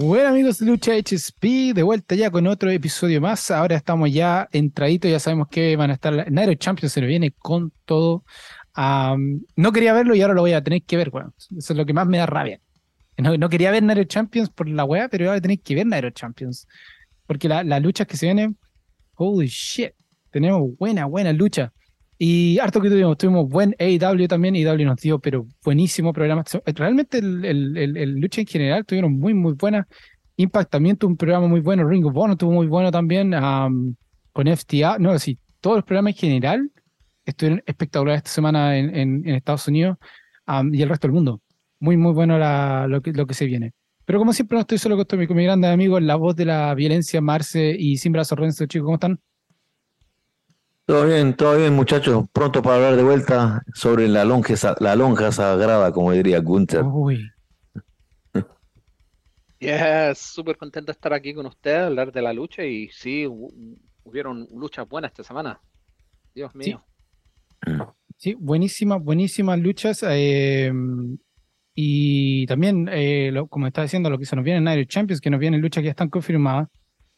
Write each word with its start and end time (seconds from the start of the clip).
Bueno 0.00 0.28
amigos 0.28 0.58
de 0.58 0.66
Lucha 0.66 0.92
HSP, 0.92 1.74
de 1.74 1.82
vuelta 1.82 2.14
ya 2.14 2.30
con 2.30 2.46
otro 2.46 2.70
episodio 2.70 3.20
más. 3.20 3.50
Ahora 3.50 3.74
estamos 3.74 4.12
ya 4.12 4.48
entraditos, 4.52 5.10
ya 5.10 5.18
sabemos 5.18 5.48
que 5.48 5.74
van 5.74 5.90
a 5.90 5.94
estar. 5.94 6.30
Nairo 6.30 6.54
Champions 6.54 6.92
se 6.92 7.00
nos 7.00 7.08
viene 7.08 7.32
con 7.32 7.72
todo. 7.84 8.24
no 8.76 9.72
quería 9.72 9.92
verlo 9.92 10.14
y 10.14 10.22
ahora 10.22 10.34
lo 10.34 10.42
voy 10.42 10.52
a 10.52 10.62
tener 10.62 10.84
que 10.84 10.96
ver, 10.96 11.10
bueno. 11.10 11.34
Eso 11.36 11.72
es 11.72 11.76
lo 11.76 11.84
que 11.84 11.92
más 11.92 12.06
me 12.06 12.18
da 12.18 12.26
rabia. 12.26 12.60
No, 13.16 13.48
quería 13.48 13.72
ver 13.72 13.82
Nairo 13.82 14.04
Champions 14.04 14.50
por 14.50 14.68
la 14.68 14.84
weá, 14.84 15.08
pero 15.08 15.30
ahora 15.30 15.40
tenéis 15.40 15.62
que 15.64 15.74
ver 15.74 15.84
Nairo 15.84 16.10
Champions. 16.10 16.68
Porque 17.26 17.48
las 17.48 17.66
la 17.66 17.80
luchas 17.80 18.06
que 18.06 18.16
se 18.16 18.26
vienen, 18.26 18.56
holy 19.14 19.48
shit, 19.48 19.94
tenemos 20.30 20.62
buena, 20.78 21.06
buena 21.06 21.32
lucha. 21.32 21.72
Y 22.20 22.58
harto 22.58 22.80
que 22.80 22.88
tuvimos, 22.90 23.16
tuvimos 23.16 23.48
buen 23.48 23.76
AEW 23.78 24.26
también, 24.26 24.56
AEW 24.56 24.84
nos 24.84 25.00
dio, 25.00 25.20
pero 25.20 25.46
buenísimo 25.64 26.12
programa. 26.12 26.42
Realmente 26.66 27.18
el, 27.18 27.44
el, 27.44 28.14
lucha 28.14 28.40
en 28.40 28.46
general 28.48 28.84
tuvieron 28.84 29.18
muy, 29.18 29.34
muy 29.34 29.52
buena. 29.52 29.86
Impact 30.36 30.70
también 30.70 30.96
tuvo 30.96 31.12
un 31.12 31.16
programa 31.16 31.46
muy 31.46 31.60
bueno, 31.60 31.88
Ring 31.88 32.04
of 32.06 32.16
Honor 32.16 32.36
tuvo 32.36 32.52
muy 32.52 32.66
bueno 32.66 32.90
también, 32.90 33.32
con 34.32 34.56
FTA, 34.56 34.98
no, 34.98 35.16
sí, 35.18 35.38
todos 35.60 35.78
los 35.78 35.84
programas 35.84 36.14
en 36.14 36.18
general 36.18 36.70
estuvieron 37.24 37.62
espectaculares 37.66 38.18
esta 38.18 38.30
semana 38.30 38.76
en, 38.76 38.94
en, 38.96 39.28
Estados 39.28 39.68
Unidos 39.68 39.96
y 40.72 40.82
el 40.82 40.88
resto 40.88 41.06
del 41.06 41.14
mundo. 41.14 41.40
Muy, 41.80 41.96
muy 41.96 42.12
bueno 42.12 42.38
lo, 42.88 43.00
que, 43.00 43.12
lo 43.12 43.26
que 43.26 43.34
se 43.34 43.46
viene. 43.46 43.72
Pero 44.04 44.18
como 44.18 44.32
siempre 44.32 44.56
no 44.56 44.62
estoy 44.62 44.78
solo 44.78 44.96
con 44.96 45.18
mi, 45.18 45.26
con 45.26 45.36
mi 45.36 45.44
grande 45.44 45.68
amigo, 45.68 46.00
la 46.00 46.16
voz 46.16 46.34
de 46.34 46.46
la 46.46 46.74
violencia, 46.74 47.20
Marce 47.20 47.76
y 47.78 47.96
Sin 47.98 48.12
Brazo 48.12 48.34
Renzo, 48.34 48.66
chicos, 48.66 48.86
¿cómo 48.86 48.94
están? 48.94 49.20
Todo 50.88 51.04
bien, 51.04 51.34
todo 51.34 51.58
bien, 51.58 51.74
muchachos. 51.74 52.24
Pronto 52.32 52.62
para 52.62 52.76
hablar 52.76 52.96
de 52.96 53.02
vuelta 53.02 53.62
sobre 53.74 54.08
la 54.08 54.24
lonja, 54.24 54.54
la 54.80 54.96
lonja 54.96 55.30
sagrada, 55.30 55.92
como 55.92 56.12
diría 56.12 56.38
Gunther. 56.40 56.82
Uy. 56.82 57.30
Yes, 59.60 60.16
súper 60.16 60.56
contento 60.56 60.86
de 60.86 60.92
estar 60.92 61.12
aquí 61.12 61.34
con 61.34 61.44
ustedes, 61.44 61.80
hablar 61.80 62.10
de 62.10 62.22
la 62.22 62.32
lucha 62.32 62.64
y 62.64 62.88
sí, 62.88 63.26
hubieron 64.02 64.48
luchas 64.54 64.88
buenas 64.88 65.10
esta 65.10 65.24
semana. 65.24 65.60
Dios 66.34 66.54
mío. 66.54 66.82
Sí, 68.16 68.32
buenísimas, 68.32 69.02
buenísimas 69.02 69.58
luchas. 69.58 70.02
Eh, 70.08 70.72
y 71.74 72.46
también, 72.46 72.88
eh, 72.90 73.30
como 73.50 73.66
está 73.66 73.82
diciendo, 73.82 74.08
lo 74.08 74.18
que 74.18 74.24
se 74.24 74.36
nos 74.36 74.44
viene 74.44 74.58
en 74.58 74.64
Night 74.64 74.88
Champions, 74.88 75.20
que 75.20 75.28
nos 75.28 75.40
vienen 75.40 75.60
luchas 75.60 75.82
que 75.82 75.86
ya 75.86 75.90
están 75.90 76.08
confirmadas. 76.08 76.68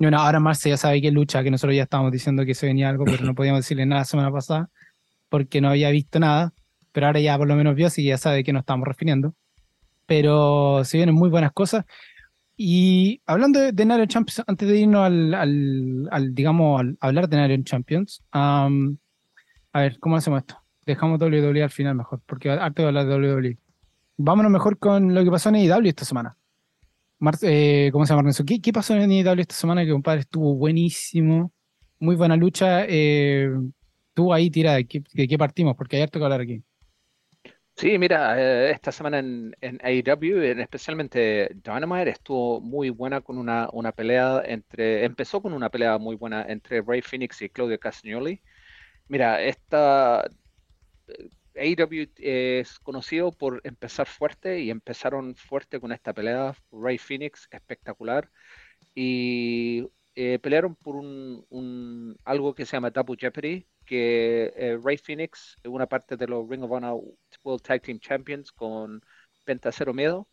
Bueno, 0.00 0.18
ahora 0.18 0.40
Marce 0.40 0.70
ya 0.70 0.78
sabe 0.78 1.02
que 1.02 1.10
lucha, 1.10 1.42
que 1.42 1.50
nosotros 1.50 1.76
ya 1.76 1.82
estábamos 1.82 2.10
diciendo 2.10 2.46
que 2.46 2.54
se 2.54 2.66
venía 2.66 2.88
algo, 2.88 3.04
pero 3.04 3.22
no 3.22 3.34
podíamos 3.34 3.60
decirle 3.60 3.84
nada 3.84 4.00
la 4.00 4.04
semana 4.06 4.32
pasada 4.32 4.70
porque 5.28 5.60
no 5.60 5.68
había 5.68 5.90
visto 5.90 6.18
nada. 6.18 6.54
Pero 6.90 7.06
ahora 7.06 7.20
ya 7.20 7.36
por 7.36 7.46
lo 7.46 7.54
menos 7.54 7.76
vio, 7.76 7.86
así 7.86 8.02
que 8.02 8.08
ya 8.08 8.18
sabe 8.18 8.42
que 8.42 8.52
nos 8.52 8.60
estamos 8.60 8.88
refiriendo. 8.88 9.34
Pero 10.06 10.82
se 10.84 10.96
vienen 10.96 11.14
muy 11.14 11.28
buenas 11.28 11.52
cosas. 11.52 11.84
Y 12.56 13.20
hablando 13.26 13.60
de, 13.60 13.72
de 13.72 14.08
Champions, 14.08 14.42
antes 14.46 14.66
de 14.66 14.78
irnos 14.78 15.04
al, 15.04 15.34
al, 16.10 16.34
digamos, 16.34 16.80
al 16.80 16.96
hablar 17.00 17.28
de 17.28 17.36
Nario 17.36 17.62
Champions, 17.62 18.22
a 18.32 18.68
ver, 19.74 19.98
¿cómo 20.00 20.16
hacemos 20.16 20.40
esto? 20.40 20.56
Dejamos 20.86 21.20
WWE 21.20 21.62
al 21.62 21.70
final 21.70 21.94
mejor, 21.94 22.22
porque 22.24 22.50
harto 22.50 22.82
de 22.82 22.88
hablar 22.88 23.06
de 23.06 23.16
WWE. 23.16 23.58
Vámonos 24.16 24.50
mejor 24.50 24.78
con 24.78 25.14
lo 25.14 25.22
que 25.22 25.30
pasó 25.30 25.50
en 25.50 25.56
AEW 25.56 25.88
esta 25.88 26.06
semana. 26.06 26.36
Eh, 27.42 27.90
¿cómo 27.92 28.06
se 28.06 28.14
llama 28.14 28.30
¿Qué, 28.46 28.60
¿Qué, 28.62 28.72
pasó 28.72 28.94
en 28.94 29.12
IW 29.12 29.40
esta 29.40 29.54
semana? 29.54 29.84
Que 29.84 29.90
compadre 29.90 30.20
estuvo 30.20 30.54
buenísimo, 30.54 31.52
muy 31.98 32.16
buena 32.16 32.34
lucha. 32.36 32.86
Eh, 32.88 33.50
tú 34.14 34.32
ahí 34.32 34.50
tira, 34.50 34.76
¿de 34.76 34.86
qué, 34.86 35.38
partimos? 35.38 35.76
Porque 35.76 35.96
hay 35.96 36.02
harto 36.02 36.18
que 36.18 36.24
hablar 36.24 36.40
aquí. 36.40 36.62
Sí, 37.76 37.98
mira, 37.98 38.40
eh, 38.40 38.70
esta 38.70 38.90
semana 38.90 39.18
en, 39.18 39.54
en 39.60 39.78
AEW, 39.82 40.60
especialmente 40.60 41.50
Dynamite, 41.62 42.10
estuvo 42.10 42.60
muy 42.60 42.90
buena 42.90 43.20
con 43.20 43.36
una, 43.38 43.68
una 43.72 43.92
pelea 43.92 44.42
entre, 44.44 45.04
empezó 45.04 45.42
con 45.42 45.52
una 45.52 45.70
pelea 45.70 45.98
muy 45.98 46.16
buena 46.16 46.44
entre 46.48 46.82
Ray 46.82 47.02
Phoenix 47.02 47.40
y 47.42 47.50
Claudio 47.50 47.78
Castagnoli. 47.78 48.40
Mira, 49.08 49.42
esta 49.42 50.24
AEW 51.54 52.08
es 52.18 52.78
conocido 52.80 53.32
por 53.32 53.60
empezar 53.64 54.06
fuerte 54.06 54.60
y 54.60 54.70
empezaron 54.70 55.34
fuerte 55.34 55.80
con 55.80 55.92
esta 55.92 56.12
pelea. 56.12 56.54
Ray 56.72 56.98
Phoenix, 56.98 57.48
espectacular. 57.50 58.30
Y 58.94 59.86
eh, 60.14 60.38
pelearon 60.38 60.74
por 60.76 60.96
un, 60.96 62.16
algo 62.24 62.54
que 62.54 62.66
se 62.66 62.76
llama 62.76 62.90
Double 62.90 63.16
Jeopardy, 63.18 63.66
que 63.86 64.52
eh, 64.56 64.78
Ray 64.82 64.98
Phoenix 64.98 65.56
es 65.62 65.70
una 65.70 65.86
parte 65.86 66.16
de 66.16 66.26
los 66.26 66.48
Ring 66.48 66.62
of 66.62 66.70
Honor 66.70 67.00
World 67.44 67.62
Tag 67.62 67.82
Team 67.82 67.98
Champions 68.00 68.52
con 68.52 69.02
Penta 69.44 69.72
Cero 69.72 69.94
Miedo 69.94 70.28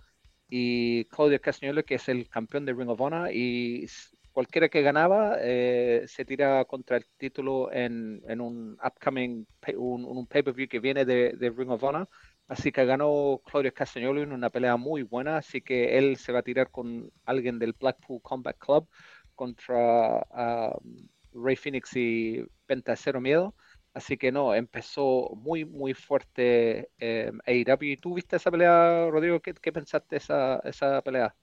y 0.49 1.05
Claudio 1.05 1.39
Castagnolo, 1.41 1.83
que 1.85 1.95
es 1.95 2.09
el 2.09 2.27
campeón 2.29 2.65
de 2.65 2.73
Ring 2.73 2.89
of 2.89 3.01
Honor 3.01 3.31
y 3.33 3.87
cualquiera 4.37 4.69
que 4.69 4.83
ganaba 4.83 5.37
eh, 5.41 6.03
se 6.07 6.23
tira 6.23 6.63
contra 6.65 6.97
el 6.97 7.07
título 7.17 7.71
en, 7.73 8.21
un 8.39 8.77
upcoming, 8.85 9.47
un, 9.75 10.05
un 10.05 10.27
pay-per-view 10.27 10.67
que 10.67 10.79
viene 10.79 11.05
de, 11.05 11.53
Ring 11.57 11.71
of 11.71 11.81
Honor. 11.81 12.07
Así 12.47 12.71
que 12.71 12.85
ganó 12.85 13.41
Claudio 13.43 13.73
Castagnolo 13.73 14.21
en 14.21 14.31
una 14.31 14.51
pelea 14.51 14.77
muy 14.77 15.01
buena, 15.01 15.37
así 15.37 15.59
que 15.61 15.97
él 15.97 16.17
se 16.17 16.31
va 16.31 16.39
a 16.39 16.43
tirar 16.43 16.69
con 16.69 17.11
alguien 17.25 17.57
del 17.57 17.73
Blackpool 17.73 18.21
Combat 18.21 18.55
Club 18.59 18.87
contra 19.33 20.21
um, 20.29 21.07
Ray 21.33 21.55
Phoenix 21.55 21.95
y 21.95 22.45
Penta 22.67 22.95
Cero 22.95 23.19
Miedo. 23.19 23.55
Así 23.95 24.17
que 24.17 24.31
no, 24.31 24.53
empezó 24.53 25.31
muy, 25.35 25.65
muy 25.65 25.95
fuerte 25.95 26.91
eh, 26.99 27.31
AEW. 27.47 27.97
¿Tú 27.99 28.13
viste 28.13 28.35
esa 28.35 28.51
pelea, 28.51 29.07
Rodrigo? 29.09 29.39
¿Qué, 29.39 29.71
pensaste 29.71 30.09
de 30.11 30.17
esa, 30.17 30.59
esa 30.63 31.01
pelea? 31.01 31.35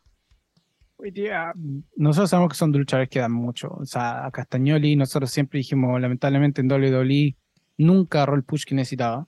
Hoy 0.97 1.11
día, 1.11 1.53
nosotros 1.97 2.31
sabemos 2.31 2.53
que 2.53 2.57
son 2.57 2.73
luchadores 2.73 3.09
que 3.09 3.19
dan 3.19 3.33
mucho. 3.33 3.69
O 3.69 3.85
sea, 3.85 4.27
a 4.27 4.31
Castagnoli, 4.31 4.95
nosotros 4.95 5.31
siempre 5.31 5.59
dijimos, 5.59 6.01
lamentablemente 6.01 6.61
en 6.61 6.71
WWE 6.71 7.37
nunca 7.79 8.19
agarró 8.19 8.37
el 8.37 8.45
push 8.45 8.65
que 8.65 8.75
necesitaba. 8.75 9.27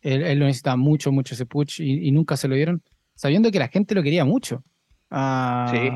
Él, 0.00 0.38
lo 0.38 0.46
necesitaba 0.46 0.76
mucho, 0.76 1.12
mucho 1.12 1.34
ese 1.34 1.46
push 1.46 1.80
y, 1.80 2.10
nunca 2.10 2.36
se 2.36 2.48
lo 2.48 2.54
dieron, 2.54 2.82
sabiendo 3.14 3.50
que 3.50 3.58
la 3.58 3.68
gente 3.68 3.94
lo 3.94 4.02
quería 4.02 4.24
mucho. 4.24 4.64
Ah, 5.10 5.70
sí. 5.70 5.90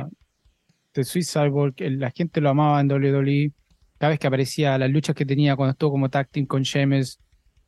The 0.93 1.05
Swiss 1.05 1.33
Cyborg, 1.33 1.75
la 1.79 2.11
gente 2.11 2.41
lo 2.41 2.51
amaba 2.51 2.81
en 2.81 2.91
WWE. 2.91 3.53
Cada 3.99 4.11
vez 4.11 4.19
que 4.19 4.27
aparecía, 4.27 4.79
las 4.79 4.91
luchas 4.91 5.15
que 5.15 5.27
tenía 5.27 5.57
cuando 5.57 5.73
estuvo 5.73 5.93
como 5.93 6.09
tag 6.09 6.29
team 6.31 6.47
con 6.47 6.63
Sheamus, 6.63 7.19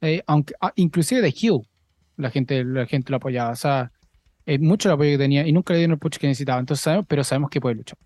eh, 0.00 0.22
aunque, 0.26 0.54
ah, 0.60 0.72
inclusive 0.76 1.20
de 1.20 1.34
Hill, 1.36 1.60
la 2.16 2.30
gente, 2.30 2.64
la 2.64 2.86
gente 2.86 3.10
lo 3.10 3.16
apoyaba. 3.16 3.50
O 3.50 3.56
sea, 3.56 3.90
eh, 4.50 4.58
mucho 4.58 4.88
el 4.88 4.94
apoyo 4.94 5.12
que 5.12 5.18
tenía 5.18 5.46
y 5.46 5.52
nunca 5.52 5.72
le 5.72 5.78
dieron 5.78 5.94
el 5.94 5.98
push 6.00 6.16
que 6.18 6.26
necesitaba. 6.26 6.58
Entonces 6.58 6.82
sabemos, 6.82 7.06
pero 7.08 7.22
sabemos 7.22 7.50
que 7.50 7.60
puede 7.60 7.76
luchar. 7.76 7.96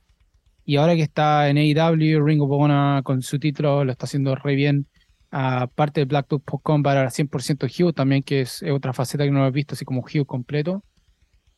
Y 0.66 0.76
ahora 0.76 0.94
que 0.94 1.02
está 1.02 1.48
en 1.48 1.56
AEW, 1.56 2.22
Ring 2.24 2.42
of 2.42 2.50
Honor 2.50 3.02
con 3.02 3.22
su 3.22 3.38
título, 3.38 3.82
lo 3.84 3.92
está 3.92 4.04
haciendo 4.04 4.34
re 4.34 4.54
bien. 4.54 4.86
Aparte 5.30 6.00
de 6.00 6.04
Black 6.04 6.26
Post 6.26 6.44
Combat, 6.62 6.96
ahora 6.96 7.10
100% 7.10 7.68
Hugh 7.68 7.94
también, 7.94 8.22
que 8.22 8.42
es, 8.42 8.62
otra 8.62 8.92
faceta 8.92 9.24
que 9.24 9.30
no 9.30 9.40
lo 9.40 9.46
he 9.46 9.50
visto, 9.52 9.74
así 9.74 9.86
como 9.86 10.02
Hugh 10.02 10.26
completo. 10.26 10.84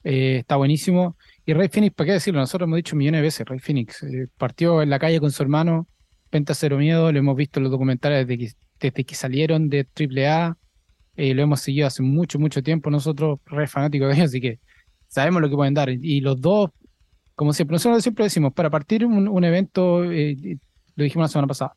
Eh, 0.05 0.39
está 0.39 0.55
buenísimo. 0.55 1.17
Y 1.45 1.53
Rey 1.53 1.69
Phoenix, 1.69 1.95
¿para 1.95 2.07
qué 2.07 2.13
decirlo? 2.13 2.41
Nosotros 2.41 2.69
hemos 2.69 2.77
dicho 2.77 2.95
millones 2.95 3.19
de 3.19 3.23
veces, 3.23 3.47
Rey 3.47 3.59
Phoenix 3.59 4.03
eh, 4.05 4.29
partió 4.39 4.83
en 4.83 4.91
la 4.91 5.01
calle 5.01 5.19
con 5.19 5.33
su 5.33 5.43
hermano, 5.43 5.89
Penta 6.31 6.55
Cero 6.55 6.79
Miedo, 6.79 7.11
lo 7.11 7.19
hemos 7.19 7.37
visto 7.37 7.59
en 7.59 7.65
los 7.65 7.73
documentales 7.73 8.27
desde 8.27 8.39
que, 8.39 8.53
desde 8.79 9.05
que 9.05 9.15
salieron 9.17 9.69
de 9.69 9.87
AAA, 9.95 10.57
eh, 11.17 11.35
lo 11.35 11.43
hemos 11.43 11.61
seguido 11.61 11.89
hace 11.89 12.03
mucho, 12.03 12.39
mucho 12.39 12.63
tiempo, 12.63 12.91
nosotros 12.91 13.41
re 13.47 13.67
fanáticos 13.67 14.09
de 14.09 14.15
ellos, 14.15 14.29
así 14.29 14.41
que 14.41 14.61
sabemos 15.17 15.41
lo 15.41 15.49
que 15.49 15.57
pueden 15.57 15.73
dar. 15.73 15.89
Y 15.89 16.21
los 16.21 16.39
dos, 16.41 16.71
como 17.35 17.55
siempre, 17.55 17.75
nosotros 17.75 18.03
siempre 18.03 18.25
decimos, 18.25 18.53
para 18.53 18.69
partir 18.69 19.07
un, 19.07 19.45
evento, 19.45 20.05
eh, 20.05 20.59
lo 20.95 21.05
dijimos 21.05 21.25
la 21.25 21.29
semana 21.29 21.49
pasada, 21.49 21.75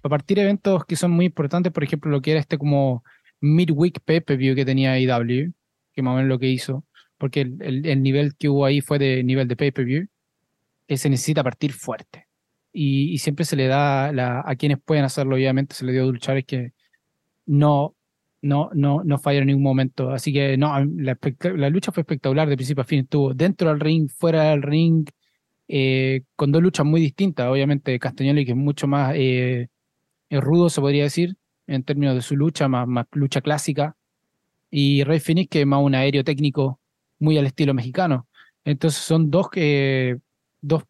para 0.00 0.10
partir 0.10 0.40
eventos 0.40 0.84
que 0.86 0.96
son 0.96 1.12
muy 1.12 1.26
importantes, 1.26 1.72
por 1.72 1.84
ejemplo, 1.84 2.10
lo 2.10 2.20
que 2.20 2.32
era 2.32 2.40
este 2.40 2.58
como 2.58 3.04
midweek 3.40 4.00
pay-per-view 4.00 4.56
que 4.56 4.64
tenía 4.64 4.98
IW, 4.98 5.52
que 5.92 6.02
más 6.02 6.12
o 6.12 6.16
menos 6.16 6.28
lo 6.28 6.40
que 6.40 6.48
hizo, 6.48 6.84
porque 7.16 7.42
el, 7.42 8.02
nivel 8.02 8.34
que 8.36 8.48
hubo 8.48 8.64
ahí 8.64 8.80
fue 8.80 8.98
de 8.98 9.22
nivel 9.22 9.46
de 9.46 9.56
pay-per-view, 9.56 10.08
que 10.88 10.96
se 10.96 11.10
necesita 11.10 11.44
partir 11.44 11.72
fuerte. 11.72 12.26
Y, 12.72 13.18
siempre 13.18 13.44
se 13.44 13.54
le 13.54 13.68
da 13.68 14.08
a 14.44 14.56
quienes 14.56 14.78
pueden 14.84 15.04
hacerlo, 15.04 15.36
obviamente 15.36 15.76
se 15.76 15.84
le 15.84 15.92
dio 15.92 16.02
a 16.02 16.06
luchadores 16.06 16.44
que 16.44 16.72
no 17.46 17.94
no, 18.42 18.70
no, 18.74 19.02
no 19.04 19.18
fallaron 19.18 19.48
en 19.48 19.56
ningún 19.56 19.64
momento. 19.64 20.10
Así 20.10 20.32
que 20.32 20.56
no, 20.56 20.72
la, 20.84 21.70
lucha 21.70 21.92
fue 21.92 22.02
espectacular 22.02 22.48
de 22.48 22.56
principio 22.56 22.82
a 22.82 22.84
fin. 22.84 23.00
Estuvo 23.00 23.34
dentro 23.34 23.68
del 23.68 23.80
ring, 23.80 24.08
fuera 24.10 24.50
del 24.50 24.62
ring, 24.62 25.08
eh, 25.68 26.22
con 26.36 26.52
dos 26.52 26.62
luchas 26.62 26.86
muy 26.86 27.00
distintas. 27.00 27.48
Obviamente 27.48 27.98
Castagnoli, 27.98 28.44
que 28.44 28.52
es 28.52 28.56
mucho 28.56 28.86
más 28.86 29.14
eh, 29.16 29.68
rudo, 30.30 30.70
se 30.70 30.80
podría 30.80 31.04
decir, 31.04 31.36
en 31.66 31.84
términos 31.84 32.14
de 32.14 32.22
su 32.22 32.36
lucha, 32.36 32.68
más, 32.68 33.06
lucha 33.12 33.40
clásica. 33.40 33.96
Y 34.70 35.04
Rey 35.04 35.20
Phoenix, 35.20 35.50
que 35.50 35.60
es 35.62 35.66
más 35.66 35.82
un 35.82 35.94
aéreo 35.94 36.24
técnico 36.24 36.80
muy 37.18 37.38
al 37.38 37.46
estilo 37.46 37.74
mexicano. 37.74 38.28
Entonces 38.64 39.00
son 39.02 39.30
dos, 39.30 39.50
que 39.50 40.18
dos 40.60 40.84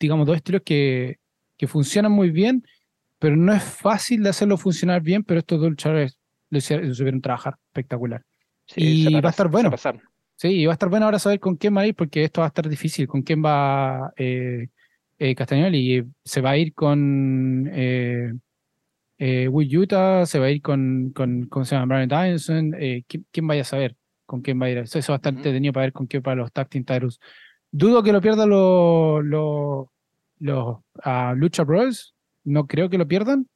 digamos, 0.00 0.26
dos 0.26 0.36
estilos 0.36 0.62
que, 0.64 1.18
que 1.56 1.66
funcionan 1.66 2.12
muy 2.12 2.30
bien, 2.30 2.64
pero 3.18 3.36
no 3.36 3.52
es 3.52 3.62
fácil 3.62 4.22
de 4.22 4.30
hacerlo 4.30 4.56
funcionar 4.56 5.02
bien, 5.02 5.24
pero 5.24 5.40
estos 5.40 5.60
dos 5.60 5.70
luchadores 5.70 6.17
lo, 6.50 6.60
supieron 6.60 7.20
trabajar 7.20 7.56
espectacular. 7.68 8.22
y 8.76 9.12
va 9.20 9.28
a 9.28 9.30
estar 9.30 9.48
bueno. 9.48 9.70
Sí, 10.38 10.64
va 10.66 10.72
a 10.72 10.74
estar 10.74 10.88
bueno 10.88 11.06
ahora 11.06 11.18
saber 11.18 11.40
con 11.40 11.56
quién 11.56 11.76
va 11.76 11.80
a 11.80 11.86
ir, 11.88 11.96
porque 11.96 12.22
esto 12.22 12.42
va 12.42 12.46
a 12.46 12.48
estar 12.48 12.68
difícil. 12.68 13.08
¿Con 13.08 13.22
quién 13.22 13.44
va 13.44 14.12
eh, 14.16 14.68
eh 15.18 15.34
Y 15.72 16.04
se 16.24 16.40
va 16.40 16.50
a 16.50 16.56
ir 16.56 16.74
con 16.74 17.68
eh, 17.72 18.32
eh, 19.18 19.48
Will 19.48 19.76
Utah, 19.76 20.26
se 20.26 20.38
va 20.38 20.46
a 20.46 20.50
ir 20.50 20.62
con, 20.62 21.10
con 21.10 21.48
¿cómo 21.48 21.64
se 21.64 21.74
llama? 21.74 21.96
Brian 21.96 22.08
Dynson. 22.08 22.72
¿quién, 23.08 23.46
vaya 23.48 23.62
a 23.62 23.64
saber 23.64 23.96
con 24.26 24.40
quién 24.40 24.62
va 24.62 24.66
a 24.66 24.70
ir? 24.70 24.78
Eso, 24.78 25.00
va 25.08 25.16
a 25.16 25.16
estar 25.16 25.34
entretenido 25.34 25.72
para 25.72 25.86
ver 25.86 25.92
con 25.92 26.06
quién 26.06 26.22
para 26.22 26.36
los 26.36 26.52
Tag 26.52 26.68
Team 26.68 26.84
Titles. 26.84 27.18
Dudo 27.72 28.04
que 28.04 28.12
lo 28.12 28.20
pierdan 28.20 28.48
los, 28.48 29.24
los, 29.24 29.88
los 30.38 30.76
uh, 31.04 31.34
Lucha 31.34 31.64
Bros. 31.64 32.14
No 32.44 32.68
creo 32.68 32.88
que 32.88 32.96
lo 32.96 33.08
pierdan, 33.08 33.48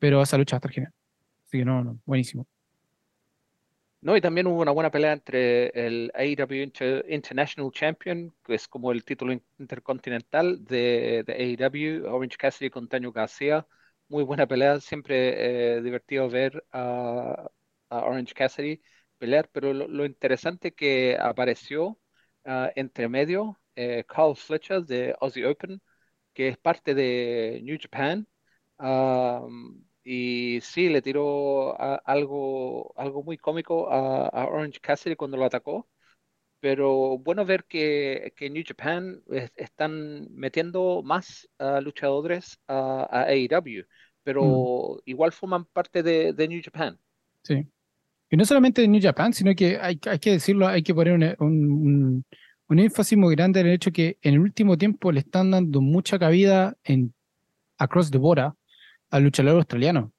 pero 0.00 0.20
esa 0.20 0.36
lucha 0.36 0.56
va 0.56 0.56
a 0.56 0.58
estar 0.58 0.72
genial. 0.72 0.92
No, 1.52 1.82
no, 1.82 1.98
buenísimo. 2.04 2.46
No, 4.00 4.16
y 4.16 4.20
también 4.20 4.46
hubo 4.46 4.60
una 4.60 4.70
buena 4.70 4.90
pelea 4.92 5.12
entre 5.12 5.68
el 5.74 6.12
AEW 6.14 6.72
International 7.08 7.72
Champion, 7.72 8.32
que 8.44 8.54
es 8.54 8.68
como 8.68 8.92
el 8.92 9.04
título 9.04 9.32
intercontinental 9.58 10.64
de, 10.64 11.24
de 11.26 11.32
AEW, 11.34 12.06
Orange 12.14 12.36
Cassidy 12.36 12.70
con 12.70 12.88
Taño 12.88 13.10
García. 13.10 13.66
Muy 14.08 14.22
buena 14.22 14.46
pelea, 14.46 14.80
siempre 14.80 15.78
eh, 15.78 15.82
divertido 15.82 16.30
ver 16.30 16.64
a, 16.72 17.50
Orange 17.90 18.34
Cassidy 18.34 18.80
pelear, 19.18 19.48
pero 19.52 19.72
lo, 19.74 20.04
interesante 20.06 20.74
que 20.74 21.16
apareció 21.20 21.98
uh, 22.44 22.68
entre 22.76 23.08
medio, 23.08 23.58
eh, 23.74 24.04
Carl 24.06 24.36
Fletcher 24.36 24.84
de 24.84 25.14
Aussie 25.20 25.46
Open, 25.46 25.82
que 26.34 26.48
es 26.48 26.58
parte 26.58 26.94
de 26.94 27.60
New 27.64 27.78
Japan. 27.80 28.28
Um, 28.78 29.87
y 30.04 30.60
sí, 30.62 30.88
le 30.88 31.02
tiró 31.02 31.78
algo, 31.78 32.94
algo 32.96 33.22
muy 33.22 33.36
cómico 33.36 33.90
a, 33.90 34.46
Orange 34.46 34.80
Cassidy 34.80 35.16
cuando 35.16 35.36
lo 35.36 35.44
atacó. 35.44 35.88
Pero 36.60 37.18
bueno 37.18 37.44
ver 37.44 37.64
que, 37.64 38.32
que 38.34 38.50
New 38.50 38.64
Japan 38.66 39.22
están 39.54 40.26
metiendo 40.32 41.02
más 41.04 41.48
luchadores 41.82 42.58
a, 42.66 43.26
AEW, 43.28 43.84
pero 44.24 44.96
mm. 44.96 45.00
igual 45.04 45.32
forman 45.32 45.66
parte 45.66 46.02
de, 46.02 46.48
New 46.48 46.60
Japan. 46.64 46.98
Sí. 47.42 47.66
Y 48.30 48.36
no 48.36 48.44
solamente 48.44 48.82
de 48.82 48.88
New 48.88 49.00
Japan, 49.00 49.32
sino 49.32 49.54
que 49.54 49.78
hay, 49.78 50.00
hay 50.06 50.18
que 50.18 50.32
decirlo, 50.32 50.66
hay 50.66 50.82
que 50.82 50.94
poner 50.94 51.36
un, 51.38 52.24
un, 52.68 52.78
énfasis 52.78 53.16
muy 53.16 53.34
grande 53.36 53.60
en 53.60 53.66
el 53.68 53.74
hecho 53.74 53.92
que 53.92 54.18
en 54.22 54.34
el 54.34 54.40
último 54.40 54.76
tiempo 54.76 55.12
le 55.12 55.20
están 55.20 55.50
dando 55.50 55.80
mucha 55.80 56.18
cabida 56.18 56.76
en 56.82 57.14
Across 57.78 58.10
the 58.10 58.18
Border 58.18 58.52
al 59.10 59.24
luchador 59.24 59.56
australiano. 59.56 60.12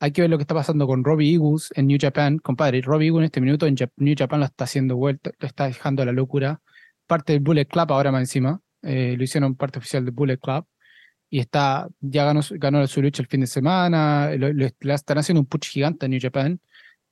Hay 0.00 0.12
que 0.12 0.22
ver 0.22 0.30
lo 0.30 0.38
que 0.38 0.42
está 0.42 0.54
pasando 0.54 0.86
con 0.86 1.02
Robbie 1.04 1.34
Eagles 1.34 1.70
en 1.74 1.88
New 1.88 1.98
Japan. 2.00 2.38
Compadre, 2.38 2.80
Robbie 2.82 3.08
Eagles 3.08 3.20
en 3.20 3.24
este 3.24 3.40
minuto 3.40 3.66
en 3.66 3.76
New 3.96 4.14
Japan 4.16 4.40
lo 4.40 4.46
está 4.46 4.64
haciendo 4.64 4.96
vuelta, 4.96 5.32
lo 5.38 5.46
está 5.48 5.66
dejando 5.66 6.02
a 6.02 6.06
la 6.06 6.12
locura. 6.12 6.60
Parte 7.06 7.32
del 7.32 7.40
Bullet 7.40 7.66
Club 7.66 7.92
ahora 7.92 8.12
más 8.12 8.20
encima. 8.20 8.60
Eh, 8.82 9.16
lo 9.16 9.24
hicieron 9.24 9.56
parte 9.56 9.78
oficial 9.78 10.04
del 10.04 10.14
Bullet 10.14 10.38
Club. 10.38 10.66
Y 11.30 11.40
está, 11.40 11.88
ya 12.00 12.24
ganó, 12.24 12.40
ganó 12.52 12.86
su 12.86 13.02
lucha 13.02 13.22
el 13.22 13.28
fin 13.28 13.40
de 13.40 13.46
semana. 13.48 14.30
Le 14.30 14.74
están 14.94 15.18
haciendo 15.18 15.40
un 15.40 15.46
push 15.46 15.70
gigante 15.70 16.06
en 16.06 16.12
New 16.12 16.20
Japan. 16.22 16.60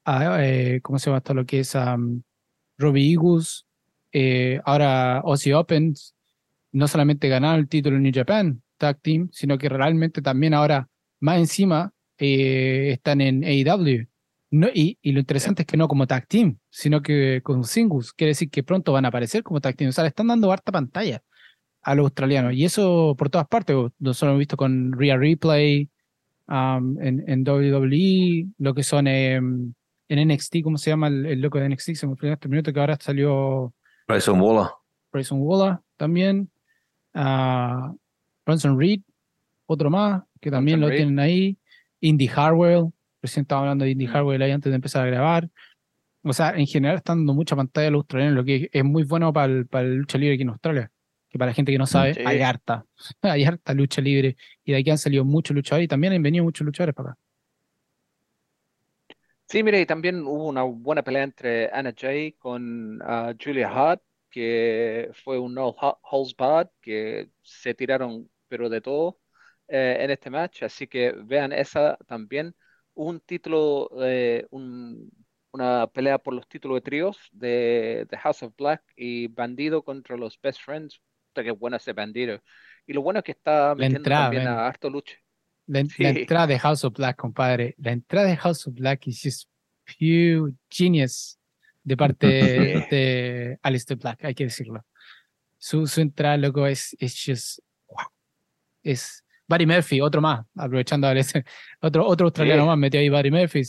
Ah, 0.04 0.38
eh, 0.40 0.80
¿Cómo 0.82 0.98
se 0.98 1.06
llama 1.06 1.18
esto? 1.18 1.34
Lo 1.34 1.44
que 1.44 1.60
es 1.60 1.74
um, 1.74 2.22
Robbie 2.78 3.12
Eagles. 3.12 3.66
Eh, 4.12 4.60
ahora 4.64 5.18
Aussie 5.18 5.54
Opens. 5.54 6.14
No 6.72 6.86
solamente 6.88 7.28
ganaron 7.28 7.60
el 7.60 7.68
título 7.68 7.96
en 7.96 8.04
New 8.04 8.12
Japan 8.14 8.62
Tag 8.78 9.00
Team, 9.00 9.28
sino 9.32 9.58
que 9.58 9.68
realmente 9.68 10.22
también 10.22 10.54
ahora 10.54 10.88
más 11.20 11.38
encima 11.38 11.92
eh, 12.18 12.90
están 12.92 13.20
en 13.20 13.44
AEW. 13.44 14.06
No, 14.50 14.68
y, 14.72 14.98
lo 15.02 15.20
interesante 15.20 15.62
es 15.62 15.66
que 15.66 15.76
no 15.76 15.88
como 15.88 16.06
tag 16.06 16.26
team, 16.28 16.58
sino 16.70 17.02
que 17.02 17.40
con 17.42 17.64
singles. 17.64 18.12
Quiere 18.12 18.30
decir 18.30 18.48
que 18.50 18.62
pronto 18.62 18.92
van 18.92 19.04
a 19.04 19.08
aparecer 19.08 19.42
como 19.42 19.60
tag 19.60 19.76
team. 19.76 19.90
O 19.90 19.92
sea, 19.92 20.04
le 20.04 20.08
están 20.08 20.28
dando 20.28 20.52
harta 20.52 20.72
pantalla 20.72 21.22
a 21.82 21.94
los 21.94 22.04
australianos. 22.04 22.54
Y 22.54 22.64
eso 22.64 23.14
por 23.18 23.30
todas 23.30 23.48
partes. 23.48 23.76
Nosotros 23.98 24.30
hemos 24.30 24.38
visto 24.38 24.56
con 24.56 24.92
Rhea 24.92 25.16
Replay 25.16 25.88
um, 26.48 26.96
en, 27.00 27.44
WWE, 27.48 28.46
lo 28.58 28.74
que 28.74 28.82
son 28.82 29.08
em, 29.08 29.74
en 30.08 30.28
NXT, 30.28 30.62
¿cómo 30.62 30.78
se 30.78 30.90
llama 30.90 31.08
el, 31.08 31.40
loco 31.40 31.58
de 31.58 31.68
NXT? 31.68 31.94
Se 31.94 32.06
me 32.06 32.12
olvidó 32.12 32.34
este 32.34 32.48
minuto 32.48 32.72
que 32.72 32.80
ahora 32.80 32.96
salió. 33.00 33.74
Bryson 34.08 34.40
Waller. 34.40 34.70
Bryson 35.12 35.38
Waller 35.40 35.78
también. 35.96 36.50
Uh, 37.14 37.96
Bronson 38.44 38.78
Reed, 38.78 39.00
otro 39.66 39.90
más 39.90 40.22
que 40.40 40.50
también 40.50 40.80
lo 40.80 40.90
tienen 40.90 41.18
ahí. 41.18 41.58
Indie 42.00 42.28
Hardware, 42.28 42.84
recién 43.22 43.42
estaba 43.42 43.62
hablando 43.62 43.84
de 43.84 43.92
Indie 43.92 44.08
mm. 44.08 44.12
Hardware 44.12 44.42
ahí 44.42 44.50
antes 44.50 44.70
de 44.70 44.76
empezar 44.76 45.06
a 45.06 45.10
grabar. 45.10 45.48
O 46.22 46.32
sea, 46.32 46.50
en 46.50 46.66
general 46.66 46.96
están 46.96 47.18
dando 47.18 47.34
mucha 47.34 47.54
pantalla 47.54 47.88
a 47.88 47.90
los 47.90 48.00
australianos, 48.00 48.36
lo 48.36 48.44
que 48.44 48.68
es 48.72 48.84
muy 48.84 49.04
bueno 49.04 49.32
para 49.32 49.52
el, 49.52 49.66
para 49.66 49.86
el 49.86 49.96
lucha 49.96 50.18
libre 50.18 50.34
aquí 50.34 50.42
en 50.42 50.50
Australia. 50.50 50.90
Que 51.28 51.38
para 51.38 51.50
la 51.50 51.54
gente 51.54 51.72
que 51.72 51.78
no 51.78 51.86
sabe, 51.86 52.14
hay 52.24 52.40
harta. 52.40 52.84
hay 53.22 53.44
harta 53.44 53.74
lucha 53.74 54.00
libre. 54.00 54.36
Y 54.64 54.72
de 54.72 54.78
aquí 54.78 54.90
han 54.90 54.98
salido 54.98 55.24
muchos 55.24 55.54
luchadores 55.54 55.84
y 55.84 55.88
también 55.88 56.12
han 56.12 56.22
venido 56.22 56.44
muchos 56.44 56.64
luchadores 56.64 56.94
para 56.94 57.10
acá. 57.10 57.18
Sí, 59.48 59.62
mire, 59.62 59.80
y 59.80 59.86
también 59.86 60.22
hubo 60.22 60.48
una 60.48 60.64
buena 60.64 61.02
pelea 61.02 61.22
entre 61.22 61.70
Anna 61.72 61.94
Jay 61.96 62.32
con 62.32 63.00
ah, 63.02 63.32
Julia 63.40 63.68
Hart, 63.68 64.02
que 64.28 65.10
fue 65.24 65.38
un 65.38 65.54
no 65.54 65.68
holds 66.02 66.34
barred, 66.36 66.68
que 66.80 67.30
se 67.42 67.72
tiraron 67.74 68.28
pero 68.48 68.68
de 68.68 68.80
todo. 68.80 69.20
Eh, 69.68 69.96
en 70.00 70.10
este 70.10 70.30
match, 70.30 70.62
así 70.62 70.86
que 70.86 71.12
vean 71.12 71.52
esa 71.52 71.96
también. 72.06 72.54
Un 72.94 73.20
título, 73.20 73.90
eh, 74.00 74.46
una 74.50 75.86
pelea 75.88 76.18
por 76.18 76.34
los 76.34 76.48
títulos 76.48 76.76
de 76.76 76.80
tríos 76.82 77.18
de, 77.32 78.06
The 78.08 78.16
House 78.18 78.42
of 78.42 78.54
Black 78.56 78.82
y 78.96 79.26
Bandido 79.26 79.82
contra 79.82 80.16
los 80.16 80.40
Best 80.40 80.60
Friends. 80.62 81.00
Que 81.34 81.50
bueno 81.50 81.76
ese 81.76 81.92
Bandido. 81.92 82.40
Y 82.86 82.94
lo 82.94 83.02
bueno 83.02 83.18
es 83.18 83.24
que 83.24 83.32
está 83.32 83.74
metiendo 83.74 84.08
también 84.08 84.46
a 84.46 84.66
harto 84.66 84.88
lucha. 84.88 85.16
La, 85.66 85.80
entrada 85.80 86.46
de 86.46 86.58
House 86.60 86.84
of 86.84 86.94
Black, 86.94 87.16
compadre. 87.16 87.74
La 87.78 87.90
entrada 87.90 88.28
de 88.28 88.36
House 88.36 88.66
of 88.68 88.74
Black 88.74 89.08
es 89.08 89.20
just 89.20 89.48
pure 89.84 90.52
genius 90.70 91.38
de 91.82 91.96
parte 91.96 92.26
de 92.90 93.58
Alistair 93.62 93.98
Black, 93.98 94.24
hay 94.24 94.34
que 94.34 94.44
decirlo. 94.44 94.84
Su, 95.58 95.86
su 95.86 96.00
entrada, 96.00 96.36
loco, 96.36 96.66
es, 96.66 96.96
es 96.98 97.20
just, 97.24 97.60
wow. 97.88 98.06
Es, 98.82 99.24
Barry 99.48 99.66
Murphy, 99.66 100.00
otro 100.00 100.20
más, 100.20 100.44
aprovechando 100.56 101.10
ese, 101.12 101.44
otro, 101.80 102.06
otro 102.06 102.26
australiano 102.26 102.66
más 102.66 102.78
metió 102.78 103.00
ahí 103.00 103.08
Barry 103.08 103.30
Murphy. 103.30 103.62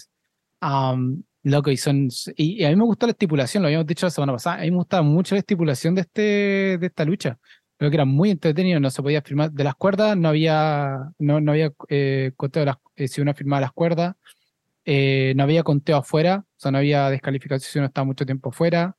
Um, 0.61 1.23
loco, 1.43 1.71
y 1.71 1.77
son. 1.77 2.09
Y, 2.35 2.63
a 2.63 2.69
mí 2.69 2.75
me 2.75 2.83
gustó 2.83 3.05
la 3.05 3.11
estipulación, 3.11 3.63
lo 3.63 3.67
habíamos 3.67 3.87
dicho 3.87 4.05
la 4.05 4.11
semana 4.11 4.33
pasada. 4.33 4.57
A 4.57 4.61
mí 4.61 4.71
me 4.71 4.77
gustaba 4.77 5.03
mucho 5.03 5.35
la 5.35 5.39
estipulación 5.39 5.95
de, 5.95 6.01
este, 6.01 6.21
de 6.79 6.87
esta 6.87 7.05
lucha. 7.05 7.39
Creo 7.77 7.91
que 7.91 7.97
era 7.97 8.05
muy 8.05 8.31
entretenido, 8.31 8.79
no 8.79 8.89
se 8.89 9.03
podía 9.03 9.21
firmar 9.21 9.51
de 9.51 9.63
las 9.63 9.75
cuerdas, 9.75 10.17
no 10.17 10.29
había, 10.29 10.97
no, 11.19 11.39
no 11.41 11.51
había 11.51 11.71
eh, 11.89 12.31
conteo 12.35 12.61
de 12.61 12.65
las, 12.67 12.77
eh, 12.95 13.07
si 13.07 13.21
uno 13.21 13.33
firmaba 13.35 13.61
las 13.61 13.71
cuerdas, 13.71 14.15
eh, 14.85 15.33
no 15.35 15.43
había 15.43 15.63
conteo 15.63 15.97
afuera, 15.97 16.43
o 16.47 16.59
sea, 16.59 16.71
no 16.71 16.79
había 16.79 17.09
descalificación 17.09 17.71
si 17.71 17.79
uno 17.79 17.87
estaba 17.87 18.05
mucho 18.05 18.25
tiempo 18.25 18.49
afuera. 18.49 18.97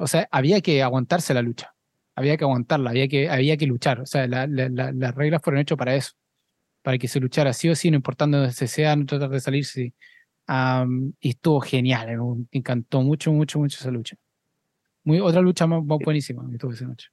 o 0.00 0.06
sea, 0.06 0.28
había 0.32 0.60
que 0.60 0.82
aguantarse 0.82 1.34
la 1.34 1.42
lucha 1.42 1.74
había 2.18 2.36
que 2.36 2.44
aguantarla, 2.44 2.90
había 2.90 3.06
que, 3.08 3.28
había 3.28 3.56
que 3.56 3.66
luchar. 3.66 4.00
O 4.00 4.06
sea, 4.06 4.26
las 4.26 5.14
reglas 5.14 5.40
fueron 5.42 5.60
hechas 5.60 5.78
para 5.78 5.94
eso, 5.94 6.12
para 6.82 6.98
que 6.98 7.06
se 7.08 7.20
luchara 7.20 7.52
sí 7.52 7.68
o 7.68 7.76
sí, 7.76 7.90
no 7.90 7.96
importando 7.96 8.38
donde 8.38 8.52
se 8.52 8.66
sea, 8.66 8.96
no 8.96 9.06
tratar 9.06 9.30
de 9.30 9.40
salirse. 9.40 9.94
y 11.20 11.28
estuvo 11.28 11.60
genial, 11.60 12.08
me 12.18 12.46
encantó 12.58 13.02
mucho, 13.02 13.32
mucho, 13.32 13.60
mucho 13.60 13.78
esa 13.78 13.90
lucha. 13.90 14.16
Muy, 15.04 15.20
otra 15.20 15.40
lucha 15.40 15.66
más, 15.66 15.80
buenísima 15.84 16.44
que 16.50 16.58
tuve 16.58 16.74
esa 16.74 16.86
noche. 16.86 17.08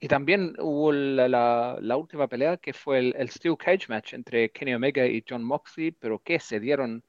Y 0.00 0.08
también 0.08 0.54
hubo 0.58 0.92
la, 0.92 1.78
la, 1.80 1.96
última 1.96 2.28
pelea 2.28 2.56
que 2.56 2.72
fue 2.72 2.98
el, 2.98 3.14
el, 3.16 3.30
Steel 3.30 3.56
Cage 3.56 3.86
match 3.88 4.12
entre 4.14 4.50
Kenny 4.50 4.74
Omega 4.74 5.06
y 5.06 5.24
John 5.26 5.44
Moxley, 5.44 5.92
pero 5.92 6.18
que 6.18 6.40
se 6.40 6.60
dieron 6.60 7.04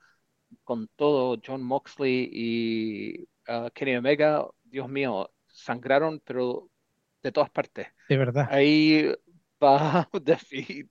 con 0.63 0.87
todo 0.95 1.41
John 1.45 1.63
Moxley 1.63 2.29
y 2.31 3.23
uh, 3.51 3.69
Kenny 3.73 3.97
Omega, 3.97 4.47
Dios 4.63 4.87
mío, 4.87 5.29
sangraron, 5.55 6.21
pero 6.25 6.69
de 7.25 7.31
todas 7.31 7.49
partes. 7.49 7.87
De 8.07 8.17
verdad. 8.17 8.47
Ahí 8.51 9.11
va, 9.61 10.07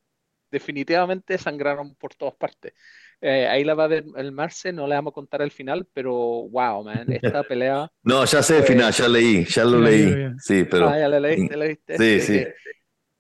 definitivamente 0.50 1.38
sangraron 1.38 1.94
por 1.94 2.14
todas 2.14 2.34
partes. 2.34 2.72
Eh, 3.20 3.46
ahí 3.46 3.64
la 3.64 3.74
va 3.74 3.84
a 3.84 3.88
ver 3.88 4.04
el 4.16 4.32
Marce, 4.32 4.72
no 4.72 4.86
le 4.86 4.96
vamos 4.96 5.12
a 5.12 5.14
contar 5.14 5.42
el 5.42 5.52
final, 5.52 5.86
pero 5.92 6.12
wow, 6.12 6.84
man, 6.84 7.06
esta 7.10 7.42
pelea. 7.48 7.90
no, 8.02 8.24
ya 8.24 8.42
sé 8.42 8.58
el 8.58 8.64
final, 8.64 8.92
ya 8.92 9.08
leí, 9.08 9.44
ya 9.44 9.64
lo 9.64 9.78
leí. 9.78 10.32
Sí, 10.38 10.64
pero. 10.64 10.88
Ah, 10.88 10.98
ya 10.98 11.08
lo 11.08 11.20
leíste, 11.20 11.56
leíste. 11.56 11.98
Sí, 11.98 12.20
sí. 12.20 12.46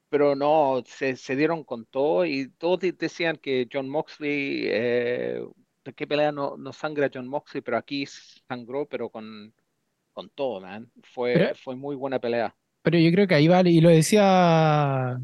Pero 0.08 0.34
no, 0.34 0.82
se, 0.86 1.16
se, 1.16 1.34
dieron 1.34 1.64
con 1.64 1.86
todo 1.86 2.24
y 2.24 2.48
todos 2.50 2.80
decían 2.80 3.36
que 3.36 3.68
John 3.72 3.88
Moxley, 3.88 4.64
eh, 4.66 5.40
de 5.84 5.92
qué 5.92 6.06
pelea 6.06 6.30
no, 6.32 6.56
no 6.56 6.72
sangra 6.72 7.10
John 7.12 7.26
Moxley, 7.26 7.62
pero 7.62 7.76
aquí 7.76 8.06
sangró, 8.06 8.86
pero 8.86 9.08
con, 9.08 9.52
con 10.12 10.30
todo, 10.30 10.60
man. 10.60 10.90
Fue, 11.02 11.54
fue 11.54 11.74
muy 11.76 11.96
buena 11.96 12.18
pelea. 12.20 12.54
Pero 12.84 12.98
yo 12.98 13.10
creo 13.10 13.26
que 13.26 13.34
ahí 13.34 13.48
vale, 13.48 13.70
y 13.70 13.80
lo 13.80 13.88
decía 13.88 15.18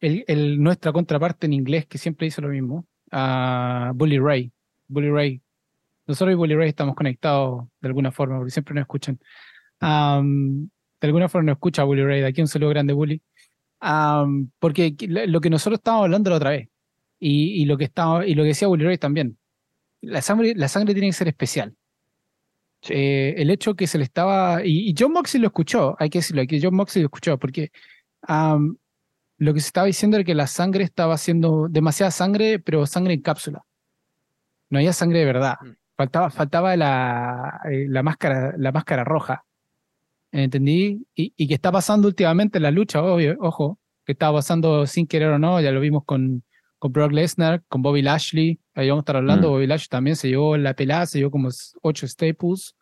el, 0.00 0.62
nuestra 0.62 0.92
contraparte 0.92 1.46
en 1.46 1.52
inglés, 1.52 1.86
que 1.86 1.98
siempre 1.98 2.26
dice 2.26 2.40
lo 2.40 2.48
mismo, 2.48 2.86
a 3.10 3.92
Bully 3.94 4.18
Ray. 4.18 4.52
Bully 4.86 5.10
Ray 5.10 5.42
nosotros 6.08 6.32
y 6.32 6.36
Bully 6.36 6.54
Ray 6.54 6.70
estamos 6.70 6.96
conectados 6.96 7.66
de 7.80 7.88
alguna 7.88 8.10
forma, 8.10 8.38
porque 8.38 8.50
siempre 8.50 8.74
nos 8.74 8.82
escuchan. 8.82 9.18
de 9.80 11.06
alguna 11.06 11.28
forma 11.28 11.46
nos 11.46 11.56
escucha 11.56 11.84
Bully 11.84 12.04
Ray, 12.04 12.20
de 12.22 12.26
aquí 12.28 12.40
un 12.40 12.48
saludo 12.48 12.70
grande, 12.70 12.94
Bully. 12.94 13.20
porque 14.58 14.96
lo 15.06 15.40
que 15.40 15.50
nosotros 15.50 15.80
estábamos 15.80 16.04
hablando 16.04 16.30
la 16.30 16.36
otra 16.36 16.50
vez, 16.50 16.68
y, 17.20 17.64
lo, 17.66 17.76
que 17.76 17.84
estaba, 17.84 18.26
y 18.26 18.34
lo 18.34 18.42
que 18.44 18.48
decía 18.48 18.68
Bully 18.68 18.84
Ray 18.84 18.98
también, 18.98 19.36
la 20.00 20.22
sangre, 20.22 20.54
la 20.54 20.68
sangre 20.68 20.94
tiene 20.94 21.08
que 21.08 21.12
ser 21.12 21.28
especial. 21.28 21.74
Eh, 22.88 23.34
el 23.36 23.50
hecho 23.50 23.74
que 23.74 23.86
se 23.86 23.98
le 23.98 24.04
estaba. 24.04 24.64
Y, 24.64 24.94
John 24.98 25.12
Moxley 25.12 25.40
lo 25.40 25.48
escuchó, 25.48 25.96
hay 25.98 26.10
que 26.10 26.18
decirlo, 26.18 26.42
que 26.46 26.60
John 26.62 26.74
Moxley 26.74 27.02
lo 27.02 27.06
escuchó, 27.06 27.38
porque 27.38 27.70
lo 29.38 29.54
que 29.54 29.60
se 29.60 29.66
estaba 29.66 29.86
diciendo 29.86 30.16
era 30.16 30.24
que 30.24 30.34
la 30.34 30.46
sangre 30.46 30.84
estaba 30.84 31.14
haciendo 31.14 31.68
demasiada 31.68 32.10
sangre, 32.10 32.58
pero 32.58 32.86
sangre 32.86 33.14
en 33.14 33.22
cápsula. 33.22 33.64
No 34.70 34.78
había 34.78 34.92
sangre 34.92 35.20
de 35.20 35.24
verdad. 35.24 35.54
Mm. 35.60 35.70
Faltaba, 35.96 36.30
faltaba 36.30 36.76
la, 36.76 37.60
eh, 37.70 37.86
la, 37.88 38.02
máscara, 38.02 38.54
la 38.56 38.72
máscara 38.72 39.04
roja. 39.04 39.44
¿Entendí? 40.30 41.06
Y, 41.14 41.32
y 41.36 41.48
que 41.48 41.54
está 41.54 41.72
pasando 41.72 42.06
últimamente 42.06 42.58
en 42.58 42.64
la 42.64 42.70
lucha, 42.70 43.02
obvio, 43.02 43.36
ojo, 43.40 43.78
que 44.04 44.12
estaba 44.12 44.38
pasando 44.38 44.86
sin 44.86 45.06
querer 45.06 45.30
o 45.30 45.38
no, 45.38 45.60
ya 45.60 45.72
lo 45.72 45.80
vimos 45.80 46.04
con, 46.04 46.44
con 46.78 46.92
Brock 46.92 47.12
Lesnar, 47.12 47.62
con 47.68 47.82
Bobby 47.82 48.02
Lashley, 48.02 48.60
ahí 48.74 48.88
vamos 48.88 49.02
a 49.02 49.04
estar 49.04 49.16
hablando, 49.16 49.48
mm. 49.48 49.52
Bobby 49.52 49.66
Lashley 49.66 49.88
también 49.88 50.16
se 50.16 50.28
llevó 50.28 50.56
la 50.56 50.74
pelada, 50.74 51.06
se 51.06 51.18
llevó 51.18 51.30
como 51.30 51.48
ocho 51.82 52.06
staples. 52.06 52.74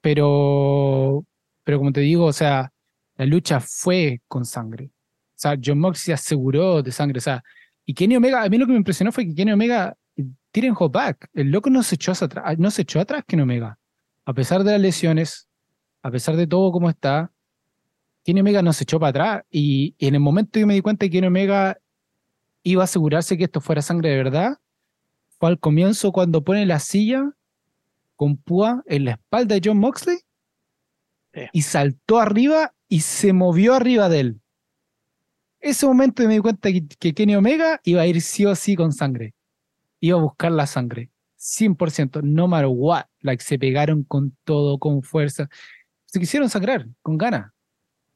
pero, 0.00 1.24
pero 1.64 1.78
como 1.78 1.92
te 1.92 2.00
digo, 2.00 2.26
o 2.26 2.32
sea, 2.32 2.72
la 3.16 3.26
lucha 3.26 3.60
fue 3.60 4.22
con 4.28 4.44
sangre. 4.44 4.86
O 4.86 5.40
sea, 5.40 5.56
John 5.62 5.78
Moxley 5.78 6.06
se 6.06 6.12
aseguró 6.12 6.82
de 6.82 6.90
sangre. 6.90 7.18
O 7.18 7.20
sea, 7.20 7.42
y 7.84 7.94
Kenny 7.94 8.16
Omega, 8.16 8.42
a 8.42 8.48
mí 8.48 8.58
lo 8.58 8.66
que 8.66 8.72
me 8.72 8.78
impresionó 8.78 9.12
fue 9.12 9.26
que 9.26 9.34
Kenny 9.34 9.52
Omega 9.52 9.96
tiren 10.50 10.74
hop 10.78 10.92
back. 10.92 11.28
El 11.34 11.50
loco 11.50 11.70
no 11.70 11.82
se 11.82 11.94
echó 11.94 12.12
atrás, 12.12 12.58
no 12.58 12.70
se 12.70 12.82
echó 12.82 13.00
atrás 13.00 13.24
Kenny 13.26 13.42
Omega. 13.42 13.78
A 14.24 14.34
pesar 14.34 14.64
de 14.64 14.72
las 14.72 14.80
lesiones, 14.80 15.48
a 16.02 16.10
pesar 16.10 16.36
de 16.36 16.46
todo 16.46 16.72
como 16.72 16.90
está, 16.90 17.30
Kenny 18.28 18.42
Omega 18.42 18.60
no 18.60 18.74
se 18.74 18.84
echó 18.84 19.00
para 19.00 19.08
atrás. 19.08 19.44
Y, 19.50 19.94
en 19.98 20.14
el 20.14 20.20
momento 20.20 20.60
que 20.60 20.66
me 20.66 20.74
di 20.74 20.82
cuenta 20.82 21.06
que 21.06 21.10
Kenny 21.12 21.28
Omega 21.28 21.78
iba 22.62 22.82
a 22.82 22.84
asegurarse 22.84 23.38
que 23.38 23.44
esto 23.44 23.62
fuera 23.62 23.80
sangre 23.80 24.10
de 24.10 24.16
verdad, 24.18 24.58
fue 25.38 25.48
al 25.48 25.58
comienzo 25.58 26.12
cuando 26.12 26.44
pone 26.44 26.66
la 26.66 26.78
silla 26.78 27.32
con 28.16 28.36
púa 28.36 28.82
en 28.84 29.06
la 29.06 29.12
espalda 29.12 29.54
de 29.54 29.62
John 29.64 29.78
Moxley 29.78 30.18
y 31.54 31.62
saltó 31.62 32.18
arriba 32.18 32.74
y 32.86 33.00
se 33.00 33.32
movió 33.32 33.72
arriba 33.72 34.10
de 34.10 34.20
él. 34.20 34.40
Ese 35.58 35.86
momento 35.86 36.22
me 36.24 36.34
di 36.34 36.40
cuenta 36.40 36.68
que, 36.70 37.14
Kenny 37.14 37.34
Omega 37.34 37.80
iba 37.82 38.02
a 38.02 38.06
ir 38.06 38.20
sí 38.20 38.44
o 38.44 38.54
sí 38.54 38.76
con 38.76 38.92
sangre. 38.92 39.32
Iba 40.00 40.18
a 40.18 40.22
buscar 40.22 40.52
la 40.52 40.66
sangre. 40.66 41.10
100%, 41.38 42.20
no 42.24 42.46
matter 42.46 42.68
what. 42.70 43.06
Like, 43.22 43.42
se 43.42 43.58
pegaron 43.58 44.04
con 44.04 44.36
todo, 44.44 44.78
con 44.78 45.02
fuerza. 45.02 45.48
Se 46.04 46.20
quisieron 46.20 46.50
sangrar, 46.50 46.86
con 47.00 47.16
ganas. 47.16 47.52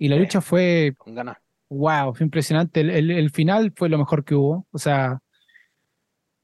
Y 0.02 0.08
la 0.08 0.16
lucha 0.16 0.40
fue. 0.40 0.94
Con 0.98 1.14
ganas. 1.14 1.36
Wow, 1.68 2.12
fue 2.12 2.24
impresionante. 2.24 2.80
El, 2.80 3.30
final 3.30 3.72
fue 3.76 3.88
lo 3.88 3.98
mejor 3.98 4.24
que 4.24 4.34
hubo. 4.34 4.66
O 4.72 4.78
sea, 4.78 5.20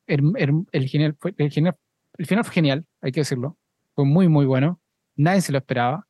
el, 0.06 0.32
el, 0.70 0.88
genial, 0.88 1.16
fue, 1.18 1.34
el, 1.36 1.50
genial, 1.50 1.76
el 2.18 2.26
final 2.26 2.44
fue 2.44 2.54
genial, 2.54 2.86
hay 3.00 3.10
que 3.10 3.22
decirlo. 3.22 3.58
Fue 3.96 4.04
muy, 4.04 4.28
muy 4.28 4.46
bueno. 4.46 4.80
Nadie 5.16 5.40
se 5.40 5.50
lo 5.50 5.58
esperaba 5.58 6.06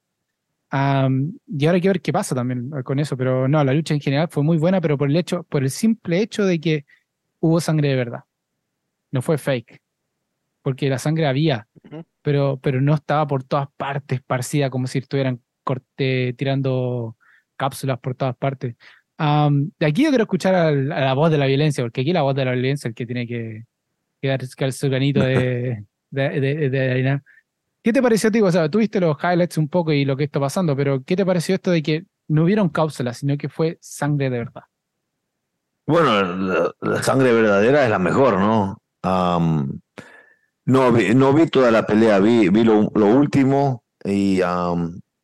y 0.70 1.64
ahora 1.64 1.76
hay 1.76 1.80
que 1.80 1.88
ver 1.88 2.02
qué 2.02 2.12
pasa 2.12 2.34
también 2.34 2.70
con 2.84 2.98
eso, 2.98 3.16
pero 3.16 3.48
no, 3.48 3.64
la 3.64 3.72
lucha 3.72 3.94
en 3.94 4.00
general 4.00 4.28
fue 4.30 4.42
muy 4.42 4.58
buena, 4.58 4.82
pero 4.82 4.98
por 4.98 5.08
el 5.08 5.16
hecho, 5.16 5.44
por 5.44 5.62
el 5.62 5.70
simple 5.70 6.20
hecho 6.20 6.44
de 6.44 6.60
que 6.60 6.84
hubo 7.40 7.60
sangre 7.60 7.88
de 7.88 7.96
verdad. 7.96 8.24
No 9.10 9.22
fue 9.22 9.38
fake. 9.38 9.80
Porque 10.60 10.90
la 10.90 10.98
sangre 10.98 11.26
había, 11.26 11.66
pero, 12.20 12.60
pero 12.60 12.82
no 12.82 12.94
estaba 12.94 13.26
por 13.26 13.42
todas 13.42 13.68
partes 13.78 14.18
esparcida 14.18 14.68
como 14.68 14.86
si 14.86 14.98
estuvieran 14.98 15.40
corte, 15.64 16.34
tirando 16.34 17.16
cápsulas 17.58 17.98
por 17.98 18.14
todas 18.14 18.36
partes. 18.36 18.76
de 19.18 19.86
aquí 19.86 20.04
yo 20.04 20.10
quiero 20.10 20.24
escuchar 20.24 20.54
a 20.54 20.72
la 20.72 21.14
voz 21.14 21.30
de 21.30 21.38
la 21.38 21.46
violencia, 21.46 21.84
porque 21.84 22.00
aquí 22.00 22.12
la 22.12 22.22
voz 22.22 22.34
de 22.34 22.44
la 22.44 22.52
violencia 22.52 22.88
es 22.88 22.92
el 22.92 22.94
que 22.94 23.06
tiene 23.06 23.26
que, 23.26 23.64
que 24.22 24.28
dar 24.28 24.72
su 24.72 24.88
granito 24.88 25.20
de, 25.24 25.84
de, 26.10 26.40
de, 26.40 26.70
de, 26.70 27.20
¿Qué 27.82 27.92
te 27.92 28.02
pareció, 28.02 28.30
tío? 28.30 28.44
O 28.44 28.52
sea, 28.52 28.68
tuviste 28.68 29.00
los 29.00 29.16
highlights 29.22 29.58
un 29.58 29.68
poco 29.68 29.92
y 29.92 30.04
lo 30.04 30.16
que 30.16 30.24
está 30.24 30.40
pasando, 30.40 30.76
pero 30.76 31.02
¿qué 31.04 31.16
te 31.16 31.24
pareció 31.24 31.54
esto 31.54 31.70
de 31.70 31.82
que 31.82 32.04
no 32.28 32.44
hubieron 32.44 32.68
cápsulas, 32.68 33.18
sino 33.18 33.36
que 33.36 33.48
fue 33.48 33.78
sangre 33.80 34.30
de 34.30 34.38
verdad? 34.38 34.62
Bueno, 35.86 36.74
la, 36.82 37.02
sangre 37.02 37.32
verdadera 37.32 37.84
es 37.84 37.90
la 37.90 37.98
mejor, 37.98 38.38
¿no? 38.38 38.76
no, 40.66 40.92
vi, 40.92 41.14
no 41.14 41.32
vi 41.32 41.46
toda 41.46 41.70
la 41.70 41.86
pelea, 41.86 42.18
vi, 42.18 42.50
vi 42.50 42.62
lo, 42.62 42.90
último 42.92 43.84
y 44.04 44.40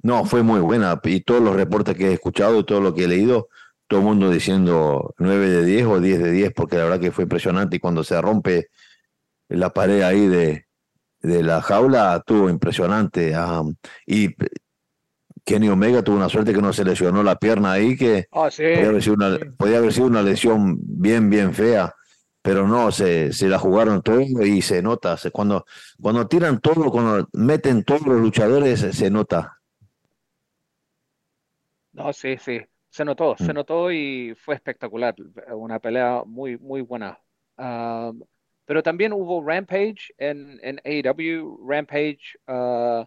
no, 0.05 0.27
fue 0.27 0.43
muy 0.43 0.61
buena. 0.61 1.01
Y 1.03 1.23
todos 1.23 1.41
los 1.41 1.57
reportes 1.57 1.97
que 1.97 2.11
he 2.11 2.13
escuchado 2.13 2.61
y 2.61 2.65
todo 2.65 2.83
lo 2.83 2.95
que 2.95 3.05
he 3.05 3.09
leído, 3.09 3.49
todo 3.89 4.01
el 4.01 4.07
mundo 4.07 4.31
diciendo 4.31 5.15
9 5.17 5.49
de 5.49 5.65
10 5.65 5.87
o 5.87 5.99
10 5.99 6.23
de 6.23 6.31
10, 6.31 6.53
porque 6.53 6.77
la 6.77 6.85
verdad 6.85 7.01
que 7.01 7.11
fue 7.11 7.25
impresionante 7.25 7.77
y 7.77 7.81
cuando 7.81 8.05
se 8.05 8.21
rompe 8.21 8.69
la 9.49 9.71
pared 9.71 10.03
ahí 10.03 10.27
de, 10.27 10.67
de 11.23 11.43
la 11.43 11.63
jaula 11.63 12.17
estuvo 12.19 12.51
impresionante. 12.51 13.35
y 14.07 14.29
Kenny 15.43 15.71
Omega 15.71 16.03
tuvo 16.03 16.17
una 16.17 16.29
suerte 16.29 16.53
que 16.53 16.61
no 16.61 16.75
se 16.75 16.85
lesionó 16.85 17.23
la 17.23 17.37
pierna 17.37 17.73
ahí, 17.73 17.97
que 17.97 18.29
ah, 18.31 18.51
podía, 18.55 18.89
haber 18.89 19.03
sido 19.03 19.15
una, 19.15 19.39
podía, 19.57 19.79
haber 19.79 19.93
sido 19.95 20.07
una, 20.07 20.23
lesión 20.23 20.77
bien, 20.81 21.31
bien 21.31 21.55
fea, 21.55 21.95
pero 22.43 22.69
no, 22.69 22.93
se, 22.93 23.33
se 23.33 23.49
la 23.49 23.59
jugaron 23.59 24.03
todo 24.03 24.21
y 24.21 24.61
se 24.61 24.83
nota. 24.83 25.17
cuando, 25.33 25.65
cuando 25.99 26.27
tiran 26.27 26.61
todo, 26.61 26.91
cuando 26.91 27.27
meten 27.33 27.85
todos 27.85 28.07
los 28.07 28.21
luchadores, 28.21 28.81
se, 28.81 29.11
nota. 29.11 29.54
No, 31.95 32.13
sí, 32.13 32.37
sí, 32.39 32.61
se 32.91 33.05
notó, 33.05 33.37
se 33.37 33.53
mm. 33.53 33.55
notó 33.55 33.91
y 33.93 34.35
fue 34.37 34.55
espectacular. 34.57 35.15
Una 35.55 35.79
pelea 35.79 36.23
muy, 36.27 36.59
muy 36.59 36.83
buena. 36.83 37.19
Pero 38.67 38.83
también 38.83 39.13
hubo 39.13 39.43
Rampage 39.43 40.13
en, 40.19 40.59
en 40.63 40.81
AEW. 40.85 41.59
Rampage 41.69 42.37
uh, 42.49 43.05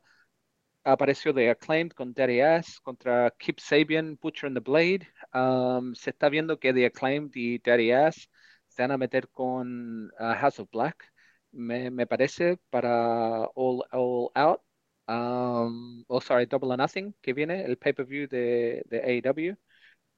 apareció 0.84 1.34
de 1.34 1.50
Acclaimed 1.50 1.91
con 1.91 2.13
Daddy 2.13 2.41
Ass 2.41 2.79
contra 2.82 3.32
Kip 3.38 3.60
Sabian, 3.60 4.17
Butcher 4.22 4.48
and 4.48 4.58
the 4.58 4.62
Blade. 4.62 5.08
Um, 5.34 5.94
se 5.96 6.12
está 6.12 6.29
viendo 6.29 6.60
que 6.60 6.74
The 6.74 6.86
Acclaimed 6.86 7.32
y 7.36 7.60
Daddy 7.60 7.91
Ass 7.91 8.29
se 8.67 8.84
van 8.84 8.91
a 8.91 8.98
meter 8.98 9.29
con 9.29 10.08
uh, 10.20 10.34
House 10.39 10.60
of 10.60 10.70
Black, 10.72 11.12
me, 11.51 11.89
me, 11.91 12.06
parece, 12.08 12.58
para 12.70 13.46
All, 13.56 13.84
All 13.91 14.29
Out. 14.36 14.62
Um, 15.08 16.04
oh, 16.10 16.20
sorry, 16.20 16.46
Double 16.46 16.72
or 16.72 16.78
Nothing, 16.78 17.14
que 17.22 17.34
viene, 17.34 17.64
el 17.66 17.78
pay-per-view 17.78 18.28
de, 18.28 18.84
AEW. 18.92 19.56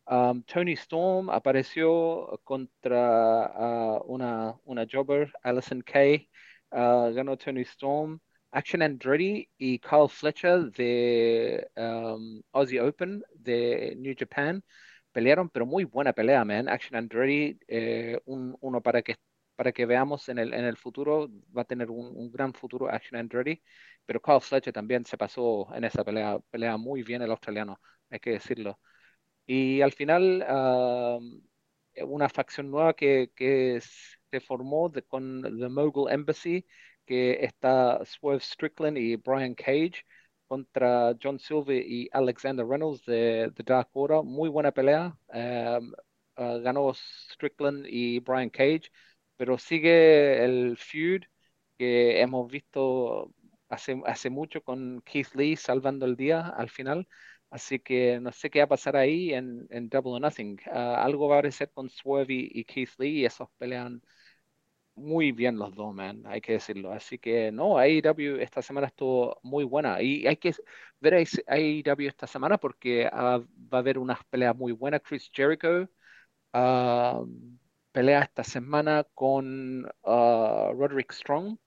Um, 0.08 0.44
Tony 0.44 0.74
Storm 0.76 1.30
apareció 1.30 2.40
contra 2.44 4.00
uh, 4.00 4.04
una, 4.08 4.56
una 4.66 4.86
jobber, 4.86 5.32
Allison 5.44 5.82
Kay. 5.82 6.30
Uh, 6.72 7.14
ganó 7.14 7.38
Tony 7.38 7.62
Storm. 7.62 8.20
Action 8.52 8.82
Andretti 8.82 9.48
y 9.60 9.78
Carl 9.80 10.10
Fletcher 10.10 10.72
de 10.72 11.70
um, 11.76 12.42
Aussie 12.52 12.82
Open 12.82 13.24
de 13.36 13.96
New 13.96 14.16
Japan 14.18 14.64
pelearon, 15.12 15.50
pero 15.50 15.66
muy 15.66 15.84
buena 15.86 16.14
pelea, 16.14 16.44
man. 16.46 16.70
Action 16.70 16.96
Andretti, 16.98 17.60
eh, 17.68 18.20
un, 18.26 18.56
uno 18.62 18.82
para 18.82 19.02
que, 19.02 19.16
para 19.56 19.72
que 19.72 19.86
veamos 19.86 20.30
en 20.30 20.40
el, 20.40 20.54
en 20.54 20.66
el 20.66 20.78
futuro, 20.78 21.30
va 21.56 21.64
a 21.64 21.66
tener 21.66 21.90
un, 21.92 22.08
un 22.16 22.32
gran 22.32 22.54
futuro 22.54 22.90
Action 22.90 23.20
Andretti, 23.20 23.62
pero 24.10 24.20
Carl 24.24 24.42
Fletcher 24.42 24.74
también 24.74 25.06
se 25.06 25.20
pasó 25.20 25.68
en 25.76 25.84
esa 25.84 26.04
pelea, 26.04 26.40
pelea 26.50 26.78
muy 26.78 27.04
bien 27.04 27.22
el 27.22 27.30
australiano, 27.30 27.80
hay 28.10 28.20
que 28.20 28.32
decirlo. 28.32 28.80
Y 29.46 29.82
al 29.82 29.92
final, 29.94 30.44
una 32.08 32.28
facción 32.30 32.72
nueva 32.72 32.96
que, 32.96 33.32
que 33.36 33.80
se 34.32 34.40
formó 34.40 34.92
con 35.08 35.44
The 35.44 35.70
Mogul 35.70 36.12
Embassy, 36.12 36.66
que 37.06 37.44
está 37.46 38.04
Swerve 38.04 38.42
Strickland 38.42 38.98
y 38.98 39.16
Brian 39.16 39.54
Cage 39.54 40.04
contra 40.48 41.16
John 41.22 41.38
Silver 41.38 41.78
y 41.86 42.10
Alexander 42.12 42.66
Reynolds 42.66 43.06
de 43.06 43.52
The 43.56 43.62
Dark 43.64 43.90
Order. 43.94 44.24
Muy 44.24 44.50
buena 44.50 44.72
pelea. 44.72 45.16
Ah, 45.30 45.80
ganó 46.64 46.94
Strickland 46.96 47.86
y 47.88 48.20
Brian 48.22 48.50
Cage, 48.50 48.92
pero 49.38 49.60
sigue 49.60 50.44
el 50.44 50.78
feud 50.78 51.22
que 51.78 52.22
hemos 52.22 52.50
visto 52.52 53.32
hace, 53.70 54.02
hace 54.06 54.30
mucho 54.30 54.64
con 54.64 55.02
Keith 55.06 55.34
Lee 55.36 55.56
salvando 55.56 56.06
el 56.06 56.16
día 56.16 56.48
al 56.50 56.70
final. 56.70 57.08
Así 57.50 57.80
que 57.80 58.20
no 58.20 58.32
sé 58.32 58.50
qué 58.50 58.60
va 58.60 58.66
a 58.66 58.68
pasar 58.70 58.96
ahí 58.96 59.34
en, 59.34 59.68
Double 59.90 60.14
or 60.14 60.22
Nothing. 60.22 60.60
Ah, 60.72 61.04
algo 61.04 61.28
va 61.28 61.36
a 61.38 61.40
aparecer 61.40 61.72
con 61.72 61.90
Swerve 61.90 62.34
y, 62.34 62.64
Keith 62.66 62.92
Lee 63.00 63.22
y 63.22 63.26
esos 63.26 63.50
pelean 63.58 64.02
muy 64.96 65.32
bien 65.32 65.58
los 65.58 65.74
dos, 65.76 65.94
man, 65.96 66.24
hay 66.28 66.42
que 66.42 66.54
decirlo. 66.54 66.92
Así 66.92 67.18
que 67.20 67.52
no, 67.52 67.78
AEW 67.80 68.38
esta 68.42 68.62
semana 68.62 68.88
estuvo 68.88 69.40
muy 69.44 69.64
buena 69.64 70.02
y 70.02 70.28
hay 70.28 70.38
que 70.38 70.54
ver 71.00 71.16
AEW 71.48 72.08
esta 72.08 72.28
semana 72.28 72.58
porque 72.58 73.10
ah, 73.12 73.40
va 73.74 73.78
a 73.78 73.82
haber 73.82 73.98
unas 73.98 74.24
peleas 74.26 74.56
muy 74.56 74.72
buenas. 74.74 75.02
Chris 75.04 75.30
Jericho 75.34 75.90
ah, 76.54 77.24
pelea 77.92 78.22
esta 78.24 78.44
semana 78.44 79.06
con 79.16 79.86
Roderick 80.04 81.12
Strong 81.14 81.58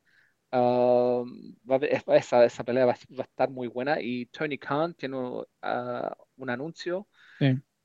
va 0.52 1.76
a 1.76 2.16
esa, 2.16 2.44
esa 2.44 2.64
pelea 2.64 2.86
va, 2.86 2.92
a 2.92 3.22
estar 3.22 3.50
muy 3.50 3.68
buena 3.68 4.00
y 4.00 4.26
Tony 4.26 4.58
Khan 4.58 4.94
tiene 4.94 5.16
ah, 5.62 6.16
un 6.36 6.50
anuncio 6.50 7.06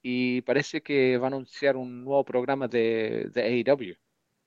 y 0.01 0.41
parece 0.41 0.81
que 0.81 1.17
va 1.17 1.25
a 1.25 1.27
anunciar 1.27 1.75
un 1.75 2.03
nuevo 2.03 2.23
programa 2.23 2.67
de, 2.67 3.29
de 3.33 3.41
AEW. 3.41 3.95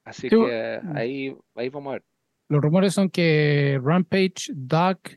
Así 0.05 0.29
que 0.29 0.81
mm. 0.83 0.97
ahí, 0.97 1.37
ahí 1.55 1.69
vamos 1.69 1.91
a 1.91 1.93
ver. 1.95 2.05
Los 2.49 2.63
rumores 2.63 2.95
son 2.95 3.11
que 3.11 3.79
Rampage, 3.83 4.53
Duck 4.55 5.11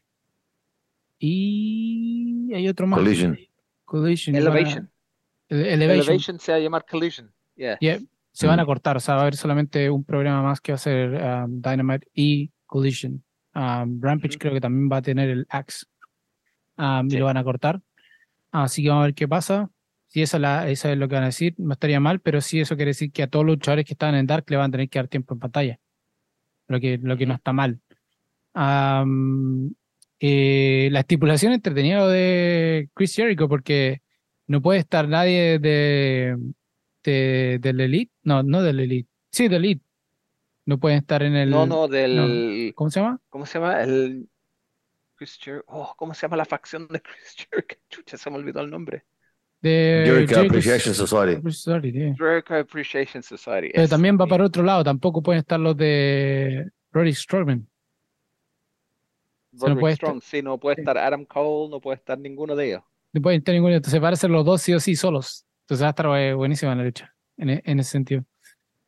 y 1.20 2.54
hay 2.54 2.68
otro 2.68 2.86
más. 2.86 3.00
Collision. 3.00 3.38
Collision. 3.86 4.36
Elevation. 4.36 4.92
Elevation. 5.50 6.40
se 6.40 6.52
va 6.52 6.58
a 6.58 6.62
llamar 6.62 6.86
Collision. 6.86 7.32
Yeah. 7.56 7.78
Se 8.32 8.48
van 8.48 8.60
a 8.60 8.64
mm. 8.64 8.66
cortar, 8.66 8.98
o 8.98 9.00
sea, 9.00 9.16
va 9.16 9.22
a 9.22 9.24
haber 9.24 9.36
solamente 9.36 9.90
un 9.90 10.04
programa 10.04 10.42
más 10.42 10.60
que 10.60 10.72
va 10.72 10.76
a 10.76 10.80
ser 10.80 11.14
um, 11.14 11.62
Dynamite 11.62 12.08
y 12.14 12.52
Collision. 12.74 13.24
Um, 13.54 14.02
Rampage 14.02 14.40
creo 14.40 14.52
que 14.52 14.60
también 14.60 14.90
va 14.92 14.98
a 14.98 15.02
tener 15.04 15.30
el 15.30 15.46
Axe. 15.48 15.86
Um, 16.76 17.08
y 17.08 17.18
lo 17.18 17.26
van 17.26 17.38
a 17.38 17.44
cortar. 17.44 17.80
Así 18.52 18.82
que 18.82 18.90
vamos 18.90 19.04
a 19.04 19.06
ver 19.06 19.14
qué 19.14 19.28
pasa. 19.28 19.70
Si 20.08 20.24
eso, 20.24 20.40
la, 20.40 20.68
eso 20.68 20.90
es 20.90 20.98
lo 20.98 21.08
que 21.08 21.14
van 21.14 21.24
a 21.24 21.28
decir, 21.28 21.54
no 21.60 21.74
estaría 21.74 22.00
mal, 22.00 22.20
pero 22.20 22.42
sí 22.42 22.60
eso 22.60 22.76
quiere 22.76 22.90
decir 22.90 23.12
que 23.12 23.22
a 23.22 23.28
todos 23.28 23.46
los 23.46 23.58
luchadores 23.58 23.86
que 23.86 23.94
están 23.94 24.16
en 24.16 24.26
Dark 24.26 24.46
le 24.50 24.58
van 24.58 24.70
a 24.70 24.72
tener 24.72 24.90
que 24.90 24.98
dar 24.98 25.08
tiempo 25.08 25.36
en 25.36 25.40
pantalla. 25.40 25.80
Lo 26.68 26.80
que, 26.80 26.98
lo 26.98 27.16
que 27.16 27.28
no 27.28 27.36
está 27.36 27.54
mal. 27.54 27.80
Eh, 30.20 30.90
la 30.92 31.00
estipulación 31.02 31.54
entretenida 31.54 32.08
de 32.08 32.90
Chris 32.96 33.16
Jericho, 33.16 33.48
porque 33.48 34.02
no 34.48 34.64
puede 34.64 34.80
estar 34.80 35.08
nadie 35.08 35.60
de, 35.60 36.38
de 37.04 37.60
del 37.62 37.82
Elite. 37.82 38.12
No, 38.24 38.42
no 38.42 38.64
del 38.64 38.80
Elite. 38.80 39.10
Sí, 39.32 39.48
del 39.48 39.66
Elite. 39.66 39.86
No 40.66 40.80
pueden 40.80 41.00
estar 41.00 41.24
en 41.24 41.36
el. 41.36 41.50
No, 41.50 41.66
no, 41.66 41.88
del. 41.88 42.72
¿Cómo 42.76 42.90
se 42.90 43.00
llama? 43.00 43.20
¿Cómo 43.30 43.46
se 43.46 43.60
llama? 43.60 43.82
El. 43.84 44.28
Chris 45.16 45.38
Jericho. 45.40 45.66
Oh, 45.68 45.94
¿cómo 45.98 46.14
se 46.14 46.22
llama 46.22 46.38
la 46.38 46.46
facción 46.46 46.88
de 46.88 47.02
Chris 47.02 47.48
Jericho? 47.50 47.76
Chucha, 47.90 48.18
se 48.18 48.30
me 48.30 48.38
olvidó 48.38 48.62
el 48.62 48.70
nombre. 48.70 49.06
De 49.62 50.04
Jericho 50.06 50.42
Appreciation 50.42 50.94
Society. 50.94 52.14
Jericho 52.18 52.56
Appreciation 52.56 53.24
Society. 53.24 53.72
Pero 53.74 53.88
también 53.88 54.18
va 54.20 54.28
para 54.28 54.46
otro 54.46 54.64
lado. 54.64 54.84
Tampoco 54.84 55.22
pueden 55.22 55.40
estar 55.40 55.60
los 55.60 55.76
de 55.78 56.70
Roddy 56.92 57.14
Strowman. 57.14 57.68
no 59.54 59.78
puede 59.78 59.96
Strong, 59.96 60.18
estar... 60.18 60.30
sí, 60.30 60.42
no 60.42 60.58
puede 60.58 60.82
estar 60.82 60.98
Adam 60.98 61.26
Cole, 61.26 61.70
no 61.70 61.80
puede 61.80 61.96
estar 61.96 62.20
ninguno 62.20 62.56
de 62.56 62.68
ellos. 62.68 62.84
No 63.14 63.22
puede 63.22 63.38
estar 63.38 63.54
ninguno. 63.54 63.76
Entonces 63.76 64.02
van 64.02 64.14
a 64.14 64.18
ser 64.18 64.30
los 64.30 64.46
dos 64.46 64.62
sí 64.62 64.74
o 64.74 64.80
sí 64.80 64.96
solos. 64.96 65.46
Entonces 65.62 65.84
va 65.84 65.88
a 65.88 65.92
estar 65.92 66.06
eh, 66.20 66.34
buenísima 66.34 66.76
la 66.76 66.84
lucha 66.84 67.14
en, 67.38 67.62
en 67.64 67.80
ese 67.80 67.92
sentido. 67.92 68.26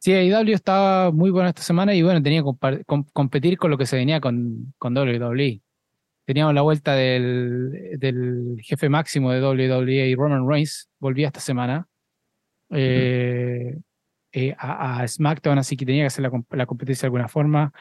Sí, 0.06 0.14
AEW 0.14 0.54
estaba 0.54 1.12
muy 1.12 1.32
bueno 1.32 1.50
esta 1.50 1.64
semana 1.64 1.96
y 1.96 2.04
bueno, 2.04 2.22
tenía 2.22 2.44
que 2.44 2.84
competir 3.12 3.58
con 3.58 3.72
lo 3.72 3.78
que 3.80 3.88
se 3.88 3.96
venía 3.96 4.22
con, 4.22 4.72
con 4.78 4.96
WWE. 4.96 5.64
Teníamos 6.26 6.54
la 6.54 6.62
vuelta 6.62 6.94
del, 6.94 7.98
del 7.98 8.60
jefe 8.62 8.88
máximo 8.88 9.32
de 9.32 9.42
WWE, 9.42 10.14
Roman 10.16 10.48
Reigns, 10.48 10.92
volvía 11.00 11.26
esta 11.26 11.40
semana 11.40 11.88
eh, 12.70 13.80
eh, 14.32 14.56
a, 14.60 15.08
SmackDown, 15.08 15.58
así 15.58 15.76
que 15.76 15.88
tenía 15.88 16.04
que 16.04 16.08
hacer 16.08 16.22
la, 16.22 16.32
la, 16.52 16.68
competencia 16.68 17.02
de 17.02 17.08
alguna 17.08 17.28
forma. 17.28 17.74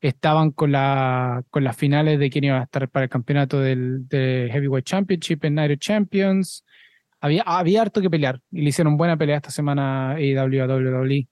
Estaban 0.00 0.52
con, 0.52 0.70
la, 0.70 1.42
con 1.50 1.64
las 1.64 1.76
finales 1.76 2.20
de 2.20 2.30
quién 2.30 2.44
iba 2.44 2.60
a 2.60 2.62
estar 2.62 2.88
para 2.90 3.06
el 3.06 3.10
campeonato 3.10 3.58
del, 3.58 4.06
Heavyweight 4.08 4.86
Championship 4.86 5.44
en 5.46 5.56
Night 5.56 5.80
Champions. 5.80 6.64
Había, 7.20 7.42
había 7.44 7.82
harto 7.82 8.00
que 8.00 8.08
pelear 8.08 8.40
y 8.52 8.62
le 8.62 8.68
hicieron 8.68 8.96
buena 8.96 9.16
pelea 9.16 9.38
esta 9.38 9.50
semana 9.50 10.12
AEW 10.12 10.62
a 10.62 10.66
WWE. 10.68 11.28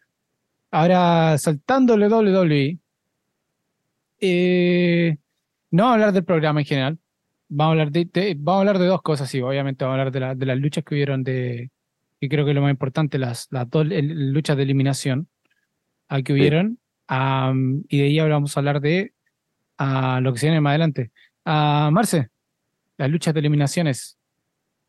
Ahora, 0.71 1.37
saltando 1.39 1.95
WWE, 1.95 2.79
eh, 4.21 5.17
no 5.71 5.83
vamos 5.85 5.91
a 5.91 5.95
hablar 5.95 6.13
del 6.13 6.25
programa 6.25 6.61
en 6.61 6.67
general. 6.67 6.99
Vamos 7.49 7.71
a 7.71 7.73
hablar 7.73 7.91
de, 7.91 8.37
vamos 8.39 8.59
a 8.59 8.61
hablar 8.61 8.79
de 8.79 8.87
dos 8.87 9.03
cosas, 9.03 9.29
sí. 9.29 9.41
Obviamente 9.41 9.85
vamos 9.85 9.99
a 9.99 10.03
hablar 10.03 10.37
de, 10.37 10.47
las 10.47 10.59
luchas 10.59 10.85
que 10.85 10.95
hubieron 10.95 11.25
de, 11.25 11.71
y 12.21 12.29
creo 12.29 12.45
que 12.47 12.55
lo 12.55 12.63
más 12.63 12.71
importante, 12.71 13.19
las, 13.19 13.49
las 13.51 13.69
dos 13.69 13.87
luchas 13.89 14.57
de 14.57 14.63
eliminación 14.63 15.29
a 16.09 16.23
que 16.23 16.33
hubieron. 16.33 16.79
y 17.89 17.99
de 17.99 18.05
ahí 18.05 18.21
vamos 18.21 18.57
a 18.57 18.61
hablar 18.61 18.81
de 18.81 19.13
lo 19.79 20.33
que 20.33 20.39
se 20.39 20.47
viene 20.47 20.61
más 20.61 20.71
adelante. 20.71 21.11
Uh, 21.45 21.91
Marce, 21.91 22.29
las 22.97 23.11
luchas 23.11 23.35
de 23.35 23.41
eliminaciones. 23.41 24.19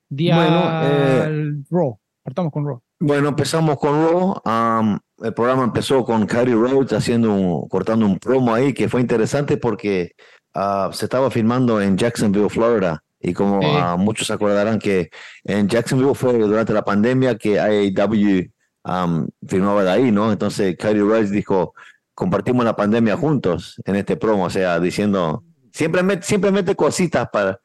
Día 0.09 0.35
bueno, 0.35 0.63
eh, 0.83 1.63
Raw. 1.69 1.97
Partamos 2.21 2.51
con 2.51 2.65
Raw. 2.65 2.81
Bueno, 3.01 3.29
empezamos 3.29 3.77
con 3.77 3.93
Raw. 3.93 4.99
el 5.23 5.33
programa 5.33 5.63
empezó 5.63 6.05
con 6.05 6.25
Cody 6.25 6.53
Rhodes 6.53 6.93
haciendo 6.93 7.33
un, 7.33 7.67
cortando 7.67 8.05
un 8.05 8.17
promo 8.17 8.53
ahí 8.53 8.73
que 8.73 8.87
fue 8.87 9.01
interesante 9.01 9.57
porque 9.57 10.15
Ah, 10.53 10.89
se 10.93 11.05
estaba 11.05 11.31
filmando 11.31 11.81
en 11.81 11.97
Jacksonville, 11.97 12.49
Florida. 12.49 13.03
Y 13.19 13.33
como 13.33 13.59
ah, 13.77 13.95
muchos 13.97 14.31
acordarán 14.31 14.79
que 14.79 15.09
en 15.43 15.67
Jacksonville 15.67 16.15
fue 16.15 16.37
durante 16.39 16.73
la 16.73 16.83
pandemia 16.83 17.37
que 17.37 17.59
AEW 17.59 18.51
um, 18.83 19.27
filmaba 19.47 19.83
de 19.83 19.91
ahí, 19.91 20.11
¿no? 20.11 20.31
Entonces 20.31 20.75
Cody 20.77 21.01
Rice 21.01 21.31
dijo, 21.31 21.73
compartimos 22.15 22.65
la 22.65 22.75
pandemia 22.75 23.15
juntos 23.15 23.79
en 23.85 23.95
este 23.95 24.17
promo, 24.17 24.45
o 24.45 24.49
sea, 24.49 24.79
diciendo, 24.79 25.43
siempre 25.71 26.01
mete, 26.03 26.75
cositas 26.75 27.29
para 27.31 27.59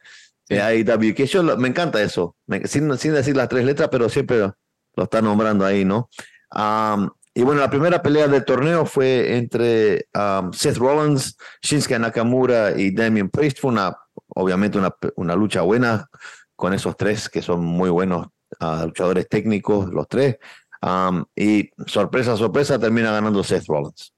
AEW, 0.50 1.14
que 1.14 1.26
yo 1.26 1.42
me 1.56 1.68
encanta 1.68 2.02
eso, 2.02 2.36
sin, 2.64 2.96
sin, 2.98 3.14
decir 3.14 3.34
las 3.34 3.48
tres 3.48 3.64
letras, 3.64 3.88
pero 3.90 4.10
siempre 4.10 4.50
lo, 4.96 5.04
está 5.04 5.22
nombrando 5.22 5.64
ahí, 5.64 5.84
¿no? 5.84 6.10
Um, 6.52 7.10
y 7.34 7.42
bueno, 7.42 7.60
la 7.60 7.68
primera 7.70 8.02
pelea 8.02 8.28
del 8.28 8.44
torneo 8.44 8.86
fue 8.86 9.36
entre 9.36 10.08
um, 10.14 10.52
Seth 10.52 10.78
Rollins, 10.78 11.36
Shinsuke 11.62 11.98
Nakamura 11.98 12.72
y 12.78 12.94
Damien 12.94 13.28
Priest. 13.28 13.60
Fue 13.60 13.70
una, 13.70 13.94
obviamente 14.28 14.78
una, 14.78 14.94
una 15.16 15.34
lucha 15.34 15.60
buena 15.60 16.08
con 16.54 16.72
esos 16.72 16.96
tres 16.96 17.28
que 17.28 17.42
son 17.42 17.62
muy 17.62 17.90
buenos 17.90 18.28
uh, 18.60 18.86
luchadores 18.86 19.28
técnicos, 19.28 19.92
los 19.92 20.08
tres. 20.08 20.38
Um, 20.80 21.24
y 21.34 21.70
sorpresa, 21.86 22.36
sorpresa, 22.36 22.78
termina 22.78 23.12
ganando 23.12 23.44
Seth 23.44 23.66
Rollins. 23.66 24.14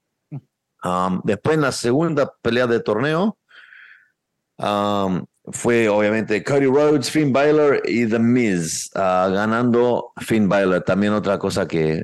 Um, 0.83 1.19
después 1.25 1.55
en 1.55 1.61
la 1.61 1.73
segunda 1.73 2.31
pelea 2.41 2.67
del 2.67 2.83
torneo 2.83 3.37
fue 5.51 5.89
obviamente 5.89 6.43
Cody 6.43 6.65
Rhodes, 6.65 7.09
Finn 7.09 7.33
Balor 7.33 7.81
y 7.85 8.05
The 8.07 8.19
Miz 8.19 8.91
uh, 8.95 9.31
ganando 9.33 10.11
Finn 10.17 10.47
Balor. 10.47 10.81
También 10.81 11.13
otra 11.13 11.37
cosa 11.39 11.67
que 11.67 12.01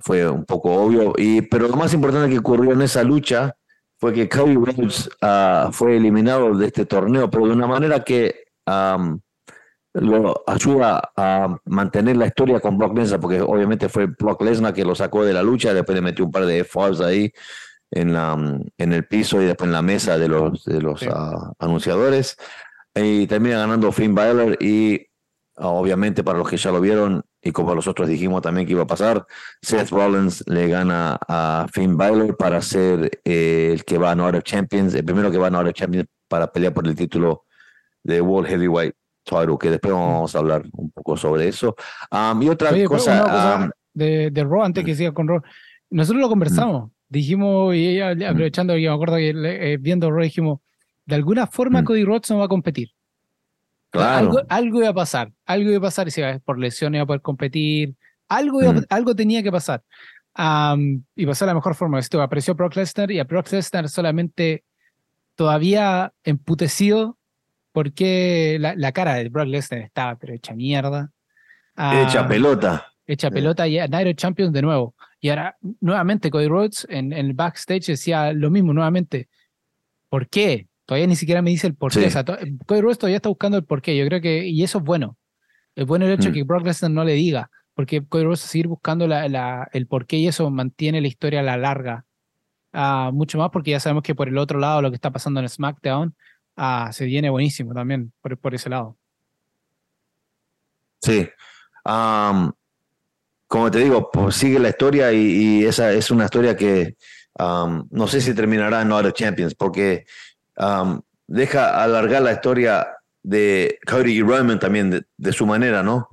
fue 0.00 0.28
un 0.28 0.44
poco 0.44 0.72
obvio. 0.72 1.12
Y, 1.16 1.42
pero 1.42 1.68
lo 1.68 1.76
más 1.76 1.94
importante 1.94 2.30
que 2.30 2.38
ocurrió 2.38 2.72
en 2.72 2.82
esa 2.82 3.02
lucha 3.02 3.54
fue 3.98 4.12
que 4.12 4.28
Cody 4.28 4.54
Rhodes 4.54 5.08
ah, 5.20 5.70
fue 5.72 5.96
eliminado 5.96 6.56
de 6.56 6.66
este 6.66 6.86
torneo, 6.86 7.30
pero 7.30 7.46
de 7.46 7.52
una 7.52 7.66
manera 7.66 8.02
que 8.02 8.44
lo 9.94 10.42
ayuda 10.46 11.12
a 11.16 11.56
mantener 11.66 12.16
la 12.16 12.26
historia 12.26 12.60
con 12.60 12.78
Brock 12.78 12.96
Lesnar, 12.96 13.20
porque 13.20 13.40
obviamente 13.40 13.88
fue 13.88 14.06
Brock 14.06 14.42
Lesnar 14.42 14.72
que 14.72 14.84
lo 14.84 14.94
sacó 14.94 15.24
de 15.24 15.34
la 15.34 15.42
lucha, 15.42 15.74
después 15.74 15.94
le 15.94 16.02
metió 16.02 16.24
un 16.24 16.32
par 16.32 16.46
de 16.46 16.64
falls 16.64 17.00
ahí 17.00 17.30
en, 17.92 18.12
la, 18.12 18.32
en 18.78 18.92
el 18.92 19.06
piso 19.06 19.40
y 19.40 19.44
después 19.44 19.68
en 19.68 19.72
la 19.72 19.82
mesa 19.82 20.18
de 20.18 20.28
los, 20.28 20.64
de 20.64 20.80
los 20.80 21.02
ah, 21.04 21.52
anunciadores. 21.58 22.36
Y 22.94 23.26
termina 23.26 23.58
ganando 23.58 23.92
Finn 23.92 24.14
Balor 24.14 24.56
y 24.60 25.06
obviamente 25.56 26.24
para 26.24 26.38
los 26.38 26.48
que 26.48 26.56
ya 26.56 26.70
lo 26.70 26.80
vieron, 26.80 27.22
y 27.42 27.52
como 27.52 27.74
nosotros 27.74 28.08
dijimos 28.08 28.42
también 28.42 28.66
que 28.66 28.72
iba 28.72 28.82
a 28.82 28.86
pasar, 28.86 29.26
Seth 29.60 29.90
Rollins 29.90 30.44
le 30.46 30.68
gana 30.68 31.18
a 31.28 31.66
Finn 31.72 31.96
Balor 31.96 32.36
para 32.36 32.60
ser 32.62 33.20
eh, 33.24 33.70
el 33.72 33.84
que 33.84 33.98
va 33.98 34.12
a 34.12 34.14
of 34.14 34.42
Champions, 34.42 34.94
el 34.94 35.04
primero 35.04 35.30
que 35.30 35.38
va 35.38 35.48
a 35.48 35.60
of 35.60 35.72
Champions 35.72 36.06
para 36.28 36.50
pelear 36.50 36.72
por 36.72 36.86
el 36.86 36.94
título 36.94 37.44
de 38.02 38.20
World 38.20 38.48
Heavyweight 38.48 38.94
Title, 39.24 39.56
que 39.60 39.70
después 39.70 39.92
vamos 39.92 40.34
a 40.34 40.38
hablar 40.38 40.62
un 40.72 40.90
poco 40.90 41.16
sobre 41.16 41.48
eso. 41.48 41.74
y 42.40 42.48
otra 42.48 42.70
cosa, 42.86 43.70
de, 43.94 44.30
de 44.30 44.44
Raw, 44.44 44.62
antes 44.62 44.84
que 44.84 44.94
siga 44.94 45.12
con 45.12 45.28
Raw, 45.28 45.42
nosotros 45.90 46.22
lo 46.22 46.28
conversamos, 46.28 46.90
dijimos, 47.12 47.74
y 47.74 47.88
ella, 47.88 48.10
aprovechando 48.30 48.74
que 48.74 48.80
me 48.80 48.88
acuerdo 48.88 49.16
que 49.16 49.30
eh, 49.30 49.76
viendo 49.78 50.10
Raw, 50.10 50.22
dijimos, 50.22 50.60
de 51.04 51.14
alguna 51.14 51.46
forma 51.46 51.84
Cody 51.84 52.04
Rhodes 52.04 52.30
no 52.30 52.38
va 52.38 52.46
a 52.46 52.48
competir. 52.48 52.90
Algo, 53.92 54.40
algo, 54.48 54.78
iba 54.78 54.88
a 54.88 54.94
pasar, 54.94 55.30
algo 55.44 55.68
iba 55.68 55.78
a 55.78 55.82
pasar, 55.82 56.08
y 56.08 56.10
si 56.10 56.22
por 56.44 56.58
lesión 56.58 56.94
iba 56.94 57.02
a 57.02 57.06
poder 57.06 57.20
competir, 57.20 57.94
algo, 58.28 58.60
mm. 58.60 58.84
algo 58.88 59.14
tenía 59.14 59.42
que 59.42 59.52
pasar. 59.52 59.82
y 61.14 61.26
pasó 61.26 61.44
de 61.44 61.50
la 61.50 61.54
mejor 61.54 61.74
forma. 61.74 61.98
Esto 61.98 62.22
apareció 62.22 62.54
Brock 62.54 62.76
Lesnar 62.76 63.10
y 63.10 63.18
a 63.18 63.24
Brock 63.24 63.52
Lesnar 63.52 63.90
solamente 63.90 64.64
todavía 65.34 66.14
emputecido 66.24 67.18
porque 67.72 68.56
la, 68.58 68.74
la 68.74 68.92
cara 68.92 69.16
de 69.16 69.28
Brock 69.28 69.48
Lesnar 69.48 69.82
estaba 69.82 70.16
pero 70.16 70.32
hecha 70.32 70.54
mierda. 70.54 71.10
hecha 71.76 72.26
pelota. 72.26 72.86
Hecha 73.06 73.30
pelota 73.30 73.68
y 73.68 73.78
a 73.78 73.86
Nairo 73.86 74.14
Champions 74.14 74.54
de 74.54 74.62
nuevo. 74.62 74.94
Y 75.22 75.28
ahora, 75.28 75.56
nuevamente, 75.80 76.30
Cody 76.30 76.48
Rhodes 76.48 76.84
en, 76.90 77.12
en 77.12 77.26
el 77.26 77.32
backstage 77.32 77.86
decía 77.86 78.32
lo 78.32 78.50
mismo, 78.50 78.74
nuevamente. 78.74 79.28
¿Por 80.08 80.28
qué? 80.28 80.66
Todavía 80.84 81.06
ni 81.06 81.14
siquiera 81.14 81.40
me 81.40 81.50
dice 81.50 81.68
el 81.68 81.76
porqué. 81.76 82.06
O 82.06 82.10
sea, 82.10 82.24
Cody 82.24 82.80
Rhodes 82.80 82.98
todavía 82.98 83.18
está 83.18 83.28
buscando 83.28 83.56
el 83.56 83.64
porqué. 83.64 83.96
Yo 83.96 84.04
creo 84.04 84.20
que, 84.20 84.48
y 84.48 84.64
eso 84.64 84.78
es 84.78 84.84
bueno. 84.84 85.16
Es 85.76 85.86
bueno 85.86 86.06
el 86.06 86.12
hecho 86.12 86.24
de 86.24 86.30
mm. 86.30 86.34
que 86.34 86.42
Brock 86.42 86.66
Lesnar 86.66 86.90
no 86.90 87.04
le 87.04 87.12
diga, 87.12 87.52
porque 87.74 88.04
Cody 88.04 88.24
Rhodes 88.24 88.40
va 88.40 88.44
a 88.44 88.48
seguir 88.48 88.66
buscando 88.66 89.06
la, 89.06 89.28
la, 89.28 89.68
el 89.72 89.86
porqué 89.86 90.16
y 90.16 90.26
eso 90.26 90.50
mantiene 90.50 91.00
la 91.00 91.06
historia 91.06 91.38
a 91.38 91.44
la 91.44 91.56
larga 91.56 92.04
ah, 92.72 93.10
mucho 93.12 93.38
más 93.38 93.50
porque 93.50 93.70
ya 93.70 93.80
sabemos 93.80 94.02
que 94.02 94.14
por 94.14 94.28
el 94.28 94.38
otro 94.38 94.58
lado 94.58 94.82
lo 94.82 94.90
que 94.90 94.96
está 94.96 95.10
pasando 95.10 95.40
en 95.40 95.48
SmackDown 95.48 96.14
ah, 96.56 96.90
se 96.92 97.04
viene 97.04 97.30
buenísimo 97.30 97.72
también 97.74 98.12
por, 98.20 98.36
por 98.38 98.54
ese 98.54 98.68
lado. 98.68 98.96
Sí. 101.00 101.28
Como 103.52 103.70
te 103.70 103.80
digo, 103.80 104.10
pues 104.10 104.36
sigue 104.36 104.58
la 104.58 104.70
historia 104.70 105.12
y, 105.12 105.62
esa 105.66 105.92
es 105.92 106.10
una 106.10 106.24
historia 106.24 106.56
que 106.56 106.96
no 107.38 108.06
sé 108.06 108.22
si 108.22 108.32
terminará 108.32 108.80
en 108.80 108.88
No 108.88 109.10
Champions 109.10 109.54
porque 109.54 110.06
deja 111.26 111.82
alargar 111.82 112.22
la 112.22 112.32
historia 112.32 112.96
de 113.22 113.78
Cody 113.86 114.12
y 114.12 114.22
Roman 114.22 114.58
también 114.58 115.04
de, 115.18 115.32
su 115.34 115.44
manera, 115.44 115.82
¿no? 115.82 116.08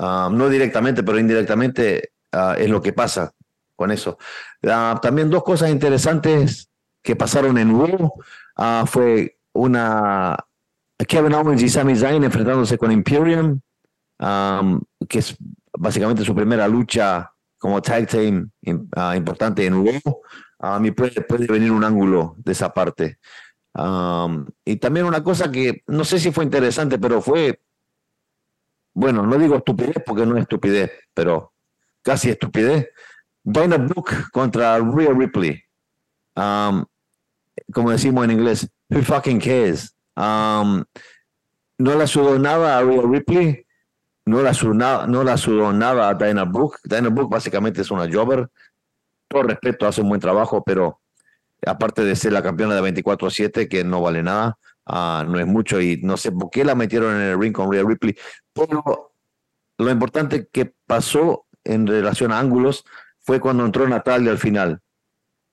no 0.00 0.48
directamente, 0.48 1.04
pero 1.04 1.20
indirectamente 1.20 2.10
ah, 2.32 2.56
es 2.58 2.68
lo 2.68 2.82
que 2.82 2.92
pasa 2.92 3.32
con 3.76 3.92
eso. 3.92 4.18
Ah, 4.68 4.98
también 5.00 5.30
dos 5.30 5.44
cosas 5.44 5.70
interesantes 5.70 6.68
que 7.00 7.14
pasaron 7.14 7.58
en 7.58 7.78
Raw 7.78 8.12
ah, 8.56 8.84
fue 8.88 9.38
una 9.52 10.36
Kevin 11.06 11.34
Owens 11.34 11.62
y 11.62 11.68
Sami 11.68 11.94
Zayn 11.94 12.24
enfrentándose 12.24 12.76
con 12.76 12.90
Imperium, 12.90 13.60
que 14.18 15.18
es 15.20 15.36
básicamente 15.78 16.24
su 16.24 16.34
primera 16.34 16.68
lucha 16.68 17.30
como 17.58 17.80
tag 17.80 18.06
team 18.06 18.50
importante 19.14 19.64
en 19.66 19.84
Raw. 19.84 20.20
A 20.58 20.78
mí 20.78 20.90
puede, 20.90 21.20
puede 21.22 21.46
venir 21.46 21.70
un 21.70 21.84
ángulo 21.84 22.34
de 22.38 22.52
esa 22.52 22.72
parte 22.72 23.18
y 24.64 24.76
también 24.76 25.06
una 25.06 25.22
cosa 25.22 25.50
que 25.50 25.82
no 25.86 26.04
sé 26.04 26.18
si 26.18 26.32
fue 26.32 26.44
interesante, 26.44 26.98
pero 26.98 27.20
fue, 27.20 27.60
bueno, 28.94 29.26
no 29.26 29.36
digo 29.36 29.56
estupidez 29.56 29.96
porque 30.04 30.24
no 30.24 30.36
es 30.36 30.42
estupidez, 30.42 30.90
pero 31.12 31.52
casi 32.02 32.30
estupidez. 32.30 32.88
Dana 33.42 33.76
Brooke 33.76 34.14
contra 34.32 34.78
Rhea 34.78 35.12
Ripley. 35.12 35.62
como 36.34 37.90
decimos 37.90 38.24
en 38.24 38.30
inglés, 38.30 38.68
who 38.88 39.02
fucking 39.02 39.40
cares? 39.40 39.94
no 40.16 40.86
la 41.78 42.06
sudó 42.06 42.38
nada 42.38 42.78
a 42.78 42.82
Rhea 42.82 43.02
Ripley, 43.02 43.65
no 44.26 44.42
la, 44.42 44.52
sudó, 44.52 45.06
no 45.06 45.24
la 45.24 45.36
sudó 45.36 45.72
nada 45.72 46.08
a 46.08 46.14
Dana 46.14 46.44
Brooke. 46.44 46.80
Dana 46.84 47.08
Brooke 47.08 47.32
básicamente 47.32 47.80
es 47.80 47.90
una 47.90 48.12
jobber. 48.12 48.48
Todo 49.28 49.44
respeto, 49.44 49.86
hace 49.86 50.02
un 50.02 50.08
buen 50.08 50.20
trabajo, 50.20 50.62
pero 50.64 51.00
aparte 51.64 52.04
de 52.04 52.14
ser 52.16 52.32
la 52.32 52.42
campeona 52.42 52.74
de 52.74 52.82
24-7, 52.82 53.68
que 53.68 53.84
no 53.84 54.02
vale 54.02 54.22
nada, 54.22 54.58
ah, 54.84 55.24
no 55.26 55.38
es 55.38 55.46
mucho 55.46 55.80
y 55.80 56.00
no 56.02 56.16
sé 56.16 56.32
por 56.32 56.50
qué 56.50 56.64
la 56.64 56.74
metieron 56.74 57.14
en 57.14 57.22
el 57.22 57.40
ring 57.40 57.52
con 57.52 57.72
Rhea 57.72 57.84
Ripley, 57.84 58.16
pero 58.52 59.12
lo 59.78 59.90
importante 59.90 60.48
que 60.50 60.72
pasó 60.86 61.46
en 61.64 61.86
relación 61.86 62.32
a 62.32 62.38
ángulos 62.38 62.84
fue 63.20 63.40
cuando 63.40 63.64
entró 63.64 63.88
Natalia 63.88 64.30
al 64.30 64.38
final. 64.38 64.80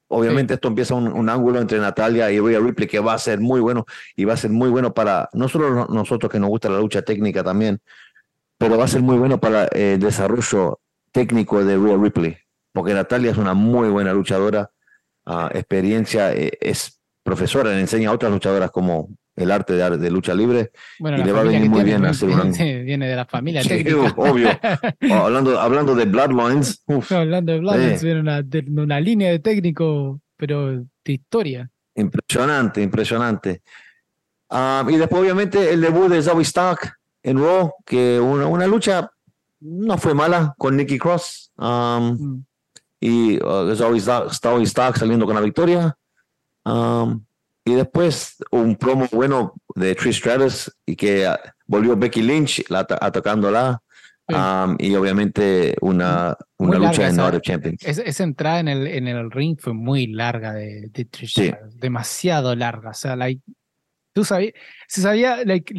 Obviamente 0.08 0.54
esto 0.54 0.68
empieza 0.68 0.94
un, 0.94 1.30
ángulo 1.30 1.60
entre 1.60 1.80
Natalia 1.80 2.32
y 2.32 2.40
Rhea 2.40 2.60
Ripley 2.60 2.88
que 2.88 3.00
va 3.00 3.14
a 3.14 3.18
ser 3.18 3.40
muy 3.40 3.60
bueno 3.62 3.86
y 4.16 4.26
va 4.26 4.34
a 4.34 4.38
ser 4.38 4.52
muy 4.52 4.70
bueno 4.70 4.94
para 4.94 5.28
no 5.34 5.48
solo 5.50 5.88
nosotros 5.88 6.32
que 6.32 6.40
nos 6.40 6.50
gusta 6.50 6.70
la 6.70 6.78
lucha 6.78 7.02
técnica 7.02 7.44
también, 7.44 7.82
pero 8.64 8.78
va 8.78 8.86
a 8.86 8.88
ser 8.88 9.02
muy 9.02 9.18
bueno 9.18 9.42
para 9.42 9.66
el 9.66 10.00
desarrollo 10.00 10.80
técnico 11.12 11.66
de 11.66 11.76
Rhea 11.76 11.98
Ripley, 11.98 12.38
porque 12.72 12.94
Natalia 12.94 13.32
es 13.32 13.38
una 13.38 13.54
muy 13.54 13.90
buena 13.90 14.14
luchadora 14.14 14.72
experiencia, 15.52 16.34
eh, 16.34 16.58
es 16.62 17.02
profesora, 17.24 17.72
le 17.72 17.82
enseña 17.82 18.10
a 18.10 18.14
otras 18.14 18.32
luchadoras 18.32 18.72
como 18.72 19.10
el 19.36 19.52
arte 19.52 19.74
de, 19.74 19.98
de 19.98 20.10
lucha 20.10 20.34
libre 20.34 20.72
y 20.98 21.24
le 21.24 21.32
va 21.34 21.42
a 21.42 21.44
venir 21.44 21.70
muy 21.70 21.84
bien 21.84 22.06
hacer 22.06 22.30
una... 22.30 22.44
Viene 22.84 23.06
de 23.06 23.16
la 23.18 23.26
familia. 23.26 23.64
Sí, 23.64 23.84
obvio. 24.16 24.48
hablando, 25.12 25.60
hablando 25.60 25.94
de 25.94 26.06
Bloodlines. 26.06 26.86
hablando 27.10 27.52
de 27.52 27.60
Bloodlines, 27.60 28.02
viene 28.02 28.22
una, 28.22 28.42
de, 28.42 28.66
una 28.70 29.02
línea 29.02 29.30
de 29.30 29.40
técnico, 29.40 30.22
pero 30.38 30.72
de 30.72 30.86
historia. 31.12 31.70
Impresionante, 31.96 32.82
impresionante. 32.82 33.62
Ah, 34.50 34.86
y 34.88 34.96
después, 34.96 35.22
obviamente, 35.22 35.74
el 35.74 35.82
debut 35.82 36.08
de 36.08 36.22
Zoe 36.22 36.44
Stark 36.44 36.94
en 37.24 37.40
Raw, 37.40 37.74
que 37.86 38.20
una, 38.20 38.48
una 38.48 38.68
lucha 38.68 39.10
no 39.60 39.98
fue 39.98 40.14
mala 40.14 40.54
con 40.58 40.76
Nikki 40.76 41.00
Cross. 41.00 41.52
Um, 41.58 42.44
y 43.00 43.36
uh, 43.44 43.76
Zoe 43.76 44.64
Stark 44.64 44.98
saliendo 44.98 45.26
con 45.26 45.36
la 45.36 45.42
victoria. 45.42 45.98
Um, 46.64 47.26
y 47.66 47.74
después 47.74 48.38
un 48.52 48.76
promo 48.76 49.08
bueno 49.12 49.56
de 49.76 49.96
Trish 49.96 50.20
Stratus 50.20 50.72
y 50.86 50.96
que 50.96 51.28
uh, 51.28 51.36
volvió 51.66 51.98
Becky 51.98 52.22
Lynch 52.22 52.64
la, 52.70 52.80
atacándola. 52.80 53.82
Um, 54.30 54.78
y 54.80 54.96
obviamente 54.96 55.76
una, 55.82 56.36
una 56.58 56.80
lucha 56.80 57.10
en 57.10 57.18
North 57.18 57.42
Champions. 57.42 57.84
Esa, 57.84 58.24
entrada 58.24 58.62
en 58.62 58.70
el, 58.70 58.88
en 58.88 59.08
el 59.08 59.30
ring 59.30 59.58
fue 59.60 59.74
muy 59.74 60.08
larga 60.08 60.54
de, 60.54 60.88
de 60.90 61.06
Trish 61.06 61.32
Stratus, 61.32 61.78
demasiado 61.78 62.56
larga. 62.56 62.92
O 62.92 62.94
sea, 62.94 63.18
like, 63.18 63.42
tú 64.14 64.24
sabías, 64.24 64.54
se 64.88 65.02
sabía, 65.02 65.44
like, 65.44 65.74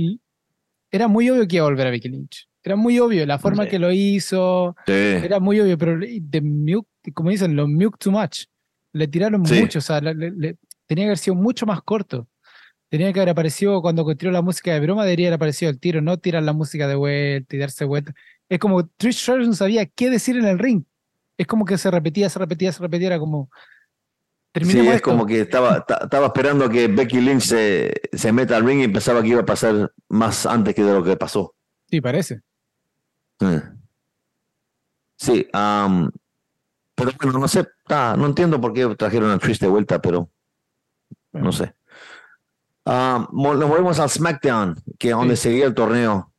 era 0.95 1.09
muy 1.09 1.29
obvio 1.29 1.49
que 1.49 1.57
iba 1.57 1.67
a 1.67 1.69
volver 1.69 1.89
a 1.89 1.91
Becky 1.91 2.09
Lynch. 2.09 2.49
Era 2.63 2.77
muy 2.77 3.01
obvio, 3.01 3.27
la 3.27 3.41
forma 3.41 3.67
que 3.67 3.81
lo 3.81 3.91
hizo, 3.91 4.77
era 4.87 5.41
muy 5.41 5.59
obvio, 5.59 5.77
pero 5.77 5.99
de 5.99 6.83
como 7.13 7.31
dicen, 7.31 7.57
lo 7.57 7.67
milk 7.67 7.99
too 7.99 8.13
much. 8.13 8.45
Le 8.93 9.09
tiraron 9.09 9.41
mucho, 9.41 9.81
o 9.81 9.83
sea, 9.83 10.01
tenía 10.01 10.57
que 10.87 11.05
haber 11.05 11.19
sido 11.19 11.35
mucho 11.35 11.67
más 11.67 11.83
corto. 11.83 12.29
Tenía 12.89 13.13
que 13.13 13.19
haber 13.19 13.31
aparecido 13.31 13.83
cuando 13.83 14.07
tiró 14.15 14.31
la 14.31 14.41
música 14.41 14.73
de 14.73 14.79
broma, 14.79 15.03
debería 15.05 15.27
haber 15.27 15.35
aparecido 15.35 15.69
el 15.69 15.81
tiro, 15.81 16.01
no 16.01 16.17
tirar 16.19 16.45
la 16.45 16.53
música 16.53 16.87
de 16.87 16.95
vuelta 16.95 17.57
y 17.57 17.59
darse 17.59 17.85
vuelta. 17.85 18.15
Es 18.49 18.61
como 18.61 18.87
Trish 18.87 19.17
Stratus 19.17 19.49
no 19.49 19.55
sabía 19.55 19.87
qué 19.87 20.11
decir 20.11 20.37
en 20.37 20.45
el 20.45 20.61
ring. 20.61 20.85
Es 21.37 21.49
como 21.49 21.65
que 21.65 21.77
se 21.77 21.91
repetía, 21.91 22.31
se 22.31 22.39
repetía, 22.39 22.71
se 22.71 22.81
repetía, 22.81 23.09
era 23.09 23.19
como... 23.19 23.51
Sí, 24.63 24.79
es 24.87 25.03
como 25.03 25.27
que 25.27 25.41
estaba, 25.41 25.85
estaba 26.01 26.27
esperando 26.27 26.69
que 26.69 26.87
Becky 26.87 27.21
Lynch 27.21 27.43
se, 27.43 27.93
se 28.13 28.33
meta 28.33 28.57
al 28.57 28.65
ring 28.65 28.83
y 28.83 28.89
pensaba 28.89 29.21
que 29.21 29.29
iba 29.29 29.41
a 29.41 29.47
pasar 29.47 29.93
más 30.09 30.47
antes 30.47 30.75
que 30.77 30.85
de 30.85 30.93
lo 30.93 31.03
que 31.03 31.17
pasó. 31.17 31.55
Sí, 31.91 32.01
parece. 32.01 32.41
Sí, 35.17 35.49
pero 35.51 37.11
bueno, 37.21 37.39
no 37.39 37.49
sé, 37.49 37.67
no 37.89 38.27
entiendo 38.27 38.61
por 38.61 38.73
qué 38.73 38.95
trajeron 38.95 39.31
a 39.31 39.39
Trish 39.39 39.59
de 39.59 39.69
vuelta, 39.69 40.01
pero 40.01 40.31
no 41.33 41.51
sé. 41.51 41.75
nos 42.85 43.33
movemos 43.33 43.99
al 43.99 44.11
SmackDown, 44.11 44.77
que 44.99 45.11
es 45.11 45.17
donde 45.17 45.37
seguía 45.37 45.67
el 45.67 45.75
torneo, 45.75 46.33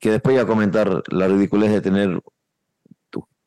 que 0.00 0.10
después 0.10 0.34
voy 0.34 0.42
a 0.42 0.46
comentar 0.46 1.02
la 1.08 1.28
ridiculez 1.28 1.70
de 1.70 1.80
tener 1.80 2.20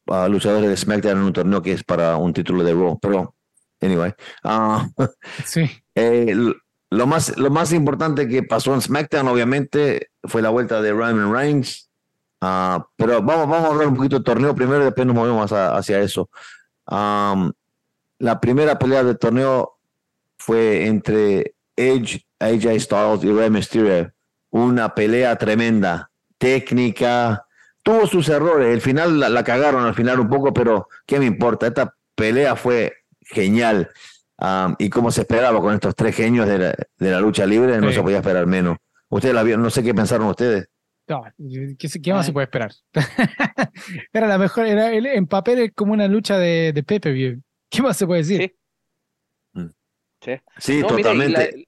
a 0.08 0.28
luchadores 0.28 0.70
de 0.70 0.78
SmackDown 0.78 1.18
en 1.18 1.24
un 1.24 1.34
torneo 1.34 1.62
que 1.62 1.74
es 1.74 1.84
para 1.84 2.18
un 2.18 2.34
título 2.34 2.64
de 2.64 2.74
Raw, 2.74 3.00
pero 3.00 3.36
anyway. 3.82 4.14
Ah, 4.44 4.88
sí. 5.46 5.70
Eh, 5.96 6.36
lo, 6.90 7.08
más, 7.08 7.38
lo 7.38 7.50
más 7.50 7.74
importante 7.74 8.28
que 8.28 8.44
pasó 8.44 8.74
en 8.74 8.82
SmackDown, 8.82 9.28
obviamente, 9.28 10.10
fue 10.24 10.42
la 10.42 10.50
vuelta 10.50 10.82
de 10.82 10.92
Roman 10.92 11.34
Reigns 11.34 11.90
Ah, 12.46 12.86
pero 12.98 13.22
vamos, 13.22 13.48
vamos 13.48 13.66
a 13.66 13.72
hablar 13.72 13.88
un 13.88 13.96
poquito 13.96 14.18
del 14.18 14.26
torneo 14.26 14.54
primero 14.54 14.82
y 14.82 14.84
después 14.84 15.08
nos 15.08 15.16
movemos 15.16 15.50
hacia 15.50 16.02
eso. 16.02 16.30
la 16.90 18.40
primera 18.42 18.78
pelea 18.78 19.02
del 19.02 19.18
torneo 19.18 19.80
fue 20.38 20.86
entre 20.86 21.56
Edge, 21.78 22.26
AJ 22.40 22.82
Styles 22.82 23.24
y 23.24 23.32
Rey 23.32 23.50
Mysterio. 23.50 24.12
Una 24.50 24.94
pelea 24.94 25.38
tremenda, 25.38 26.12
técnica, 26.38 27.46
tuvo 27.84 28.08
sus 28.08 28.30
errores. 28.30 28.74
El 28.74 28.82
final 28.82 29.20
la, 29.20 29.44
cagaron 29.44 29.86
al 29.86 29.94
final 29.94 30.20
un 30.20 30.30
poco, 30.30 30.54
pero 30.54 30.88
¿qué 31.06 31.20
me 31.20 31.26
importa? 31.26 31.68
Esta 31.68 31.96
pelea 32.16 32.56
fue 32.56 32.94
genial. 33.22 33.90
y 34.80 34.90
como 34.90 35.12
se 35.12 35.22
esperaba 35.22 35.62
con 35.62 35.74
estos 35.74 35.96
tres 35.96 36.16
genios 36.16 36.48
de 36.48 36.76
la, 36.98 37.20
lucha 37.20 37.46
libre, 37.46 37.80
no 37.80 37.92
se 37.92 38.02
podía 38.02 38.18
esperar 38.18 38.48
menos. 38.48 38.78
Ustedes 39.10 39.36
la 39.36 39.44
vieron, 39.44 39.62
no 39.62 39.70
sé 39.70 39.84
qué 39.84 39.94
pensaron 39.94 40.28
ustedes. 40.28 40.68
No, 41.08 41.24
¿qué, 41.78 42.14
más 42.14 42.26
se 42.26 42.32
puede 42.32 42.46
esperar? 42.46 42.72
era 44.14 44.28
la 44.28 44.38
mejor, 44.38 44.66
era, 44.66 44.92
en 44.94 45.28
papel 45.28 45.60
es 45.60 45.72
como 45.76 45.92
una 45.94 46.08
lucha 46.08 46.38
de, 46.38 46.72
de 46.74 46.84
Pepe, 46.84 47.40
¿qué 47.70 47.82
más 47.82 47.98
se 47.98 48.08
puede 48.08 48.22
decir? 48.22 48.56
Sí, 50.22 50.32
sí. 50.58 50.82
totalmente. 50.82 51.68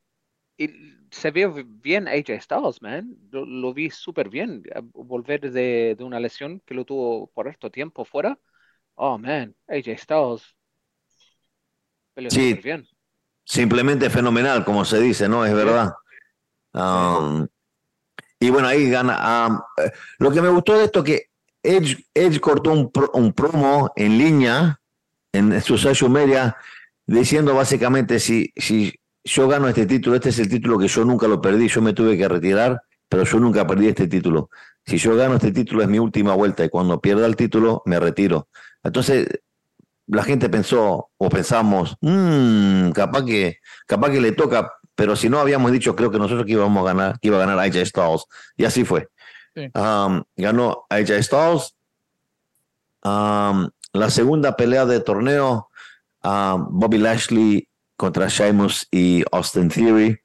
y, 0.58 0.95
se 1.16 1.32
vio 1.32 1.54
bien 1.66 2.08
AJ 2.08 2.42
Styles, 2.42 2.82
man. 2.82 3.16
Lo, 3.32 3.74
vi 3.74 3.90
súper 3.90 4.30
bien. 4.30 4.64
Volver 4.94 5.50
de, 5.50 5.96
de, 5.98 6.04
una 6.04 6.20
lesión 6.20 6.62
que 6.66 6.74
lo 6.74 6.84
tuvo 6.84 7.28
por 7.28 7.48
harto 7.48 7.72
tiempo 7.72 8.04
fuera. 8.04 8.38
Oh, 8.96 9.18
man, 9.18 9.56
AJ 9.70 9.98
Styles. 9.98 10.56
Sí, 12.30 12.54
bien. 12.56 12.86
simplemente 13.44 14.10
fenomenal, 14.10 14.64
como 14.66 14.84
se 14.84 15.00
dice, 15.00 15.28
¿no? 15.30 15.46
Es 15.46 15.54
verdad. 15.54 15.94
Um, 16.74 17.48
y 18.40 18.50
bueno, 18.50 18.68
ahí 18.68 18.90
gana. 18.90 19.64
Eh, 19.78 19.92
lo 20.20 20.32
que 20.32 20.42
me 20.42 20.50
gustó 20.50 20.78
de 20.78 20.86
esto 20.86 21.00
es 21.00 21.06
que 21.06 21.30
Edge, 21.64 22.40
cortó 22.42 22.72
un, 22.72 22.92
un, 23.14 23.34
promo 23.34 23.92
en 23.96 24.18
línea 24.18 24.80
en 25.32 25.62
su 25.62 25.78
social 25.78 26.10
media 26.10 26.56
diciendo 27.06 27.54
básicamente 27.54 28.20
si, 28.20 28.52
si 28.56 28.94
yo 29.26 29.48
gano 29.48 29.68
este 29.68 29.88
título, 29.88 30.16
este 30.16 30.30
es 30.30 30.40
el 30.40 30.48
título 30.48 30.78
que 30.78 30.88
yo 30.88 31.04
nunca 31.04 31.28
lo 31.28 31.42
perdí, 31.42 31.68
yo 31.68 31.82
me 31.82 31.94
tuve 31.94 32.16
que 32.16 32.28
retirar, 32.28 32.82
pero 33.10 33.24
yo 33.24 33.40
nunca 33.40 33.66
perdí 33.66 33.88
este 33.88 34.08
título. 34.08 34.50
Si 34.86 34.98
yo 34.98 35.16
gano 35.16 35.36
este 35.36 35.52
título 35.52 35.82
es 35.82 35.90
mi 35.90 35.98
última 35.98 36.36
vuelta 36.36 36.64
y 36.64 36.70
cuando 36.70 37.02
pierda 37.02 37.26
el 37.26 37.36
título 37.36 37.82
me 37.86 38.00
retiro. 38.00 38.48
Entonces, 38.84 39.28
la 40.08 40.24
gente 40.24 40.48
pensó 40.48 41.10
o 41.18 41.30
pensamos, 41.30 41.98
mmm, 42.02 42.92
capaz 42.92 43.26
que, 43.26 43.58
capaz 43.88 44.12
que 44.12 44.22
le 44.22 44.32
toca, 44.32 44.72
pero 44.94 45.16
si 45.16 45.28
no 45.28 45.40
habíamos 45.40 45.72
dicho, 45.72 45.96
creo 45.96 46.12
que 46.12 46.20
nosotros 46.20 46.46
que 46.46 46.52
íbamos 46.54 46.84
a 46.84 46.94
ganar, 46.94 47.20
que 47.20 47.30
iba 47.30 47.38
a 47.38 47.46
ganar 47.46 47.60
AJ 47.60 47.86
Styles, 47.88 48.26
y 48.56 48.66
así 48.66 48.86
fue. 48.86 49.10
Um, 49.56 50.24
ganó 50.36 50.86
AJ 50.90 51.24
Styles. 51.24 51.76
Um, 53.04 53.70
la 53.94 54.10
segunda 54.10 54.56
pelea 54.56 54.86
de 54.86 55.00
torneo, 55.00 55.70
um, 56.24 56.80
Bobby 56.80 57.00
Lashley 57.00 57.68
contra 57.98 58.28
Sheamus 58.28 58.88
y 58.92 59.24
Austin 59.32 59.70
Theory. 59.70 60.20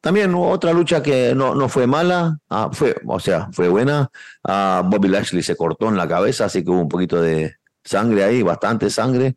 también 0.00 0.34
otra 0.34 0.72
lucha 0.72 1.02
que 1.02 1.34
no, 1.34 1.54
no 1.54 1.68
fue 1.68 1.86
mala, 1.86 2.38
uh, 2.50 2.72
fue, 2.72 2.96
o 3.06 3.20
sea, 3.20 3.48
fue 3.52 3.68
buena. 3.68 4.10
Uh, 4.44 4.82
Bobby 4.88 5.08
Lashley 5.08 5.42
se 5.42 5.56
cortó 5.56 5.88
en 5.88 5.96
la 5.96 6.08
cabeza, 6.08 6.46
así 6.46 6.64
que 6.64 6.70
hubo 6.70 6.80
un 6.80 6.88
poquito 6.88 7.20
de, 7.20 7.54
sangre 7.84 8.24
ahí, 8.24 8.42
bastante 8.42 8.90
sangre. 8.90 9.36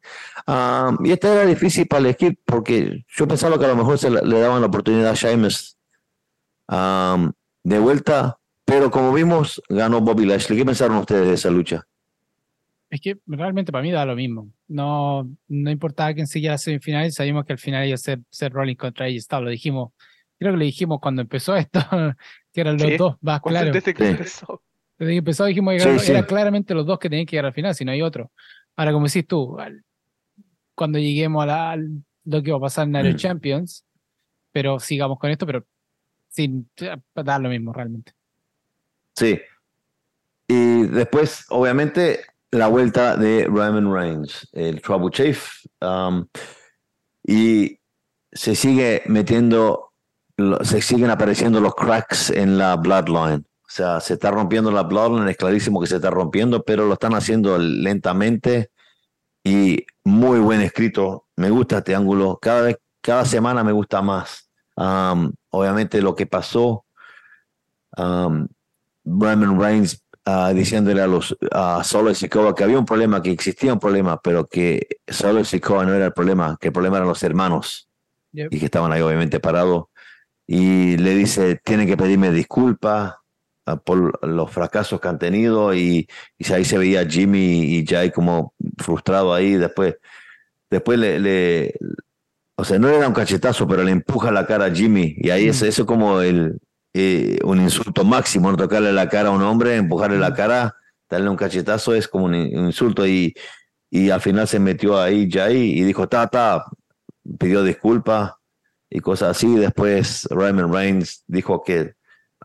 y 1.03 1.11
esta 1.11 1.33
era 1.33 1.45
difícil 1.45 1.87
para 1.87 2.01
elegir 2.01 2.37
porque 2.45 3.05
yo 3.07 3.27
pensaba 3.27 3.57
que 3.57 3.65
a 3.65 3.69
lo 3.69 3.75
mejor 3.75 3.97
se 3.97 4.09
le, 4.09 4.39
daban 4.39 4.61
la 4.61 4.67
oportunidad 4.67 5.11
a 5.11 5.15
Sheamus 5.15 5.77
de 7.63 7.79
vuelta, 7.79 8.39
pero 8.65 8.91
como 8.91 9.13
vimos, 9.13 9.61
ganó 9.69 10.01
Bobby 10.01 10.25
Lashley. 10.25 10.57
¿Qué 10.57 10.65
pensaron 10.65 10.97
ustedes 10.97 11.27
de 11.27 11.33
esa 11.33 11.49
lucha? 11.49 11.85
Es 12.93 13.01
que 13.01 13.17
realmente 13.25 13.71
para 13.71 13.81
mí 13.81 13.91
da 13.91 14.05
lo 14.05 14.15
mismo. 14.15 14.51
No, 14.67 15.27
no 15.47 15.71
importaba 15.71 16.13
quién 16.13 16.27
siguiera 16.27 16.53
la 16.53 16.57
semifinal, 16.59 17.11
sabíamos 17.11 17.43
que 17.43 17.53
al 17.53 17.57
final 17.57 17.87
iba 17.87 17.95
a 17.95 17.97
ser, 17.97 18.19
ser 18.29 18.53
Rolling 18.53 18.75
contra 18.75 19.07
ella. 19.07 19.19
Lo 19.41 19.49
dijimos, 19.49 19.93
creo 20.37 20.53
que 20.53 20.57
lo 20.59 20.63
dijimos 20.63 20.99
cuando 21.01 21.23
empezó 21.23 21.55
esto, 21.55 21.79
que 22.53 22.61
eran 22.61 22.77
los 22.77 22.95
dos 22.99 23.15
más 23.21 23.41
claros. 23.41 23.73
Desde 23.73 23.95
que 23.95 24.09
empezó. 24.09 24.61
Desde 24.99 25.11
que 25.11 25.17
empezó 25.17 25.45
dijimos 25.45 25.73
que 25.81 26.11
era 26.11 26.23
claramente 26.23 26.75
los 26.75 26.85
dos 26.85 26.99
que 26.99 27.09
tenían 27.09 27.25
que 27.25 27.31
llegar 27.31 27.47
al 27.47 27.53
final, 27.53 27.73
si 27.73 27.83
no 27.83 27.91
hay 27.91 28.03
otro. 28.03 28.31
Ahora, 28.75 28.91
como 28.91 29.07
decís 29.07 29.25
tú, 29.25 29.57
cuando 30.75 30.99
lleguemos 30.99 31.41
a, 31.41 31.47
la, 31.47 31.83
lo 32.25 32.43
que 32.43 32.51
va 32.51 32.57
a 32.57 32.61
pasar 32.61 32.85
en 32.85 32.91
Nairo 32.91 33.09
mm. 33.09 33.15
Champions, 33.15 33.87
pero 34.51 34.79
sigamos 34.79 35.17
con 35.17 35.31
esto, 35.31 35.47
pero 35.47 35.65
sin 36.29 36.69
dar 37.15 37.41
lo 37.41 37.49
mismo 37.49 37.73
realmente. 37.73 38.11
Sí. 39.15 39.41
Y 40.47 40.83
después, 40.83 41.47
obviamente, 41.49 42.19
la 42.53 42.67
vuelta 42.67 43.17
de 43.17 43.45
Roman 43.45 43.91
Reigns, 43.91 44.47
el 44.53 44.81
Trouble 44.81 45.09
Chief. 45.11 45.49
Um, 45.81 46.27
y 47.23 47.79
se 48.31 48.55
sigue 48.55 49.01
metiendo, 49.07 49.93
se 50.61 50.81
siguen 50.81 51.09
apareciendo 51.09 51.59
los 51.59 51.73
cracks 51.73 52.29
en 52.29 52.57
la 52.57 52.75
Bloodline. 52.75 53.45
O 53.61 53.69
sea, 53.75 53.99
se 53.99 54.13
está 54.13 54.29
rompiendo 54.29 54.71
la 54.71 54.83
Bloodline, 54.83 55.29
es 55.29 55.37
clarísimo 55.37 55.81
que 55.81 55.87
se 55.87 55.95
está 55.95 56.11
rompiendo, 56.11 56.63
pero 56.63 56.85
lo 56.85 56.93
están 56.93 57.15
haciendo 57.15 57.57
lentamente 57.57 58.69
y 59.43 59.83
muy 60.03 60.39
buen 60.39 60.61
escrito. 60.61 61.25
Me 61.35 61.49
gusta 61.49 61.79
este 61.79 61.95
ángulo. 61.95 62.37
Cada 62.39 62.61
vez, 62.61 62.77
cada 63.01 63.25
semana 63.25 63.63
me 63.63 63.71
gusta 63.71 64.01
más. 64.03 64.49
Um, 64.75 65.33
obviamente 65.49 66.01
lo 66.01 66.15
que 66.15 66.27
pasó, 66.27 66.85
um, 67.97 68.47
Roman 69.05 69.59
Reigns 69.59 70.02
uh, 70.25 70.53
diciéndole 70.53 71.01
a 71.01 71.07
los 71.07 71.35
a 71.51 71.83
Solo 71.83 72.11
y 72.11 72.15
Sikoa 72.15 72.55
que 72.55 72.63
había 72.63 72.79
un 72.79 72.85
problema, 72.85 73.21
que 73.21 73.31
existía 73.31 73.73
un 73.73 73.79
problema, 73.79 74.19
pero 74.21 74.47
que 74.47 74.87
Solo 75.07 75.39
y 75.39 75.45
Sikoa 75.45 75.85
no 75.85 75.93
era 75.93 76.05
el 76.05 76.13
problema, 76.13 76.57
que 76.59 76.67
el 76.67 76.73
problema 76.73 76.97
eran 76.97 77.09
los 77.09 77.23
hermanos. 77.23 77.89
Y 78.35 78.57
que 78.57 78.65
estaban 78.65 78.91
ahí 78.91 79.01
obviamente 79.01 79.39
parados. 79.39 79.85
Y 80.47 80.97
le 80.97 81.13
dice, 81.13 81.61
tienen 81.63 81.87
que 81.87 81.95
pedirme 81.95 82.31
disculpas 82.31 83.13
por 83.85 84.27
los 84.27 84.51
fracasos 84.51 84.99
que 84.99 85.07
han 85.07 85.19
tenido 85.19 85.73
y, 85.73 86.07
y 86.37 86.51
ahí 86.51 86.65
se 86.65 86.77
veía 86.77 87.07
Jimmy 87.07 87.77
y 87.77 87.85
Jay 87.85 88.11
como 88.11 88.53
frustrado 88.77 89.33
ahí. 89.33 89.53
Después 89.53 89.95
después 90.69 90.97
le, 90.99 91.19
le, 91.19 91.75
o 92.57 92.63
sea 92.63 92.79
no 92.79 92.89
le 92.89 92.97
da 92.97 93.07
un 93.07 93.13
cachetazo 93.13 93.67
pero 93.67 93.83
le 93.83 93.91
empuja 93.91 94.31
la 94.31 94.45
cara 94.45 94.65
a 94.65 94.71
Jimmy. 94.71 95.15
Y 95.17 95.29
ahí 95.29 95.47
es 95.47 95.61
mm. 95.61 95.65
eso 95.65 95.85
como 95.85 96.21
el 96.21 96.59
eh, 96.93 97.39
un 97.43 97.61
insulto 97.61 98.03
máximo 98.03 98.51
no 98.51 98.57
tocarle 98.57 98.93
la 98.93 99.09
cara 99.09 99.29
a 99.29 99.31
un 99.31 99.41
hombre 99.41 99.75
empujarle 99.75 100.17
la 100.17 100.33
cara 100.33 100.75
darle 101.09 101.29
un 101.29 101.35
cachetazo 101.35 101.95
es 101.95 102.07
como 102.07 102.25
un, 102.25 102.35
insulto 102.35 103.05
y, 103.07 103.33
y 103.89 104.09
al 104.09 104.21
final 104.21 104.47
se 104.47 104.59
metió 104.59 104.99
ahí 104.99 105.29
Jay 105.31 105.79
y 105.79 105.83
dijo 105.83 106.07
ta 106.07 106.27
ta 106.27 106.65
pidió 107.39 107.63
disculpas 107.63 108.33
y 108.89 108.99
cosas 108.99 109.37
así. 109.37 109.55
Después 109.55 110.27
Raymond 110.29 110.73
Reigns 110.73 111.23
dijo 111.27 111.63
que 111.63 111.95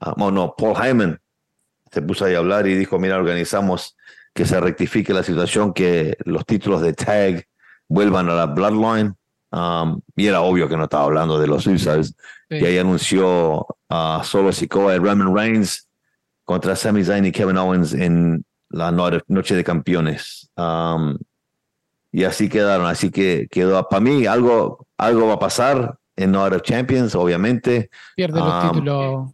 Ah, 0.00 0.14
no, 0.16 0.54
Paul 0.56 0.76
Hyman 0.76 1.20
se 1.90 2.02
puso 2.02 2.24
ahí 2.24 2.34
a 2.34 2.38
hablar 2.38 2.66
y 2.66 2.74
dijo, 2.74 2.98
mira, 2.98 3.16
organizamos 3.16 3.96
que 4.34 4.46
se 4.46 4.60
rectifique 4.60 5.12
la 5.12 5.22
situación, 5.22 5.72
que 5.72 6.16
los 6.24 6.44
títulos 6.46 6.82
de 6.82 6.92
tag 6.92 7.46
vuelvan 7.88 8.28
a 8.28 8.34
la 8.34 8.46
Bloodline. 8.46 9.16
Um, 9.50 10.00
y 10.14 10.26
era 10.26 10.42
obvio 10.42 10.68
que 10.68 10.76
no 10.76 10.84
estaba 10.84 11.04
hablando 11.04 11.38
de 11.38 11.46
los 11.46 11.66
Usos. 11.66 12.14
Y 12.50 12.64
ahí 12.64 12.78
anunció 12.78 13.66
a 13.88 14.22
Solo 14.24 14.52
Sikoa 14.52 14.94
y 14.94 14.98
Roman 14.98 15.34
Reigns 15.34 15.88
contra 16.44 16.76
Sami 16.76 17.04
Zayn 17.04 17.26
y 17.26 17.32
Kevin 17.32 17.58
Owens 17.58 17.92
en 17.92 18.44
la 18.70 18.90
noche 18.90 19.54
de 19.54 19.64
campeones. 19.64 20.50
Um, 20.56 21.18
y 22.12 22.24
así 22.24 22.48
quedaron. 22.48 22.86
Así 22.86 23.10
que 23.10 23.46
quedó, 23.50 23.86
para 23.88 24.00
mí, 24.00 24.26
algo, 24.26 24.86
algo 24.96 25.28
va 25.28 25.34
a 25.34 25.38
pasar 25.38 25.98
en 26.16 26.32
Night 26.32 26.54
of 26.54 26.62
Champions, 26.62 27.14
obviamente. 27.14 27.90
Pierde 28.16 28.40
los 28.40 28.64
um, 28.64 28.70
títulos 28.70 29.30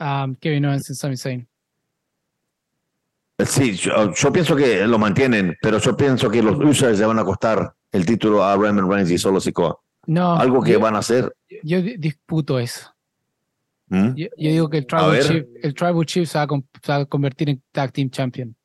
um, 0.00 0.34
Kevin 0.36 0.66
Owens 0.66 0.90
y 0.90 0.94
Sami 0.94 1.16
Zayn. 1.16 1.48
Sí, 3.44 3.74
yo, 3.74 4.32
pienso 4.32 4.54
que 4.54 4.86
lo 4.86 4.98
mantienen, 4.98 5.56
pero 5.60 5.78
yo 5.78 5.96
pienso 5.96 6.30
que 6.30 6.42
los 6.42 6.58
Usos 6.58 6.98
le 6.98 7.06
van 7.06 7.18
a 7.18 7.24
costar 7.24 7.74
el 7.92 8.06
título 8.06 8.42
a 8.42 8.56
Roman 8.56 8.90
Reigns 8.90 9.10
y 9.10 9.18
solo 9.18 9.40
Sikoa. 9.40 9.78
No. 10.06 10.34
Algo 10.34 10.62
que 10.62 10.76
van 10.76 10.96
a 10.96 10.98
hacer. 10.98 11.32
Yo 11.62 11.80
disputo 11.80 12.58
eso. 12.58 12.92
¿Mm? 13.88 14.14
Yo, 14.16 14.28
digo 14.36 14.70
que 14.70 14.78
el 14.78 14.86
Tribal, 14.86 15.20
Chief, 15.20 15.44
el 15.62 15.74
Tribal 15.74 16.06
Chief 16.06 16.28
se 16.28 16.38
va, 16.38 16.46
a, 16.96 17.04
convertir 17.04 17.50
en 17.50 17.62
Tag 17.70 17.92
Team 17.92 18.10
Champion. 18.10 18.56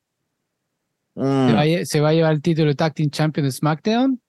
Mm. 1.15 1.49
Se, 1.83 1.99
va, 1.99 2.09
a 2.09 2.13
llevar 2.13 2.33
el 2.33 2.41
título 2.41 2.69
de 2.69 2.75
Tag 2.75 2.93
Team 2.93 3.09
Champion 3.09 3.45
de 3.45 3.51
SmackDown 3.51 4.21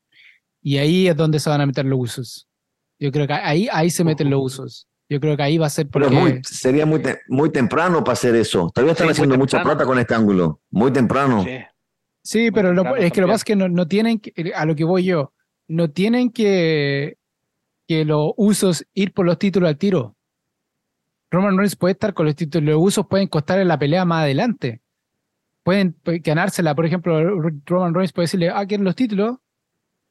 y 0.61 0.79
ahí 0.79 1.07
es 1.09 1.17
donde 1.17 1.39
se 1.39 1.49
van 1.49 1.61
a 1.61 1.67
meter 1.67 1.85
los 1.85 2.01
usos. 2.01 2.49
Yo 2.99 3.13
creo 3.13 3.27
que 3.27 3.33
ahí, 3.33 3.69
ahí 3.71 3.91
se 3.91 4.03
meten 4.03 4.29
los 4.29 4.41
usos. 4.43 4.89
Yo 5.09 5.21
creo 5.21 5.37
que 5.37 5.43
ahí 5.43 5.57
va 5.57 5.67
a 5.67 5.71
ser 5.71 5.89
porque... 5.89 6.41
sería 6.45 6.85
muy, 6.85 7.01
muy 7.29 7.51
temprano 7.51 8.05
para 8.05 8.15
hacer 8.15 8.35
eso. 8.35 8.71
Todavía 8.75 8.93
están 8.93 9.09
haciendo 9.09 9.39
mucha 9.39 9.63
plata 9.63 9.87
con 9.87 9.99
este 9.99 10.15
ángulo. 10.15 10.61
Muy 10.71 10.93
temprano. 10.93 11.45
Sí, 11.45 11.51
pero 12.53 12.97
es 12.97 13.13
que 13.13 13.21
lo 13.21 13.27
que 13.27 13.33
pasa 13.33 13.35
es 13.35 13.45
que 13.45 13.57
no, 13.57 13.69
no, 13.69 13.87
tienen, 13.87 14.21
a 14.55 14.65
lo 14.65 14.75
que 14.75 14.85
voy 14.85 15.05
yo, 15.05 15.33
no 15.67 15.91
tienen 15.91 16.31
que, 16.31 17.19
que 17.87 18.05
los 18.05 18.33
usos 18.37 18.87
ir 18.95 19.13
por 19.13 19.27
los 19.27 19.39
títulos 19.39 19.69
al 19.69 19.79
tiro. 19.79 20.17
Roman 21.31 21.57
Reigns 21.57 21.77
puede 21.77 21.93
estar 21.93 22.15
con 22.15 22.27
los 22.27 22.35
títulos, 22.35 22.75
los 22.75 22.83
usos 22.83 23.07
pueden 23.07 23.29
costar 23.29 23.59
en 23.61 23.69
la 23.69 23.79
pelea 23.79 24.05
más 24.05 24.23
adelante. 24.23 24.81
Pueden 25.63 25.97
ganársela, 26.05 26.75
por 26.75 26.87
ejemplo, 26.87 27.21
Roman 27.67 27.95
Reigns 27.95 28.13
puede 28.13 28.25
decirle, 28.25 28.51
ah, 28.51 28.65
quieren 28.67 28.85
los 28.85 28.97
títulos, 28.97 29.37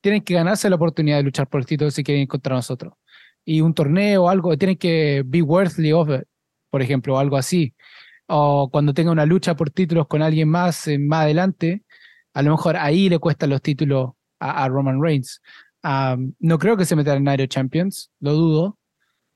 tienen 0.02 0.22
que 0.22 0.36
ganarse 0.36 0.70
la 0.70 0.76
oportunidad 0.76 1.18
de 1.18 1.24
luchar 1.24 1.48
por 1.48 1.62
los 1.62 1.68
títulos 1.68 1.96
si 1.96 2.04
quieren 2.04 2.28
contra 2.28 2.56
nosotros 2.56 2.94
y 3.48 3.62
un 3.62 3.74
torneo 3.74 4.26
o 4.26 4.30
algo, 4.30 4.58
tiene 4.58 4.78
que 4.78 5.24
be 5.26 5.42
worthy 5.42 5.94
of 5.94 6.10
it, 6.10 6.28
por 6.70 6.82
ejemplo, 6.82 7.16
o 7.16 7.18
algo 7.18 7.38
así. 7.38 7.74
O 8.28 8.70
cuando 8.70 8.94
tenga 8.94 9.10
una 9.10 9.26
lucha 9.26 9.56
por 9.56 9.70
títulos 9.72 10.08
con 10.08 10.22
alguien 10.22 10.50
más 10.50 10.86
eh, 10.88 11.00
más 11.00 11.22
adelante, 11.24 11.84
a 12.38 12.44
lo 12.44 12.52
mejor 12.52 12.78
ahí 12.78 13.10
le 13.10 13.18
cuestan 13.18 13.50
los 13.50 13.64
títulos 13.64 14.12
a, 14.40 14.70
Roman 14.70 15.02
Reigns. 15.02 15.42
no 16.40 16.60
creo 16.60 16.78
que 16.78 16.86
se 16.86 16.96
meta 16.96 17.16
en 17.16 17.24
Night 17.24 17.50
Champions, 17.50 18.12
lo 18.20 18.34
dudo, 18.34 18.78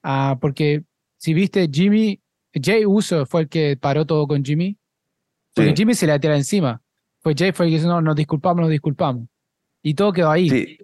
uh, 0.03 0.37
porque 0.39 0.83
si 1.17 1.33
viste 1.33 1.67
Jimmy, 1.73 2.21
Jay 2.53 2.85
Uso 2.85 3.25
fue 3.25 3.41
el 3.41 3.49
que 3.49 3.75
paró 3.75 4.05
todo 4.05 4.27
con 4.27 4.45
Jimmy, 4.45 4.77
porque 5.55 5.73
Jimmy 5.75 5.95
se 5.95 6.05
le 6.05 6.19
tira 6.19 6.35
encima. 6.35 6.79
Pues 7.23 7.35
Jay 7.39 7.51
fue 7.51 7.65
el 7.65 7.71
que 7.71 7.77
dijo, 7.79 7.89
no, 7.89 8.01
nos 8.01 8.15
disculpamos, 8.15 8.61
nos 8.61 8.69
disculpamos. 8.69 9.27
Y 9.81 9.95
todo 9.95 10.13
quedó 10.13 10.29
ahí. 10.29 10.47
Sí. 10.47 10.77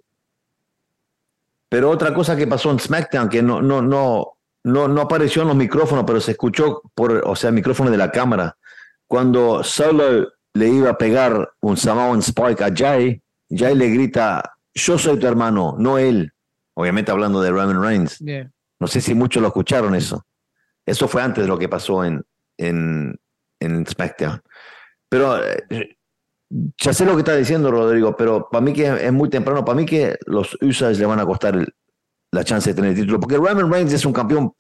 Pero 1.69 1.91
otra 1.91 2.15
cosa 2.15 2.35
que 2.35 2.47
pasó 2.47 2.71
en 2.71 2.79
SmackDown, 2.79 3.29
que 3.29 3.43
no, 3.43 3.61
no, 3.61 3.79
no, 3.83 4.37
no, 4.63 4.87
no 4.87 5.01
apareció 5.01 5.43
en 5.43 5.49
los 5.49 5.57
micrófonos, 5.57 6.03
pero 6.07 6.19
se 6.19 6.31
escuchó 6.31 6.81
por, 6.95 7.21
o 7.27 7.35
sea, 7.35 7.49
el 7.49 7.55
micrófono 7.55 7.91
de 7.91 7.97
la 7.97 8.09
cámara. 8.09 8.57
Cuando 9.05 9.63
Solo 9.63 10.36
le 10.57 10.69
iba 10.69 10.89
a 10.89 10.97
pegar 10.97 11.53
un 11.61 11.77
Samoan 11.77 12.19
Spike 12.19 12.63
a 12.63 12.71
Jay, 12.75 13.21
Jay 13.49 13.75
le 13.75 13.89
grita, 13.89 14.57
yo 14.73 14.97
soy 14.97 15.17
tu 15.19 15.27
hermano, 15.27 15.75
no 15.77 15.97
él. 15.97 16.31
Obviamente 16.73 17.11
hablando 17.11 17.41
de 17.41 17.49
Roman 17.49 17.81
Reigns. 17.81 18.21
No 18.79 18.87
sé 18.87 19.01
si 19.01 19.15
muchos 19.15 19.41
lo 19.41 19.47
escucharon 19.47 19.95
eso. 19.95 20.25
Eso 20.85 21.07
fue 21.07 21.21
antes 21.21 21.43
de 21.43 21.47
lo 21.47 21.57
que 21.57 21.67
pasó 21.67 22.03
en, 22.03 22.23
en, 22.57 23.19
en 23.59 23.85
SmackDown. 23.87 24.41
Pero 25.09 25.43
eh, 25.43 25.97
ya 26.77 26.93
sé 26.93 27.05
lo 27.05 27.13
que 27.13 27.19
está 27.19 27.35
diciendo 27.35 27.71
Rodrigo, 27.71 28.15
pero 28.15 28.47
para 28.49 28.63
mí 28.63 28.73
que 28.73 28.85
es 28.85 29.13
muy 29.13 29.29
temprano, 29.29 29.65
para 29.65 29.77
mí 29.77 29.85
que 29.85 30.17
los 30.25 30.57
USAs 30.61 30.99
le 30.99 31.05
van 31.05 31.19
a 31.19 31.25
costar 31.25 31.65
la 32.31 32.43
chance 32.43 32.69
de 32.69 32.75
tener 32.75 32.91
el 32.91 32.97
título, 32.97 33.19
porque 33.19 33.37
Roman 33.37 33.71
Reigns 33.71 33.93
es 33.93 34.05
un 34.05 34.13
campeón 34.13 34.53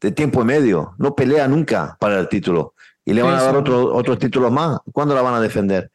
de 0.00 0.12
tiempo 0.12 0.42
y 0.42 0.44
medio, 0.44 0.94
no 0.98 1.14
pelea 1.14 1.48
nunca 1.48 1.96
para 1.98 2.20
el 2.20 2.28
título 2.28 2.74
y 3.08 3.14
le 3.14 3.22
van 3.22 3.36
a 3.36 3.42
dar 3.42 3.56
otros 3.56 4.18
títulos 4.18 4.52
más. 4.52 4.78
¿Cuándo 4.92 5.14
la 5.14 5.22
van 5.22 5.34
a 5.34 5.40
defender? 5.40 5.90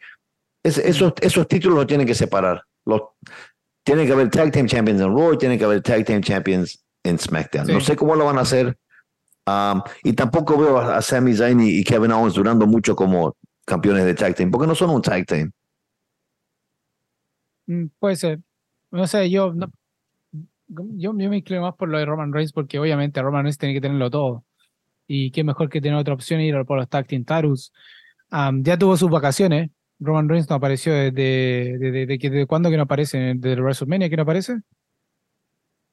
esos, 0.64 1.14
esos 1.22 1.48
títulos 1.48 1.78
los 1.78 1.86
tienen 1.86 2.08
que 2.08 2.16
separar. 2.16 2.64
Los, 2.86 3.02
tiene 3.84 4.08
que 4.08 4.14
haber 4.14 4.32
Tag 4.32 4.52
Team 4.52 4.66
Champions 4.66 5.00
en 5.00 5.10
Raw 5.10 5.34
y 5.34 5.38
tiene 5.38 5.60
que 5.60 5.66
haber 5.66 5.82
Tag 5.84 6.06
Team 6.06 6.22
Champions 6.22 6.84
en 7.04 7.20
SmackDown. 7.20 7.68
No 7.68 7.82
sé 7.82 7.96
cómo 7.96 8.16
lo 8.16 8.26
van 8.26 8.40
a 8.40 8.42
hacer. 8.42 8.76
Um, 9.46 9.84
y 10.04 10.14
tampoco 10.14 10.58
veo 10.58 10.80
a, 10.80 11.02
Sami 11.04 11.36
Zayn 11.36 11.60
y, 11.60 11.84
Kevin 11.84 12.14
Owens 12.14 12.34
durando 12.34 12.66
mucho 12.66 12.96
como 12.96 13.36
campeones 13.64 14.06
de 14.06 14.16
Tag 14.16 14.34
Team, 14.34 14.50
porque 14.50 14.66
no 14.66 14.74
son 14.74 14.90
un 14.90 15.02
Tag 15.04 15.28
Team. 15.28 15.52
Mm, 17.68 17.86
puede 18.00 18.16
ser. 18.16 18.40
No 18.90 19.06
sé, 19.06 19.30
yo, 19.30 19.54
yo, 20.68 21.14
me 21.14 21.38
inclino 21.38 21.62
más 21.62 21.76
por 21.76 21.90
lo 21.90 22.00
de 22.00 22.06
Roman 22.06 22.34
Reigns, 22.34 22.54
porque 22.54 22.80
obviamente 22.80 23.22
Roman 23.22 23.44
Reigns 23.44 23.60
tiene 23.60 23.76
que 23.76 23.82
tenerlo 23.82 24.10
todo. 24.10 24.44
Y 25.14 25.30
qué 25.30 25.44
mejor 25.44 25.70
que 25.70 25.80
tener 25.80 25.98
otra 25.98 26.16
opción 26.16 26.42
ir 26.42 26.56
por 26.66 26.78
los 26.78 26.90
Tag 26.90 27.06
Team 27.06 27.24
Tarus. 27.24 27.72
Um, 28.32 28.64
ya 28.64 28.78
tuvo 28.78 28.98
sus 28.98 29.12
vacaciones, 29.12 29.70
Roman 30.00 30.28
Reigns 30.28 30.50
no 30.50 30.56
apareció 30.56 30.92
desde, 30.92 31.78
desde, 31.78 32.06
desde, 32.08 32.46
cuándo 32.48 32.72
que 32.72 32.78
no 32.78 32.84
aparece, 32.84 33.34
desde 33.36 33.62
WrestleMania 33.62 34.10
que 34.10 34.18
no 34.18 34.24
aparece. 34.24 34.60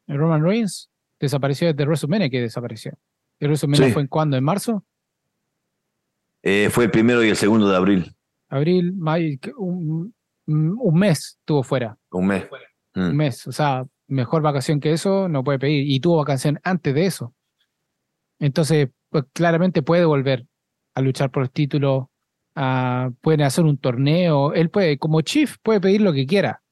Roman 0.06 0.42
Reigns 0.42 0.90
desapareció 1.20 1.68
desde 1.68 1.84
WrestleMania 1.84 2.30
que 2.30 2.40
desapareció. 2.40 2.92
¿El 3.38 3.48
WrestleMania 3.48 3.92
fue 3.92 4.02
en 4.02 4.08
cuándo? 4.08 4.36
¿En 4.38 4.44
marzo? 4.44 4.84
Eh, 6.42 6.70
fue 6.70 6.84
el 6.84 6.90
primero 6.90 7.22
y 7.22 7.28
el 7.28 7.36
segundo 7.36 7.68
de 7.68 7.76
abril. 7.76 8.16
Abril, 8.48 8.94
mayo, 8.94 9.36
un, 9.58 10.14
un 10.46 10.98
mes 10.98 11.36
estuvo 11.38 11.62
fuera. 11.62 11.98
Un 12.10 12.26
mes. 12.26 12.46
Un 12.94 13.12
mm. 13.12 13.16
mes, 13.16 13.46
o 13.46 13.52
sea, 13.52 13.86
mejor 14.08 14.40
vacación 14.40 14.80
que 14.80 14.92
eso 14.92 15.28
no 15.28 15.44
puede 15.44 15.58
pedir. 15.58 15.88
Y 15.88 16.00
tuvo 16.00 16.16
vacación 16.16 16.58
antes 16.64 16.94
de 16.94 17.04
eso. 17.04 17.34
Entonces, 18.38 18.88
pues 19.10 19.24
claramente 19.32 19.82
puede 19.82 20.04
volver 20.04 20.46
a 20.94 21.00
luchar 21.02 21.30
por 21.30 21.42
el 21.42 21.50
título 21.50 22.10
pueden 23.20 23.42
hacer 23.42 23.64
un 23.64 23.78
torneo. 23.78 24.52
Él 24.52 24.70
puede, 24.70 24.98
como 24.98 25.20
chief, 25.22 25.56
puede 25.62 25.80
pedir 25.80 26.00
lo 26.00 26.12
que 26.12 26.26
quiera. 26.26 26.62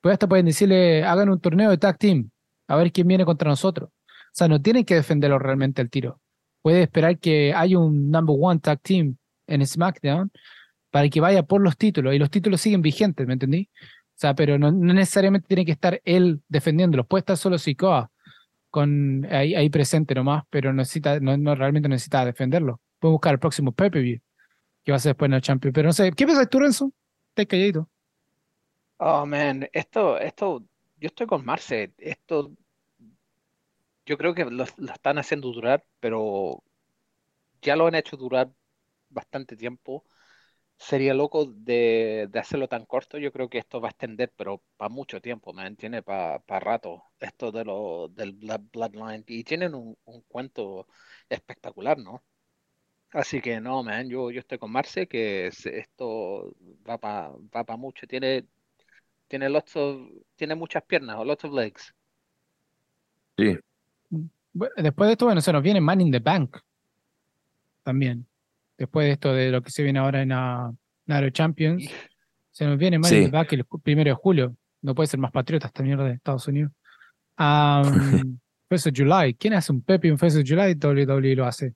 Pues 0.00 0.14
hasta 0.14 0.28
pueden 0.28 0.46
decirle, 0.46 1.04
hagan 1.04 1.28
un 1.28 1.40
torneo 1.40 1.70
de 1.70 1.78
tag 1.78 1.98
team, 1.98 2.30
a 2.68 2.76
ver 2.76 2.92
quién 2.92 3.08
viene 3.08 3.24
contra 3.24 3.50
nosotros. 3.50 3.90
O 3.90 4.32
sea, 4.32 4.48
no 4.48 4.62
tienen 4.62 4.84
que 4.84 4.94
defenderlo 4.94 5.38
realmente 5.38 5.82
el 5.82 5.90
tiro. 5.90 6.20
Puede 6.62 6.82
esperar 6.82 7.18
que 7.18 7.52
haya 7.54 7.78
un 7.78 8.10
number 8.10 8.36
one 8.38 8.60
tag 8.60 8.80
team 8.80 9.16
en 9.46 9.66
SmackDown 9.66 10.30
para 10.90 11.08
que 11.08 11.20
vaya 11.20 11.42
por 11.42 11.60
los 11.60 11.76
títulos 11.76 12.14
y 12.14 12.18
los 12.18 12.30
títulos 12.30 12.60
siguen 12.60 12.82
vigentes, 12.82 13.26
¿me 13.26 13.34
entendí? 13.34 13.68
O 13.74 14.20
sea, 14.20 14.34
pero 14.34 14.58
no, 14.58 14.72
necesariamente 14.72 15.46
tiene 15.48 15.64
que 15.64 15.72
estar 15.72 16.00
él 16.04 16.40
defendiéndolos. 16.48 17.06
Puede 17.06 17.20
estar 17.20 17.36
solo 17.36 17.58
Sikoa 17.58 18.10
ahí, 19.30 19.54
ahí 19.54 19.70
presente 19.70 20.14
nomás, 20.14 20.44
pero 20.50 20.72
necesita, 20.72 21.20
no, 21.20 21.54
realmente 21.54 21.88
necesita 21.88 22.24
defenderlo. 22.24 22.80
Puede 22.98 23.12
buscar 23.12 23.32
el 23.34 23.38
próximo 23.38 23.72
pay-per-view 23.72 24.20
que 24.84 24.92
va 24.92 24.96
a 24.96 25.00
ser 25.00 25.10
después 25.10 25.28
en 25.28 25.34
el 25.34 25.42
Champions. 25.42 25.74
Pero 25.74 25.88
no 25.88 25.92
sé, 25.92 26.10
¿qué 26.12 26.24
piensas 26.24 26.48
tú, 26.48 26.60
Renzo? 26.60 26.92
Estás 27.30 27.46
calladito. 27.46 27.88
Oh, 28.98 29.26
man, 29.26 29.68
esto, 29.72 30.18
esto, 30.18 30.64
yo 30.98 31.06
estoy 31.06 31.26
con 31.26 31.44
Marce. 31.44 31.92
Esto, 31.98 32.52
yo 34.06 34.18
creo 34.18 34.34
que 34.34 34.44
lo, 34.46 34.64
están 34.64 35.18
haciendo 35.18 35.52
durar, 35.52 35.84
pero 36.00 36.62
ya 37.60 37.76
lo 37.76 37.86
han 37.86 37.94
hecho 37.94 38.16
durar 38.16 38.50
bastante 39.10 39.56
tiempo. 39.56 40.04
Sería 40.78 41.12
loco 41.12 41.44
de, 41.46 42.30
hacerlo 42.34 42.68
tan 42.68 42.86
corto. 42.86 43.18
Yo 43.18 43.32
creo 43.32 43.48
que 43.50 43.58
esto 43.58 43.80
va 43.80 43.88
a 43.88 43.90
extender, 43.90 44.32
pero 44.36 44.62
para 44.76 44.88
mucho 44.88 45.20
tiempo, 45.20 45.52
man. 45.52 45.76
Tiene 45.76 46.02
para 46.02 46.40
rato 46.60 47.04
esto 47.20 47.50
de 47.52 47.64
lo, 47.64 48.08
del 48.08 48.32
Bloodline. 48.72 49.24
Y 49.26 49.44
tienen 49.44 49.74
un, 49.74 49.96
un 50.04 50.22
cuento 50.22 50.86
espectacular, 51.28 51.98
¿no? 51.98 52.22
Así 53.12 53.40
que 53.40 53.60
no, 53.60 53.82
man, 53.82 54.08
yo, 54.08 54.30
yo 54.30 54.40
estoy 54.40 54.58
con 54.58 54.70
Marce, 54.70 55.06
que 55.08 55.46
esto 55.46 56.54
va 56.88 56.98
para 56.98 57.30
va 57.54 57.64
pa 57.64 57.76
mucho. 57.76 58.06
Tiene, 58.06 58.46
tiene, 59.28 59.48
lots 59.48 59.74
tiene 60.36 60.54
muchas 60.54 60.82
piernas 60.84 61.16
o 61.18 61.24
lots 61.24 61.44
of 61.44 61.54
legs. 61.54 61.94
Sí. 63.38 63.56
después 64.76 65.08
de 65.08 65.12
esto, 65.12 65.24
bueno, 65.26 65.40
se 65.40 65.52
nos 65.52 65.62
viene 65.62 65.80
Man 65.80 66.00
in 66.00 66.12
the 66.12 66.18
Bank 66.18 66.58
también. 67.82 68.27
Después 68.78 69.06
de 69.06 69.12
esto 69.12 69.32
de 69.34 69.50
lo 69.50 69.60
que 69.60 69.70
se 69.70 69.82
viene 69.82 69.98
ahora 69.98 70.22
en 70.22 70.28
la 70.28 70.72
Nairo 71.06 71.30
Champions, 71.30 71.84
se 72.52 72.64
nos 72.64 72.78
viene 72.78 72.98
Man 72.98 73.12
in 73.12 73.24
the 73.24 73.30
Bank 73.30 73.52
el 73.52 73.64
primero 73.82 74.10
de 74.10 74.14
julio. 74.14 74.54
No 74.82 74.94
puede 74.94 75.08
ser 75.08 75.18
más 75.18 75.32
patriota 75.32 75.66
esta 75.66 75.82
mierda 75.82 76.04
de 76.04 76.12
Estados 76.12 76.46
Unidos. 76.46 76.72
Um, 77.38 78.38
First 78.68 78.86
of 78.86 78.92
July. 78.94 79.34
¿Quién 79.34 79.54
hace 79.54 79.72
un 79.72 79.82
Pepe 79.82 80.08
en 80.08 80.18
First 80.18 80.38
of 80.38 80.44
July? 80.46 80.74
WWE 80.74 81.34
lo 81.34 81.46
hace. 81.46 81.74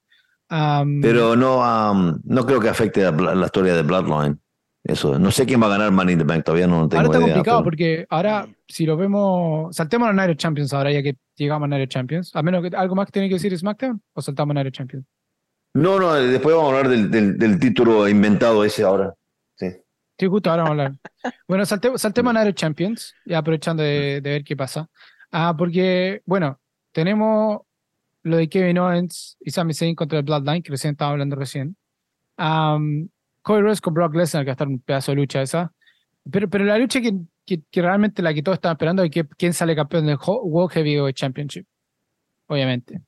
Pero 0.49 1.35
no, 1.35 2.21
no 2.25 2.47
creo 2.47 2.61
que 2.61 2.69
afecte 2.69 3.05
a 3.07 3.11
la 3.11 3.47
historia 3.47 3.75
de 3.75 3.83
Bloodline. 3.83 4.39
Eso, 4.85 5.19
no 5.19 5.31
sé 5.31 5.47
quién 5.47 5.63
va 5.63 5.67
a 5.67 5.71
ganar 5.71 5.93
Money 5.93 6.15
in 6.15 6.19
the 6.19 6.25
Bank, 6.25 6.45
todavía 6.45 6.67
no 6.67 6.89
tengo 6.89 7.05
Ahora 7.05 7.19
está 7.19 7.27
complicado 7.27 7.63
porque 7.63 8.05
ahora, 8.11 8.49
si 8.67 8.85
lo 8.85 8.97
vemos, 8.97 9.75
saltemos 9.75 10.09
a 10.09 10.13
Night 10.13 10.37
Champions 10.37 10.75
ahora, 10.75 10.91
ya 10.91 11.03
que 11.03 11.17
llegamos 11.37 11.67
a 11.67 11.69
Night 11.69 11.89
Champions. 11.89 12.35
A 12.35 12.43
menos 12.43 12.69
que 12.69 12.77
algo 12.77 12.97
más 12.97 13.07
que 13.07 13.13
tiene 13.13 13.29
que 13.29 13.37
decir 13.37 13.57
SmackDown, 13.57 14.03
o 14.13 14.21
saltamos 14.21 14.51
a 14.51 14.55
Night 14.55 14.75
Champions. 14.75 15.07
No, 15.75 15.99
no, 15.99 16.15
después 16.15 16.55
vamos 16.55 16.73
a 16.73 16.77
hablar 16.77 16.91
del, 16.91 17.39
del, 17.39 17.59
título 17.59 18.09
inventado 18.09 18.65
ese 18.65 18.83
ahora. 18.83 19.15
Sí. 19.57 19.69
Sí, 20.19 20.27
justo 20.27 20.51
ahora 20.51 20.65
vamos 20.65 20.79
a 20.79 20.85
hablar. 20.85 20.99
bueno, 21.49 21.65
saltemos 21.65 22.05
a 22.05 22.33
Night 22.33 22.57
Champions, 22.57 23.15
ya 23.25 23.39
aprovechando 23.39 23.83
de, 23.83 24.21
de 24.21 24.31
ver 24.31 24.45
qué 24.45 24.57
pasa. 24.57 24.89
Ah, 25.31 25.55
porque, 25.57 26.21
bueno, 26.27 26.61
tenemos 26.93 27.63
lo 28.23 28.37
de 28.37 28.49
Kevin 28.49 28.79
Owens 28.79 29.37
y 29.41 29.51
Sami 29.51 29.75
Zayn 29.75 29.95
contra 29.95 30.19
el 30.19 30.25
Bloodline, 30.25 30.63
que 30.63 30.71
recién 30.71 30.93
estaba 30.93 31.13
hablando 31.13 31.37
recién. 31.37 31.77
Um, 32.39 33.09
Cody 33.43 33.63
Rhodes 33.63 33.81
con 33.81 33.95
Brock 33.95 34.15
Lesnar, 34.15 34.45
que 34.45 34.49
va 34.49 34.53
a 34.53 34.55
estar 34.55 34.69
un 34.69 34.81
pedazo 34.81 35.13
de 35.13 35.17
lucha 35.17 35.43
esa. 35.43 35.73
Pero, 36.31 36.49
pero 36.49 36.65
la 36.65 36.79
lucha 36.79 37.01
que, 37.01 37.19
que, 37.45 37.83
realmente 37.83 38.23
la 38.23 38.33
que 38.33 38.43
todos 38.43 38.57
estaban 38.57 38.77
esperando 38.77 39.03
es 39.03 39.11
que 39.11 39.27
quién 39.37 39.53
sale 39.53 39.75
campeón 39.75 40.07
del 40.07 40.19
World 40.25 40.73
Heavyweight 40.73 41.17
Championship. 41.17 41.67
Obviamente. 42.47 43.01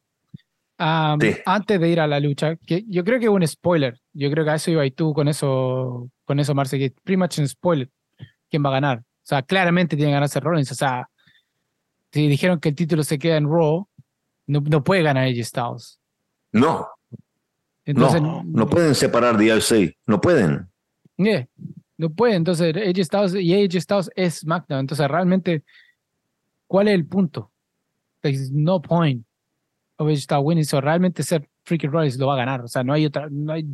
Um, 0.76 1.20
antes 1.46 1.80
de 1.80 1.88
ir 1.88 2.00
a 2.00 2.06
la 2.08 2.18
lucha, 2.18 2.56
que 2.56 2.84
yo 2.88 3.04
creo 3.04 3.20
que 3.20 3.26
es 3.26 3.30
un 3.30 3.46
spoiler. 3.46 4.00
Yo 4.12 4.30
creo 4.30 4.44
que 4.44 4.50
a 4.50 4.54
eso 4.56 4.72
iba 4.72 4.84
y 4.84 4.90
tú 4.90 5.14
con 5.14 5.28
eso, 5.28 6.10
con 6.24 6.40
eso, 6.40 6.54
Marce, 6.54 6.78
que 6.78 6.92
pretty 7.04 7.16
much 7.16 7.38
un 7.38 7.48
spoiler. 7.48 7.88
¿Quién 8.50 8.64
va 8.64 8.70
a 8.70 8.72
ganar? 8.72 8.98
O 8.98 9.26
sea, 9.26 9.42
claramente 9.42 9.96
tiene 9.96 10.10
que 10.10 10.14
ganarse 10.14 10.40
Rollins. 10.40 10.72
O 10.72 10.74
sea, 10.74 11.08
si 12.12 12.26
dijeron 12.26 12.58
que 12.58 12.70
el 12.70 12.74
título 12.74 13.04
se 13.04 13.18
queda 13.18 13.36
en 13.36 13.48
Raw, 13.48 13.88
no, 14.46 14.60
no 14.60 14.82
puede 14.82 15.02
ganar 15.02 15.24
AJ 15.24 15.44
Styles. 15.44 16.00
No. 16.52 16.88
Entonces, 17.84 18.20
no, 18.20 18.42
no 18.44 18.66
pueden 18.66 18.94
separar 18.94 19.36
de 19.36 19.56
IC. 19.56 19.96
No 20.06 20.20
pueden. 20.20 20.68
no 21.96 22.10
pueden. 22.10 22.38
Entonces, 22.38 22.74
AJ 22.76 23.04
Styles 23.04 23.34
y 23.36 23.54
AJ 23.54 23.80
Styles 23.80 24.10
es 24.16 24.40
SmackDown. 24.40 24.80
Entonces, 24.80 25.06
realmente, 25.08 25.62
¿cuál 26.66 26.88
es 26.88 26.94
el 26.94 27.06
punto? 27.06 27.52
There's 28.22 28.50
no 28.50 28.82
point 28.82 29.24
AJ 29.98 30.16
Styles 30.16 30.44
winning. 30.44 30.64
So, 30.64 30.80
realmente 30.80 31.22
ser 31.22 31.48
Freaky 31.64 31.86
Rollins 31.86 32.18
lo 32.18 32.28
va 32.28 32.34
a 32.34 32.38
ganar. 32.38 32.62
O 32.62 32.68
sea, 32.68 32.84
no 32.84 32.92
hay 32.92 33.06
otra. 33.06 33.28
No 33.30 33.52
hay 33.52 33.64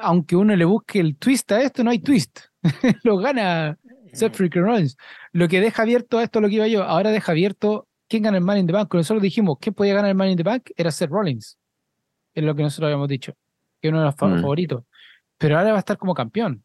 aunque 0.00 0.36
uno 0.36 0.54
le 0.54 0.64
busque 0.64 1.00
el 1.00 1.16
twist 1.16 1.50
a 1.52 1.60
esto, 1.60 1.82
no 1.82 1.90
hay 1.90 1.98
twist. 1.98 2.38
lo 3.02 3.16
gana 3.16 3.78
Seth 4.12 4.36
Freaking 4.36 4.62
Rollins. 4.62 4.96
Lo 5.32 5.48
que 5.48 5.60
deja 5.60 5.82
abierto 5.82 6.18
a 6.18 6.22
esto 6.22 6.40
lo 6.40 6.48
que 6.48 6.54
iba 6.54 6.68
yo, 6.68 6.84
ahora 6.84 7.10
deja 7.10 7.32
abierto 7.32 7.88
¿quién 8.12 8.24
gana 8.24 8.36
el 8.36 8.44
Money 8.44 8.60
in 8.60 8.66
the 8.66 8.74
Bank? 8.74 8.94
Nosotros 8.94 9.22
dijimos 9.22 9.56
que 9.58 9.72
podía 9.72 9.94
ganar 9.94 10.10
el 10.10 10.14
Money 10.14 10.32
in 10.32 10.36
the 10.36 10.42
Bank 10.42 10.70
era 10.76 10.90
Seth 10.90 11.08
Rollins. 11.10 11.58
Es 12.34 12.44
lo 12.44 12.54
que 12.54 12.62
nosotros 12.62 12.88
habíamos 12.88 13.08
dicho, 13.08 13.32
que 13.80 13.88
uno 13.88 14.00
de 14.00 14.04
los 14.04 14.14
mm. 14.14 14.18
favoritos. 14.18 14.84
Pero 15.38 15.56
ahora 15.56 15.70
va 15.70 15.76
a 15.76 15.78
estar 15.78 15.96
como 15.96 16.12
campeón. 16.12 16.62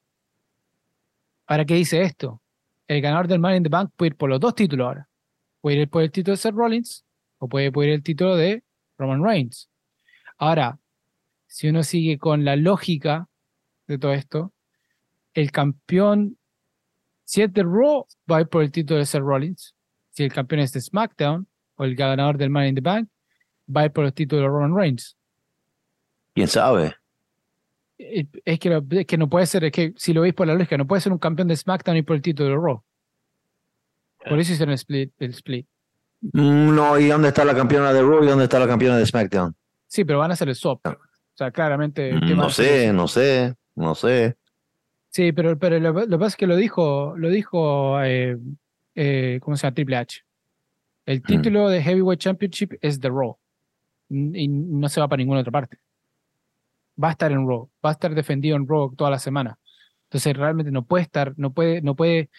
Ahora, 1.48 1.64
¿qué 1.64 1.76
dice 1.76 2.02
esto? 2.02 2.42
El 2.86 3.02
ganador 3.02 3.30
del 3.30 3.40
Money 3.40 3.58
in 3.58 3.64
the 3.64 3.70
Bank 3.70 3.92
puede 3.96 4.10
ir 4.10 4.18
por 4.18 4.30
los 4.30 4.42
dos 4.42 4.56
títulos 4.56 4.88
ahora. 4.88 5.10
Puede 5.62 5.78
ir 5.78 5.90
por 5.90 6.04
el 6.04 6.12
título 6.12 6.34
de 6.34 6.38
Seth 6.38 6.54
Rollins 6.54 7.06
o 7.40 7.48
puede 7.48 7.68
ir 7.68 7.90
el 7.90 8.04
título 8.04 8.36
de 8.36 8.64
Roman 8.98 9.24
Reigns. 9.24 9.70
Ahora, 10.38 10.80
si 11.48 11.70
uno 11.70 11.84
sigue 11.84 12.18
con 12.18 12.46
la 12.46 12.56
lógica 12.56 13.28
de 13.88 13.98
todo 13.98 14.14
esto, 14.14 14.54
el 15.34 15.52
campeón, 15.52 16.38
si 17.24 17.42
es 17.42 17.54
de 17.54 17.64
Raw, 17.64 18.06
va 18.30 18.38
a 18.38 18.42
ir 18.42 18.48
por 18.48 18.64
el 18.64 18.72
título 18.72 19.00
de 19.00 19.06
Seth 19.06 19.22
Rollins 19.22 19.76
si 20.18 20.24
el 20.24 20.34
campeón 20.34 20.62
es 20.62 20.74
de 20.74 20.82
SmackDown 20.82 21.48
o 21.76 21.84
el 21.84 21.96
ganador 21.96 22.40
del 22.40 22.50
Money 22.50 22.70
in 22.70 22.76
the 22.76 22.82
Bank, 22.82 23.08
va 23.70 23.82
a 23.82 23.86
ir 23.86 23.92
por 23.92 24.04
el 24.04 24.14
título 24.14 24.42
de 24.42 24.48
Roman 24.48 24.76
Reigns. 24.76 25.16
¿Quién 26.34 26.48
sabe? 26.48 26.96
Es 28.00 28.60
que, 28.60 29.06
que 29.06 29.18
no 29.18 29.30
puede 29.30 29.46
ser, 29.46 29.64
es 29.64 29.72
que 29.72 29.94
si 29.96 30.14
lo 30.14 30.22
veis 30.22 30.34
por 30.34 30.48
la 30.48 30.56
lógica, 30.56 30.76
no 30.76 30.88
puede 30.88 31.02
ser 31.02 31.12
un 31.12 31.20
campeón 31.20 31.48
de 31.50 31.56
SmackDown 31.56 31.98
y 31.98 32.02
por 32.02 32.16
el 32.16 32.24
título 32.24 32.50
de 32.50 32.56
Raw. 32.56 32.84
Por 34.28 34.40
eso 34.40 34.54
hicieron 34.54 34.72
el 34.72 34.80
split. 34.80 35.14
El 35.20 35.30
split. 35.30 35.68
Mm, 36.22 36.76
no, 36.76 37.00
¿y 37.00 37.08
dónde 37.08 37.30
está 37.30 37.46
la 37.46 37.56
campeona 37.56 37.94
de 37.94 38.02
Raw 38.02 38.24
y 38.24 38.28
dónde 38.28 38.46
está 38.46 38.60
la 38.60 38.68
campeona 38.68 38.98
de 38.98 39.06
SmackDown? 39.06 39.56
Sí, 39.88 40.04
pero 40.04 40.20
van 40.20 40.32
a 40.32 40.34
hacer 40.34 40.50
el 40.50 40.56
swap. 40.56 40.86
O 40.86 40.98
sea, 41.36 41.52
claramente. 41.52 42.14
Mm, 42.14 42.36
no 42.36 42.50
sé, 42.50 42.92
no 42.92 43.08
sé, 43.08 43.56
no 43.76 43.96
sé. 43.96 44.36
Sí, 45.10 45.32
pero, 45.32 45.58
pero 45.58 45.80
lo, 45.80 45.94
que 45.94 46.18
pasa 46.18 46.28
es 46.28 46.36
que 46.36 46.48
lo 46.48 46.56
dijo, 46.56 47.16
lo 47.18 47.30
dijo 47.30 48.02
eh, 48.04 48.38
eh, 49.00 49.40
¿cómo 49.42 49.56
se 49.56 49.64
llama? 49.64 49.76
Triple 49.76 49.96
H. 49.96 50.24
El 51.06 51.22
título 51.22 51.70
de 51.70 51.82
Heavyweight 51.82 52.20
Championship 52.20 52.74
es 52.82 53.00
The 53.00 53.10
Raw 53.10 53.38
y 54.10 54.48
no 54.48 54.90
se 54.90 55.00
va 55.00 55.08
para 55.08 55.20
ninguna 55.20 55.42
otra 55.42 55.52
parte. 55.52 55.78
Va 57.02 57.10
a 57.10 57.12
estar 57.12 57.32
en 57.32 57.48
Raw, 57.48 57.70
va 57.86 57.92
a 57.92 57.94
estar 57.94 58.14
defendido 58.14 58.58
en 58.58 58.68
Raw 58.68 58.94
toda 58.96 59.12
la 59.12 59.20
semana. 59.20 59.58
Entonces 60.06 60.36
realmente 60.36 60.72
no 60.72 60.84
puede 60.84 61.04
estar, 61.04 61.34
no 61.38 61.54
puede, 61.54 61.82
no 61.82 61.96
puede, 61.96 62.30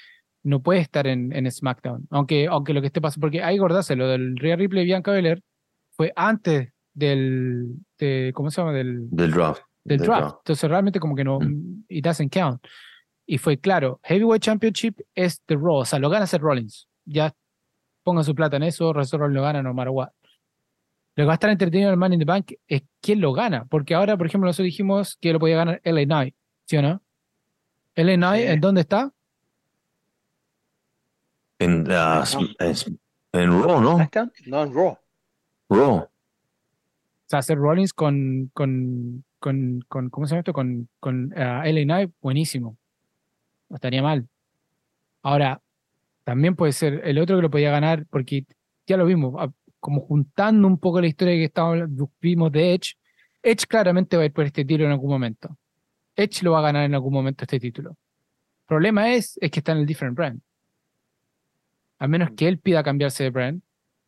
no 0.43 0.61
puede 0.63 0.81
estar 0.81 1.07
en, 1.07 1.33
en 1.35 1.51
SmackDown. 1.51 2.07
Aunque, 2.11 2.47
aunque 2.47 2.73
lo 2.73 2.81
que 2.81 2.87
esté 2.89 3.01
pasando, 3.01 3.25
porque 3.25 3.43
hay 3.43 3.59
gordarse, 3.59 3.97
lo 3.97 4.07
del 4.09 4.37
Rhea 4.37 4.57
Ripley 4.57 4.83
y 4.83 4.87
Bianca 4.87 5.11
Belair 5.11 5.43
fue 5.91 6.13
antes 6.17 6.71
del, 6.95 7.75
de, 7.99 8.33
¿cómo 8.35 8.51
se 8.51 8.61
llama? 8.61 8.73
Del, 8.73 9.09
Del 9.11 9.31
draft. 9.33 9.63
del 9.85 9.99
Del 9.99 10.07
draft. 10.07 10.21
draft. 10.23 10.37
Entonces 10.41 10.71
realmente 10.71 11.01
como 11.01 11.15
que 11.15 11.25
no, 11.25 11.39
Mm. 11.41 11.85
it 11.89 12.05
doesn't 12.05 12.33
count. 12.33 12.63
Y 13.27 13.39
fue 13.39 13.59
claro, 13.59 14.01
Heavyweight 14.05 14.43
Championship 14.43 15.01
es 15.15 15.43
The 15.45 15.55
Raw, 15.57 15.77
o 15.79 15.85
sea, 15.85 15.99
lo 15.99 16.09
gana 16.09 16.27
Seth 16.27 16.41
Rollins. 16.41 16.89
Ya 17.05 17.35
pongan 18.03 18.25
su 18.25 18.35
plata 18.35 18.57
en 18.57 18.63
eso, 18.63 18.93
Seth 19.05 19.19
Rollins 19.21 19.35
lo 19.37 19.43
gana 19.43 19.63
no 19.63 19.75
matter 19.75 19.91
what. 19.91 20.09
Lo 21.15 21.23
que 21.23 21.27
va 21.27 21.33
a 21.33 21.35
estar 21.35 21.51
entretenido 21.51 21.89
en 21.89 21.95
el 21.95 21.99
Money 21.99 22.15
in 22.15 22.21
the 22.21 22.25
Bank 22.25 22.53
es 22.69 22.83
quién 23.03 23.21
lo 23.21 23.33
gana, 23.33 23.65
porque 23.67 23.95
ahora, 23.95 24.17
por 24.17 24.27
ejemplo, 24.27 24.47
nosotros 24.49 24.67
dijimos 24.67 25.19
que 25.21 25.33
lo 25.33 25.41
podía 25.41 25.57
ganar 25.57 25.81
LA 25.85 26.05
Knight, 26.05 26.35
¿sí 26.65 26.77
o 26.77 26.83
no? 26.83 27.03
LA 27.97 28.15
Knight. 28.15 28.49
¿en 28.49 28.61
dónde 28.61 28.81
está? 28.83 29.13
En, 31.59 31.87
ah, 31.91 32.25
en, 32.61 32.99
en 33.33 33.63
Raw, 33.63 33.81
¿no? 33.81 33.99
No, 34.47 34.63
en 34.63 34.75
Raw. 34.75 34.99
Raw. 35.69 35.97
O 35.97 36.11
sea, 37.27 37.43
Seth 37.43 37.59
Rollins 37.59 37.93
con, 37.93 38.51
con, 38.55 39.25
con, 39.39 39.85
con 39.89 40.09
¿cómo 40.09 40.27
se 40.27 40.31
llama 40.31 40.41
esto? 40.41 40.53
Con, 40.53 40.89
con 40.99 41.35
ah, 41.37 41.63
LA 41.67 41.83
Knight, 41.83 42.13
buenísimo. 42.23 42.79
No 43.69 43.77
estaría 43.77 44.03
mal. 44.03 44.27
Ahora, 45.23 45.61
también 46.25 46.57
puede 46.57 46.73
ser 46.73 47.03
el 47.05 47.19
otro 47.19 47.37
que 47.37 47.43
lo 47.43 47.51
podía 47.51 47.71
ganar, 47.71 48.07
porque 48.09 48.47
ya 48.87 48.97
lo 48.97 49.05
vimos, 49.05 49.35
ah, 49.39 49.51
como 49.81 50.01
juntando 50.01 50.67
un 50.67 50.79
poco 50.79 51.01
la 51.01 51.07
historia 51.07 51.35
que 51.35 51.45
estábamos, 51.45 51.89
vimos 52.21 52.51
de 52.53 52.75
Edge. 52.75 52.95
Edge 53.43 53.67
claramente 53.67 54.17
va 54.17 54.23
a 54.23 54.27
ir 54.27 54.33
por 54.33 54.45
este 54.45 54.65
título 54.65 54.87
en 54.87 54.93
algún 54.93 55.11
momento. 55.11 55.57
Edge 56.17 56.43
lo 56.43 56.53
va 56.53 56.61
a 56.61 56.63
ganar 56.63 56.85
en 56.85 56.95
algún 56.95 57.13
momento 57.13 57.45
este 57.45 57.61
título. 57.61 57.91
El 57.91 58.67
problema 58.67 59.13
es, 59.13 59.39
es 59.41 59.51
que 59.51 59.61
está 59.61 59.73
en 59.73 59.79
el 59.79 59.87
different 59.87 60.17
brand. 60.17 60.41
A 61.99 62.09
menos 62.09 62.31
que 62.37 62.49
él 62.49 62.59
pida 62.59 62.83
cambiarse 62.83 63.25
de 63.25 63.31
brand 63.31 63.63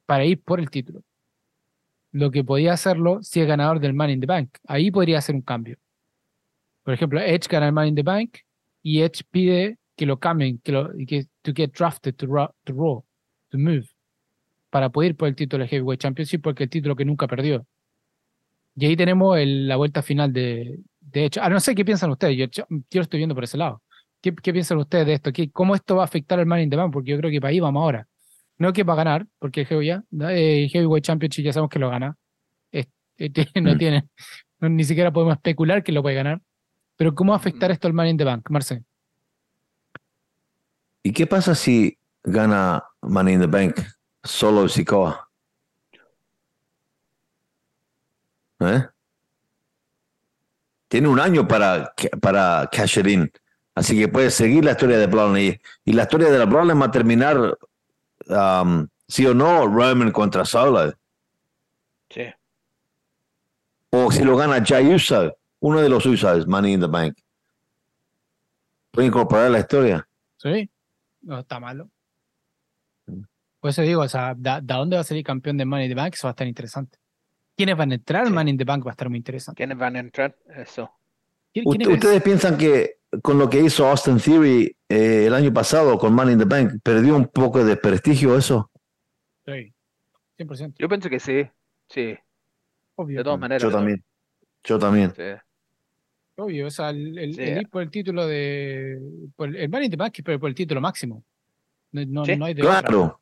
para 0.06 0.24
ir 0.24 0.40
por 0.42 0.60
el 0.60 0.70
título 0.70 1.02
lo 2.12 2.30
que 2.30 2.42
podía 2.44 2.72
hacerlo 2.72 3.22
si 3.22 3.40
es 3.40 3.46
ganador 3.46 3.80
del 3.80 3.94
Money 3.94 4.14
in 4.14 4.20
the 4.20 4.26
Bank. 4.26 4.58
Ahí 4.66 4.90
podría 4.90 5.18
hacer 5.18 5.34
un 5.34 5.42
cambio. 5.42 5.76
Por 6.82 6.94
ejemplo, 6.94 7.20
Edge 7.20 7.46
gana 7.48 7.66
el 7.66 7.72
Money 7.72 7.90
in 7.90 7.94
the 7.94 8.02
Bank 8.02 8.38
y 8.82 9.02
Edge 9.02 9.22
pide 9.30 9.78
que 9.96 10.06
lo 10.06 10.18
cambien, 10.18 10.58
que 10.58 10.72
lo 10.72 10.90
que 11.06 11.26
to 11.42 11.52
get 11.54 11.70
drafted 11.72 12.14
to 12.16 12.26
Raw, 12.26 12.48
to, 12.64 12.72
Raw, 12.72 13.04
to 13.50 13.58
move, 13.58 13.86
para 14.70 14.88
poder 14.88 15.10
ir 15.10 15.16
por 15.16 15.28
el 15.28 15.36
título 15.36 15.62
de 15.64 15.68
Heavyweight 15.68 16.00
Championship, 16.00 16.40
porque 16.42 16.64
el 16.64 16.70
título 16.70 16.96
que 16.96 17.04
nunca 17.04 17.28
perdió. 17.28 17.66
Y 18.76 18.86
ahí 18.86 18.96
tenemos 18.96 19.36
el- 19.38 19.68
la 19.68 19.76
vuelta 19.76 20.02
final 20.02 20.32
de, 20.32 20.80
de 21.00 21.26
Edge. 21.26 21.38
Ah, 21.40 21.48
no 21.50 21.60
sé 21.60 21.74
qué 21.74 21.84
piensan 21.84 22.10
ustedes, 22.10 22.36
yo, 22.36 22.64
yo, 22.90 23.00
estoy 23.02 23.18
viendo 23.18 23.34
por 23.34 23.44
ese 23.44 23.58
lado. 23.58 23.82
¿Qué, 24.20 24.34
qué 24.34 24.52
piensan 24.52 24.78
ustedes 24.78 25.06
de 25.06 25.14
esto? 25.14 25.32
¿Qué, 25.32 25.50
¿Cómo 25.50 25.74
esto 25.74 25.96
va 25.96 26.02
a 26.02 26.04
afectar 26.04 26.38
al 26.38 26.46
Money 26.46 26.64
in 26.64 26.70
the 26.70 26.76
Bank? 26.76 26.92
Porque 26.92 27.10
yo 27.12 27.18
creo 27.18 27.30
que 27.30 27.40
para 27.40 27.50
ahí 27.50 27.60
vamos 27.60 27.80
ahora. 27.82 28.06
No 28.58 28.72
que 28.72 28.82
va 28.84 28.92
a 28.92 28.96
ganar, 28.96 29.26
porque 29.38 29.62
el 29.62 29.66
Heavy- 29.66 29.86
ya, 29.86 30.04
eh, 30.30 30.68
Heavyweight 30.70 31.04
Championship 31.04 31.44
ya 31.44 31.52
sabemos 31.52 31.70
que 31.70 31.78
lo 31.78 31.88
gana. 31.88 32.16
Es- 32.70 32.88
eh, 33.18 33.30
no 33.62 33.74
Mm. 33.74 33.78
tiene, 33.78 34.08
no- 34.58 34.68
ni 34.68 34.84
siquiera 34.84 35.10
podemos 35.10 35.34
especular 35.36 35.82
que 35.82 35.92
lo 35.92 36.02
puede 36.02 36.16
ganar. 36.16 36.40
Pero 36.96 37.14
¿cómo 37.14 37.32
va 37.32 37.36
a 37.36 37.40
afectar 37.40 37.70
Mm. 37.70 37.72
esto 37.72 37.86
al 37.88 37.94
Money 37.94 38.10
in 38.10 38.16
the 38.18 38.24
Bank, 38.24 38.50
Marce? 38.50 38.82
¿Y 41.02 41.12
qué 41.12 41.26
pasa 41.26 41.54
si 41.54 41.96
gana 42.22 42.84
Money 43.00 43.34
in 43.34 43.40
the 43.40 43.46
Bank 43.46 43.76
solo 44.22 44.68
Sikoa? 44.68 45.26
¿Eh? 48.60 48.84
Tiene 50.88 51.08
un 51.08 51.18
año 51.20 51.48
para, 51.48 51.94
para 52.20 52.68
cash 52.70 52.98
it 52.98 53.06
in. 53.06 53.30
Así 53.80 53.98
que 53.98 54.08
puede 54.08 54.30
seguir 54.30 54.62
la 54.62 54.72
historia 54.72 54.98
de 54.98 55.06
Bloodline. 55.06 55.58
Y, 55.86 55.92
la 55.94 56.02
historia 56.02 56.30
de 56.30 56.38
la 56.38 56.44
Bloodline 56.44 56.78
va 56.80 56.84
a 56.86 56.90
terminar, 56.90 57.56
um, 58.28 58.86
sí 59.08 59.24
o 59.26 59.32
no, 59.32 59.66
Roman 59.66 60.12
contra 60.12 60.44
Solo. 60.44 60.92
Sí. 62.10 62.24
O 63.88 64.12
si 64.12 64.22
lo 64.22 64.36
gana 64.36 64.62
Jay 64.62 64.92
Uso, 64.94 65.34
uno 65.60 65.80
de 65.80 65.88
los 65.88 66.04
Usos, 66.04 66.46
Money 66.46 66.74
in 66.74 66.80
the 66.80 66.86
Bank. 66.88 67.16
Puede 68.90 69.08
incorporar 69.08 69.50
la 69.50 69.60
historia. 69.60 70.06
Sí, 70.36 70.68
no 71.22 71.38
está 71.38 71.58
malo. 71.58 71.88
Por 73.60 73.70
eso 73.70 73.80
digo, 73.82 74.02
o 74.02 74.08
sea, 74.08 74.34
¿de, 74.36 74.60
de 74.62 74.74
dónde 74.74 74.96
va 74.96 75.00
a 75.00 75.04
salir 75.04 75.24
campeón 75.24 75.56
de 75.56 75.64
Money 75.64 75.86
in 75.86 75.90
the 75.92 75.94
Bank? 75.94 76.14
Eso 76.14 76.26
va 76.26 76.30
a 76.30 76.32
estar 76.32 76.46
interesante. 76.46 76.98
¿Quiénes 77.56 77.76
van 77.78 77.92
a 77.92 77.94
entrar 77.94 78.26
Sí. 78.26 78.32
Money 78.32 78.50
in 78.52 78.58
the 78.58 78.64
Bank? 78.64 78.84
Va 78.86 78.90
a 78.90 78.92
estar 78.92 79.08
muy 79.08 79.16
interesante. 79.18 79.56
¿Quiénes 79.56 79.78
van 79.78 79.96
a 79.96 80.00
entrar? 80.00 80.36
Eso. 80.54 80.90
¿Quién- 81.52 81.64
Ut- 81.64 81.76
quiénes- 81.78 81.94
¿Ustedes 81.94 82.22
piensan 82.22 82.58
que 82.58 82.99
con 83.22 83.38
lo 83.38 83.48
que 83.50 83.60
hizo 83.60 83.86
Austin 83.88 84.18
Theory 84.18 84.76
eh, 84.88 85.24
el 85.26 85.34
año 85.34 85.52
pasado 85.52 85.98
con 85.98 86.12
Money 86.14 86.34
in 86.34 86.38
the 86.38 86.44
Bank 86.44 86.80
perdió 86.82 87.16
un 87.16 87.26
poco 87.26 87.64
de 87.64 87.76
prestigio 87.76 88.36
eso? 88.36 88.70
Sí, 89.46 89.72
100%. 90.38 90.74
Yo 90.78 90.88
pienso 90.88 91.08
que 91.10 91.18
sí. 91.20 91.48
Sí, 91.88 92.16
Obvio. 92.94 93.18
de 93.18 93.24
todas 93.24 93.38
maneras. 93.40 93.62
Yo 93.62 93.70
también. 93.70 94.04
Yo 94.64 94.78
también. 94.78 95.12
Sí. 95.16 95.22
Obvio, 96.36 96.68
o 96.68 96.70
sea, 96.70 96.90
el, 96.90 97.18
el- 97.18 97.34
Sí. 97.34 97.42
el 97.42 97.58
ir 97.62 97.68
por 97.68 97.82
el 97.82 97.90
título 97.90 98.26
de. 98.26 98.98
Por 99.36 99.48
el, 99.48 99.56
el 99.56 99.68
Money 99.68 99.86
in 99.86 99.90
the 99.90 99.96
Bank 99.96 100.14
es 100.18 100.38
por, 100.38 100.48
el 100.48 100.54
título 100.54 100.80
máximo. 100.80 101.24
No, 101.92 102.04
no, 102.06 102.24
Sí, 102.24 102.36
no 102.36 102.44
hay 102.46 102.54
de 102.54 102.62
otra. 102.62 102.82
Claro. 102.82 103.20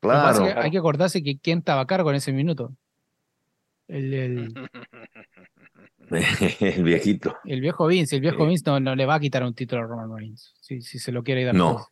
Que 0.00 0.08
Claro. 0.08 0.44
que 0.44 0.52
hay 0.58 0.70
que 0.70 0.78
acordarse 0.78 1.22
que 1.22 1.38
quién 1.38 1.58
estaba 1.58 1.82
a 1.82 1.86
cargo 1.86 2.08
en 2.10 2.16
ese 2.16 2.32
minuto. 2.32 2.72
El, 3.86 4.14
el, 4.14 4.54
el 6.60 6.82
viejito. 6.84 7.36
el 7.44 7.60
viejo 7.60 7.86
Vince. 7.86 8.16
El 8.16 8.22
viejo. 8.22 8.46
Vince 8.46 8.64
no, 8.66 8.80
no 8.80 8.94
le 8.96 9.06
va 9.06 9.14
a 9.14 9.20
quitar 9.20 9.42
un 9.44 9.54
título 9.54 9.82
a 9.82 9.86
Roman 9.86 10.16
Reigns. 10.16 10.54
Si, 10.60 10.80
si 10.82 10.98
se 10.98 11.12
lo 11.12 11.22
quiere 11.22 11.44
dar. 11.44 11.54
No. 11.54 11.86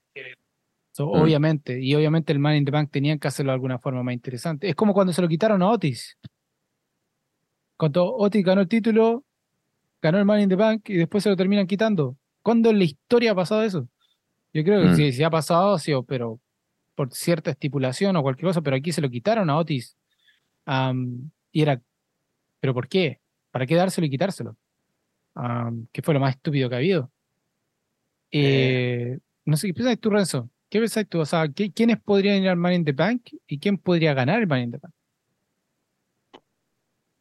So, 0.93 1.07
Mm. 1.07 1.21
Obviamente. 1.23 1.81
Y 1.81 1.95
obviamente 1.95 2.33
el 2.33 2.41
Money 2.41 2.59
in 2.59 2.65
the 2.65 2.73
Bank 2.73 2.91
tenían 2.91 3.19
que 3.21 3.29
hacerlo 3.29 3.53
de 3.53 3.55
alguna 3.55 3.79
forma 3.79 4.03
más 4.03 4.15
interesante. 4.15 4.69
Es 4.69 4.75
como 4.75 4.93
cuando 4.93 5.13
se 5.13 5.23
lo 5.23 5.29
quitaron 5.29 5.63
a 5.63 5.71
Otis. 5.71 6.19
Cuando 7.77 8.13
Otis 8.17 8.45
ganó 8.45 8.63
el 8.63 8.69
título, 8.69 9.25
ganó 10.03 10.19
el 10.19 10.25
Money 10.25 10.43
in 10.45 10.49
the 10.49 10.57
Bank 10.57 10.89
y 10.91 10.95
después 10.97 11.23
se 11.23 11.31
lo 11.31 11.37
terminan 11.37 11.67
quitando. 11.67 12.17
¿Cuándo 12.43 12.71
en 12.71 12.79
la 12.79 12.85
historia 12.85 13.33
ha 13.33 13.35
pasado 13.37 13.63
eso? 13.63 13.89
Yo 14.53 14.65
creo 14.65 14.83
que 14.83 14.89
Mm. 14.89 14.97
si, 14.97 15.13
si 15.13 15.23
ha 15.23 15.31
pasado, 15.31 15.75
ha 15.75 15.79
sido, 15.79 16.03
pero 16.03 16.41
por 16.97 17.13
cierta 17.13 17.53
estipulación 17.53 18.17
o 18.17 18.23
cualquier 18.23 18.47
cosa, 18.49 18.61
pero 18.63 18.75
aquí 18.77 18.91
se 18.91 19.01
lo 19.01 19.09
quitaron 19.09 19.51
a 19.51 19.57
Otis. 19.59 19.97
Y 21.53 21.63
era, 21.63 21.81
¿pero 22.61 22.75
por 22.75 22.89
qué? 22.89 23.21
¿Para 23.59 23.67
qué 23.67 23.75
dárselo 23.75 24.07
y 24.07 24.11
quitárselo? 24.11 24.57
Am, 25.35 25.89
que 25.93 26.01
fue 26.01 26.15
lo 26.15 26.21
más 26.21 26.37
estúpido 26.37 26.69
que 26.69 26.77
ha 26.77 26.79
habido. 26.79 27.11
Eh, 28.31 29.19
no 29.47 29.57
sé, 29.57 29.67
¿qué 29.67 29.75
piensas 29.75 29.99
tú, 29.99 30.11
Renzo? 30.11 30.49
¿Qué 30.71 30.79
piensas 30.79 31.09
tú? 31.09 31.19
O 31.19 31.27
sea, 31.27 31.49
¿qué- 31.49 31.73
¿quiénes 31.73 32.01
podrían 32.01 32.41
ir 32.41 32.51
al 32.51 32.57
Money 32.57 32.77
in 32.77 32.85
the 32.85 32.93
Bank 32.93 33.23
y 33.49 33.59
quién 33.59 33.77
podría 33.77 34.15
ganar 34.15 34.39
el 34.39 34.47
Money 34.47 34.63
in 34.63 34.71
the 34.71 34.79
Bank? 34.79 34.95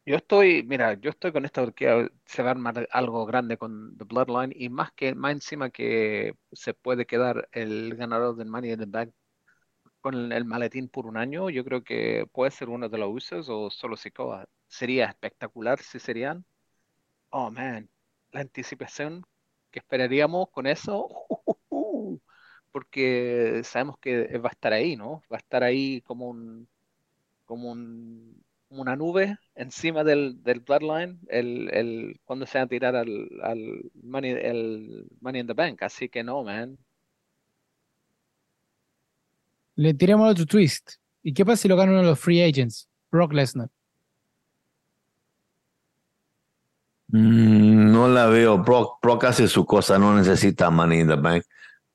Yo 0.06 0.14
estoy, 0.14 0.62
mira, 0.62 0.94
yo 1.00 1.10
estoy 1.10 1.32
con 1.32 1.44
esto 1.44 1.64
porque 1.64 2.08
se 2.24 2.42
va 2.44 2.50
a 2.50 2.52
armar 2.52 2.88
algo 2.92 3.26
grande 3.26 3.58
con 3.58 3.96
The 3.98 4.04
Bloodline 4.04 4.52
y 4.54 4.68
más 4.68 4.92
que 4.92 5.16
más 5.16 5.32
encima 5.32 5.70
que 5.70 6.34
se 6.52 6.72
puede 6.72 7.04
quedar 7.04 7.48
el 7.50 7.96
ganador 7.96 8.36
del 8.36 8.46
Money 8.48 8.74
in 8.74 8.78
the 8.78 8.86
Bank 8.86 9.10
con 10.00 10.14
el, 10.14 10.32
el 10.32 10.44
maletín 10.44 10.88
por 10.88 11.06
un 11.06 11.16
año, 11.16 11.50
yo 11.50 11.64
creo 11.64 11.82
que 11.84 12.26
puede 12.32 12.52
ser 12.52 12.68
uno 12.68 12.88
de 12.88 12.98
los 12.98 13.10
usos 13.12 13.48
o 13.50 13.70
solo 13.70 13.96
Sikoa. 13.96 14.46
Sería 14.68 15.06
espectacular 15.06 15.80
si 15.80 15.98
serían. 15.98 16.44
Oh 17.30 17.50
man, 17.50 17.88
la 18.32 18.40
anticipación 18.40 19.24
que 19.70 19.80
esperaríamos 19.80 20.48
con 20.50 20.66
eso, 20.66 21.08
porque 22.72 23.62
sabemos 23.64 23.98
que 23.98 24.38
va 24.38 24.50
a 24.50 24.52
estar 24.52 24.72
ahí, 24.72 24.96
¿no? 24.96 25.22
Va 25.32 25.36
a 25.36 25.40
estar 25.40 25.62
ahí 25.62 26.00
como 26.02 26.28
un 26.28 26.68
como 27.48 27.70
un, 27.70 28.44
una 28.68 28.94
nube 28.94 29.38
encima 29.54 30.04
del, 30.04 30.42
del 30.42 30.60
Bloodline 30.60 31.18
el, 31.28 31.70
el, 31.72 32.20
cuando 32.24 32.44
se 32.44 32.58
va 32.58 32.64
a 32.64 32.68
tirar 32.68 32.94
al, 32.94 33.90
money, 34.02 34.32
el 34.32 35.06
Money 35.20 35.40
in 35.40 35.46
the 35.46 35.54
Bank. 35.54 35.82
Así 35.82 36.08
que 36.08 36.22
no, 36.22 36.44
man. 36.44 36.78
Le 39.76 39.94
tiremos 39.94 40.30
otro 40.30 40.44
twist. 40.44 40.92
¿Y 41.22 41.32
qué 41.32 41.44
pasa 41.44 41.62
si 41.62 41.68
lo 41.68 41.76
gana 41.76 41.92
uno 41.92 42.02
de 42.02 42.08
los 42.08 42.20
free 42.20 42.42
agents? 42.42 42.88
Brock 43.10 43.32
Lesnar. 43.32 43.70
Mm, 47.08 47.90
No 47.92 48.08
la 48.08 48.26
veo. 48.26 48.58
Brock, 48.58 48.98
Brock 49.02 49.24
hace 49.24 49.48
su 49.48 49.64
cosa, 49.64 49.98
no 49.98 50.14
necesita 50.16 50.70
Money 50.70 51.00
in 51.00 51.08
the 51.08 51.16
Bank. 51.16 51.44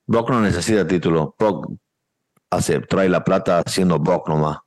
Brock 0.06 0.30
no 0.32 0.42
necesita 0.42 0.86
título. 0.88 1.36
Brock 1.38 1.72
hace, 2.50 2.80
trae 2.82 3.10
la 3.10 3.24
plata 3.24 3.60
haciendo 3.66 4.00
Brock 4.00 4.28
nomás. 4.30 4.58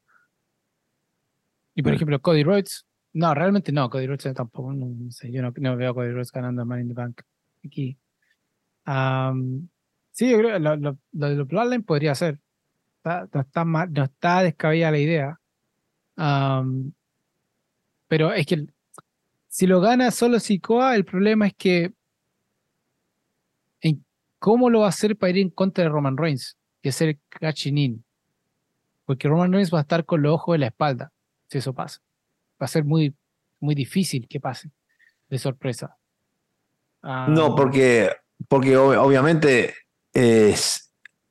Y 1.75 1.83
por 1.83 1.93
ejemplo, 1.93 2.21
Cody 2.21 2.43
Rhodes. 2.43 2.87
No, 3.13 3.35
realmente 3.35 3.73
no, 3.73 3.89
Cody 3.91 4.07
Rhodes 4.07 4.33
tampoco. 4.35 4.73
No, 4.73 4.87
no 4.87 5.11
sé, 5.11 5.31
yo 5.31 5.43
no, 5.43 5.53
no 5.57 5.77
veo 5.77 5.91
a 5.91 5.95
Cody 5.95 6.11
Rhodes 6.13 6.33
ganando 6.33 6.65
Money 6.65 6.83
in 6.83 6.89
the 6.89 6.95
Bank 6.95 7.21
aquí. 7.65 7.97
Am, 8.85 9.69
sí, 10.13 10.31
yo 10.31 10.39
creo 10.39 10.55
que 10.55 10.61
lo, 10.61 10.77
lo, 10.77 10.97
lo 11.13 11.29
de 11.29 11.35
los 11.35 11.49
Bloodline 11.49 11.83
podría 11.83 12.15
ser. 12.15 12.39
Está- 12.99 13.29
no, 13.33 13.41
está 13.41 13.65
mal- 13.65 13.93
no 13.93 14.05
está 14.05 14.43
descabellada 14.43 14.93
la 14.93 14.99
idea. 14.99 15.41
Am, 16.17 16.93
pero 18.09 18.33
es 18.33 18.47
que 18.47 18.67
si 19.57 19.67
lo 19.67 19.81
gana 19.81 20.11
solo 20.11 20.39
Sikoa, 20.39 20.97
el 20.97 21.07
problema 21.07 21.47
es 21.47 21.55
que 21.55 21.95
¿en 23.81 24.05
¿cómo 24.39 24.69
lo 24.69 24.81
va 24.81 24.87
a 24.87 24.89
hacer 24.91 25.17
para 25.17 25.31
ir 25.31 25.39
en 25.39 25.49
contra 25.49 25.83
de 25.85 25.89
Roman 25.89 26.19
Reigns? 26.19 26.59
Que 26.83 26.91
es 26.91 27.01
el. 27.01 27.19
Porque 29.07 29.29
Roman 29.29 29.51
Reigns 29.51 29.73
va 29.73 29.79
a 29.79 29.81
estar 29.81 30.05
con 30.05 30.21
los 30.21 30.35
ojos 30.35 30.53
de 30.55 30.59
la 30.59 30.67
espalda, 30.67 31.11
si 31.49 31.57
eso 31.57 31.73
pasa. 31.73 32.03
Va 32.61 32.67
a 32.67 32.69
ser 32.69 32.85
muy, 32.85 33.15
muy 33.59 33.75
difícil 33.75 34.29
que 34.29 34.41
pase 34.41 34.71
de 35.31 35.39
sorpresa. 35.39 35.97
no, 37.03 37.47
Ah, 37.47 37.55
porque, 37.57 38.11
porque 38.49 38.77
ob- 38.77 38.99
obviamente 38.99 39.75
es, 40.13 40.86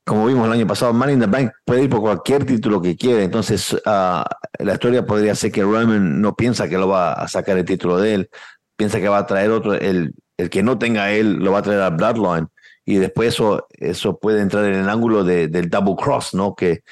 como 0.06 0.26
vimos 0.28 0.46
el 0.48 0.54
año 0.54 0.68
pasado, 0.68 0.94
Money 0.94 1.16
in 1.16 1.20
the 1.22 1.26
Bank 1.26 1.52
puede 1.66 1.84
ir 1.84 1.90
por 1.90 2.02
cualquier 2.02 2.46
título 2.46 2.82
que 2.82 2.96
quiera. 2.96 3.24
Entonces, 3.24 3.76
ah, 3.86 4.26
la 4.60 4.74
historia 4.74 5.06
podría 5.06 5.34
ser 5.36 5.52
que 5.52 5.64
Roman 5.64 6.22
no 6.22 6.36
piensa 6.36 6.70
que 6.70 6.78
lo 6.78 6.88
va 6.88 7.14
a 7.14 7.28
sacar 7.28 7.58
el 7.58 7.66
título 7.66 7.98
de 7.98 8.14
él, 8.14 8.30
piensa 8.78 9.00
que 9.00 9.08
va 9.10 9.18
a 9.20 9.26
traer 9.26 9.50
otro, 9.52 9.74
el, 9.74 10.14
el 10.38 10.50
que 10.50 10.62
no 10.64 10.78
tenga 10.78 11.12
él 11.12 11.38
lo 11.38 11.52
va 11.52 11.60
a 11.60 11.64
traer 11.64 11.82
al 11.82 11.96
Bloodline. 11.96 12.48
Y 12.86 12.98
después 12.98 13.30
eso, 13.30 13.68
eso 13.72 14.20
puede 14.20 14.42
entrar 14.42 14.64
en 14.66 14.76
el 14.76 14.90
ángulo 14.90 15.24
de- 15.24 15.48
del 15.48 15.70
double 15.72 15.96
cross, 15.98 16.36
¿no? 16.36 16.54
Que, 16.54 16.84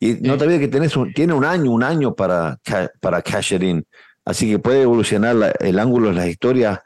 y 0.00 0.14
no 0.22 0.38
te 0.38 0.44
olvides 0.44 0.60
que 0.60 0.68
tenés 0.68 0.96
un- 0.96 1.12
tiene 1.12 1.34
un 1.34 1.44
año, 1.44 1.70
un 1.70 1.82
año 1.82 2.14
para, 2.14 2.58
para 3.00 3.20
cash 3.20 3.52
it 3.52 3.62
in. 3.62 3.84
Así 4.24 4.48
que 4.50 4.58
puede 4.58 4.80
evolucionar 4.82 5.34
la- 5.34 5.50
el 5.60 5.78
ángulo 5.78 6.08
de 6.08 6.14
las 6.14 6.26
historias 6.26 6.80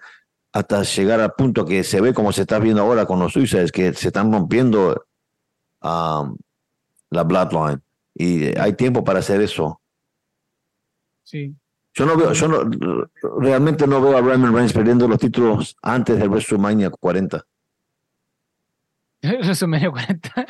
hasta 0.52 0.82
llegar 0.82 1.20
al 1.20 1.32
punto 1.34 1.64
que 1.64 1.84
se 1.84 2.00
ve 2.00 2.12
como 2.12 2.32
se 2.32 2.40
está 2.40 2.58
viendo 2.58 2.82
ahora 2.82 3.06
con 3.06 3.20
los 3.20 3.32
Suicides, 3.34 3.70
que 3.70 3.92
se 3.92 4.08
están 4.08 4.32
rompiendo 4.32 5.05
um, 5.86 6.36
la 7.10 7.22
Bloodline. 7.24 7.80
Y 8.14 8.58
hay 8.58 8.72
tiempo 8.74 9.04
para 9.04 9.20
hacer 9.20 9.40
eso. 9.40 9.80
sí. 11.22 11.54
Yo 11.98 12.04
no 12.04 12.14
veo, 12.14 12.34
yo 12.34 12.46
no, 12.46 13.08
realmente 13.40 13.86
no 13.86 14.02
veo 14.02 14.18
a 14.18 14.20
Roman 14.20 14.54
Reigns 14.54 14.74
perdiendo 14.74 15.08
los 15.08 15.18
títulos 15.18 15.74
antes 15.80 16.18
del 16.18 16.28
WrestleMania 16.28 16.90
40, 16.90 17.42
WrestleMania 19.22 19.90
40. 19.90 20.46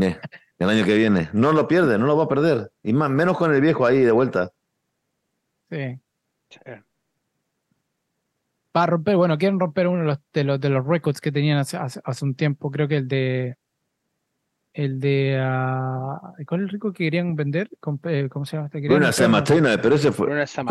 eh, 0.00 0.18
el 0.58 0.68
año 0.68 0.84
que 0.84 0.96
viene. 0.96 1.28
No 1.32 1.52
lo 1.52 1.68
pierde, 1.68 1.96
no 1.96 2.06
lo 2.06 2.16
va 2.16 2.24
a 2.24 2.28
perder. 2.28 2.72
Y 2.82 2.92
más, 2.92 3.08
menos 3.10 3.36
con 3.36 3.54
el 3.54 3.60
viejo 3.60 3.86
ahí 3.86 4.00
de 4.00 4.10
vuelta. 4.10 4.50
sí. 5.70 6.00
Va 8.74 8.84
a 8.84 8.86
romper, 8.86 9.16
bueno, 9.16 9.36
quieren 9.36 9.60
romper 9.60 9.86
uno 9.86 10.00
de 10.00 10.06
los, 10.06 10.18
de 10.32 10.44
los, 10.44 10.58
de 10.60 10.70
los 10.70 10.86
récords 10.86 11.20
que 11.20 11.30
tenían 11.30 11.58
hace, 11.58 11.76
hace, 11.76 12.00
hace 12.04 12.24
un 12.24 12.34
tiempo. 12.34 12.70
Creo 12.70 12.88
que 12.88 12.96
el 12.96 13.06
de. 13.06 13.56
El 14.74 15.00
de. 15.00 15.38
ah, 15.38 16.18
¿Cuál 16.46 16.60
es 16.62 16.64
el 16.64 16.70
récord 16.70 16.94
que 16.94 17.04
querían 17.04 17.36
vender? 17.36 17.68
Eh, 18.04 18.28
¿Cómo 18.30 18.46
se 18.46 18.56
llama? 18.56 18.66
este? 18.66 18.78
Querían 18.80 18.92
Bueno, 19.00 19.08
hacer 19.08 19.24
Sam 19.24 19.30
una- 19.32 19.38
Martina, 19.38 19.82
pero 19.82 19.94
ese 19.96 20.12
fue 20.12 20.42
eso 20.42 20.62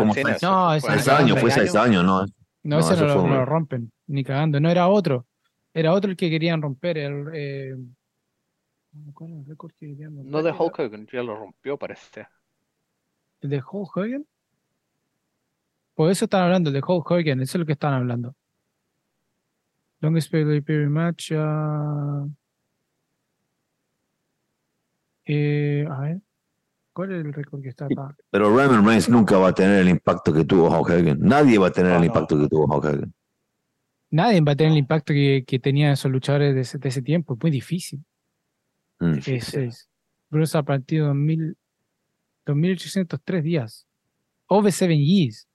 No, 0.42 0.74
ese 0.74 0.86
seis 0.88 1.08
años, 1.08 1.38
fue 1.40 1.50
seis 1.52 1.74
años, 1.76 2.04
¿no? 2.04 2.22
No, 2.22 2.26
No, 2.64 2.78
ese 2.80 2.94
eso 2.94 3.06
no, 3.06 3.26
lo- 3.28 3.44
rompen, 3.44 3.92
ni 4.08 4.24
cagando. 4.24 4.58
No 4.58 4.68
era 4.70 4.88
otro. 4.88 5.26
Era 5.74 5.92
otro 5.92 6.10
el 6.10 6.16
que 6.16 6.28
querían 6.30 6.60
romper. 6.60 6.98
El, 6.98 7.28
eh, 7.32 7.74
¿Cuál 9.14 9.30
era 9.30 9.40
el 9.40 9.46
récord 9.46 9.70
que 9.78 9.86
querían 9.88 10.16
romper? 10.16 10.32
No 10.32 10.42
de 10.42 10.50
Hulk 10.50 10.78
Hogan, 10.80 11.06
ya 11.12 11.22
lo 11.22 11.36
rompió, 11.36 11.76
parece. 11.78 12.26
¿El 13.40 13.50
de 13.50 13.58
Hulk 13.58 13.96
Hogan? 13.96 14.26
Por 15.94 16.10
eso 16.10 16.24
están 16.24 16.42
hablando, 16.42 16.70
el 16.70 16.74
de 16.74 16.82
Hulk 16.86 17.08
Hogan, 17.10 17.40
eso 17.40 17.56
es 17.56 17.60
lo 17.60 17.66
que 17.66 17.72
están 17.72 17.94
hablando. 17.94 18.34
Longest 20.00 20.30
period 20.32 20.64
period 20.64 20.88
match. 20.90 21.30
ah, 21.36 22.26
eh, 25.32 25.86
a 25.90 26.00
ver. 26.00 26.20
¿Cuál 26.92 27.12
es 27.12 27.24
el 27.24 27.32
récord 27.32 27.62
que 27.62 27.70
está 27.70 27.86
acá? 27.86 28.14
Pero 28.30 28.50
Roman 28.50 28.84
Reigns 28.86 29.08
nunca 29.08 29.38
va 29.38 29.48
a 29.48 29.54
tener 29.54 29.80
el 29.80 29.88
impacto 29.88 30.32
que 30.32 30.44
tuvo 30.44 30.68
Hulk 30.68 30.90
Hogan. 30.90 31.18
Nadie 31.20 31.56
va 31.58 31.68
a 31.68 31.70
tener 31.72 31.90
No, 31.92 31.96
el 31.96 32.00
no. 32.02 32.06
impacto 32.06 32.38
que 32.38 32.48
tuvo 32.48 32.64
Hulk 32.64 32.84
Hogan. 32.84 33.14
Nadie 34.10 34.40
va 34.42 34.52
a 34.52 34.56
tener 34.56 34.72
el 34.72 34.78
impacto 34.78 35.14
que, 35.14 35.42
que 35.46 35.58
tenían 35.58 35.92
esos 35.92 36.10
luchadores 36.10 36.54
de 36.54 36.60
ese, 36.60 36.76
de 36.78 36.88
ese 36.90 37.00
tiempo. 37.00 37.32
Es 37.34 37.40
muy 37.42 37.50
difícil. 37.50 38.04
Mm. 39.00 39.14
Es, 39.24 39.54
es. 39.54 39.88
Bruce 40.28 40.56
ha 40.58 40.62
partido 40.62 41.06
2000 41.08 41.56
2803 42.44 43.42
días. 43.44 43.86
Over 44.48 44.70
seven 44.72 44.98
years. 44.98 45.48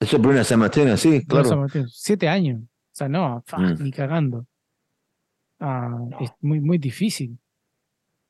Eso 0.00 0.16
es 0.16 0.22
Bruno 0.22 0.44
San 0.44 0.58
Martina, 0.60 0.96
sí, 0.96 1.24
claro. 1.26 1.44
Sammartino, 1.48 1.86
Siete 1.88 2.28
años. 2.28 2.62
O 2.62 2.68
sea, 2.92 3.08
no, 3.08 3.42
fa, 3.46 3.58
Mm. 3.58 3.82
ni 3.82 3.90
cagando. 3.90 4.46
Ah, 5.60 5.88
No. 5.90 6.18
Es 6.20 6.30
muy, 6.40 6.60
muy 6.60 6.78
difícil. 6.78 7.38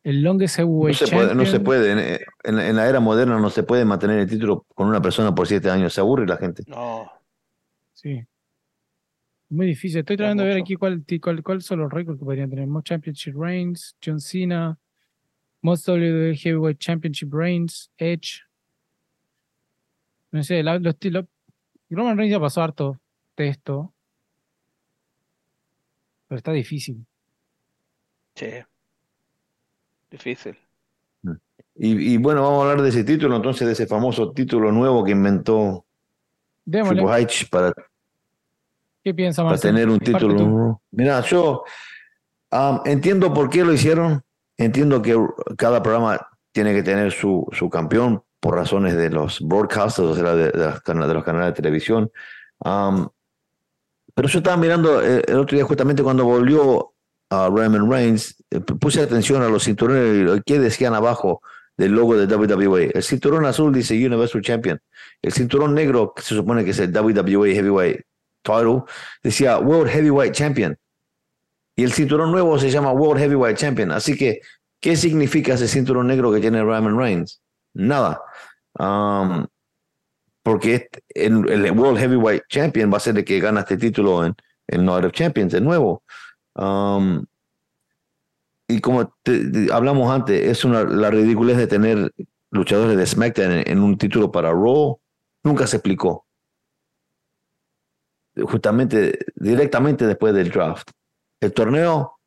El 0.05 0.23
longest 0.23 0.59
No 0.61 0.93
se 0.93 1.07
puede, 1.09 1.35
no 1.35 1.47
se 1.47 1.61
puede. 1.61 1.91
En, 1.93 1.99
en- 2.45 2.59
en 2.61 2.77
la 2.77 2.89
era 2.89 3.01
moderna 3.01 3.39
no 3.41 3.51
se 3.51 3.63
puede 3.63 3.85
mantener 3.85 4.19
el 4.21 4.29
título 4.29 4.67
con 4.75 4.87
una 4.87 5.01
persona 5.03 5.35
por 5.35 5.47
siete 5.49 5.71
años. 5.71 5.93
Se 5.95 6.01
aburre 6.01 6.27
la 6.27 6.37
gente. 6.37 6.63
No, 6.67 7.11
Sí. 7.95 8.23
Muy 9.49 9.67
difícil. 9.67 10.01
Estoy 10.01 10.15
Es 10.15 10.19
tratando 10.19 10.43
de 10.43 10.51
ver 10.51 10.59
aquí 10.59 10.75
cuál, 10.75 11.05
ti- 11.05 11.21
cuál, 11.21 11.43
cuáles 11.43 11.65
son 11.65 11.79
los 11.81 11.91
récords 11.91 12.19
que 12.19 12.25
podrían 12.25 12.51
tener. 12.51 12.67
Most 12.67 12.87
Championship 12.87 13.35
Reigns, 13.37 13.97
John 14.05 14.21
Cena, 14.21 14.79
Most 15.63 15.89
WWE 15.89 16.35
Heavyweight 16.37 16.79
Championship 16.79 17.33
Reigns, 17.33 17.91
Edge. 17.97 18.43
No 20.33 20.43
sé, 20.43 20.63
la- 20.63 20.79
los, 20.79 20.99
ti- 20.99 21.11
lo- 21.11 21.27
Roman 21.89 22.19
Reigns 22.19 22.33
ya 22.33 22.41
pasó 22.41 22.63
harto 22.63 23.01
de 23.37 23.49
esto. 23.49 23.95
Pero 26.29 26.37
está 26.39 26.53
difícil. 26.53 27.07
sí. 28.35 28.47
Difícil. 30.15 30.57
Y, 31.75 32.15
y 32.15 32.17
bueno, 32.19 32.43
vamos 32.43 32.61
a 32.61 32.71
hablar 32.71 32.83
de 32.85 32.91
ese 32.91 33.03
título, 33.03 33.35
entonces, 33.35 33.67
de 33.67 33.73
ese 33.73 33.89
famoso 33.89 34.31
título 34.31 34.71
nuevo 34.71 35.03
que 35.03 35.11
inventó. 35.11 35.85
Triple 36.65 37.03
H 37.11 37.49
para, 37.51 37.73
¿Qué 39.03 39.13
piensa 39.13 39.43
para 39.43 39.59
tener 39.59 39.89
un 39.89 39.99
título. 39.99 40.81
Mira, 40.93 41.21
yo 41.23 41.65
entiendo 42.85 43.35
por 43.35 43.51
qué 43.51 43.65
lo 43.65 43.73
hicieron. 43.73 44.23
Entiendo 44.57 45.03
que 45.03 45.19
cada 45.59 45.83
programa 45.83 46.25
tiene 46.53 46.73
que 46.73 46.85
tener 46.85 47.11
su, 47.11 47.45
su 47.51 47.69
campeón 47.69 48.23
por 48.39 48.55
razones 48.55 48.95
de 48.95 49.11
los 49.11 49.41
broadcasters, 49.41 50.09
o 50.11 50.15
sea, 50.15 50.37
de, 50.37 50.53
de 50.53 51.07
de 51.09 51.15
los 51.15 51.25
canales 51.25 51.49
de 51.49 51.53
televisión. 51.55 52.13
Pero 52.61 54.29
yo 54.29 54.39
estaba 54.39 54.57
mirando 54.57 55.03
eh, 55.03 55.25
el 55.27 55.39
otro 55.41 55.57
día, 55.57 55.67
justamente 55.67 56.05
cuando 56.05 56.25
volvió 56.25 56.94
a 57.31 57.49
Roman 57.49 57.91
Reigns, 57.91 58.37
eh, 58.51 58.61
puse 58.61 59.03
atención 59.03 59.43
a 59.43 59.49
los 59.49 59.65
cinturones 59.65 60.43
que 60.45 60.59
decían 60.59 60.95
abajo 60.95 61.41
del 61.77 61.93
logo 61.93 62.17
de 62.17 62.33
WWE. 62.33 62.93
El 62.95 63.03
cinturón 63.03 63.47
azul 63.47 63.73
dice 63.73 63.95
Universal 63.95 64.43
Champion. 64.43 64.81
El 65.23 65.33
cinturón 65.33 65.75
negro, 65.75 66.13
que 66.15 66.23
se 66.23 66.35
supone 66.35 66.65
que 66.65 66.71
es 66.71 66.79
el 66.79 66.97
WWE 66.97 67.55
Heavyweight 67.55 68.01
Title, 68.43 68.83
decía 69.23 69.59
World 69.59 69.91
Heavyweight 69.91 70.33
Champion. 70.33 70.77
Y 71.77 71.83
el 71.83 71.93
cinturón 71.93 72.31
nuevo 72.31 72.59
se 72.59 72.71
llama 72.71 72.93
World 72.93 73.21
Heavyweight 73.21 73.57
Champion. 73.57 73.91
Así 73.91 74.17
que, 74.17 74.41
¿qué 74.81 74.97
significa 74.97 75.55
ese 75.55 75.67
cinturón 75.67 76.07
negro 76.07 76.33
que 76.33 76.41
tiene 76.41 76.63
Roman 76.63 76.97
Reigns? 76.97 77.41
Nada. 77.73 78.21
Um, 78.79 79.47
porque 80.43 80.89
el, 81.09 81.51
el 81.51 81.71
World 81.73 81.99
Heavyweight 81.99 82.43
Champion 82.49 82.93
va 82.93 82.99
a 82.99 83.01
ser 83.01 83.17
el 83.19 83.25
que 83.25 83.41
gana 83.41 83.61
este 83.61 83.77
título 83.77 84.25
en 84.25 84.37
el 84.69 84.85
Night 84.85 85.07
of 85.07 85.13
Champions 85.13 85.53
de 85.53 85.61
nuevo. 85.61 86.05
Y 88.67 88.81
como 88.81 89.15
hablamos 89.73 90.11
antes, 90.11 90.41
es 90.49 90.65
una, 90.65 90.85
la 90.85 91.11
ridiculez 91.11 91.57
de 91.57 91.67
tener 91.67 92.13
luchadores 92.51 92.97
de 92.97 93.07
SmackDown 93.07 93.63
en, 93.67 93.79
un 93.81 93.99
título 93.99 94.31
para 94.31 94.51
Raw. 94.51 94.99
Nunca 95.43 95.67
se 95.67 95.77
explicó. 95.77 96.27
Justamente, 98.37 99.19
directamente 99.37 100.07
después 100.07 100.35
del 100.35 100.51
draft. 100.51 100.91
El 101.41 101.53
torneo 101.53 102.19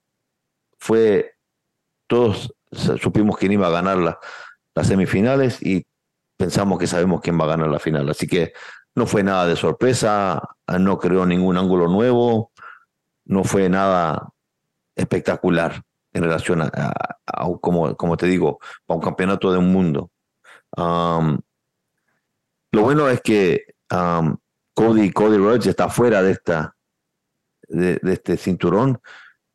fue, 0.78 1.34
todos 2.08 2.54
supimos 2.72 3.38
quién 3.38 3.54
iba 3.54 3.68
a 3.68 3.72
ganar 3.72 3.98
la- 3.98 4.20
las 4.76 4.88
semifinales 4.88 5.62
y 5.62 5.86
pensamos 6.38 6.78
que 6.78 6.88
sabemos 6.88 7.22
quién 7.22 7.40
va 7.40 7.46
a 7.46 7.50
ganar 7.50 7.70
la 7.70 7.80
final. 7.80 8.08
Así 8.10 8.28
que 8.28 8.54
no 8.96 9.08
fue 9.08 9.24
nada 9.24 9.48
de 9.48 9.56
sorpresa, 9.56 10.42
no 10.80 10.98
creó 10.98 11.26
ningún 11.26 11.58
ángulo 11.58 11.88
nuevo, 11.88 12.52
no 13.28 13.44
fue 13.44 13.70
nada 13.70 14.34
espectacular 14.96 15.84
en 16.14 16.24
relación 16.24 16.62
a, 16.62 16.66
a- 16.74 17.18
a- 17.26 17.58
como, 17.62 17.96
como 17.96 18.18
te 18.18 18.26
digo, 18.28 18.60
a 18.88 18.94
un 18.96 19.02
campeonato 19.02 19.52
de 19.52 19.58
un 19.60 19.72
mundo. 19.72 20.12
Um, 20.76 21.38
lo 22.72 22.82
bueno 22.82 23.08
es 23.10 23.22
que 23.22 23.66
um, 23.92 24.36
Cody, 24.74 25.12
Cody 25.12 25.38
Rhodes 25.38 25.68
está 25.68 25.90
fuera 25.90 26.22
de 26.22 26.32
esta 26.32 26.76
de, 27.70 28.00
de 28.02 28.14
este 28.14 28.38
cinturón 28.38 29.00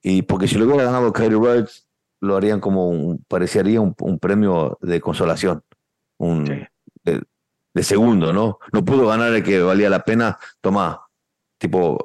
y 0.02 0.22
porque 0.22 0.48
si 0.48 0.56
lo 0.56 0.66
hubiera 0.66 0.84
ganado 0.84 1.12
Cody 1.12 1.28
Rhodes 1.34 1.88
lo 2.20 2.36
harían 2.36 2.60
como 2.60 2.88
un, 2.88 3.24
parecería 3.28 3.80
un, 3.80 3.94
un 4.00 4.18
premio 4.18 4.78
de 4.80 5.00
consolación, 5.00 5.62
un 6.18 6.46
Sí. 6.46 6.54
de, 7.04 7.22
de 7.74 7.82
segundo, 7.82 8.32
¿no? 8.32 8.58
No 8.72 8.84
pudo 8.84 9.06
ganar 9.08 9.32
el 9.32 9.42
que 9.42 9.60
valía 9.60 9.88
la 9.90 10.04
pena, 10.04 10.38
toma, 10.60 11.06
tipo 11.58 12.04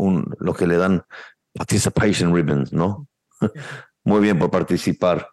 un, 0.00 0.34
los 0.38 0.56
que 0.56 0.66
le 0.66 0.76
dan 0.76 1.04
participation 1.52 2.34
ribbons, 2.34 2.72
¿no? 2.72 3.06
Muy 4.04 4.20
bien 4.20 4.38
por 4.38 4.50
participar. 4.50 5.28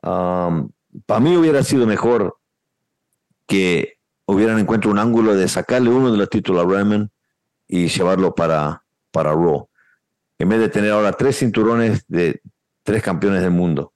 Para 0.00 1.20
mí 1.20 1.36
hubiera 1.36 1.62
sido 1.62 1.86
mejor 1.86 2.38
que 3.46 3.98
hubieran 4.26 4.58
encontrado 4.58 4.92
un 4.92 4.98
ángulo 4.98 5.34
de 5.34 5.48
sacarle 5.48 5.90
uno 5.90 6.10
de 6.10 6.18
los 6.18 6.28
títulos 6.28 6.64
a 6.64 6.68
Raymond 6.68 7.10
y 7.68 7.88
llevarlo 7.88 8.34
para, 8.34 8.82
para 9.10 9.32
Raw. 9.32 9.68
en 10.38 10.48
vez 10.48 10.60
de 10.60 10.68
tener 10.68 10.90
ahora 10.90 11.12
tres 11.12 11.38
cinturones 11.38 12.04
de 12.08 12.40
tres 12.82 13.02
campeones 13.02 13.42
del 13.42 13.50
mundo. 13.50 13.92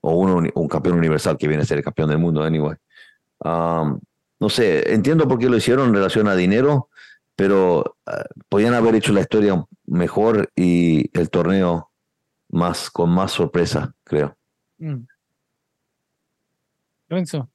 O 0.00 0.14
uno, 0.14 0.48
un 0.54 0.68
campeón 0.68 0.96
universal 0.96 1.36
que 1.36 1.48
viene 1.48 1.62
a 1.62 1.66
ser 1.66 1.78
el 1.78 1.84
campeón 1.84 2.08
del 2.08 2.18
mundo, 2.18 2.42
anyway. 2.42 2.76
Um, 3.40 3.98
no 4.40 4.48
sé, 4.48 4.92
entiendo 4.92 5.26
por 5.26 5.38
qué 5.38 5.48
lo 5.48 5.56
hicieron 5.56 5.88
en 5.88 5.94
relación 5.94 6.28
a 6.28 6.36
dinero, 6.36 6.88
pero 7.38 7.96
uh, 8.08 8.40
podían 8.48 8.74
haber 8.74 8.96
hecho 8.96 9.12
la 9.12 9.20
historia 9.20 9.64
mejor 9.86 10.50
y 10.56 11.08
el 11.16 11.30
torneo 11.30 11.92
más 12.48 12.90
con 12.90 13.10
más 13.10 13.30
sorpresa, 13.30 13.94
creo. 14.02 14.36
Mm. 14.78 15.04
Lorenzo. 17.06 17.48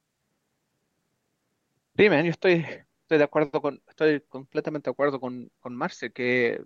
Sí, 1.98 2.04
yo 2.08 2.14
estoy, 2.14 2.64
estoy 3.02 3.18
de 3.18 3.24
acuerdo 3.24 3.60
con, 3.60 3.82
estoy 3.86 4.22
completamente 4.22 4.88
de 4.88 4.92
acuerdo 4.92 5.20
con, 5.20 5.52
con 5.60 5.76
Marce, 5.76 6.10
que 6.12 6.64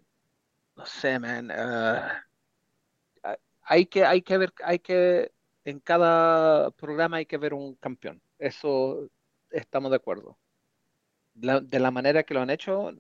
no 0.77 0.87
sé, 0.87 1.19
man, 1.19 1.51
uh, 1.51 3.29
hay 3.63 3.87
que, 3.87 4.05
hay 4.05 4.23
que 4.23 4.39
ver, 4.39 4.53
hay 4.63 4.79
que, 4.79 5.33
en 5.65 5.81
cada 5.81 6.71
programa 6.71 7.17
hay 7.17 7.27
que 7.27 7.37
ver 7.37 7.53
un 7.53 7.75
campeón. 7.75 8.23
Eso 8.39 9.11
estamos 9.51 9.91
de 9.91 9.97
acuerdo. 9.97 10.39
De 11.39 11.79
la 11.81 11.91
manera 11.91 12.25
que 12.25 12.35
lo 12.35 12.41
han 12.41 12.51
hecho, 12.51 12.93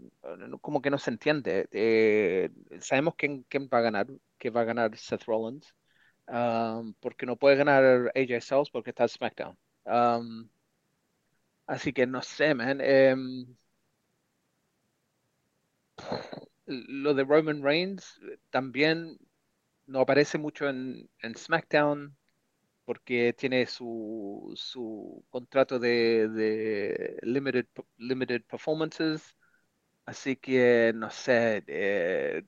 como 0.61 0.81
que 0.83 0.91
no 0.91 0.99
se 0.99 1.11
entiende. 1.11 1.69
Eh, 1.73 2.51
sabemos 2.81 3.15
quién, 3.17 3.45
va 3.73 3.79
a 3.79 3.81
ganar, 3.83 4.07
que 4.39 4.51
va 4.51 4.63
a 4.63 4.65
ganar 4.65 4.97
Seth 4.97 5.25
Rollins, 5.25 5.75
um, 6.29 6.95
porque 7.01 7.27
no 7.27 7.37
puede 7.37 7.57
ganar 7.57 8.13
AJ 8.15 8.41
Styles 8.43 8.71
porque 8.71 8.91
está 8.91 9.05
en 9.05 9.09
SmackDown. 9.11 9.59
Um, 9.85 10.49
así 11.67 11.93
que 11.93 12.07
no 12.07 12.23
sé, 12.23 12.55
man. 12.55 12.81
Em, 12.81 13.47
lo 16.67 17.15
de 17.15 17.25
Roman 17.25 17.63
Reigns 17.63 18.21
también 18.51 19.19
no 19.87 20.01
aparece 20.01 20.39
mucho 20.39 20.69
en, 20.69 21.09
SmackDown 21.37 22.17
porque 22.89 23.35
tiene 23.35 23.67
su, 23.67 24.51
su 24.57 25.23
contrato 25.29 25.79
de, 25.79 27.19
limited, 27.21 27.67
limited 27.99 28.43
performances. 28.45 29.37
Así 30.07 30.37
que 30.37 30.93
no 30.95 31.11
sé, 31.11 31.63
eh, 31.67 32.45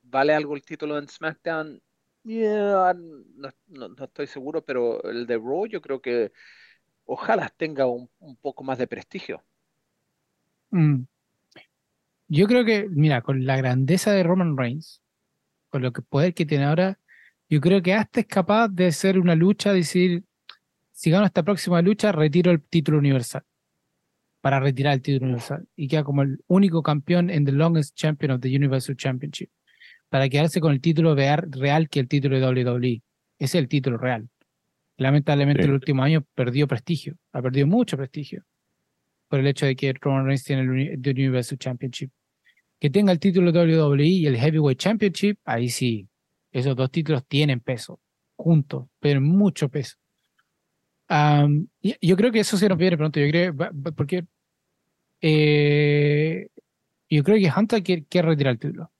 ¿vale 0.00 0.32
algo 0.32 0.56
el 0.56 0.62
título 0.62 0.96
en 0.96 1.08
SmackDown? 1.10 1.82
no, 2.24 3.52
estoy 4.02 4.26
seguro, 4.28 4.64
pero 4.64 5.02
el 5.04 5.26
de 5.26 5.36
Raw 5.36 5.66
yo 5.66 5.82
creo 5.82 6.00
que 6.00 6.32
ojalá 7.04 7.50
tenga 7.54 7.84
un, 7.86 8.08
poco 8.40 8.64
más 8.64 8.78
de 8.78 8.86
prestigio. 8.86 9.44
Mm. 10.70 11.02
Yo 12.28 12.46
creo 12.46 12.64
que, 12.64 12.88
mira, 12.88 13.20
con 13.20 13.44
la 13.44 13.58
grandeza 13.58 14.12
de 14.12 14.22
Roman 14.22 14.56
Reigns, 14.56 15.02
con 15.68 15.82
lo 15.82 15.92
que 15.92 16.00
poder 16.00 16.32
que 16.32 16.46
tiene 16.46 16.64
ahora, 16.64 16.98
yo 17.52 17.60
creo 17.60 17.82
que 17.82 17.92
hasta 17.92 18.20
es 18.20 18.26
capaz 18.26 18.68
de 18.68 18.86
hacer 18.86 19.18
una 19.18 19.34
lucha, 19.34 19.74
decir, 19.74 20.24
si 20.90 21.10
gano 21.10 21.26
esta 21.26 21.42
próxima 21.42 21.82
lucha, 21.82 22.10
retiro 22.10 22.50
el 22.50 22.62
título 22.62 22.96
universal. 22.96 23.42
Para 24.40 24.58
retirar 24.58 24.94
el 24.94 25.02
título 25.02 25.26
universal. 25.26 25.68
Y 25.76 25.86
queda 25.86 26.02
como 26.02 26.22
el 26.22 26.38
único 26.46 26.82
campeón 26.82 27.28
en 27.28 27.44
the 27.44 27.52
longest 27.52 27.94
champion 27.94 28.32
of 28.32 28.40
the 28.40 28.48
Universal 28.48 28.96
Championship. 28.96 29.50
Para 30.08 30.30
quedarse 30.30 30.62
con 30.62 30.72
el 30.72 30.80
título 30.80 31.14
real 31.14 31.90
que 31.90 32.00
el 32.00 32.08
título 32.08 32.40
de 32.40 32.62
WWE. 32.62 33.02
Ese 33.38 33.58
es 33.58 33.62
el 33.62 33.68
título 33.68 33.98
real. 33.98 34.30
Lamentablemente, 34.96 35.64
el 35.64 35.72
último 35.72 36.02
año 36.02 36.24
perdió 36.34 36.66
prestigio. 36.66 37.18
Ha 37.34 37.42
perdido 37.42 37.66
mucho 37.66 37.98
prestigio. 37.98 38.44
Por 39.28 39.40
el 39.40 39.46
hecho 39.46 39.66
de 39.66 39.76
que 39.76 39.92
Roman 39.92 40.24
Reigns 40.24 40.44
tiene 40.44 40.62
el 40.62 41.00
Universal 41.06 41.58
Championship 41.58 42.10
que 42.82 42.90
tenga 42.90 43.12
el 43.12 43.20
título 43.20 43.52
WWE 43.52 44.04
y 44.04 44.26
el 44.26 44.36
Heavyweight 44.36 44.76
Championship, 44.76 45.38
ahí 45.44 45.68
sí, 45.68 46.08
esos 46.52 46.76
dos 46.76 46.90
títulos 46.90 47.24
tienen 47.26 47.60
peso, 47.60 48.00
juntos, 48.36 48.86
pero 49.00 49.20
mucho 49.20 49.68
peso. 49.68 49.96
yo 51.08 52.16
creo 52.16 52.32
que 52.32 52.40
eso 52.40 52.56
se 52.56 52.68
nos 52.68 52.78
viene 52.78 52.96
pronto, 52.96 53.18
yo 53.18 53.28
creo, 53.28 53.54
porque 53.96 54.26
eh, 55.20 56.48
yo 57.08 57.22
creo 57.22 57.38
que 57.38 57.52
Hunter 57.58 57.82
quiere, 57.82 58.28
retirar 58.28 58.52
el 58.52 58.58
título. 58.58 58.90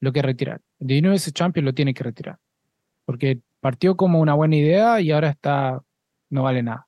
Lo 0.00 0.12
que 0.12 0.22
retirar. 0.22 0.60
El 0.78 0.86
Universal 0.86 1.32
Champion 1.32 1.64
lo 1.64 1.74
tiene 1.74 1.94
que 1.94 2.04
retirar. 2.04 2.38
Porque 3.04 3.40
partió 3.60 3.96
como 3.96 4.20
una 4.20 4.34
buena 4.34 4.56
idea 4.56 5.00
y 5.00 5.10
ahora 5.10 5.30
está, 5.30 5.82
no 6.30 6.42
vale 6.42 6.62
nada. 6.62 6.86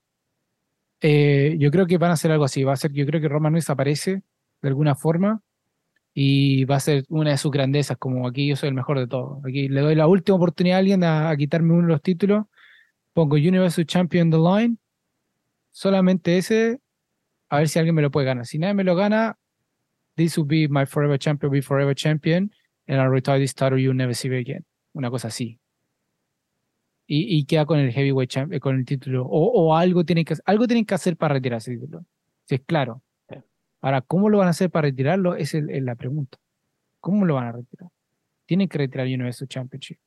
Eh, 1.01 1.57
yo 1.59 1.71
creo 1.71 1.87
que 1.87 1.99
van 1.99 2.11
a 2.11 2.15
hacer 2.15 2.31
algo 2.33 2.45
así. 2.45 2.65
Va 2.65 2.73
a 2.73 2.77
ser, 2.77 2.93
yo 2.93 3.07
creo 3.07 3.21
que 3.21 3.29
Roman 3.29 3.53
Reigns 3.53 3.71
aparece 3.71 4.23
de 4.63 4.69
alguna 4.69 4.95
forma 4.95 5.43
y 6.15 6.65
va 6.65 6.77
a 6.77 6.81
ser 6.81 7.05
una 7.09 7.31
de 7.31 7.39
sus 7.39 7.51
grandezas, 7.51 7.97
como 7.97 8.27
aquí 8.27 8.47
yo 8.47 8.57
soy 8.57 8.69
el 8.69 8.75
mejor 8.75 8.99
de 8.99 9.07
todos. 9.07 9.45
Aquí 9.45 9.69
le 9.69 9.81
doy 9.81 9.95
la 9.95 10.07
última 10.07 10.37
oportunidad 10.37 10.77
a 10.77 10.79
alguien 10.81 11.05
a, 11.05 11.35
quitarme 11.37 11.73
uno 11.73 11.87
de 11.87 11.93
los 11.95 12.03
títulos, 12.03 12.45
pongo 13.13 13.37
Universal 13.37 13.87
Champion 13.87 14.31
the 14.31 14.37
line, 14.39 14.77
solamente 15.71 16.37
ese, 16.37 16.81
a 17.49 17.59
ver 17.59 17.69
si 17.69 17.79
alguien 17.79 17.95
me 17.95 18.03
lo 18.03 18.11
puede 18.11 18.27
ganar. 18.27 18.47
Si 18.47 18.59
nadie 18.59 18.75
me 18.75 18.85
lo 18.85 18.95
gana, 18.95 19.39
this 20.17 20.37
will 20.37 20.47
be 20.47 20.69
my 20.69 20.85
forever 20.85 21.19
champion, 21.19 21.51
be 21.51 21.63
forever 21.63 21.95
champion, 21.95 22.51
and 22.87 23.01
I'll 23.01 23.11
retire 23.11 23.39
this 23.39 23.55
title 23.55 23.79
you'll 23.79 23.97
never 23.97 24.15
see 24.15 24.29
again. 24.35 24.65
Una 24.93 25.11
cosa 25.11 25.29
así. 25.29 25.59
Y, 27.15 27.45
queda 27.45 27.67
con 27.67 27.79
el 27.79 27.93
heavyweight 27.93 28.31
champion, 28.31 28.61
con 28.61 28.77
el 28.77 28.87
título. 28.87 29.27
O, 29.27 29.45
o 29.45 29.77
algo 29.77 30.03
tienen 30.05 30.25
que 30.25 30.35
algo 30.47 30.67
tienen 30.67 30.87
que 30.87 30.95
hacer 30.95 31.17
para 31.17 31.35
retirar 31.35 31.59
ese 31.59 31.73
título. 31.73 32.07
Si 32.47 32.55
es 32.55 32.63
claro. 32.63 33.03
Ahora, 33.83 34.01
¿cómo 34.01 34.31
lo 34.31 34.39
van 34.39 34.47
a 34.47 34.51
hacer 34.51 34.71
para 34.71 34.89
retirarlo? 34.89 35.35
Esa 35.35 35.59
es, 35.59 35.83
la 35.83 35.95
pregunta. 35.95 36.39
¿Cómo 37.01 37.27
lo 37.27 37.35
van 37.35 37.49
a 37.49 37.53
retirar? 37.53 37.91
Tienen 38.47 38.69
que 38.69 38.79
retirar 38.79 39.07
el 39.07 39.15
Universal 39.15 39.49
Championship. 39.49 39.99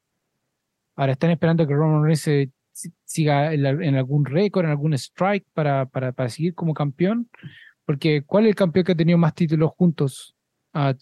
Ahora, 0.95 1.11
¿están 1.11 1.29
esperando 1.29 1.67
que 1.67 1.73
Roman 1.73 2.03
Reigns 2.03 2.49
siga 3.03 3.53
en, 3.53 3.95
algún 3.95 4.25
récord, 4.25 4.65
en 4.65 4.71
algún 4.71 4.93
strike 4.93 5.45
para, 5.53 5.85
para, 5.85 6.13
para, 6.13 6.29
seguir 6.29 6.55
como 6.55 6.73
campeón? 6.73 7.29
Porque, 7.85 8.23
¿cuál 8.23 8.45
es 8.45 8.49
el 8.49 8.55
campeón 8.55 8.85
que 8.85 8.91
ha 8.93 8.95
tenido 8.95 9.17
más 9.17 9.35
títulos 9.35 9.71
juntos? 9.77 10.35
a 10.75 10.93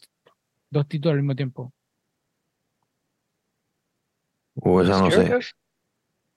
dos 0.69 0.87
títulos 0.87 1.13
al 1.13 1.21
mismo 1.21 1.35
tiempo. 1.35 1.73
O 4.55 4.81
esa 4.81 4.99
no 4.99 5.09
sé. 5.09 5.29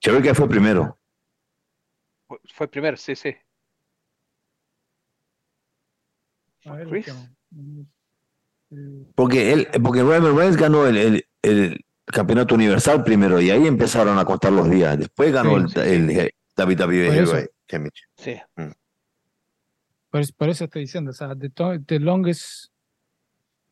que 0.01 0.33
fue 0.33 0.49
primero. 0.49 0.99
Fue 2.53 2.67
primero, 2.67 2.97
sí, 2.97 3.15
sí. 3.15 3.35
Porque 9.15 9.53
él, 9.53 9.67
porque 9.81 10.01
Roman 10.01 10.35
Reigns 10.35 10.57
ganó 10.57 10.85
el, 10.85 11.25
el, 11.41 11.85
campeonato 12.05 12.55
universal 12.55 13.03
primero 13.03 13.41
y 13.41 13.49
ahí 13.49 13.67
empezaron 13.67 14.17
a 14.17 14.25
contar 14.25 14.51
los 14.53 14.69
días. 14.69 14.97
Después 14.97 15.31
ganó 15.33 15.57
el, 15.57 15.77
el, 15.77 16.31
David 16.55 16.81
WWE 16.81 17.49
Sí. 18.17 18.35
Mm. 18.55 18.71
Por, 20.09 20.49
eso 20.49 20.63
estoy 20.65 20.83
diciendo, 20.83 21.11
o 21.11 21.13
sea, 21.13 21.35
the, 21.35 21.99
longest. 21.99 22.71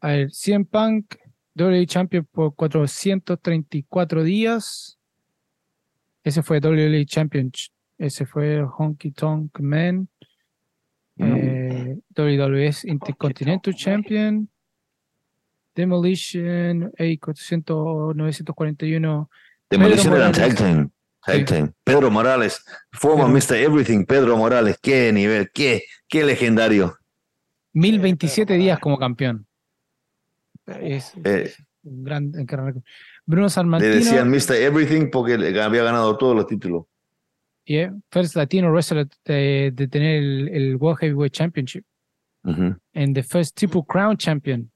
A 0.01 0.09
ver, 0.09 0.31
CM 0.31 0.65
Punk, 0.65 1.15
WWE 1.55 1.87
Champion 1.87 2.27
por 2.31 2.53
434 2.55 4.23
días. 4.23 4.99
Ese 6.23 6.43
fue 6.43 6.59
WWE 6.59 7.05
Champion. 7.05 7.51
Ese 7.97 8.25
fue 8.25 8.61
Honky 8.61 9.11
Tonk 9.11 9.59
Man. 9.59 10.09
Eh, 11.17 11.97
WWS 12.15 12.85
Intercontinental 12.85 13.73
Champion, 13.73 14.49
Demolition, 15.73 16.91
A400, 16.97 18.15
941. 18.15 19.29
Demolition 19.69 20.13
era 20.13 20.31
Tag 20.31 20.89
Pedro 21.83 22.11
Morales, 22.11 22.63
former 22.91 23.27
Mr. 23.27 23.55
Everything, 23.55 24.05
Pedro 24.05 24.37
Morales, 24.37 24.77
qué 24.81 25.11
nivel, 25.11 25.49
qué, 25.53 25.83
qué 26.07 26.23
legendario. 26.23 26.97
1027 27.73 28.53
días 28.53 28.79
como 28.79 28.97
campeón. 28.97 29.47
Es, 30.65 31.13
eh, 31.23 31.51
un 31.83 32.03
gran, 32.03 32.31
Bruno 33.25 33.49
San 33.49 33.69
Le 33.71 33.87
decían 33.87 34.29
Mr. 34.29 34.55
Everything 34.55 35.09
porque 35.11 35.33
había 35.33 35.83
ganado 35.83 36.17
todos 36.17 36.35
los 36.35 36.47
títulos. 36.47 36.85
Yeah, 37.65 37.91
first 38.11 38.35
Latino 38.35 38.71
wrestler 38.71 39.07
de, 39.25 39.71
de 39.73 39.87
tener 39.87 40.17
el, 40.17 40.49
el, 40.49 40.75
World 40.75 40.99
Heavyweight 41.01 41.33
Championship. 41.33 41.83
Uh 42.43 42.75
And 42.93 43.15
the 43.15 43.23
first 43.23 43.55
Triple 43.55 43.83
Crown 43.87 44.17
Champion. 44.17 44.71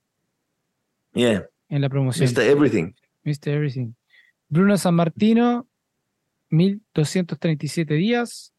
Yeah. 1.14 1.44
En 1.70 1.82
la 1.82 1.90
promoción. 1.90 2.28
Mr. 2.28 2.42
Everything. 2.42 2.96
Mr. 3.24 3.50
Everything. 3.50 3.94
Bruno 4.48 4.76
San 4.78 4.96
Martino, 4.96 5.68
1237 6.50 7.94
días. 7.94 8.54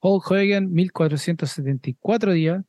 Hulk 0.00 0.30
Hogan, 0.30 0.72
1474 0.72 2.32
días. 2.32 2.64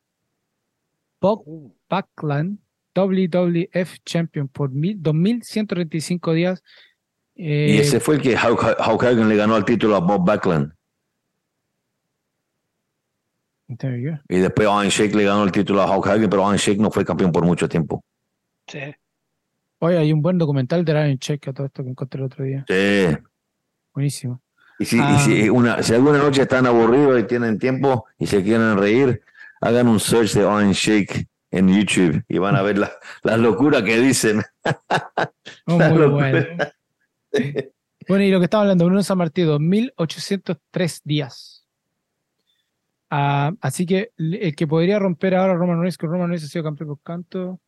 Bob 1.22 1.44
Backlund, 1.90 2.60
WWF 2.94 3.98
Champion 4.06 4.48
por 4.50 4.72
2135 4.72 6.34
días. 6.34 6.64
Eh, 7.36 7.76
y 7.76 7.78
ese 7.78 8.00
fue 8.00 8.16
el 8.16 8.22
que 8.22 8.36
Hulk 8.36 8.78
Hogan 8.80 9.30
le 9.30 9.36
ganó 9.36 9.56
el 9.56 9.64
título 9.64 9.96
a 9.96 10.00
Bob 10.00 10.26
Backlund. 10.26 10.77
Y 13.70 14.38
después 14.40 14.68
Owen 14.68 14.90
Shake 14.90 15.14
le 15.16 15.26
ganó 15.26 15.44
el 15.44 15.52
título 15.52 15.82
a 15.82 15.86
Hulk 15.98 16.06
Hogan, 16.08 16.30
pero 16.30 16.44
Owen 16.46 16.58
Shake 16.58 16.80
no 16.80 16.90
fue 16.90 17.04
campeón 17.04 17.32
por 17.32 17.44
mucho 17.46 17.68
tiempo. 17.68 18.04
Sí. 18.68 18.80
Hoy 19.80 19.96
hay 19.96 20.12
un 20.14 20.22
buen 20.22 20.38
documental 20.38 20.84
de 20.86 20.94
Ryan 20.94 21.18
Check 21.20 21.48
a 21.50 21.54
todo 21.54 21.68
esto 21.68 21.84
que 21.84 21.90
encontré 21.90 22.20
el 22.20 22.26
otro 22.26 22.44
día. 22.46 22.66
Sí. 22.68 23.18
Buenísimo. 23.94 24.42
Y 24.80 24.86
si, 24.86 24.98
y 24.98 25.00
Ah. 25.02 25.20
si, 25.20 25.50
una, 25.50 25.84
si 25.84 25.94
alguna 25.94 26.20
noche 26.20 26.44
están 26.44 26.66
aburridos 26.66 27.20
y 27.20 27.24
tienen 27.24 27.58
tiempo 27.60 28.06
y 28.18 28.28
se 28.28 28.42
quieren 28.44 28.78
reír, 28.78 29.22
hagan 29.62 29.88
un 29.88 30.00
search 30.00 30.34
de 30.34 30.46
Orange 30.46 30.74
Shake 30.74 31.28
en 31.52 31.68
YouTube 31.70 32.24
y 32.28 32.38
van 32.38 32.56
a 32.56 32.62
ver 32.62 32.78
la- 32.78 32.92
las 33.24 33.40
locuras 33.40 33.84
que 33.84 34.00
dicen. 34.00 34.42
Oh, 35.66 35.78
La 35.80 35.90
muy 35.90 35.98
locura. 36.00 36.32
bueno. 36.32 36.48
Bueno, 38.08 38.24
y 38.24 38.32
lo 38.32 38.40
que 38.40 38.46
estaba 38.46 38.62
hablando, 38.64 38.86
Bruno 38.86 39.04
San 39.04 39.18
Martín, 39.18 39.48
2803 39.48 41.02
días. 41.04 41.57
Ah, 43.10 43.54
así 43.62 43.86
que 43.86 44.12
el 44.18 44.56
que 44.56 44.68
podría 44.68 45.00
romper 45.00 45.36
ahora 45.36 45.54
Roman 45.56 45.80
Reigns, 45.80 45.98
que 45.98 46.08
Roman 46.08 46.28
Reigns 46.30 46.44
ha 46.46 46.48
sido 46.48 46.64
campeón 46.64 46.90
por 46.90 47.02
canto. 47.02 47.60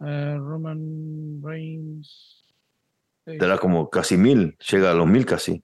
eh, 0.00 0.36
Roman 0.38 1.40
Reigns. 1.42 2.44
eh, 3.26 3.36
Será 3.38 3.58
como 3.58 3.90
casi 3.90 4.16
mil, 4.16 4.56
llega 4.70 4.90
a 4.90 4.94
los 4.94 5.06
mil 5.06 5.26
casi. 5.26 5.62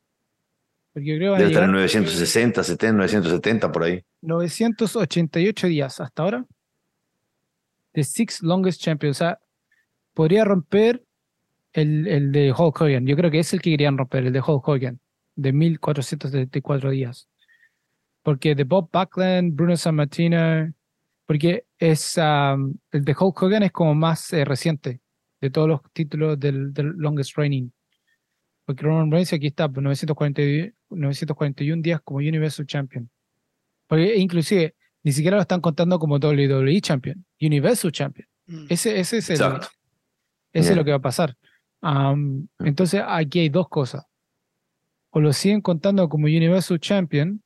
porque 0.92 1.16
creo 1.16 1.32
Debe 1.34 1.46
estar 1.48 1.62
en 1.64 1.70
llegar 1.70 1.80
960, 1.80 2.62
70, 2.64 2.92
970 2.96 3.72
por 3.72 3.84
ahí. 3.84 4.02
988 4.22 5.66
días 5.66 6.00
hasta 6.00 6.22
ahora. 6.22 6.44
The 7.92 8.04
Six 8.04 8.42
Longest 8.42 8.80
Champions. 8.82 9.16
O 9.16 9.18
sea, 9.18 9.38
podría 10.14 10.44
romper 10.44 11.02
el, 11.72 12.06
el 12.06 12.32
de 12.32 12.52
Hulk 12.52 12.80
Hogan. 12.82 13.06
Yo 13.06 13.16
creo 13.16 13.30
que 13.30 13.38
es 13.40 13.52
el 13.54 13.62
que 13.62 13.70
querían 13.70 13.96
romper, 13.96 14.26
el 14.26 14.32
de 14.32 14.40
Hulk 14.40 14.68
Hogan, 14.68 15.00
de 15.36 15.52
1474 15.54 16.90
días. 16.90 17.28
Porque 18.22 18.54
de 18.54 18.64
Bob 18.64 18.90
Backlund, 18.92 19.54
Bruno 19.54 19.76
Sammartino, 19.76 20.72
porque 21.26 21.64
es 21.78 22.18
um, 22.18 22.74
el 22.90 23.04
de 23.04 23.16
Hulk 23.18 23.42
Hogan 23.42 23.62
es 23.62 23.72
como 23.72 23.94
más 23.94 24.32
eh, 24.32 24.44
reciente 24.44 25.00
de 25.40 25.50
todos 25.50 25.68
los 25.68 25.80
títulos 25.92 26.38
del, 26.38 26.72
del 26.74 26.88
Longest 26.96 27.36
Reigning. 27.36 27.72
Porque 28.66 28.82
Roman 28.82 29.10
Reigns 29.10 29.32
aquí 29.32 29.46
está 29.46 29.68
por 29.68 29.82
940 29.82 30.74
941 30.90 31.82
días 31.82 32.00
como 32.04 32.18
Universal 32.18 32.66
Champion. 32.66 33.10
Porque 33.86 34.16
inclusive 34.16 34.74
ni 35.02 35.12
siquiera 35.12 35.36
lo 35.36 35.42
están 35.42 35.60
contando 35.60 35.98
como 35.98 36.16
WWE 36.16 36.80
Champion, 36.80 37.24
Universal 37.40 37.90
Champion. 37.90 38.28
Mm. 38.46 38.66
Ese, 38.68 39.00
ese 39.00 39.18
es, 39.18 39.30
el, 39.30 39.36
Exacto. 39.36 39.68
ese 40.52 40.60
es 40.60 40.66
Yeah. 40.66 40.76
lo 40.76 40.84
que 40.84 40.90
va 40.90 40.98
a 40.98 41.00
pasar. 41.00 41.36
Am, 41.80 42.48
entonces 42.58 43.02
aquí 43.06 43.40
hay 43.40 43.48
dos 43.48 43.68
cosas. 43.68 44.04
O 45.10 45.20
lo 45.20 45.32
siguen 45.32 45.60
contando 45.62 46.08
como 46.08 46.26
Universal 46.26 46.78
Champion 46.78 47.42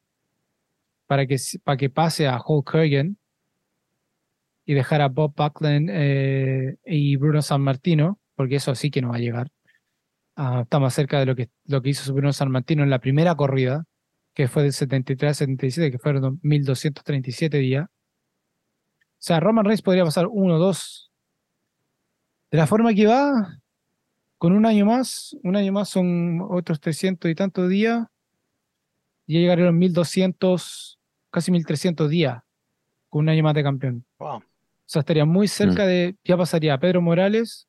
para 1.06 1.26
que, 1.26 1.36
para 1.62 1.76
que 1.76 1.90
pase 1.90 2.26
a 2.26 2.40
Hulk 2.44 2.74
Hogan 2.74 3.18
y 4.64 4.74
dejar 4.74 5.02
a 5.02 5.08
Bob 5.08 5.34
Backlund 5.36 5.90
eh, 5.92 6.76
y 6.86 7.16
Bruno 7.16 7.42
San 7.42 7.60
Martino, 7.60 8.18
porque 8.34 8.56
eso 8.56 8.74
sí 8.74 8.90
que 8.90 9.02
no 9.02 9.10
va 9.10 9.16
a 9.16 9.20
llegar. 9.20 9.50
Ah, 10.36 10.62
está 10.64 10.80
más 10.80 10.94
cerca 10.94 11.20
de 11.20 11.26
lo 11.26 11.36
que, 11.36 11.50
lo 11.66 11.82
que 11.82 11.90
hizo 11.90 12.12
Bruno 12.12 12.32
San 12.32 12.50
Martino 12.50 12.82
en 12.82 12.90
la 12.90 12.98
primera 12.98 13.34
corrida, 13.34 13.84
que 14.34 14.48
fue 14.48 14.64
del 14.64 14.72
73 14.72 15.28
al 15.28 15.34
77, 15.34 15.92
que 15.92 15.98
fueron 15.98 16.40
1237 16.42 17.58
días. 17.58 17.86
O 17.86 19.26
sea, 19.26 19.40
Roman 19.40 19.64
Reigns 19.64 19.82
podría 19.82 20.04
pasar 20.04 20.26
uno, 20.30 20.58
dos. 20.58 21.10
De 22.50 22.58
la 22.58 22.66
forma 22.66 22.94
que 22.94 23.06
va, 23.06 23.58
con 24.38 24.52
un 24.52 24.66
año 24.66 24.86
más, 24.86 25.36
un 25.42 25.56
año 25.56 25.72
más 25.72 25.88
son 25.88 26.40
otros 26.50 26.80
300 26.80 27.30
y 27.30 27.34
tantos 27.34 27.68
días, 27.68 28.06
y 29.26 29.34
ya 29.34 29.40
llegaría 29.40 29.64
a 29.64 29.66
los 29.68 29.76
1200, 29.76 30.98
casi 31.30 31.50
1300 31.50 32.10
días, 32.10 32.42
con 33.08 33.22
un 33.22 33.28
año 33.28 33.42
más 33.42 33.54
de 33.54 33.62
campeón. 33.62 34.04
Wow. 34.18 34.36
O 34.36 34.42
sea, 34.86 35.00
estaría 35.00 35.24
muy 35.24 35.48
cerca 35.48 35.86
de, 35.86 36.16
ya 36.24 36.36
pasaría 36.36 36.74
a 36.74 36.78
Pedro 36.78 37.00
Morales 37.00 37.68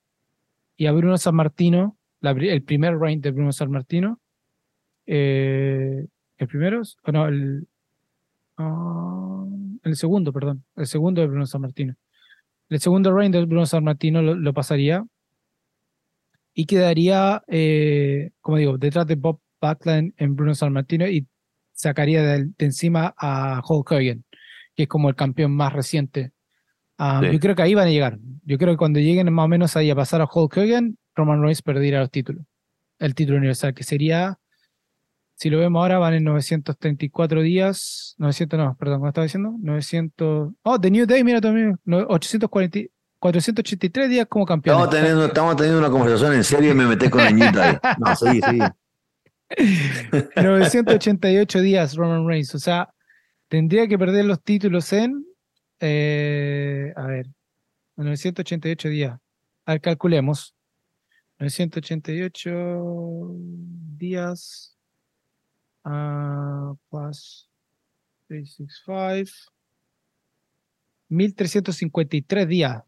y 0.76 0.88
a 0.88 0.92
Bruno 0.92 1.18
San 1.18 1.36
Martino, 1.36 1.98
la 2.20 2.32
el 2.32 2.64
primer 2.64 2.98
reign 2.98 3.22
de 3.22 3.32
Bruno 3.32 3.52
San 3.52 3.72
Martino. 3.72 4.20
Eh, 5.06 6.06
¿El 6.38 6.48
primero? 6.48 6.82
O 7.04 7.12
no, 7.12 7.28
el, 7.28 7.68
ah, 8.58 9.46
el 9.84 9.96
segundo, 9.96 10.34
perdón. 10.34 10.66
El 10.76 10.88
segundo 10.88 11.22
de 11.22 11.28
Bruno 11.28 11.46
San 11.46 11.62
Martino. 11.62 11.96
El 12.68 12.80
segundo 12.80 13.16
reign 13.16 13.32
de 13.32 13.46
Bruno 13.46 13.66
San 13.66 13.84
Martino 13.84 14.22
lo, 14.22 14.36
lo 14.36 14.54
pasaría 14.54 15.06
y 16.54 16.66
quedaría, 16.66 17.44
eh, 17.48 18.32
como 18.42 18.58
digo, 18.58 18.78
detrás 18.78 19.06
de 19.06 19.16
Bob 19.16 19.42
Backlund 19.62 20.14
en 20.18 20.36
Bruno 20.36 20.56
San 20.56 20.74
Martino 20.74 21.06
y 21.08 21.28
sacaría 21.76 22.24
de, 22.24 22.46
de 22.46 22.66
encima 22.66 23.14
a 23.18 23.62
Hulk 23.68 23.92
Hogan, 23.92 24.24
que 24.76 24.84
es 24.84 24.90
como 24.90 25.10
el 25.10 25.16
campeón 25.16 25.56
más 25.56 25.72
reciente. 25.74 26.32
Ah, 26.98 27.20
Sí. 27.22 27.32
Yo 27.34 27.40
creo 27.40 27.56
que 27.56 27.62
ahí 27.62 27.76
van 27.76 27.88
a 27.88 27.92
llegar. 27.92 28.18
Yo 28.46 28.58
creo 28.58 28.74
que 28.74 28.78
cuando 28.78 29.00
lleguen 29.00 29.32
más 29.34 29.46
o 29.46 29.48
menos 29.48 29.76
ahí 29.76 29.90
a 29.92 29.96
pasar 29.96 30.22
a 30.22 30.30
Hulk 30.34 30.58
Hogan, 30.58 30.98
Roman 31.14 31.42
Reigns 31.42 31.62
perderá 31.62 32.00
los 32.00 32.10
títulos. 32.10 32.44
El 33.00 33.14
título 33.14 33.38
universal, 33.38 33.74
que 33.74 33.84
sería, 33.84 34.38
si 35.36 35.50
lo 35.50 35.58
vemos 35.60 35.82
ahora, 35.82 36.00
van 36.00 36.14
en 36.14 36.24
934 36.24 37.42
días. 37.42 38.16
900, 38.18 38.58
no, 38.58 38.78
perdón, 38.78 39.00
¿cómo 39.00 39.10
estaba 39.10 39.24
diciendo? 39.26 39.54
900. 39.60 40.54
Oh, 40.64 40.80
The 40.80 40.90
New 40.92 41.06
Day, 41.06 41.24
mira 41.26 41.42
también. 41.42 41.78
840, 41.86 42.80
483 43.20 44.10
días 44.10 44.28
como 44.30 44.46
campeón. 44.46 44.76
Estamos 44.78 44.96
teniendo, 44.96 45.26
estamos 45.26 45.56
teniendo 45.58 45.80
una 45.80 45.90
conversación 45.90 46.34
en 46.34 46.44
serio 46.46 46.72
y 46.72 46.76
me 46.76 46.86
metí 46.86 47.10
con 47.10 47.22
Añita 47.22 47.70
ahí. 47.70 47.78
No, 48.00 48.16
sí, 48.16 48.40
sí. 48.42 48.60
988 50.36 51.62
días 51.62 51.96
Roman 51.96 52.28
Reigns. 52.28 52.54
O 52.56 52.60
sea, 52.60 52.94
tendría 53.48 53.88
que 53.88 53.98
perder 53.98 54.26
los 54.26 54.42
títulos 54.42 54.92
en. 54.94 55.26
eh, 55.80 56.94
a 56.96 57.08
ver. 57.08 57.28
988 57.98 58.90
días. 58.90 59.20
A 59.66 59.72
ver, 59.74 59.82
calculemos. 59.82 60.54
988 61.40 63.36
días. 63.98 64.78
ah, 65.84 66.74
plus 66.90 67.50
365. 68.28 69.52
1353 71.10 72.48
días. 72.48 72.84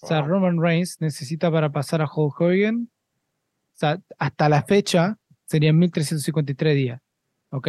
O 0.00 0.06
sea. 0.06 0.22
Roman 0.22 0.60
Reigns 0.60 1.00
necesita 1.00 1.50
para 1.50 1.70
pasar 1.70 2.02
a 2.02 2.08
Hulk 2.12 2.40
Hogan. 2.40 2.90
Hasta 4.18 4.48
la 4.48 4.62
fecha 4.62 5.18
serían 5.44 5.78
1353 5.78 6.76
días. 6.76 7.00
¿Ok? 7.50 7.68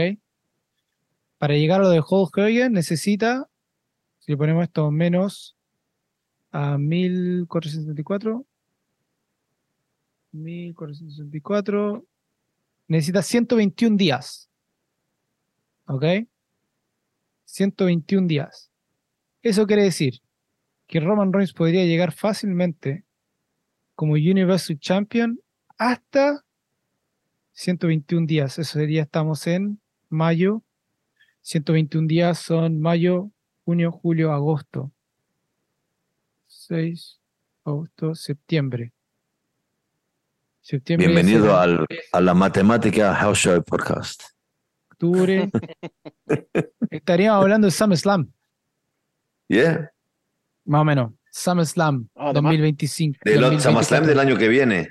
Para 1.38 1.56
llegar 1.56 1.80
a 1.80 1.84
lo 1.84 1.90
de 1.90 2.00
Hulk 2.00 2.38
Hogan 2.38 2.74
necesita, 2.74 3.50
si 4.20 4.32
le 4.32 4.38
ponemos 4.38 4.64
esto 4.64 4.92
menos 4.92 5.56
a 6.52 6.78
1474, 6.78 8.46
1464, 10.32 12.06
necesita 12.88 13.22
121 13.22 13.96
días. 13.96 14.50
¿Ok? 15.86 16.04
121 17.46 18.28
días. 18.28 18.70
Eso 19.42 19.66
quiere 19.66 19.84
decir 19.84 20.22
que 20.88 21.00
Roman 21.00 21.32
Reigns 21.32 21.54
podría 21.54 21.86
llegar 21.86 22.12
fácilmente 22.12 23.06
como 23.96 24.14
Universal 24.14 24.80
Champion 24.80 25.40
hasta 25.80 26.44
121 27.54 28.28
días. 28.28 28.60
Eso 28.60 28.74
sería, 28.80 29.04
estamos 29.04 29.48
en 29.48 29.82
mayo. 30.10 30.62
121 31.42 32.08
días 32.08 32.38
son 32.38 32.80
mayo, 32.80 33.32
junio, 33.66 33.92
julio, 33.92 34.32
agosto. 34.32 34.92
6, 36.48 37.20
agosto, 37.64 38.14
septiembre. 38.14 38.92
Bienvenido 40.86 41.58
al, 41.58 41.84
a 42.12 42.22
la 42.22 42.34
Matemática 42.36 43.16
House 43.16 43.40
Show 43.40 43.64
Podcast. 43.64 44.22
octubre. 44.92 45.50
Estaríamos 46.92 47.42
hablando 47.42 47.66
de 47.66 47.72
SummerSlam, 47.72 48.32
¿Yeah? 49.48 49.90
más 50.66 50.82
o 50.82 50.86
menos. 50.86 51.14
SummerSlam 51.32 52.08
Ah, 52.16 52.34
de 52.34 52.42
más. 52.42 52.52
2025. 52.52 53.18
Del 53.24 53.42
2024. 53.42 53.72
SummerSlam 53.72 54.06
del 54.06 54.20
año 54.20 54.38
que 54.38 54.48
viene. 54.48 54.90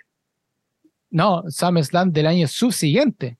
No, 1.11 1.43
SummerSlam 1.49 2.13
del 2.13 2.27
año 2.27 2.47
subsiguiente. 2.49 3.39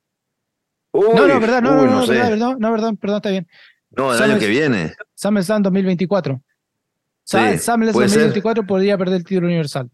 Uy, 0.93 1.05
no, 1.15 1.27
no, 1.27 1.41
verdad, 1.41 1.63
no, 1.63 1.71
uy, 1.71 1.77
no, 1.77 1.85
no 1.87 1.91
no, 2.01 2.07
sé. 2.07 2.13
verdad, 2.13 2.31
verdad, 2.31 2.57
no, 2.59 2.73
verdad, 2.73 2.95
perdón, 3.01 3.17
está 3.19 3.31
bien. 3.31 3.47
No, 3.91 4.13
el 4.13 4.19
Summers- 4.19 4.31
año 4.31 4.39
que 4.41 4.47
viene. 4.49 4.95
SummerSlam 5.15 5.63
2024. 5.63 6.41
Sa- 7.25 7.53
Sí, 7.53 7.59
SummerSlam 7.59 7.93
puede 7.93 8.09
ser. 8.09 8.19
2024 8.21 8.67
podría 8.67 8.97
perder 8.99 9.17
el 9.17 9.25
título 9.25 9.47
universal. 9.49 9.91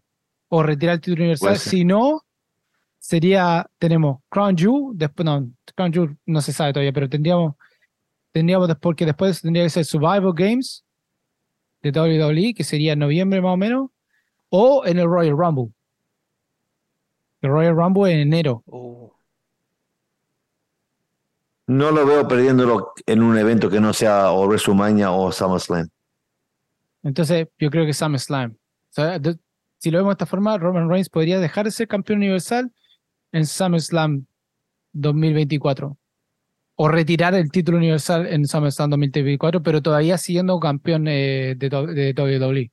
O 0.47 0.63
retirar 0.63 0.95
el 0.95 1.01
título 1.01 1.23
universal. 1.23 1.57
Si 1.57 1.83
no, 1.83 2.21
sería, 2.99 3.69
tenemos 3.77 4.19
Crown 4.29 4.57
Jewel, 4.57 4.91
después, 4.97 5.25
no, 5.25 5.49
Crown 5.75 5.91
Jewel 5.93 6.17
no 6.25 6.41
se 6.41 6.53
sabe 6.53 6.71
todavía, 6.73 6.93
pero 6.93 7.09
tendríamos, 7.09 7.55
tendríamos 8.31 8.67
después, 8.67 8.81
porque 8.81 9.05
después 9.05 9.41
tendría 9.41 9.63
que 9.65 9.69
ser 9.69 9.85
Survival 9.85 10.33
Games 10.33 10.83
de 11.81 11.91
WWE, 11.91 12.53
que 12.53 12.63
sería 12.63 12.93
en 12.93 12.99
noviembre 12.99 13.41
más 13.41 13.53
o 13.53 13.57
menos, 13.57 13.89
o 14.49 14.85
en 14.85 14.97
el 14.99 15.05
Royal 15.07 15.37
Rumble. 15.37 15.73
Royal 17.47 17.75
Rumble 17.75 18.11
en 18.11 18.19
enero. 18.19 18.63
Oh, 18.67 19.13
No 21.67 21.91
lo 21.91 22.05
veo 22.05 22.27
perdiéndolo 22.27 22.93
en 23.05 23.23
un 23.23 23.37
evento 23.37 23.69
que 23.69 23.79
no 23.79 23.91
sea 23.93 24.31
o 24.31 24.45
WrestleMania 24.47 25.11
o 25.11 25.31
SummerSlam. 25.31 25.87
Entonces, 27.03 27.47
yo 27.59 27.69
creo 27.69 27.85
que 27.85 27.93
SummerSlam. 27.93 28.51
O 28.51 28.57
sea, 28.93 29.19
de- 29.19 29.37
si 29.79 29.91
lo 29.91 29.97
vemos 29.99 30.11
de 30.11 30.13
esta 30.13 30.25
forma, 30.25 30.57
Roman 30.57 30.89
Reigns 30.89 31.09
podría 31.09 31.39
dejar 31.39 31.65
de 31.65 31.71
ser 31.71 31.87
campeón 31.87 32.19
universal 32.19 32.71
en 33.31 33.45
SummerSlam 33.45 34.25
2024 34.93 35.97
o 36.77 36.87
retirar 36.87 37.33
el 37.35 37.49
título 37.51 37.77
universal 37.77 38.27
en 38.27 38.45
SummerSlam 38.45 38.89
2024, 38.91 39.63
pero 39.63 39.81
todavía 39.81 40.17
siguiendo 40.17 40.59
campeón 40.59 41.07
eh, 41.07 41.55
de, 41.57 41.69
de 41.69 42.13
WWE. 42.15 42.71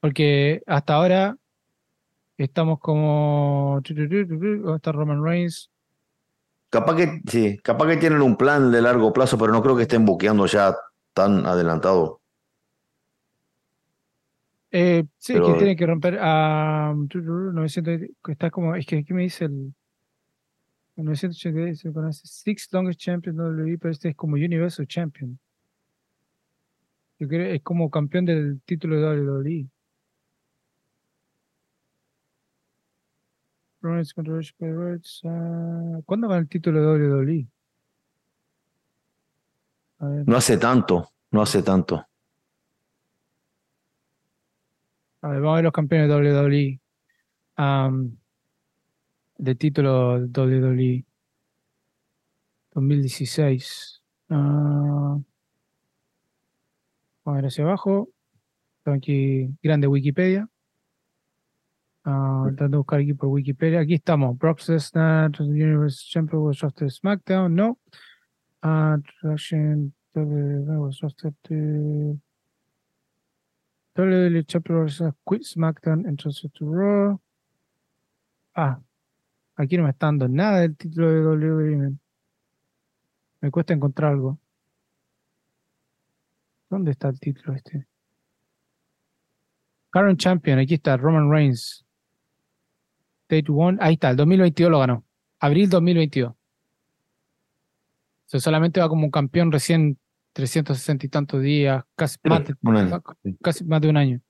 Porque 0.00 0.62
hasta 0.66 0.94
ahora 0.94 1.36
estamos 2.36 2.78
como... 2.80 3.80
¿Dónde 3.84 4.76
está 4.76 4.92
Roman 4.92 5.22
Reigns? 5.22 5.70
Capaz 6.70 6.96
que, 6.96 7.20
sí, 7.26 7.58
capaz 7.58 7.86
que 7.86 7.96
tienen 7.98 8.20
un 8.20 8.36
plan 8.36 8.72
de 8.72 8.82
largo 8.82 9.12
plazo, 9.12 9.38
pero 9.38 9.52
no 9.52 9.62
creo 9.62 9.76
que 9.76 9.82
estén 9.82 10.04
buqueando 10.04 10.46
ya 10.46 10.74
tan 11.12 11.46
adelantado. 11.46 12.20
Eh, 14.72 15.04
sí, 15.18 15.34
que 15.34 15.52
tiene 15.52 15.76
que 15.76 15.86
romper 15.86 16.18
a 16.20 16.92
900, 16.94 18.10
está 18.28 18.50
como, 18.50 18.74
es 18.74 18.84
que 18.86 18.98
aquí 18.98 19.14
me 19.14 19.22
dice 19.22 19.44
el 19.44 19.72
980 20.96 21.76
se 21.76 21.92
conoce 21.92 22.26
Six 22.26 22.68
Longest 22.72 23.00
Champion 23.00 23.38
WWE, 23.38 23.78
pero 23.78 23.92
este 23.92 24.10
es 24.10 24.16
como 24.16 24.34
Universal 24.34 24.86
Champion. 24.86 25.38
Yo 27.18 27.28
creo 27.28 27.54
es 27.54 27.62
como 27.62 27.90
campeón 27.90 28.24
del 28.24 28.60
título 28.64 28.96
de 28.96 29.20
WWE. 29.22 29.66
Uh, 33.84 34.00
¿Cuándo 36.06 36.28
ganó 36.28 36.40
el 36.40 36.48
título 36.48 36.80
de 36.80 37.08
WWE? 37.08 37.46
No 40.26 40.36
hace 40.36 40.56
tanto, 40.56 41.10
no 41.30 41.42
hace 41.42 41.62
tanto. 41.62 42.06
A 45.20 45.28
ver, 45.28 45.40
vamos 45.40 45.52
a 45.52 45.56
ver 45.56 45.64
los 45.64 45.72
campeones 45.72 46.08
de 46.08 46.14
WWE. 46.14 46.80
Um, 47.56 48.16
de 49.36 49.54
título 49.54 50.20
de 50.20 50.40
WWE 50.40 51.04
2016. 52.72 54.02
Uh, 54.30 54.34
vamos 54.34 55.24
a 57.26 57.32
ver 57.32 57.46
hacia 57.46 57.64
abajo. 57.64 58.08
Tengo 58.82 58.96
aquí 58.96 59.50
grande 59.62 59.86
Wikipedia. 59.86 60.48
Uh, 62.06 62.44
tratando 62.48 62.68
de 62.68 62.76
buscar 62.78 63.00
aquí 63.00 63.14
por 63.14 63.28
Wikipedia. 63.30 63.80
Aquí 63.80 63.94
estamos. 63.94 64.36
Brock 64.36 64.60
Lesnar, 64.68 65.30
Universe 65.40 66.04
Champion 66.06 66.42
was 66.42 66.62
after 66.62 66.86
SmackDown. 66.88 67.54
No. 67.54 67.78
Uh, 68.62 68.98
Traction 69.20 69.92
was 70.14 71.00
after 71.02 72.16
WWE 73.96 74.46
Champion 74.46 74.82
was 74.82 75.00
quit 75.24 75.42
SmackDown 75.42 76.06
and 76.06 76.18
transferred 76.18 76.54
to 76.54 76.66
Raw. 76.66 77.16
Ah, 78.56 78.78
aquí 79.56 79.76
no 79.76 79.84
me 79.84 79.90
está 79.90 80.06
dando 80.06 80.28
nada 80.28 80.60
del 80.60 80.76
título 80.76 81.10
de 81.10 81.20
WWE. 81.20 81.96
Me 83.40 83.50
cuesta 83.50 83.72
encontrar 83.72 84.12
algo. 84.12 84.38
¿Dónde 86.68 86.92
está 86.92 87.08
el 87.08 87.20
título 87.20 87.54
este? 87.54 87.86
Current 89.90 90.18
Champion, 90.18 90.58
aquí 90.58 90.74
está, 90.74 90.96
Roman 90.96 91.30
Reigns. 91.30 91.83
Date 93.28 93.50
One, 93.50 93.78
ahí 93.80 93.94
está, 93.94 94.10
el 94.10 94.16
2022 94.16 94.70
lo 94.70 94.78
ganó. 94.80 95.04
Abril 95.40 95.68
2022. 95.68 96.32
O 96.32 96.36
sea, 98.26 98.40
solamente 98.40 98.80
va 98.80 98.88
como 98.88 99.04
un 99.04 99.10
campeón 99.10 99.52
recién 99.52 99.98
360 100.32 101.06
y 101.06 101.08
tantos 101.08 101.42
días, 101.42 101.84
casi, 101.94 102.18
más, 102.24 102.44
de, 102.44 102.54
un 102.62 103.36
casi 103.40 103.64
más 103.64 103.80
de 103.80 103.88
un 103.88 103.96
año 103.96 104.20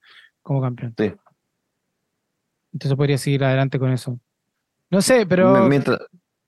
como 0.43 0.61
campeón. 0.61 0.95
Sí. 0.99 1.13
Entonces 2.73 2.97
podría 2.97 3.19
seguir 3.19 3.45
adelante 3.45 3.79
con 3.79 3.91
eso. 3.93 4.19
No 4.91 5.01
sé, 5.01 5.27
pero. 5.27 5.69
Mientras, 5.69 5.99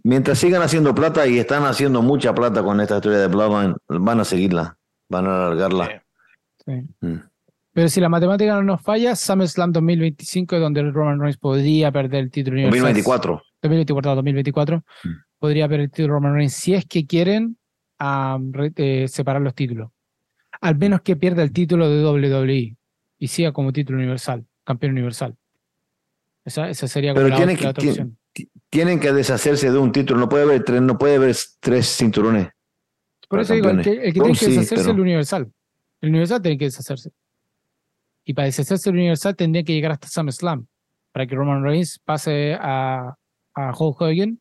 mientras 0.03 0.39
sigan 0.39 0.63
haciendo 0.63 0.95
plata 0.95 1.27
y 1.27 1.39
están 1.39 1.65
haciendo 1.65 2.03
mucha 2.03 2.35
plata 2.35 2.63
con 2.63 2.81
esta 2.81 2.97
historia 2.97 3.19
de 3.19 3.29
Bloodline, 3.29 3.77
van 3.89 4.21
a 4.21 4.25
seguirla, 4.25 4.77
van 5.09 5.27
a 5.27 5.47
alargarla. 5.47 6.03
Sí. 6.65 6.73
Mm. 7.01 7.17
Pero 7.77 7.91
si 7.91 8.01
la 8.01 8.09
matemática 8.09 8.55
no 8.55 8.63
nos 8.63 8.81
falla, 8.81 9.15
SummerSlam 9.15 9.71
2025 9.71 10.57
es 10.57 10.63
donde 10.63 10.83
Roman 10.91 11.21
Reigns 11.21 11.37
podría 11.37 11.93
perder 11.93 12.25
el 12.25 12.31
título 12.31 12.55
universal. 12.55 12.81
2024. 12.81 13.43
2024, 13.61 14.15
2024. 14.15 14.85
Podría 15.39 15.69
perder 15.69 15.85
el 15.85 15.91
título 15.91 16.15
Roman 16.15 16.37
Reigns 16.37 16.55
si 16.55 16.73
es 16.73 16.87
que 16.87 17.07
quieren 17.07 17.59
eh, 18.77 19.07
separar 19.09 19.43
los 19.43 19.55
títulos. 19.55 19.91
Al 20.63 20.79
menos 20.79 21.03
que 21.03 21.17
pierda 21.17 21.43
el 21.43 21.53
título 21.53 21.91
de 21.91 22.03
WWE 22.03 22.77
y 23.19 23.29
siga 23.29 23.53
como 23.53 23.75
título 23.75 23.99
universal, 23.99 24.47
campeón 24.65 24.93
universal. 24.93 25.37
Esa, 26.47 26.73
sería 26.73 27.13
Pero 27.13 27.29
la, 27.29 27.37
tienen, 27.37 27.59
que, 27.59 28.49
tienen 28.71 28.99
que 28.99 29.13
deshacerse 29.13 29.71
de 29.71 29.77
un 29.77 29.93
título. 29.93 30.19
No 30.19 30.31
puede 30.31 30.45
haber 30.45 30.65
tres, 30.65 30.81
no 30.81 30.97
puede 30.97 31.17
haber 31.17 31.37
tres 31.61 31.95
cinturones. 31.95 32.49
Por 33.29 33.41
eso 33.41 33.53
digo, 33.53 33.69
el 33.69 33.83
que, 33.83 34.13
tiene 34.15 34.33
que 34.33 34.47
deshacerse 34.47 34.75
es 34.77 34.87
el 34.87 34.99
universal. 34.99 35.53
El 36.01 36.09
universal 36.09 36.41
tiene 36.41 36.57
que 36.57 36.65
deshacerse. 36.65 37.13
Y 38.29 38.35
para 38.35 38.47
deshacerse 38.47 38.91
el 38.91 38.97
Universal 38.97 39.37
tendría 39.37 39.63
que 39.63 39.73
llegar 39.73 39.93
hasta 39.93 40.09
SummerSlam 40.09 40.67
para 41.13 41.27
que 41.27 41.37
Roman 41.37 41.63
Reigns 41.63 42.01
pase 42.01 42.55
a, 42.61 43.15
a 43.55 43.73
Hulk 43.73 44.01
Hogan, 44.01 44.41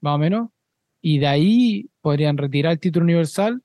más 0.00 0.14
o 0.14 0.18
menos. 0.18 0.48
Y 1.02 1.18
de 1.18 1.26
ahí 1.26 1.90
podrían 2.00 2.38
retirar 2.38 2.72
el 2.72 2.80
título 2.80 3.04
Universal 3.04 3.62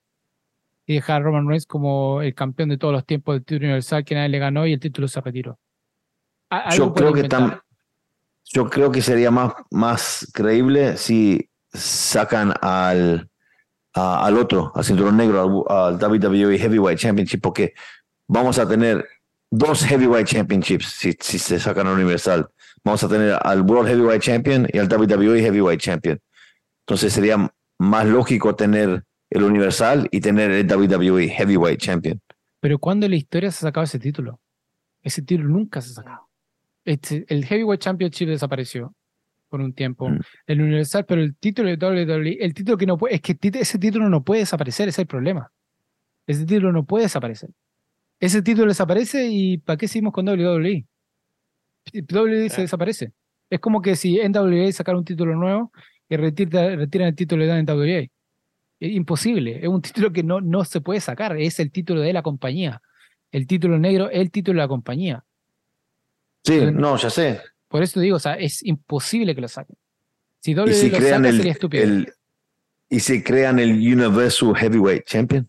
y 0.85 0.95
dejar 0.95 1.21
a 1.21 1.23
Roman 1.23 1.47
Reigns 1.47 1.65
como 1.65 2.21
el 2.21 2.35
campeón 2.35 2.67
de 2.67 2.77
todos 2.77 2.93
los 2.93 3.05
tiempos 3.05 3.33
del 3.33 3.45
título 3.45 3.67
Universal 3.67 4.03
que 4.03 4.13
nadie 4.13 4.29
le 4.29 4.39
ganó 4.39 4.67
y 4.67 4.73
el 4.73 4.79
título 4.79 5.07
se 5.07 5.21
retiró. 5.21 5.57
Yo 6.75 6.93
creo 6.93 7.13
que 7.13 7.29
yo 8.51 8.69
creo 8.69 8.91
que 8.91 9.01
sería 9.01 9.31
más, 9.31 9.53
más 9.71 10.29
creíble 10.33 10.97
si 10.97 11.49
sacan 11.71 12.53
al, 12.61 13.29
al 13.93 14.37
otro, 14.37 14.73
al 14.75 14.83
cinturón 14.83 15.15
negro, 15.15 15.65
al, 15.69 15.93
al 15.93 16.11
WWE 16.11 16.57
Heavyweight 16.57 16.99
Championship, 16.99 17.41
porque 17.41 17.73
vamos 18.27 18.59
a 18.59 18.67
tener 18.67 19.07
dos 19.51 19.83
Heavyweight 19.83 20.27
Championships 20.27 20.85
si, 20.85 21.13
si 21.19 21.39
se 21.39 21.59
sacan 21.59 21.87
a 21.87 21.93
Universal. 21.93 22.49
Vamos 22.83 23.03
a 23.03 23.09
tener 23.09 23.37
al 23.41 23.61
World 23.61 23.89
Heavyweight 23.89 24.21
Champion 24.21 24.67
y 24.71 24.77
al 24.77 24.87
WWE 24.87 25.41
Heavyweight 25.41 25.81
Champion. 25.81 26.19
Entonces 26.85 27.13
sería 27.13 27.51
más 27.77 28.05
lógico 28.05 28.55
tener 28.55 29.03
el 29.29 29.43
Universal 29.43 30.07
y 30.11 30.21
tener 30.21 30.51
el 30.51 30.65
WWE 30.65 31.29
Heavyweight 31.29 31.79
Champion. 31.79 32.19
Pero 32.59 32.79
¿cuándo 32.79 33.05
en 33.05 33.11
la 33.11 33.17
historia 33.17 33.51
se 33.51 33.65
ha 33.65 33.69
sacado 33.69 33.83
ese 33.83 33.99
título? 33.99 34.39
Ese 35.01 35.21
título 35.21 35.49
nunca 35.49 35.81
se 35.81 35.91
ha 35.91 35.93
sacado. 35.93 36.29
Este, 36.85 37.25
el 37.27 37.45
Heavyweight 37.45 37.81
Championship 37.81 38.27
desapareció 38.27 38.93
por 39.49 39.61
un 39.61 39.73
tiempo. 39.73 40.09
Mm. 40.09 40.19
El 40.47 40.61
Universal, 40.61 41.05
pero 41.05 41.21
el 41.21 41.35
título 41.35 41.69
de 41.69 41.75
WWE, 41.75 42.37
el 42.39 42.53
título 42.53 42.77
que 42.77 42.85
no 42.85 42.97
puede, 42.97 43.15
es 43.15 43.21
que 43.21 43.37
ese 43.41 43.77
título 43.77 44.09
no 44.09 44.23
puede 44.23 44.41
desaparecer, 44.41 44.89
ese 44.89 44.95
es 44.95 44.99
el 44.99 45.07
problema. 45.07 45.51
Ese 46.27 46.45
título 46.45 46.71
no 46.71 46.85
puede 46.85 47.05
desaparecer 47.05 47.49
ese 48.19 48.41
título 48.41 48.67
desaparece 48.67 49.27
y 49.27 49.57
¿para 49.57 49.77
qué 49.77 49.87
seguimos 49.87 50.13
con 50.13 50.27
WWE? 50.27 50.85
WWE 51.93 52.49
se 52.49 52.61
desaparece. 52.61 53.13
Es 53.49 53.59
como 53.59 53.81
que 53.81 53.95
si 53.95 54.19
NWA 54.19 54.71
sacara 54.71 54.97
un 54.97 55.05
título 55.05 55.35
nuevo 55.35 55.71
y 56.07 56.15
retiran 56.15 57.07
el 57.07 57.15
título 57.15 57.45
de 57.45 57.63
NWA. 57.63 58.07
Es 58.79 58.91
imposible, 58.91 59.59
es 59.61 59.67
un 59.67 59.81
título 59.81 60.11
que 60.11 60.23
no, 60.23 60.39
no 60.41 60.63
se 60.63 60.81
puede 60.81 61.01
sacar, 61.01 61.37
es 61.37 61.59
el 61.59 61.71
título 61.71 62.01
de 62.01 62.13
la 62.13 62.21
compañía. 62.21 62.81
El 63.31 63.45
título 63.45 63.77
negro 63.77 64.09
es 64.09 64.19
el 64.19 64.31
título 64.31 64.59
de 64.59 64.63
la 64.63 64.67
compañía. 64.67 65.23
Sí, 66.43 66.59
no, 66.71 66.97
ya 66.97 67.09
sé. 67.09 67.41
Por 67.67 67.83
eso 67.83 67.99
digo, 67.99 68.15
o 68.15 68.19
sea, 68.19 68.33
es 68.33 68.65
imposible 68.65 69.35
que 69.35 69.41
lo 69.41 69.47
saquen. 69.47 69.75
Si 70.39 70.55
WWE 70.55 70.67
lo 70.67 70.99
saca, 70.99 71.31
sería 71.31 71.51
estúpido. 71.51 72.05
¿Y 72.89 72.99
si 73.01 73.21
crean 73.21 73.59
el 73.59 73.71
Universal 73.71 74.55
Heavyweight 74.55 75.05
Champion? 75.05 75.47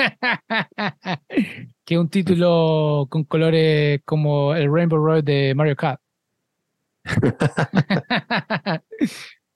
que 1.84 1.98
un 1.98 2.08
título 2.08 3.06
con 3.10 3.24
colores 3.24 4.00
como 4.04 4.54
el 4.54 4.72
Rainbow 4.72 4.98
Road 4.98 5.24
de 5.24 5.54
Mario 5.54 5.76
Kart. 5.76 6.00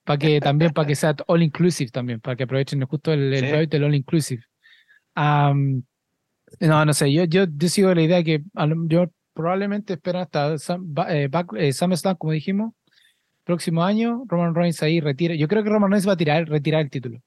para 0.05 0.18
que 0.18 0.40
también 0.40 0.72
para 0.72 0.86
que 0.86 0.95
sea 0.95 1.14
all 1.26 1.42
inclusive 1.42 1.90
también, 1.90 2.20
para 2.20 2.36
que 2.36 2.45
aprovechen 2.45 2.84
justo 2.84 3.12
el, 3.12 3.32
el 3.32 3.68
del 3.68 3.84
all 3.84 3.95
inclusive. 3.95 4.42
no, 5.14 5.55
no 6.61 6.92
sé, 6.92 7.12
yo, 7.12 7.24
yo, 7.24 7.45
yo 7.57 7.68
sigo 7.68 7.95
la 7.95 8.03
idea 8.03 8.22
que 8.22 8.42
yo 8.86 9.11
probablemente 9.32 9.95
espero 9.95 10.20
hasta 10.20 10.55
eh, 11.09 11.28
eh, 11.57 11.72
SummerSlam, 11.72 12.16
como 12.16 12.32
dijimos, 12.32 12.72
próximo 13.45 13.84
año, 13.84 14.24
Roman 14.26 14.55
Reigns 14.55 14.82
ahí 14.82 15.01
retira. 15.01 15.34
Yo 15.34 15.49
creo 15.49 15.62
que 15.62 15.70
Roman 15.70 15.90
Reigns 15.90 16.09
va 16.09 16.12
a 16.12 16.16
tirar, 16.16 16.49
retirar 16.49 16.80
el 16.82 16.90
título 16.90 17.20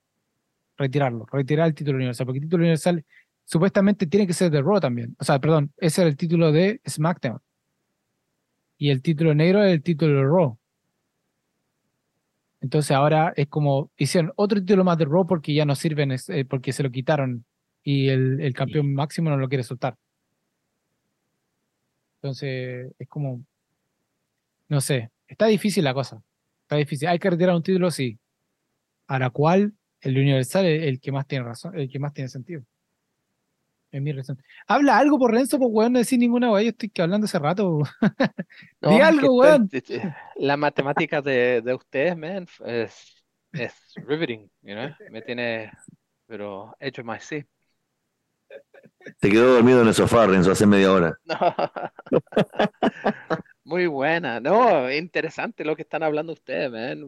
retirarlo, 0.78 1.26
retirar 1.32 1.68
el 1.68 1.74
título 1.74 1.98
universal, 1.98 2.26
porque 2.26 2.40
el 2.40 2.46
título 2.46 2.62
universal 2.64 3.04
supuestamente 3.46 4.08
tiene 4.08 4.28
que 4.28 4.34
ser 4.34 4.52
de 4.52 4.62
Raw 4.62 4.80
también. 4.80 5.16
O 5.20 5.24
sea, 5.24 5.40
perdón, 5.40 5.72
ese 5.78 6.02
era 6.02 6.10
el 6.10 6.18
título 6.18 6.52
de 6.52 6.82
SmackDown. 6.88 7.40
Y 8.78 8.90
el 8.92 9.02
título 9.02 9.34
negro 9.34 9.64
es 9.64 9.74
el 9.74 9.84
título 9.84 10.18
de 10.18 10.24
Raw. 10.24 10.58
Entonces 12.62 12.92
ahora 12.92 13.34
es 13.36 13.48
como 13.48 13.92
hicieron 13.98 14.34
otro 14.36 14.60
título 14.60 14.84
más 14.84 14.98
de 14.98 15.06
Raw 15.06 15.26
porque 15.28 15.54
ya 15.54 15.66
no 15.66 15.76
sirven, 15.76 16.12
eh, 16.12 16.46
porque 16.46 16.74
se 16.74 16.84
lo 16.84 16.92
quitaron 16.92 17.46
y 17.84 18.10
el, 18.10 18.42
el 18.42 18.54
campeón 18.54 18.94
máximo 18.94 19.30
no 19.30 19.38
lo 19.38 19.48
quiere 19.48 19.64
soltar. 19.64 19.96
Entonces, 22.22 22.92
es 22.98 23.08
como, 23.08 23.46
no 24.70 24.82
sé, 24.82 25.12
está 25.28 25.46
difícil 25.46 25.84
la 25.84 25.94
cosa. 25.94 26.22
Está 26.64 26.76
difícil. 26.76 27.08
Hay 27.08 27.20
que 27.20 27.30
retirar 27.30 27.56
un 27.56 27.64
título, 27.64 27.92
sí. 27.92 28.20
A 29.08 29.20
la 29.20 29.30
cual 29.30 29.74
el 30.02 30.18
Universal 30.18 30.66
es 30.66 30.84
el 30.84 31.00
que 31.00 31.12
más 31.12 31.28
tiene 31.28 31.46
razón, 31.46 31.78
el 31.78 31.90
que 31.90 32.00
más 32.00 32.14
tiene 32.14 32.30
sentido. 32.30 32.64
Es 33.90 34.02
mi 34.02 34.12
razón. 34.12 34.42
Habla 34.68 34.98
algo 34.98 35.18
por 35.18 35.32
Renzo, 35.32 35.58
pues 35.58 35.70
weón, 35.72 35.94
no 35.94 36.00
decir 36.00 36.20
ninguna 36.20 36.52
weón. 36.52 36.66
Yo 36.66 36.70
estoy 36.70 36.92
hablando 37.00 37.26
hace 37.26 37.40
rato. 37.40 37.80
No, 38.82 38.90
Di 38.92 39.00
algo, 39.00 39.36
weón. 39.36 39.70
La 40.36 40.58
matemática 40.58 41.22
de, 41.22 41.62
de 41.62 41.74
ustedes, 41.74 42.18
man, 42.18 42.48
es, 42.66 43.24
es 43.54 43.74
riveting, 43.96 44.50
you 44.62 44.76
know? 44.76 44.90
Me 45.10 45.22
tiene, 45.22 45.72
pero 46.26 46.76
hecho 46.80 47.04
más 47.04 47.24
sí. 47.24 47.44
Se 49.22 49.30
quedó 49.30 49.56
dormido 49.56 49.82
en 49.82 49.88
el 49.88 49.94
sofá, 49.94 50.28
Renzo, 50.28 50.52
hace 50.52 50.66
media 50.66 50.92
hora. 50.92 51.18
Muy 53.68 53.86
buena, 53.88 54.40
no, 54.40 54.90
interesante 54.90 55.66
lo 55.66 55.76
que 55.76 55.82
están 55.82 56.02
hablando 56.02 56.32
ustedes, 56.32 56.72
man. 56.72 57.02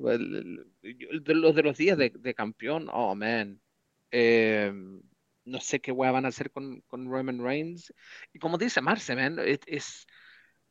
Los 0.81 1.55
de 1.55 1.63
los 1.63 1.77
días 1.77 1.97
de, 1.97 2.09
de 2.09 2.33
campeón, 2.33 2.89
oh, 2.91 3.15
man. 3.15 3.61
Eh, 4.11 4.69
no 5.45 5.61
sé 5.61 5.79
qué 5.79 5.93
van 5.93 6.25
a 6.25 6.27
hacer 6.29 6.51
con, 6.51 6.81
con 6.81 7.09
Roman 7.09 7.41
Reigns. 7.41 7.93
Y 8.33 8.39
como 8.39 8.57
dice 8.57 8.81
Marce, 8.81 9.15
man, 9.15 9.39
es, 9.39 9.59
es, 9.67 10.07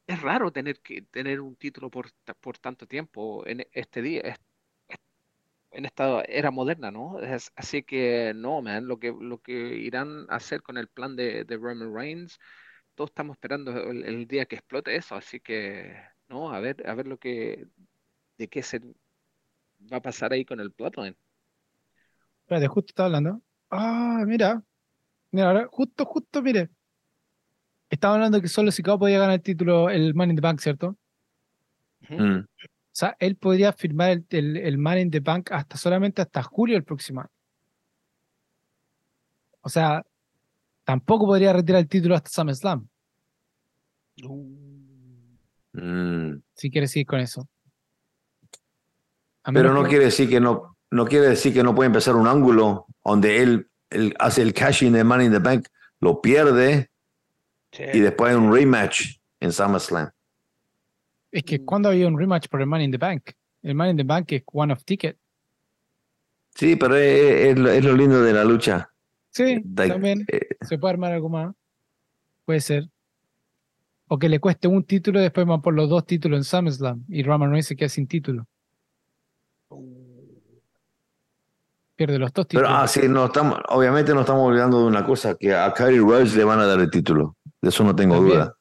es 0.06 0.22
raro 0.22 0.52
tener 0.52 0.80
que 0.80 1.02
tener 1.02 1.40
un 1.40 1.56
título 1.56 1.90
por, 1.90 2.10
por 2.40 2.58
tanto 2.58 2.86
tiempo 2.86 3.46
en 3.46 3.66
este 3.72 4.02
día, 4.02 4.38
en 5.70 5.84
esta 5.84 6.22
era 6.22 6.50
moderna, 6.50 6.90
¿no? 6.90 7.18
Así 7.56 7.82
que 7.82 8.32
no, 8.34 8.62
man, 8.62 8.86
lo 8.86 8.98
que, 8.98 9.14
lo 9.18 9.40
que 9.40 9.52
irán 9.76 10.26
a 10.30 10.36
hacer 10.36 10.62
con 10.62 10.78
el 10.78 10.88
plan 10.88 11.16
de, 11.16 11.44
de 11.44 11.56
Roman 11.56 11.94
Reigns 11.94 12.38
todos 12.98 13.10
estamos 13.10 13.36
esperando 13.36 13.70
el, 13.70 14.02
el 14.02 14.26
día 14.26 14.44
que 14.46 14.56
explote 14.56 14.96
eso, 14.96 15.14
así 15.14 15.38
que 15.38 15.94
no, 16.28 16.50
a 16.52 16.58
ver, 16.58 16.84
a 16.84 16.94
ver 16.94 17.06
lo 17.06 17.16
que, 17.16 17.68
de 18.36 18.48
qué 18.48 18.60
se 18.60 18.80
va 19.90 19.98
a 19.98 20.02
pasar 20.02 20.32
ahí 20.32 20.44
con 20.44 20.58
el 20.58 20.70
Bloodline. 20.70 21.16
Espérate, 22.40 22.66
justo 22.66 22.90
estaba 22.90 23.06
hablando. 23.06 23.40
Ah, 23.70 24.24
mira. 24.26 24.64
Mira, 25.30 25.46
ahora, 25.46 25.68
justo, 25.70 26.04
justo, 26.06 26.42
mire. 26.42 26.70
Estaba 27.88 28.16
hablando 28.16 28.40
que 28.40 28.48
solo 28.48 28.72
Sicao 28.72 28.98
podía 28.98 29.20
ganar 29.20 29.36
el 29.36 29.42
título, 29.42 29.90
el 29.90 30.12
Money 30.12 30.30
in 30.30 30.36
the 30.36 30.42
Bank, 30.42 30.58
¿cierto? 30.58 30.96
Mm. 32.08 32.40
O 32.40 32.46
sea, 32.90 33.16
él 33.20 33.36
podría 33.36 33.72
firmar 33.72 34.10
el, 34.10 34.26
el, 34.30 34.56
el 34.56 34.76
Money 34.76 35.02
in 35.02 35.10
the 35.12 35.20
Bank 35.20 35.52
hasta 35.52 35.76
solamente 35.76 36.20
hasta 36.20 36.42
julio 36.42 36.74
del 36.74 36.82
próximo 36.82 37.20
año. 37.20 37.30
O 39.60 39.68
sea, 39.68 40.04
tampoco 40.88 41.26
podría 41.26 41.52
retirar 41.52 41.82
el 41.82 41.86
título 41.88 42.14
hasta 42.14 42.30
SummerSlam, 42.30 42.88
Mm. 45.74 46.40
si 46.54 46.70
quiere 46.70 46.88
seguir 46.88 47.06
con 47.06 47.20
eso. 47.20 47.46
A 49.44 49.52
Pero 49.52 49.74
no 49.74 49.82
que- 49.82 49.90
quiere 49.90 50.06
decir 50.06 50.30
que 50.30 50.40
no, 50.40 50.76
no 50.90 51.04
quiere 51.04 51.28
decir 51.28 51.52
que 51.52 51.62
no 51.62 51.74
puede 51.74 51.88
empezar 51.88 52.16
un 52.16 52.26
ángulo 52.26 52.86
donde 53.04 53.42
él, 53.42 53.68
él 53.90 54.14
hace 54.18 54.40
el 54.40 54.54
cashing 54.54 54.92
de 54.94 55.04
Money 55.04 55.26
in 55.26 55.32
the 55.32 55.38
Bank, 55.40 55.66
lo 56.00 56.22
pierde 56.22 56.90
Sí. 57.70 57.84
y 57.92 58.00
después 58.00 58.30
hay 58.32 58.36
un 58.38 58.50
rematch 58.52 59.18
en 59.40 59.52
SummerSlam. 59.52 60.10
Es 61.30 61.42
que 61.44 61.62
cuando 61.66 61.90
había 61.90 62.08
un 62.08 62.18
rematch 62.18 62.48
por 62.48 62.62
el 62.62 62.66
Money 62.66 62.86
in 62.86 62.92
the 62.92 62.96
Bank, 62.98 63.32
el 63.62 63.74
Money 63.74 63.90
in 63.90 63.96
the 63.98 64.04
Bank 64.04 64.32
es 64.32 64.42
one 64.46 64.72
of 64.72 64.82
ticket. 64.84 65.18
Sí, 66.54 66.76
pero 66.76 66.96
es, 66.96 67.56
es 67.58 67.84
lo 67.84 67.92
lindo 67.94 68.22
de 68.22 68.32
la 68.32 68.42
lucha. 68.44 68.90
Sí, 69.38 69.62
Like, 69.76 69.92
también 69.92 70.24
eh, 70.28 70.56
se 70.62 70.78
puede 70.78 70.94
armar 70.94 71.12
algo 71.12 71.28
más. 71.28 71.54
Puede 72.44 72.60
ser. 72.60 72.88
O 74.08 74.18
que 74.18 74.28
le 74.28 74.40
cueste 74.40 74.66
un 74.68 74.82
título 74.84 75.20
y 75.20 75.22
después 75.22 75.46
van 75.46 75.62
por 75.62 75.74
los 75.74 75.88
dos 75.88 76.04
títulos 76.06 76.38
en 76.38 76.44
SummerSlam 76.44 77.04
y 77.08 77.22
Roman 77.22 77.50
Reigns 77.50 77.66
se 77.66 77.76
queda 77.76 77.88
sin 77.88 78.06
título. 78.08 78.46
Pierde 81.96 82.18
los 82.18 82.32
dos 82.32 82.46
pero 82.52 82.62
títulos. 82.66 82.70
ah, 82.72 82.86
sí, 82.88 83.02
no 83.08 83.26
estamos, 83.26 83.58
obviamente 83.68 84.14
no 84.14 84.20
estamos 84.20 84.48
olvidando 84.48 84.80
de 84.80 84.86
una 84.86 85.04
cosa, 85.04 85.34
que 85.34 85.54
a 85.54 85.72
Cody 85.72 85.98
Rhodes 85.98 86.34
le 86.36 86.44
van 86.44 86.60
a 86.60 86.66
dar 86.66 86.78
el 86.80 86.90
título. 86.90 87.36
De 87.60 87.68
eso 87.70 87.82
no 87.84 87.94
tengo 87.94 88.16
También. 88.16 88.38
duda. 88.38 88.54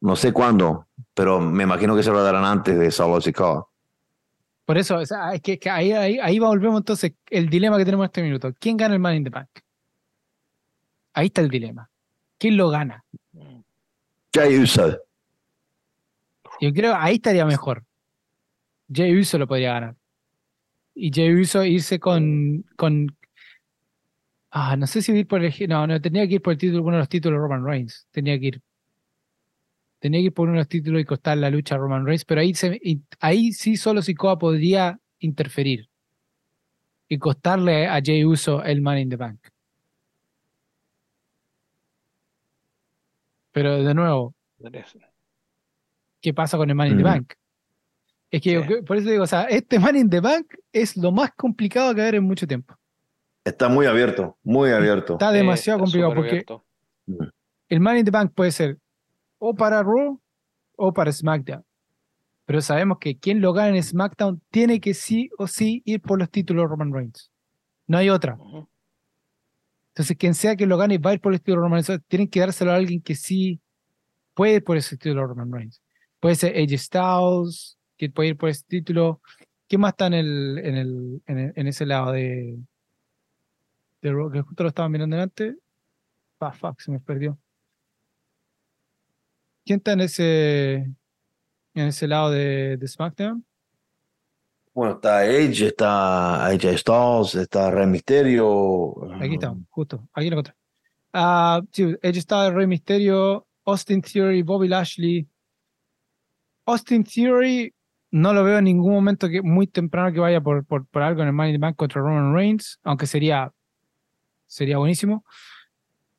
No 0.00 0.16
sé 0.16 0.32
cuándo, 0.32 0.86
pero 1.14 1.38
me 1.40 1.64
imagino 1.64 1.94
que 1.94 2.02
se 2.02 2.10
lo 2.10 2.22
darán 2.22 2.44
antes 2.44 2.78
de 2.78 2.90
Solo 2.90 3.20
Sikoa. 3.20 3.66
Por 4.64 4.78
eso, 4.78 4.96
o 4.96 5.06
sea, 5.06 5.34
es 5.34 5.42
que, 5.42 5.58
que 5.58 5.68
ahí, 5.68 5.92
ahí, 5.92 6.18
ahí 6.18 6.38
volvemos 6.38 6.80
entonces 6.80 7.12
el 7.30 7.48
dilema 7.50 7.76
que 7.78 7.84
tenemos 7.84 8.04
en 8.04 8.08
este 8.08 8.22
minuto. 8.22 8.52
¿Quién 8.58 8.76
gana 8.76 8.94
el 8.94 9.00
Money 9.00 9.18
in 9.18 9.24
the 9.24 9.30
Bank? 9.30 9.48
Ahí 11.14 11.26
está 11.26 11.40
el 11.40 11.48
dilema. 11.48 11.88
¿Quién 12.38 12.56
lo 12.56 12.70
gana? 12.70 13.04
Jay 14.34 14.58
Uso. 14.58 14.98
Yo 16.60 16.72
creo 16.72 16.94
ahí 16.96 17.16
estaría 17.16 17.44
mejor. 17.44 17.84
Jay 18.92 19.16
Uso 19.18 19.38
lo 19.38 19.46
podría 19.46 19.74
ganar. 19.74 19.96
Y 20.94 21.10
Jay 21.12 21.34
Uso 21.34 21.64
irse 21.64 21.98
con, 21.98 22.64
con 22.76 23.16
ah, 24.50 24.76
no 24.76 24.86
sé 24.86 25.02
si 25.02 25.12
ir 25.12 25.26
por 25.26 25.42
el 25.44 25.54
no, 25.68 25.86
no 25.86 26.00
tenía 26.00 26.26
que 26.26 26.34
ir 26.34 26.42
por 26.42 26.52
el 26.52 26.58
título, 26.58 26.82
uno 26.82 26.92
de 26.92 26.98
los 26.98 27.08
títulos 27.08 27.38
de 27.38 27.42
Roman 27.42 27.64
Reigns. 27.64 28.06
Tenía 28.10 28.38
que 28.38 28.46
ir. 28.46 28.62
Tenía 29.98 30.20
que 30.20 30.26
ir 30.26 30.34
por 30.34 30.48
uno 30.48 30.54
de 30.54 30.60
los 30.60 30.68
títulos 30.68 31.00
y 31.00 31.04
costar 31.04 31.38
la 31.38 31.50
lucha 31.50 31.74
a 31.74 31.78
Roman 31.78 32.04
Reigns, 32.04 32.24
pero 32.24 32.40
ahí 32.40 32.54
se, 32.54 32.80
ahí 33.20 33.52
sí 33.52 33.76
solo 33.76 34.02
Sikoa 34.02 34.38
podría 34.38 34.98
interferir 35.20 35.88
y 37.08 37.18
costarle 37.18 37.86
a 37.86 38.00
Jay 38.04 38.24
Uso 38.24 38.62
el 38.64 38.82
Money 38.82 39.02
in 39.02 39.10
the 39.10 39.16
Bank. 39.16 39.40
Pero 43.52 43.82
de 43.82 43.94
nuevo, 43.94 44.34
¿qué 46.20 46.34
pasa 46.34 46.56
con 46.56 46.68
el 46.70 46.76
Money 46.76 46.92
in 46.92 46.98
the 46.98 47.02
Mm. 47.04 47.06
Bank? 47.06 47.32
Es 48.30 48.40
que 48.40 48.52
yo 48.52 48.62
Sí. 48.64 48.82
por 48.86 48.96
eso 48.96 49.10
digo, 49.10 49.24
o 49.24 49.26
sea, 49.26 49.42
este 49.44 49.78
Money 49.78 50.00
in 50.02 50.10
the 50.10 50.20
Bank 50.20 50.46
es 50.72 50.96
lo 50.96 51.12
más 51.12 51.32
complicado 51.36 51.94
que 51.94 52.00
haber 52.00 52.14
en 52.16 52.24
mucho 52.24 52.46
tiempo. 52.46 52.74
Está 53.44 53.68
muy 53.68 53.86
abierto, 53.86 54.38
muy 54.42 54.70
abierto. 54.70 55.14
Está 55.14 55.32
demasiado 55.32 55.78
está 55.78 55.84
complicado 55.84 56.14
porque 56.14 56.30
abierto. 56.30 56.64
el 57.68 57.80
Money 57.80 58.00
in 58.00 58.04
the 58.06 58.10
Bank 58.10 58.32
puede 58.34 58.52
ser 58.52 58.78
o 59.38 59.54
para 59.54 59.82
Raw 59.82 60.18
o 60.76 60.92
para 60.92 61.12
SmackDown. 61.12 61.64
Pero 62.46 62.60
sabemos 62.60 62.98
que 62.98 63.18
quien 63.18 63.40
lo 63.40 63.52
gana 63.52 63.76
en 63.76 63.82
SmackDown 63.82 64.40
tiene 64.50 64.80
que 64.80 64.94
sí 64.94 65.30
o 65.38 65.46
sí 65.46 65.82
ir 65.84 66.00
por 66.00 66.18
los 66.18 66.30
títulos 66.30 66.64
de 66.64 66.68
Roman 66.68 66.92
Reigns. 66.92 67.30
No 67.86 67.98
hay 67.98 68.08
otra. 68.10 68.38
Entonces, 69.92 70.16
quien 70.16 70.34
sea 70.34 70.56
que 70.56 70.66
lo 70.66 70.78
gane 70.78 70.96
va 70.96 71.10
a 71.10 71.14
ir 71.14 71.20
por 71.20 71.34
el 71.34 71.40
título 71.40 71.56
de 71.56 71.62
Roman 71.64 71.84
Reigns. 71.84 72.02
Tienen 72.08 72.28
que 72.28 72.40
dárselo 72.40 72.72
a 72.72 72.76
alguien 72.76 73.02
que 73.02 73.14
sí 73.14 73.60
puede 74.32 74.54
ir 74.54 74.64
por 74.64 74.78
ese 74.78 74.96
título 74.96 75.20
de 75.20 75.26
Roman 75.26 75.52
Reigns. 75.52 75.82
Puede 76.18 76.34
ser 76.36 76.56
AJ 76.56 76.78
Styles, 76.78 77.78
que 77.98 78.08
puede 78.08 78.30
ir 78.30 78.36
por 78.38 78.48
ese 78.48 78.64
título. 78.66 79.20
¿Quién 79.68 79.82
más 79.82 79.92
está 79.92 80.06
en, 80.06 80.14
el, 80.14 80.58
en, 80.64 80.76
el, 80.76 81.22
en, 81.26 81.66
ese 81.66 81.84
lado 81.84 82.12
de, 82.12 82.58
de 84.00 84.12
Raw? 84.12 84.30
Que 84.30 84.40
justo 84.40 84.62
lo 84.62 84.70
estaba 84.70 84.88
mirando 84.88 85.14
delante. 85.14 85.56
Ah, 86.40 86.52
fuck, 86.52 86.80
se 86.80 86.90
me 86.90 86.98
perdió. 86.98 87.38
¿Quién 89.64 89.78
está 89.78 89.92
en 89.92 90.00
ese, 90.00 90.74
en 91.74 91.86
ese 91.86 92.08
lado 92.08 92.30
de, 92.30 92.78
de 92.78 92.88
SmackDown? 92.88 93.44
Bueno, 94.74 94.94
está 94.94 95.26
Edge, 95.26 95.66
está 95.66 96.46
AJ 96.46 96.78
Styles, 96.78 97.34
está 97.34 97.70
Rey 97.70 97.86
Misterio. 97.86 98.94
Aquí 99.20 99.34
está, 99.34 99.54
justo. 99.68 100.08
Aquí 100.14 100.30
lo 100.30 100.34
encontré. 100.34 100.54
Ah, 101.12 101.60
sí, 101.70 101.94
Edge 102.00 102.18
está 102.18 102.50
Rey 102.50 102.66
Misterio, 102.66 103.46
Austin 103.66 104.00
Theory, 104.00 104.42
Bobby 104.42 104.68
Lashley. 104.68 105.28
Austin 106.64 107.04
Theory 107.04 107.74
no 108.12 108.32
lo 108.32 108.44
veo 108.44 108.58
en 108.58 108.64
ningún 108.64 108.92
momento 108.92 109.28
que 109.28 109.42
muy 109.42 109.66
temprano 109.66 110.12
que 110.12 110.20
vaya 110.20 110.40
por, 110.40 110.64
por, 110.64 110.86
por 110.86 111.02
algo 111.02 111.22
en 111.22 111.28
el 111.28 111.34
Money 111.34 111.54
in 111.54 111.60
the 111.60 111.66
Bank 111.66 111.76
contra 111.76 112.00
Roman 112.00 112.34
Reigns, 112.34 112.78
aunque 112.82 113.06
sería, 113.06 113.52
sería 114.46 114.78
buenísimo. 114.78 115.24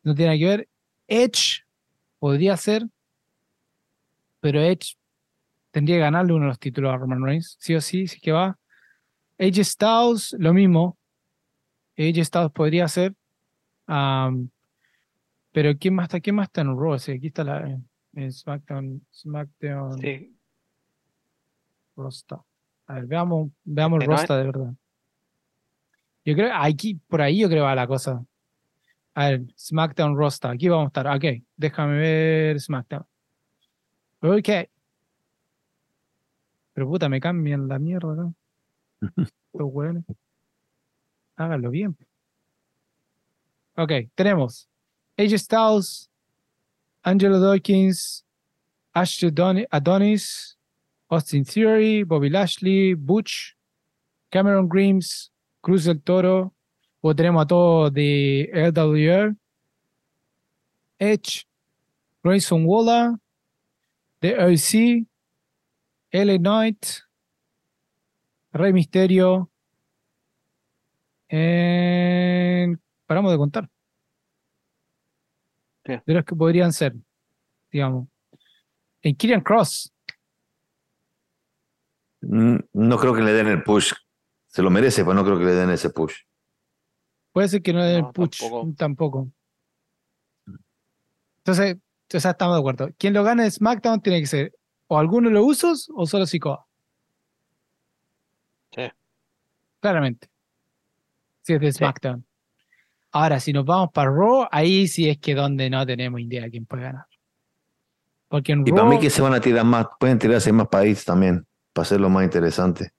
No 0.04 0.14
tiene 0.14 0.32
nada 0.32 0.39
que 0.39 0.58
ver. 0.58 0.70
Edge 1.08 1.64
podría 2.20 2.56
ser, 2.58 2.88
pero 4.39 4.60
Edge 4.60 4.95
tendría 5.74 5.96
que 5.96 6.02
ganarle 6.02 6.34
uno 6.34 6.44
de 6.44 6.50
los 6.50 6.60
títulos 6.60 6.94
a 6.94 6.98
Roman 6.98 7.24
Reigns, 7.24 7.58
sí 7.60 7.74
o 7.74 7.82
sí, 7.82 8.08
sí 8.08 8.22
que 8.22 8.32
va. 8.32 8.58
AJ 9.40 9.64
Styles, 9.64 10.36
lo 10.38 10.54
mismo. 10.54 11.00
AJ 11.98 12.24
Styles 12.26 12.52
podría 12.52 12.88
ser. 12.88 13.16
Pero 13.88 15.78
¿quién 15.80 15.96
más 15.96 16.06
está? 16.06 16.20
¿Quién 16.20 16.36
más 16.36 16.48
está 16.48 16.62
en 16.62 16.78
Raw? 16.78 16.94
Aquí 16.94 17.28
está 17.28 17.44
la 17.44 17.80
en 18.16 18.32
SmackDown, 18.32 19.06
SmackDown 19.12 20.00
Sí, 20.00 20.38
roster. 21.96 22.38
A 22.86 22.94
ver, 22.94 23.08
veamos, 23.08 23.52
veamos 23.64 23.98
el 23.98 24.04
Este 24.04 24.16
roster 24.16 24.38
de 24.38 24.44
verdad. 24.44 24.74
Yo 26.24 26.36
creo, 26.36 26.52
aquí, 26.54 26.96
por 26.96 27.22
ahí 27.22 27.40
yo 27.40 27.50
creo 27.50 27.64
va 27.64 27.74
la 27.74 27.88
cosa. 27.88 28.24
A 29.16 29.30
ver, 29.30 29.42
SmackDown 29.58 30.16
roster. 30.16 30.52
Aquí 30.52 30.70
vamos 30.70 30.86
a 30.86 30.88
estar. 30.88 31.08
Ok, 31.08 31.26
déjame 31.58 31.98
ver 31.98 32.60
SmackDown. 32.60 33.06
Ok. 34.22 34.50
Pero 36.74 36.88
puta, 36.88 37.08
me 37.10 37.20
cambian 37.20 37.68
la 37.68 37.80
mierda 37.80 38.14
acá. 38.14 38.34
Estos 39.22 39.70
hueones. 39.72 40.04
Háganlo 41.36 41.70
bien. 41.70 41.96
Ok, 43.76 43.92
tenemos 44.16 44.70
AJ 45.18 45.38
Styles, 45.40 46.10
Angelo 47.02 47.40
Dawkins, 47.40 48.24
Ashley 48.94 49.32
Adoni- 49.32 49.68
Adonis, 49.72 50.58
Austin 51.10 51.44
Theory, 51.44 52.04
Bobby 52.04 52.30
Lashley, 52.30 52.94
Butch, 52.94 53.56
Cameron 54.30 54.68
Grimes, 54.70 55.32
Cruz 55.62 55.86
del 55.86 56.02
Toro, 56.02 56.54
o 57.02 57.16
tenemos 57.16 57.44
a 57.44 57.48
todos 57.48 57.94
de 57.94 58.50
LWR, 58.54 59.36
Edge, 61.00 61.46
Grayson 62.24 62.64
Waller, 62.66 63.18
The 64.20 64.38
OC, 64.38 65.06
LA 66.14 66.38
Knight, 66.38 66.86
Rey 68.51 68.72
Misterio, 68.72 69.49
en- 71.28 72.80
paramos 73.07 73.32
de 73.32 73.38
contar. 73.38 73.70
Sí. 75.86 75.93
De 76.05 76.14
los 76.14 76.24
que 76.24 76.36
podrían 76.36 76.72
ser, 76.72 76.93
digamos. 77.72 78.07
En 79.01 79.16
Kieran 79.16 79.41
Cross, 79.41 79.89
Mm, 82.26 82.55
No 82.72 82.97
creo 82.97 83.14
que 83.14 83.20
le 83.22 83.34
den 83.34 83.47
el 83.47 83.64
push. 83.64 83.91
Se 84.47 84.61
lo 84.61 84.70
merece, 84.70 85.03
pero 85.03 85.14
no 85.14 85.26
creo 85.26 85.38
que 85.38 85.43
le 85.43 85.51
den 85.51 85.72
ese 85.72 85.89
push. 85.89 86.16
puede 87.34 87.49
ser 87.49 87.61
que 87.61 87.74
no 87.74 87.84
den 87.84 88.05
el 88.05 88.11
push, 88.14 88.39
tampoco. 88.39 88.74
tampoco. 88.78 89.32
Entonces, 91.39 91.78
entonces 92.07 92.32
estamos 92.32 92.55
de 92.55 92.59
acuerdo. 92.61 92.89
Quien 92.97 93.14
lo 93.14 93.26
gane 93.26 93.43
de 93.43 93.51
SmackDown 93.51 94.01
tiene 94.01 94.22
que 94.22 94.28
ser 94.28 94.53
o 94.88 94.98
alguno 95.00 95.30
de 95.30 95.36
los 95.36 95.46
usos 95.46 95.92
o 95.96 96.06
solo 96.06 96.26
Sikoa. 96.26 96.66
Sí. 98.76 98.82
Claramente. 99.80 100.28
Si 101.42 101.54
es 101.54 101.62
de 101.62 101.72
Sí. 101.72 101.78
SmackDown. 101.80 102.26
Ahora, 103.12 103.40
si 103.40 103.54
nos 103.54 103.66
vamos 103.66 103.92
para 103.94 104.10
Raw, 104.10 104.48
ahí 104.52 104.88
sí 104.88 105.08
es 105.10 105.18
que 105.20 105.36
donde 105.36 105.70
no 105.70 105.86
tenemos 105.86 106.20
idea 106.20 106.44
de 106.44 106.50
quién 106.52 106.66
puede 106.66 106.84
ganar. 106.84 107.06
Porque 108.28 108.54
en 108.54 108.68
Y 108.68 108.72
para 108.72 108.86
mí 108.86 109.00
que 109.00 109.10
se 109.12 109.22
van 109.22 109.34
a 109.36 109.40
tirar 109.42 109.64
más, 109.66 109.86
pueden 110.00 110.18
tirarse 110.18 110.52
más 110.52 110.68
países 110.68 111.06
también, 111.06 111.46
para 111.74 111.84
hacerlo 111.84 112.10
más 112.10 112.24
interesante. 112.24 112.92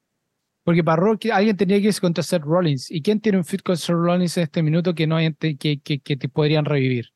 porque 0.62 0.82
para 0.84 1.02
Raw 1.02 1.18
alguien 1.32 1.56
tenía 1.56 1.78
que 1.80 1.88
irse 1.88 2.00
contra 2.00 2.22
Seth 2.22 2.42
Rollins. 2.42 2.90
¿Y 2.90 3.02
quién 3.02 3.20
tiene 3.20 3.38
un 3.38 3.44
fit 3.44 3.62
con 3.62 3.76
Seth 3.76 3.96
Rollins 3.96 4.36
en 4.38 4.44
este 4.44 4.62
minuto 4.62 4.94
que 4.94 5.06
no 5.06 5.16
hay 5.16 5.34
que, 5.34 5.56
que, 5.80 5.98
que 6.00 6.16
te 6.16 6.28
podrían 6.28 6.64
revivir? 6.64 7.10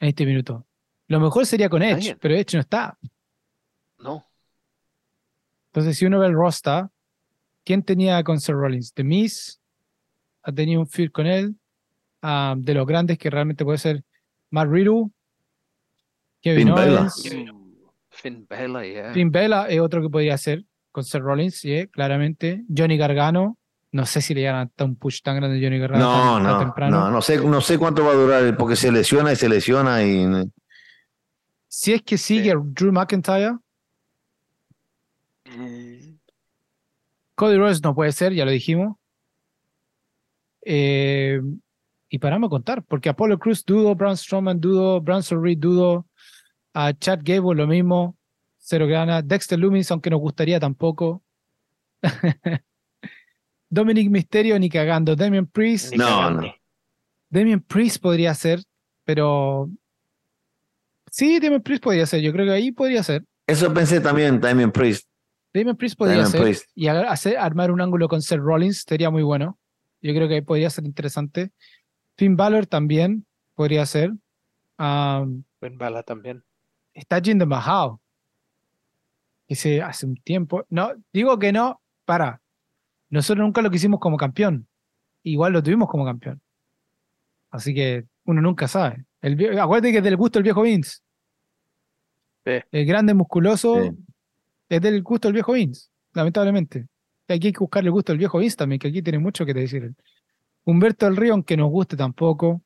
En 0.00 0.08
este 0.08 0.26
minuto. 0.26 0.66
Lo 1.08 1.20
mejor 1.20 1.46
sería 1.46 1.68
con 1.68 1.82
Edge, 1.82 2.16
pero 2.20 2.34
Edge 2.34 2.54
no 2.54 2.60
está. 2.60 2.98
No. 4.00 4.26
Entonces, 5.68 5.96
si 5.98 6.06
uno 6.06 6.18
ve 6.18 6.26
el 6.26 6.34
roster, 6.34 6.86
¿quién 7.64 7.82
tenía 7.82 8.22
con 8.24 8.40
Seth 8.40 8.54
Rollins? 8.56 8.92
The 8.94 9.04
Miz 9.04 9.60
ha 10.42 10.52
tenido 10.52 10.80
un 10.80 10.86
feud 10.86 11.10
con 11.10 11.26
él. 11.26 11.54
ah, 12.22 12.54
de 12.56 12.74
los 12.74 12.86
grandes 12.86 13.18
que 13.18 13.30
realmente 13.30 13.64
puede 13.64 13.78
ser 13.78 14.02
Matt 14.50 14.68
Riddle, 14.68 15.10
Kevin 16.42 16.66
Finn 16.66 16.74
Balor. 16.74 16.98
Owens, 16.98 17.24
Finn 18.10 18.46
Balor, 18.48 18.84
yeah. 18.84 19.12
Finn 19.12 19.30
Bella 19.30 19.66
es 19.68 19.80
otro 19.80 20.00
que 20.02 20.08
podría 20.08 20.36
ser 20.38 20.64
con 20.90 21.04
Seth 21.04 21.22
Rollins, 21.22 21.56
sí, 21.56 21.86
claramente. 21.88 22.64
Johnny 22.74 22.96
Gargano, 22.96 23.58
no 23.92 24.06
sé 24.06 24.20
si 24.22 24.34
le 24.34 24.40
llegan 24.40 24.66
hasta 24.68 24.84
un 24.84 24.96
push 24.96 25.20
tan 25.22 25.36
grande 25.36 25.58
a 25.58 25.62
Johnny 25.62 25.78
Gargano 25.78 26.04
No, 26.04 26.34
tan, 26.36 26.42
tan 26.44 26.52
no, 26.52 26.58
temprano. 26.58 27.00
no, 27.00 27.10
no 27.10 27.22
sé, 27.22 27.38
no 27.38 27.60
sé 27.60 27.78
cuánto 27.78 28.04
va 28.04 28.12
a 28.12 28.14
durar, 28.14 28.56
porque 28.56 28.76
se 28.76 28.90
lesiona 28.90 29.32
y 29.32 29.36
se 29.36 29.48
lesiona 29.48 30.02
y 30.04 30.24
Si 31.78 31.92
es 31.92 32.00
que 32.00 32.16
sigue 32.16 32.54
Drew 32.56 32.90
McIntyre, 32.90 33.58
Mm, 35.44 36.16
Cody 37.34 37.56
Rhodes 37.58 37.82
no 37.82 37.94
puede 37.94 38.12
ser, 38.12 38.32
ya 38.32 38.46
lo 38.46 38.50
dijimos. 38.50 38.96
Eh, 40.62 41.38
y 42.08 42.18
paramos 42.18 42.48
a 42.48 42.50
contar, 42.50 42.82
porque 42.82 43.10
Apollo 43.10 43.38
Cruz 43.38 43.62
dudo, 43.62 43.94
Braun 43.94 44.16
Strowman 44.16 44.58
dudo, 44.58 45.02
Branson 45.02 45.40
Reed 45.44 45.58
dudo, 45.58 46.06
a 46.72 46.94
Chad 46.94 47.20
Gable 47.22 47.54
lo 47.54 47.66
mismo, 47.66 48.16
cero 48.56 48.86
gana, 48.86 49.20
Dexter 49.20 49.58
Loomis, 49.58 49.90
aunque 49.90 50.08
nos 50.08 50.20
gustaría 50.20 50.58
tampoco. 50.58 51.22
Dominic 53.68 54.10
Mysterio 54.10 54.58
ni 54.58 54.70
cagando, 54.70 55.14
Damian 55.14 55.46
Priest, 55.46 55.94
No, 55.94 56.30
no. 56.30 56.54
Damian 57.28 57.60
Priest 57.60 58.00
podría 58.00 58.34
ser, 58.34 58.62
pero 59.04 59.70
sí, 61.10 61.38
Damian 61.40 61.62
Priest 61.62 61.82
podría 61.82 62.06
ser, 62.06 62.20
yo 62.20 62.32
creo 62.32 62.46
que 62.46 62.52
ahí 62.52 62.72
podría 62.72 63.02
ser. 63.02 63.24
Eso 63.46 63.72
pensé 63.72 64.00
también, 64.00 64.40
Damien 64.40 64.72
Priest. 64.72 65.08
Damian 65.54 65.76
Priest 65.76 65.96
podría 65.96 66.26
ser 66.26 66.42
Priest. 66.42 66.70
y 66.74 66.88
hacer, 66.88 67.38
armar 67.38 67.70
un 67.70 67.80
ángulo 67.80 68.08
con 68.08 68.20
Seth 68.20 68.40
Rollins 68.40 68.84
sería 68.86 69.10
muy 69.10 69.22
bueno. 69.22 69.58
Yo 70.02 70.12
creo 70.12 70.28
que 70.28 70.42
podría 70.42 70.68
ser 70.68 70.84
interesante. 70.84 71.52
Finn 72.16 72.36
Balor 72.36 72.66
también 72.66 73.26
podría 73.54 73.86
ser. 73.86 74.12
Am, 74.76 75.44
Finn 75.60 75.78
Balor 75.78 76.04
también. 76.04 76.44
está 76.92 77.20
Jinder 77.20 77.48
Mahal. 77.48 77.96
Ese 79.48 79.80
hace 79.80 80.06
un 80.06 80.16
tiempo. 80.16 80.66
No, 80.68 80.92
digo 81.12 81.38
que 81.38 81.52
no, 81.52 81.80
para. 82.04 82.42
Nosotros 83.08 83.44
nunca 83.44 83.62
lo 83.62 83.70
quisimos 83.70 84.00
como 84.00 84.16
campeón. 84.16 84.68
Igual 85.22 85.52
lo 85.54 85.62
tuvimos 85.62 85.88
como 85.88 86.04
campeón. 86.04 86.42
Así 87.50 87.72
que 87.74 88.04
uno 88.24 88.42
nunca 88.42 88.68
sabe. 88.68 89.05
El, 89.22 89.36
vie- 89.36 89.58
acuérdate 89.60 89.92
que 89.92 89.98
es 89.98 90.04
del 90.04 90.16
gusto 90.16 90.38
del 90.38 90.44
viejo 90.44 90.62
Vince. 90.62 90.98
Sí. 92.44 92.52
El 92.70 92.86
grande 92.86 93.14
musculoso 93.14 93.82
Sí. 93.82 93.90
es 94.68 94.80
del 94.80 95.02
gusto 95.02 95.28
del 95.28 95.34
viejo 95.34 95.52
Vince, 95.52 95.88
lamentablemente. 96.14 96.86
Y 97.28 97.32
Aquí 97.32 97.48
hay 97.48 97.52
que 97.52 97.58
buscarle 97.58 97.88
el 97.88 97.92
gusto 97.92 98.12
al 98.12 98.18
viejo 98.18 98.38
Vince 98.38 98.56
también, 98.56 98.78
que 98.78 98.88
aquí 98.88 99.02
tiene 99.02 99.18
mucho 99.18 99.44
que 99.44 99.52
decir. 99.54 99.92
Humberto 100.64 101.06
del 101.06 101.16
Río, 101.16 101.32
aunque 101.32 101.56
nos 101.56 101.70
guste 101.70 101.96
tampoco. 101.96 102.60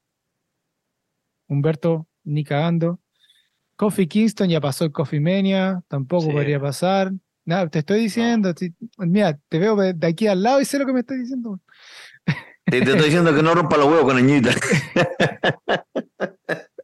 Humberto, 1.48 2.06
ni 2.24 2.44
cagando. 2.44 2.98
Coffee 3.76 4.06
Kingston 4.08 4.48
ya 4.50 4.60
pasó 4.60 4.84
el 4.84 4.92
Coffee 4.92 5.20
Mania, 5.20 5.82
tampoco 5.88 6.26
Sí. 6.26 6.32
podría 6.32 6.60
pasar. 6.60 7.12
Nada, 7.46 7.68
te 7.68 7.78
estoy 7.80 8.00
diciendo, 8.00 8.52
mira, 8.98 9.38
te 9.48 9.58
veo 9.58 9.74
de 9.76 9.94
de 9.94 10.06
aquí 10.06 10.26
al 10.26 10.42
lado 10.42 10.60
y 10.60 10.64
sé 10.66 10.78
lo 10.78 10.84
que 10.86 10.92
me 10.92 11.00
estás 11.00 11.18
diciendo. 11.18 11.58
Te, 12.66 12.82
te 12.82 12.90
estoy 12.90 13.06
diciendo 13.06 13.34
que 13.34 13.42
no 13.42 13.54
rompa 13.54 13.78
los 13.78 13.86
huevos 13.86 14.04
con 14.04 14.16
Añita. 14.18 14.50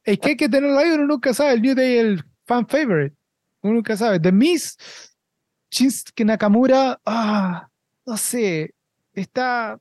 Es 0.07 0.19
que 0.19 0.31
hay 0.31 0.37
que 0.37 0.49
tenerlo 0.49 0.79
ahí, 0.79 0.91
uno 0.91 1.07
nunca 1.07 1.35
sabe. 1.35 1.53
El 1.55 1.63
New 1.63 1.75
Day, 1.75 1.99
el 1.99 2.25
fan 2.47 2.67
favorite. 2.67 3.15
Uno 3.63 3.75
nunca 3.75 3.97
sabe. 3.97 4.21
The 4.21 4.31
Miz, 4.33 4.77
Shinsuke 5.71 6.25
Nakamura, 6.25 7.01
ah, 7.05 7.69
no 8.07 8.17
sé, 8.17 8.73
está, 9.13 9.79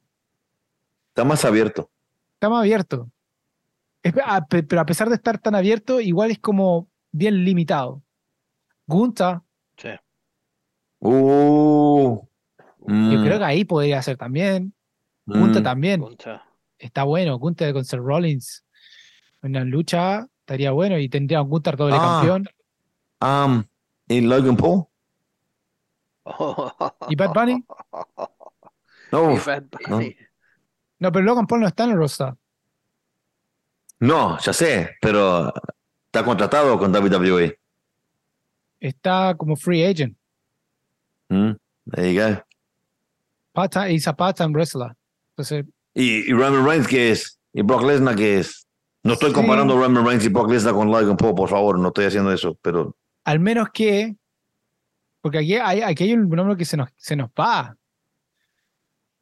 Está 1.10 1.23
más 1.23 1.45
abierto. 1.45 1.89
está 2.34 2.49
más 2.49 2.60
abierto. 2.61 3.10
Es- 4.03 4.14
a- 4.26 4.45
pe- 4.45 4.64
pero 4.64 4.81
a 4.81 4.85
pesar 4.85 5.10
de 5.10 5.15
estar 5.15 5.38
tan 5.38 5.56
abierto, 5.56 6.02
igual 6.02 6.31
es 6.31 6.39
como 6.39 6.89
bien 7.11 7.45
limitado. 7.45 8.02
Gunta, 8.88 9.43
Sí. 9.77 9.89
Uh, 10.99 12.19
yo 12.88 12.88
mm, 12.88 13.23
creo 13.23 13.38
que 13.38 13.43
ahí 13.45 13.64
podría 13.65 14.02
ser 14.02 14.18
también. 14.18 14.73
Gunta 15.26 15.60
mm. 15.60 15.64
también. 15.64 16.02
Gunta. 16.02 16.43
Está 16.80 17.03
bueno. 17.03 17.38
Gunta 17.38 17.72
con 17.73 17.85
Seth 17.85 17.99
Rollins. 17.99 18.64
Una 19.45 19.63
lucha 19.63 20.27
estaría 20.39 20.72
bueno 20.72 20.97
y 20.97 21.07
tendría 21.07 21.41
un 21.43 21.49
Gunter 21.49 21.77
doble 21.77 21.95
Ah. 21.99 22.19
campeón. 22.23 22.49
Um, 23.22 23.63
¿Y 24.07 24.22
Logan 24.22 24.57
Paul? 24.57 24.85
¿Y 27.09 27.15
Bad 27.15 27.31
Bunny? 27.34 27.63
No, 29.11 29.34
Y 29.35 29.38
Bad 29.38 29.63
Bunny. 29.88 30.15
No, 30.97 31.11
pero 31.11 31.26
Logan 31.26 31.45
Paul 31.45 31.61
no 31.61 31.67
está 31.67 31.84
en 31.84 31.91
el 31.91 31.97
roster. 31.97 32.34
no, 33.99 34.39
ya 34.39 34.51
sé, 34.51 34.95
pero 34.99 35.53
está 36.07 36.26
contratado 36.26 36.77
con 36.80 36.91
WWE. 36.91 37.59
Está 38.80 39.35
como 39.38 39.55
free 39.55 39.84
agent. 39.85 40.17
Mm, 41.30 41.51
there 41.91 42.13
you 42.13 42.19
go. 42.19 42.41
Part-time, 43.53 43.89
he's 43.91 44.07
a 44.07 44.13
part-time 44.13 44.53
wrestler. 44.53 44.95
Entonces, 45.34 45.65
¿Y, 45.93 46.30
y 46.30 46.34
Roman 46.34 46.65
Reigns 46.65 46.88
qué 46.88 47.11
es? 47.11 47.39
¿Y 47.53 47.61
Brock 47.61 47.84
Lesnar 47.84 48.15
qué 48.15 48.39
es? 48.39 48.64
No 49.06 49.14
estoy 49.14 49.30
Sí. 49.30 49.36
comparando 49.36 49.77
Roman 49.80 50.06
Reigns 50.06 50.26
y 50.26 50.30
Brock 50.30 50.49
Lesnar 50.49 50.73
con 50.73 50.90
Logan 50.91 51.15
Paul, 51.15 51.36
por 51.36 51.48
favor, 51.48 51.77
no 51.80 51.88
estoy 51.90 52.06
haciendo 52.06 52.32
eso, 52.34 52.57
pero 52.61 52.95
al 53.23 53.40
menos 53.40 53.69
que, 53.73 54.15
porque 55.22 55.38
aquí 55.40 55.56
hay, 55.56 55.82
aquí 55.82 56.03
hay 56.06 56.14
un 56.14 56.27
nombre 56.30 56.57
que 56.57 56.65
se 56.65 56.76
nos, 56.76 56.90
se 56.98 57.15
nos 57.15 57.30
va. 57.30 57.76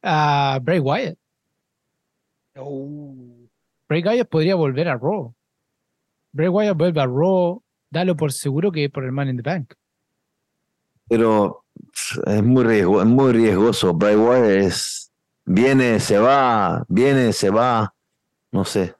a 0.02 0.60
Bray 0.62 0.80
Wyatt. 0.80 1.18
Oh. 2.58 3.14
Bray 3.88 4.02
Wyatt 4.04 4.28
podría 4.30 4.56
volver 4.56 4.88
a 4.90 4.98
Raw. 4.98 5.34
Bray 6.32 6.48
Wyatt 6.50 6.78
vuelve 6.78 7.02
a 7.02 7.06
Raw, 7.06 7.62
dalo 7.90 8.16
por 8.16 8.32
seguro 8.32 8.72
que 8.72 8.90
por 8.90 9.04
el 9.06 9.12
Man 9.12 9.30
in 9.30 9.38
the 9.38 9.44
Bank. 9.44 9.74
pero 11.08 11.64
es 12.26 12.44
muy 12.44 12.64
riesgo, 12.64 13.02
es 13.02 13.08
muy 13.08 13.34
riesgoso. 13.34 13.94
Bray 13.94 14.16
Wyatt 14.16 14.46
es 14.46 15.12
viene, 15.46 16.00
se 16.00 16.18
va, 16.18 16.86
viene, 16.88 17.34
se 17.34 17.50
va, 17.50 17.94
no 18.52 18.64
sé. 18.66 18.96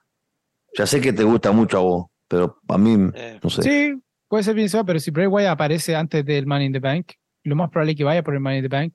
Ya 0.76 0.86
sé 0.86 1.00
que 1.00 1.12
te 1.12 1.22
gusta 1.24 1.52
mucho 1.52 1.78
a 1.78 1.80
vos, 1.82 2.06
pero 2.28 2.58
a 2.68 2.78
mí 2.78 3.10
Eh, 3.14 3.38
no 3.42 3.50
sé. 3.50 3.62
Sí, 3.62 4.02
puede 4.28 4.42
ser 4.44 4.54
bien, 4.54 4.68
pero 4.86 4.98
si 4.98 5.10
Bray 5.10 5.26
Wyatt 5.26 5.52
aparece 5.52 5.94
antes 5.96 6.24
del 6.24 6.46
Man 6.46 6.62
in 6.62 6.72
the 6.72 6.80
Bank, 6.80 7.12
lo 7.44 7.56
más 7.56 7.70
probable 7.70 7.92
es 7.92 7.98
que 7.98 8.04
vaya 8.04 8.22
por 8.22 8.34
el 8.34 8.40
Man 8.40 8.56
in 8.56 8.62
the 8.62 8.68
Bank. 8.68 8.94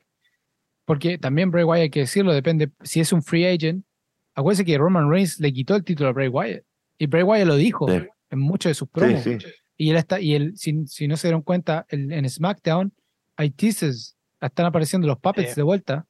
Porque 0.86 1.18
también 1.18 1.52
Bray 1.52 1.64
Wyatt, 1.64 1.82
hay 1.84 1.90
que 1.90 2.00
decirlo, 2.02 2.34
depende. 2.34 2.72
Si 2.84 3.00
es 3.00 3.14
un 3.14 3.22
free 3.22 3.46
agent, 3.46 3.86
acuérdense 4.34 4.66
que 4.66 4.78
Roman 4.78 5.10
Reigns 5.10 5.40
le 5.40 5.54
quitó 5.54 5.76
el 5.76 5.84
título 5.84 6.10
a 6.10 6.14
Bray 6.14 6.28
Wyatt. 6.28 6.64
Y 6.98 7.06
Bray 7.08 7.24
Wyatt 7.24 7.48
lo 7.48 7.56
dijo 7.56 7.88
Sí. 7.88 8.06
en 8.32 8.40
muchos 8.40 8.72
de 8.72 8.74
sus 8.74 8.88
Sí, 8.88 8.92
promos. 8.94 9.24
sí. 9.24 9.38
Y 9.78 9.92
él 9.92 9.96
está, 9.98 10.20
y 10.20 10.34
él, 10.36 10.54
si, 10.58 10.86
si 10.88 11.08
no 11.08 11.16
se 11.16 11.28
dieron 11.28 11.42
cuenta, 11.44 11.86
el- 11.90 12.12
en 12.12 12.28
SmackDown 12.30 12.92
hay 13.38 13.52
teasers, 13.52 14.18
están 14.42 14.66
apareciendo 14.66 15.08
los 15.08 15.20
puppets 15.20 15.50
Sí. 15.52 15.56
de 15.56 15.62
vuelta. 15.64 16.06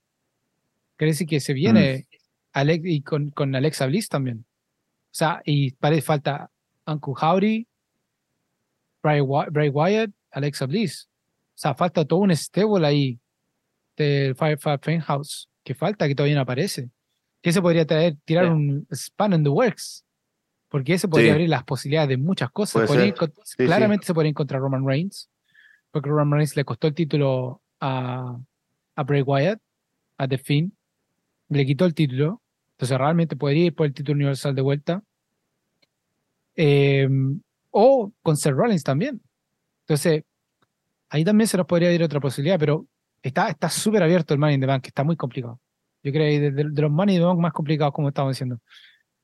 Quiere 0.95 1.11
decir 1.11 1.27
que 1.27 1.39
se 1.39 1.53
Mm. 1.53 1.55
viene 1.55 2.07
Alex, 2.53 2.83
y 2.85 3.01
con, 3.01 3.29
con 3.29 3.53
Alexa 3.55 3.85
Bliss 3.85 4.07
también. 4.09 4.45
O 5.11 5.15
sea, 5.19 5.41
y 5.45 5.71
parece 5.71 6.01
falta 6.03 6.49
Uncle 6.85 7.13
Howdy, 7.19 7.67
Bray, 9.01 9.21
Wy- 9.21 9.49
Bray 9.51 9.69
Wyatt, 9.69 10.11
Alexa 10.31 10.65
Bliss. 10.65 11.07
O 11.55 11.57
sea, 11.61 11.73
falta 11.73 12.05
todo 12.05 12.19
un 12.19 12.35
stable 12.35 12.85
ahí 12.85 13.19
del 13.97 14.35
Firefly 14.35 14.99
House 15.01 15.49
que 15.63 15.73
falta, 15.75 16.07
que 16.07 16.15
todavía 16.15 16.35
no 16.35 16.41
aparece. 16.41 16.89
Que 17.41 17.51
se 17.51 17.61
podría 17.61 17.85
traer, 17.85 18.17
tirar 18.25 18.47
un 18.51 18.87
span 18.93 19.33
in 19.33 19.43
the 19.43 19.49
works. 19.49 20.05
Porque 20.69 20.93
ese 20.93 21.07
podría 21.07 21.29
Sí. 21.29 21.31
abrir 21.31 21.49
las 21.49 21.63
posibilidades 21.63 22.09
de 22.09 22.17
muchas 22.17 22.51
cosas. 22.51 22.87
Podría 22.87 23.13
sí. 23.43 23.55
claramente 23.57 24.05
se 24.05 24.13
podría 24.13 24.29
encontrar 24.29 24.61
Roman 24.61 24.85
Reigns. 24.85 25.29
Porque 25.91 26.09
Roman 26.09 26.31
Reigns 26.37 26.55
le 26.55 26.63
costó 26.63 26.87
el 26.87 26.93
título 26.93 27.61
a, 27.79 28.37
a 28.95 29.03
Bray 29.03 29.21
Wyatt, 29.23 29.59
a 30.17 30.27
The 30.27 30.37
Finn. 30.37 30.73
Le 31.49 31.65
quitó 31.65 31.85
el 31.85 31.95
título. 31.95 32.41
Entonces 32.79 32.97
realmente 32.97 33.35
podría 33.35 33.65
ir 33.65 33.75
por 33.75 33.87
el 33.87 33.93
título 33.93 34.15
universal 34.15 34.55
de 34.55 34.61
vuelta. 34.61 35.03
Em, 36.55 37.41
o 37.71 38.11
con 38.21 38.37
Seth 38.37 38.53
Rollins 38.53 38.83
también. 38.83 39.21
Entonces, 39.81 40.23
ahí 41.09 41.23
también 41.23 41.47
se 41.47 41.57
nos 41.57 41.65
podría 41.65 41.91
ir 41.91 42.01
otra 42.03 42.19
posibilidad, 42.19 42.57
pero 42.59 42.85
está 43.21 43.49
está 43.49 43.69
súper 43.69 44.03
abierto 44.03 44.33
el 44.33 44.39
Money 44.39 44.55
in 44.55 44.61
the 44.61 44.67
Bank, 44.67 44.87
está 44.87 45.03
muy 45.03 45.15
complicado. 45.15 45.59
Yo 46.03 46.11
creo 46.11 46.25
que 46.25 46.39
de, 46.39 46.51
de- 46.51 46.69
de 46.69 46.81
los 46.81 46.91
Money 46.91 47.15
in 47.15 47.21
the 47.21 47.25
Bank 47.25 47.39
más 47.39 47.53
complicados, 47.53 47.93
como 47.93 48.07
estamos 48.09 48.31
diciendo. 48.33 48.59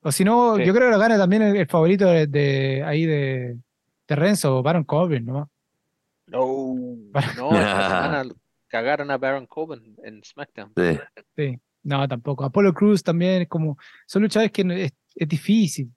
O 0.02 0.12
si 0.12 0.24
no, 0.24 0.56
Sí. 0.56 0.64
yo 0.66 0.74
creo 0.74 0.88
que 0.88 0.92
lo 0.92 0.98
gana 0.98 1.16
también 1.18 1.42
el, 1.42 1.56
el 1.56 1.66
favorito 1.66 2.06
de, 2.06 2.26
de- 2.26 2.82
ahí 2.84 3.06
de, 3.06 3.56
de 4.06 4.16
Renzo, 4.16 4.62
Baron 4.62 4.84
Corbin, 4.84 5.24
¿no? 5.26 5.50
No, 6.26 6.46
no, 7.36 7.56
esta 7.56 7.88
semana 7.88 8.24
cagaron 8.68 9.10
a 9.10 9.18
Baron 9.18 9.46
Corbin 9.46 9.96
en 10.04 10.22
SmackDown. 10.24 10.72
Sí. 10.76 10.98
Sí, 11.36 11.58
no, 11.86 12.06
tampoco. 12.08 12.44
Apollo 12.44 12.74
Cruz 12.74 13.02
también 13.02 13.42
es 13.42 13.48
como, 13.48 13.78
son 14.06 14.22
luchadores 14.22 14.52
que 14.52 14.62
es, 14.84 14.92
es 15.14 15.28
difícil, 15.28 15.92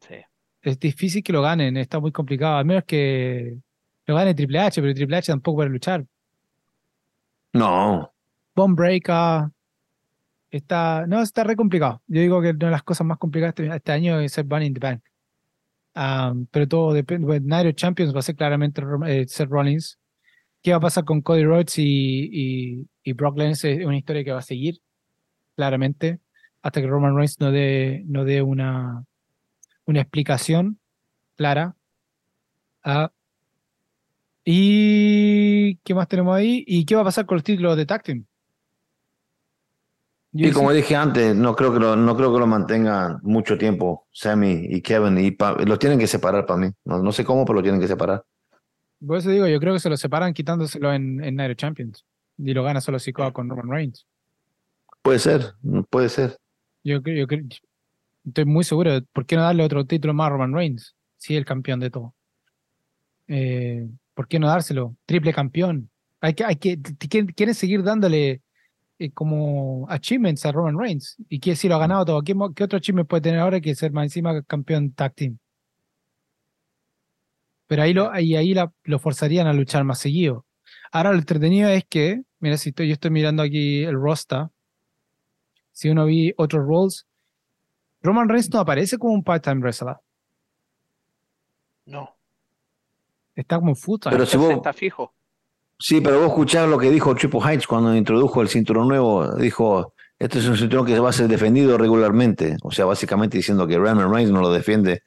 Sí. 0.00 0.14
es 0.62 0.78
difícil 0.78 1.22
que 1.22 1.32
lo 1.32 1.42
ganen, 1.42 1.76
está 1.76 2.00
muy 2.00 2.12
complicado, 2.12 2.56
al 2.56 2.64
menos 2.64 2.84
que 2.84 3.58
lo 4.06 4.14
gane 4.14 4.34
Triple 4.34 4.58
H, 4.60 4.80
pero 4.80 4.94
Triple 4.94 5.16
H 5.16 5.32
tampoco 5.32 5.56
puede 5.56 5.70
luchar. 5.70 6.06
No, 7.52 8.12
Bomb 8.54 8.76
Breaker. 8.76 9.50
Está, 10.50 11.06
no, 11.06 11.20
está 11.22 11.44
re 11.44 11.54
complicado. 11.54 12.02
Yo 12.08 12.20
digo 12.20 12.42
que 12.42 12.50
una 12.50 12.66
de 12.66 12.70
las 12.72 12.82
cosas 12.82 13.06
más 13.06 13.18
complicadas 13.18 13.54
este, 13.56 13.74
este 13.74 13.92
año 13.92 14.18
es 14.18 14.32
ser 14.32 14.44
Bunny 14.44 14.66
in 14.66 14.74
the 14.74 14.80
Bank. 14.80 15.02
Am, 15.94 16.46
pero 16.50 16.66
todo 16.66 16.92
depende. 16.92 17.26
Of 17.26 17.74
Champions 17.74 18.14
va 18.14 18.18
a 18.18 18.22
ser 18.22 18.34
claramente 18.34 18.82
eh, 19.06 19.26
Seth 19.28 19.48
Rollins. 19.48 19.99
¿Qué 20.62 20.72
va 20.72 20.76
a 20.78 20.80
pasar 20.80 21.04
con 21.04 21.22
Cody 21.22 21.44
Rhodes 21.44 21.78
y, 21.78 21.84
y, 22.32 22.88
y 23.02 23.12
Brock 23.14 23.38
Lesnar? 23.38 23.72
Es 23.72 23.86
una 23.86 23.96
historia 23.96 24.24
que 24.24 24.32
va 24.32 24.40
a 24.40 24.42
seguir, 24.42 24.78
claramente, 25.56 26.20
hasta 26.62 26.80
que 26.80 26.86
Roman 26.86 27.16
Reigns 27.16 27.40
no 27.40 27.50
dé, 27.52 28.02
no 28.06 28.24
dé 28.24 28.42
una, 28.42 29.04
una 29.86 30.00
explicación 30.00 30.78
clara. 31.36 31.76
Ah, 32.84 33.10
¿Y 34.44 35.76
qué 35.78 35.94
más 35.94 36.08
tenemos 36.08 36.34
ahí? 36.36 36.64
¿Y 36.66 36.84
qué 36.84 36.94
va 36.94 37.02
a 37.02 37.04
pasar 37.04 37.26
con 37.26 37.36
los 37.36 37.44
títulos 37.44 37.76
de 37.76 37.86
Tag 37.86 38.02
Y 40.32 40.52
como 40.52 40.72
dije 40.72 40.94
antes, 40.96 41.34
no 41.34 41.56
creo 41.56 41.72
que 41.72 41.80
lo, 41.80 41.96
no 41.96 42.16
creo 42.16 42.32
que 42.32 42.38
lo 42.38 42.46
mantengan 42.46 43.18
mucho 43.22 43.58
tiempo, 43.58 44.06
Sammy 44.12 44.66
y 44.70 44.80
Kevin, 44.80 45.18
y 45.18 45.32
pa- 45.32 45.56
los 45.64 45.78
tienen 45.78 45.98
que 45.98 46.06
separar 46.06 46.46
para 46.46 46.60
mí. 46.60 46.70
No, 46.84 47.02
no 47.02 47.12
sé 47.12 47.24
cómo, 47.24 47.44
pero 47.44 47.56
lo 47.56 47.62
tienen 47.62 47.80
que 47.80 47.88
separar. 47.88 48.24
Por 49.04 49.16
eso 49.18 49.30
digo, 49.30 49.46
yo 49.48 49.58
creo 49.60 49.72
que 49.72 49.80
se 49.80 49.88
lo 49.90 49.96
separan 49.96 50.34
quitándoselo 50.34 50.92
en, 50.92 51.22
en 51.24 51.34
Night 51.36 51.52
of 51.52 51.56
Champions. 51.56 52.04
Y 52.38 52.52
lo 52.54 52.62
gana 52.64 52.80
solo 52.80 52.98
Sikoa 52.98 53.32
con 53.32 53.48
Roman 53.48 53.70
Reigns. 53.70 54.06
Puede 55.02 55.18
ser, 55.18 55.54
puede 55.88 56.08
ser. 56.08 56.36
Yo, 56.84 57.02
creo- 57.02 57.16
yo 57.16 57.26
creo- 57.26 57.44
estoy 58.26 58.44
muy 58.44 58.64
seguro. 58.64 58.92
de 58.92 59.02
¿Por 59.02 59.24
qué 59.26 59.36
no 59.36 59.42
darle 59.42 59.62
otro 59.64 59.84
título 59.86 60.12
más 60.14 60.26
a 60.26 60.30
Roman 60.30 60.54
Reigns? 60.54 60.94
Si 61.16 61.34
es 61.34 61.38
el 61.38 61.44
campeón 61.44 61.80
de 61.80 61.90
todo. 61.90 62.14
Eh, 63.28 63.88
¿Por 64.14 64.28
qué 64.28 64.38
no 64.38 64.48
dárselo? 64.48 64.96
Triple 65.06 65.32
campeón. 65.32 65.90
Hay 66.20 66.34
que, 66.34 66.44
hay 66.44 66.56
que, 66.56 66.78
quieren, 67.34 67.54
seguir 67.54 67.82
dándole 67.82 68.42
eh, 68.98 69.10
como 69.12 69.86
achievements 69.88 70.44
a 70.44 70.52
Roman 70.52 70.78
Reigns. 70.78 71.16
Y 71.28 71.40
que 71.40 71.56
si 71.56 71.68
lo 71.68 71.76
ha 71.76 71.78
ganado 71.78 72.04
todo. 72.04 72.22
¿Qué, 72.22 72.34
mo- 72.34 72.52
qué 72.52 72.64
otro 72.64 72.76
achievement 72.78 73.08
puede 73.08 73.22
tener 73.22 73.40
ahora 73.40 73.60
que 73.60 73.74
ser 73.74 73.92
más 73.92 74.04
encima 74.04 74.42
campeón 74.42 74.92
tag 74.92 75.14
team? 75.14 75.38
Pero 77.70 77.82
ahí, 77.84 77.92
lo, 77.94 78.10
ahí, 78.10 78.34
ahí 78.34 78.52
la- 78.52 78.72
lo 78.82 78.98
forzarían 78.98 79.46
a 79.46 79.52
luchar 79.52 79.84
más 79.84 80.00
seguido. 80.00 80.44
Ahora 80.90 81.12
lo 81.12 81.18
entretenido 81.18 81.68
es 81.68 81.84
que, 81.88 82.20
mira, 82.40 82.56
si 82.56 82.70
estoy, 82.70 82.88
yo 82.88 82.94
estoy 82.94 83.12
mirando 83.12 83.44
aquí 83.44 83.84
el 83.84 83.94
roster, 83.94 84.48
si 85.70 85.88
uno 85.88 86.04
vi 86.04 86.34
otros 86.36 86.66
roles, 86.66 87.06
Roman 88.02 88.28
Reigns 88.28 88.50
no 88.52 88.58
aparece 88.58 88.98
como 88.98 89.14
un 89.14 89.22
part-time 89.22 89.60
wrestler, 89.60 89.98
No, 91.86 92.10
está 93.36 93.60
como 93.60 93.76
full-time. 93.76 94.12
Pero 94.16 94.26
si 94.26 94.36
vos- 94.36 94.50
está 94.50 94.72
fijo. 94.72 95.14
Sí, 95.78 96.00
pero 96.00 96.18
vos 96.18 96.28
escuchás 96.30 96.68
lo 96.68 96.76
que 96.76 96.90
dijo 96.90 97.14
Triple 97.14 97.40
H 97.42 97.66
cuando 97.68 97.94
introdujo 97.94 98.42
el 98.42 98.48
cinturón 98.48 98.88
nuevo. 98.88 99.32
Dijo, 99.36 99.94
este 100.18 100.40
es 100.40 100.46
un 100.48 100.56
cinturón 100.56 100.86
que 100.86 100.98
va 100.98 101.10
a 101.10 101.12
ser 101.12 101.28
defendido 101.28 101.78
regularmente. 101.78 102.56
O 102.64 102.72
sea, 102.72 102.84
básicamente 102.84 103.36
diciendo 103.36 103.64
que 103.68 103.78
Roman 103.78 104.12
Reigns 104.12 104.32
no 104.32 104.40
lo 104.40 104.52
defiende. 104.52 105.04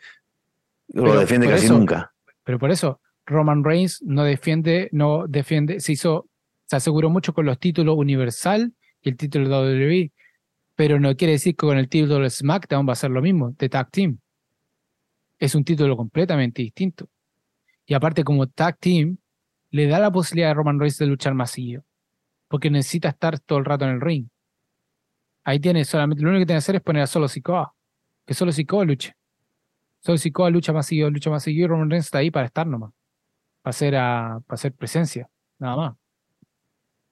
Lo 0.94 1.03
Pero 1.03 1.19
defiende 1.19 1.49
casi 1.49 1.65
eso- 1.65 1.77
nunca. 1.77 2.12
Pero 2.44 2.60
por 2.60 2.72
eso, 2.72 2.99
Roman 3.26 3.64
Reigns 3.64 4.02
no 4.03 4.24
defiende, 4.24 4.90
no 4.91 5.28
defiende, 5.28 5.80
se 5.80 5.94
hizo, 5.94 6.30
se 6.65 6.76
aseguró 6.76 7.10
mucho 7.10 7.34
con 7.34 7.45
los 7.45 7.60
títulos 7.60 7.95
Universal 7.98 8.74
y 9.02 9.10
el 9.10 9.18
título 9.18 9.49
de 9.49 9.76
WWE, 9.76 10.11
pero 10.76 10.99
no 10.99 11.15
quiere 11.15 11.34
decir 11.34 11.53
que 11.53 11.68
con 11.68 11.78
el 11.78 11.90
título 11.90 12.20
de 12.20 12.30
SmackDown 12.30 12.88
va 12.88 12.94
a 12.94 12.98
ser 12.98 13.11
lo 13.11 13.22
mismo, 13.22 13.52
de 13.57 13.70
Tag 13.70 13.91
Team. 13.91 14.20
Es 15.40 15.56
un 15.56 15.64
título 15.64 15.95
completamente 15.95 16.61
distinto. 16.61 17.10
Y 17.86 17.94
aparte, 17.94 18.24
como 18.24 18.48
Tag 18.48 18.78
Team, 18.80 19.18
le 19.72 19.88
da 19.88 19.99
la 19.99 20.11
posibilidad 20.11 20.52
a 20.52 20.53
Roman 20.53 20.80
Reigns 20.80 20.98
de 20.98 21.07
luchar 21.07 21.34
más 21.34 21.56
porque 22.48 22.70
necesita 22.70 23.10
estar 23.10 23.40
todo 23.40 23.60
el 23.60 23.65
rato 23.65 23.86
en 23.86 23.91
el 23.91 24.02
ring. 24.02 24.28
Ahí 25.44 25.60
tiene 25.60 25.84
solamente, 25.84 26.24
lo 26.24 26.30
único 26.30 26.41
que 26.41 26.45
tiene 26.45 26.57
que 26.57 26.64
hacer 26.64 26.76
es 26.76 26.82
poner 26.82 27.03
a 27.03 27.07
solo 27.07 27.28
Sikoa, 27.28 27.74
que 28.26 28.34
solo 28.34 28.52
Sikoa 28.52 28.86
luche. 28.86 29.14
Solo 30.04 30.18
Sikoa 30.18 30.50
lucha 30.50 30.74
más 30.74 30.86
seguido, 30.86 31.10
lucha 31.10 31.30
más 31.30 31.44
seguido, 31.44 31.66
y 31.66 31.68
Roman 31.70 31.90
Reigns 31.90 32.06
está 32.06 32.18
ahí 32.18 32.30
para 32.30 32.46
estar 32.46 32.68
nomás. 32.68 32.92
Para 33.62 33.70
hacer, 33.70 33.96
a, 33.96 34.40
para 34.46 34.56
hacer 34.56 34.74
presencia, 34.74 35.30
nada 35.60 35.76
más. 35.78 35.94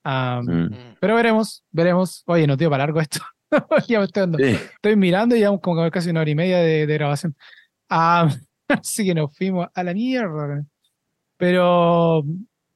Ah. 0.04 0.42
Mm. 0.44 0.96
Pero 1.00 1.16
veremos, 1.16 1.64
veremos. 1.72 2.24
Oye, 2.26 2.46
no 2.48 2.58
dio 2.58 2.70
para 2.70 2.84
largo 2.86 3.00
esto. 3.00 3.22
Ya 3.90 4.02
estoy, 4.02 4.28
Sí. 4.38 4.60
estoy 4.76 4.96
mirando 4.96 5.36
y 5.36 5.40
llevamos 5.40 5.60
como 5.60 5.90
casi 5.92 6.10
una 6.10 6.22
hora 6.22 6.30
y 6.30 6.36
media 6.36 6.60
de, 6.60 6.88
de 6.88 6.94
grabación. 6.94 7.36
Ah, 7.90 8.30
así 8.68 9.06
que 9.06 9.14
nos 9.14 9.36
fuimos 9.36 9.68
a 9.74 9.84
la 9.84 9.94
mierda. 9.94 10.64
Pero, 11.38 12.24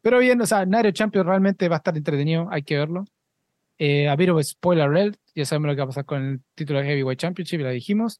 pero 0.01 0.19
bien, 0.19 0.41
o 0.41 0.45
sea, 0.45 0.65
Nairo 0.65 0.91
Champions 0.91 1.27
realmente 1.27 1.69
va 1.69 1.75
a 1.75 1.77
estar 1.77 1.95
entretenido, 1.95 2.47
hay 2.51 2.63
que 2.63 2.77
verlo. 2.77 3.05
Eh, 3.77 4.09
a 4.09 4.17
spoiler 4.43 4.85
alert, 4.85 5.19
ya 5.33 5.45
sabemos 5.45 5.67
lo 5.67 5.75
que 5.75 5.79
va 5.79 5.83
a 5.83 5.87
pasar 5.87 6.05
con 6.05 6.23
el 6.25 6.41
título 6.55 6.79
de 6.79 6.85
Heavyweight 6.85 7.19
Championship, 7.19 7.61
ya 7.61 7.69
dijimos. 7.69 8.19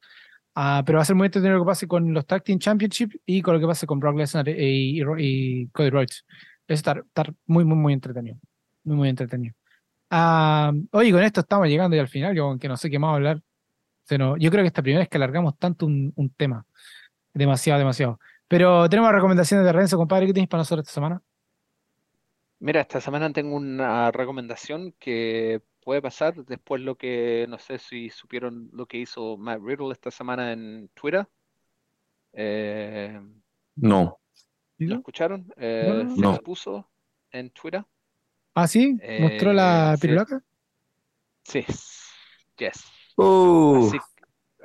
Ah, 0.58 0.82
pero 0.86 0.96
va 0.96 1.02
a 1.02 1.04
ser 1.04 1.14
muy 1.16 1.26
entretenido 1.26 1.58
lo 1.58 1.64
que 1.64 1.68
pase 1.68 1.86
con 1.86 2.14
los 2.14 2.26
Tag 2.26 2.42
Team 2.42 2.58
Championship 2.58 3.12
y 3.26 3.42
con 3.42 3.52
lo 3.54 3.60
que 3.60 3.66
pase 3.66 3.86
con 3.86 4.00
Brock 4.00 4.16
Lesnar 4.16 4.48
y, 4.48 5.02
y- 5.02 5.04
y 5.18 5.66
Cody 5.68 5.90
Rhodes. 5.90 6.24
Es 6.66 6.78
estar, 6.78 6.98
estar 7.06 7.34
muy, 7.46 7.64
muy, 7.64 7.76
muy 7.76 7.92
entretenido. 7.92 8.38
Muy, 8.84 8.96
muy 8.96 9.08
entretenido. 9.10 9.54
Ah, 10.10 10.72
oye, 10.92 11.12
con 11.12 11.22
esto 11.22 11.40
estamos 11.40 11.68
llegando 11.68 11.94
ya 11.94 12.02
al 12.02 12.08
final, 12.08 12.34
yo 12.34 12.46
aunque 12.46 12.68
no 12.68 12.76
sé 12.76 12.88
qué 12.88 12.98
más 12.98 13.14
hablar. 13.14 13.42
Yo 14.08 14.50
creo 14.50 14.62
que 14.62 14.68
esta 14.68 14.82
primera 14.82 15.00
vez 15.00 15.08
que 15.08 15.16
alargamos 15.18 15.58
tanto 15.58 15.84
un, 15.84 16.12
un 16.16 16.30
tema. 16.30 16.64
Demasiado, 17.34 17.78
demasiado. 17.80 18.18
Pero 18.48 18.88
tenemos 18.88 19.12
recomendaciones 19.12 19.66
de 19.66 19.72
Renzo, 19.72 19.96
compadre. 19.98 20.26
¿Qué 20.26 20.32
tienes 20.32 20.48
para 20.48 20.60
nosotros 20.62 20.84
esta 20.86 20.94
semana? 20.94 21.20
Mira, 22.60 22.80
esta 22.80 23.00
semana 23.00 23.32
tengo 23.32 23.56
una 23.56 24.10
recomendación 24.12 24.94
que 24.98 25.60
puede 25.86 26.02
pasar 26.02 26.34
después 26.44 26.82
lo 26.82 26.96
que, 26.96 27.46
no 27.48 27.60
sé 27.60 27.78
si 27.78 28.10
supieron 28.10 28.68
lo 28.72 28.86
que 28.86 28.98
hizo 28.98 29.36
Matt 29.36 29.60
Riddle 29.62 29.92
esta 29.92 30.10
semana 30.10 30.50
en 30.52 30.90
Twitter. 30.94 31.28
Eh, 32.32 33.20
No. 33.76 34.18
¿lo 34.78 34.96
escucharon? 34.96 35.46
Eh, 35.56 35.86
No. 35.86 36.16
se 36.16 36.20
No. 36.22 36.30
expuso 36.34 36.90
en 37.30 37.50
Twitter. 37.50 37.84
Ah, 38.56 38.66
sí, 38.66 38.98
mostró 39.20 39.52
la 39.52 39.92
Eh, 39.92 39.96
sí. 39.96 40.00
pirulaca. 40.00 40.42
Sí, 41.44 41.64
yes. 42.58 42.84
Uh, 43.16 43.86
Así, 43.86 43.98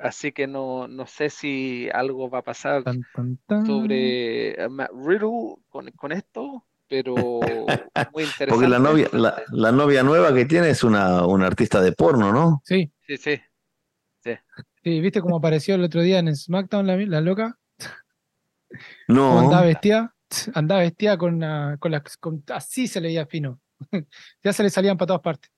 así 0.00 0.32
que 0.32 0.48
no, 0.48 0.88
no 0.88 1.06
sé 1.06 1.30
si 1.30 1.88
algo 1.94 2.28
va 2.30 2.38
a 2.38 2.42
pasar 2.42 2.82
Tan, 2.82 3.04
tan, 3.14 3.36
tan. 3.46 3.64
sobre 3.64 4.56
Matt 4.68 4.90
Riddle 4.92 5.54
con, 5.68 5.88
con 5.92 6.10
esto, 6.10 6.66
pero 6.92 7.40
muy 8.12 8.24
interesante. 8.24 8.46
porque 8.50 8.68
la 8.68 8.78
novia, 8.78 9.08
la, 9.12 9.42
la 9.50 9.72
novia 9.72 10.02
nueva 10.02 10.34
que 10.34 10.44
tiene 10.44 10.68
es 10.70 10.84
una, 10.84 11.26
una 11.26 11.46
artista 11.46 11.80
de 11.80 11.92
porno, 11.92 12.32
¿no? 12.32 12.60
Sí, 12.64 12.92
Sí, 13.06 13.16
sí. 13.16 13.40
sí, 14.84 15.00
¿viste 15.00 15.20
cómo 15.20 15.36
apareció 15.36 15.74
el 15.74 15.84
otro 15.84 16.02
día 16.02 16.18
en 16.18 16.34
SmackDown 16.36 16.86
la, 16.86 16.96
la 16.96 17.20
loca? 17.20 17.58
No. 19.08 19.38
Andaba 19.40 19.62
vestida, 19.66 20.14
andaba 20.54 20.80
vestida 20.82 21.16
con, 21.18 21.34
una- 21.34 21.76
con 21.78 21.92
las. 21.92 22.16
con- 22.18 22.44
así 22.48 22.86
se 22.88 23.00
le 23.00 23.08
veía 23.08 23.26
fino. 23.26 23.60
ya 24.44 24.52
se 24.52 24.62
le 24.62 24.70
salían 24.70 24.96
para 24.96 25.06
todas 25.08 25.22
partes. 25.22 25.50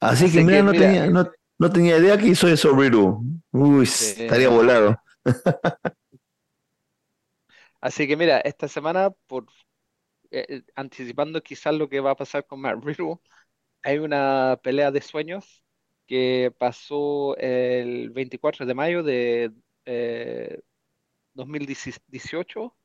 Así 0.00 0.30
que 0.30 0.42
mira, 0.44 0.58
que, 0.58 0.62
no, 0.62 0.70
mira. 0.72 0.86
Tenía, 0.86 1.06
no, 1.08 1.30
no 1.58 1.70
tenía 1.70 1.96
idea 1.98 2.18
que 2.18 2.28
hizo 2.28 2.48
eso 2.48 2.74
Riru. 2.76 3.24
Uy, 3.52 3.86
Sí. 3.86 4.22
estaría 4.22 4.48
volado. 4.48 4.96
Así 7.80 8.06
que 8.08 8.16
mira, 8.16 8.38
esta 8.40 8.66
semana, 8.68 9.10
por 9.26 9.46
eh, 10.40 10.46
eh, 10.48 10.62
anticipando 10.76 11.42
quizás 11.42 11.74
lo 11.74 11.88
que 11.88 12.00
va 12.00 12.12
a 12.12 12.16
pasar 12.16 12.46
con 12.46 12.60
Matt 12.60 12.84
Riddle, 12.84 13.16
hay 13.82 13.98
una 13.98 14.58
pelea 14.62 14.90
de 14.92 15.00
sueños 15.02 15.64
que 16.06 16.52
pasó 16.58 17.36
el 17.38 18.10
24 18.10 18.66
de 18.66 18.74
mayo 18.74 19.02
de 19.02 19.52
eh, 19.86 20.60
2018 21.34 22.76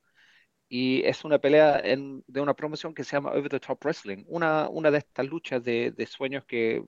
y 0.69 1.03
es 1.05 1.26
una 1.26 1.39
pelea 1.39 1.81
de 1.84 2.41
una 2.41 2.55
promoción 2.55 2.93
que 2.93 3.03
se 3.03 3.13
llama 3.17 3.31
Over 3.34 3.49
the 3.49 3.59
Top 3.59 3.84
Wrestling, 3.85 4.23
una, 4.27 4.69
una 4.69 4.91
de 4.91 4.99
estas 4.99 5.27
luchas 5.27 5.63
de, 5.63 5.91
de 5.91 6.05
sueños 6.07 6.45
que 6.45 6.84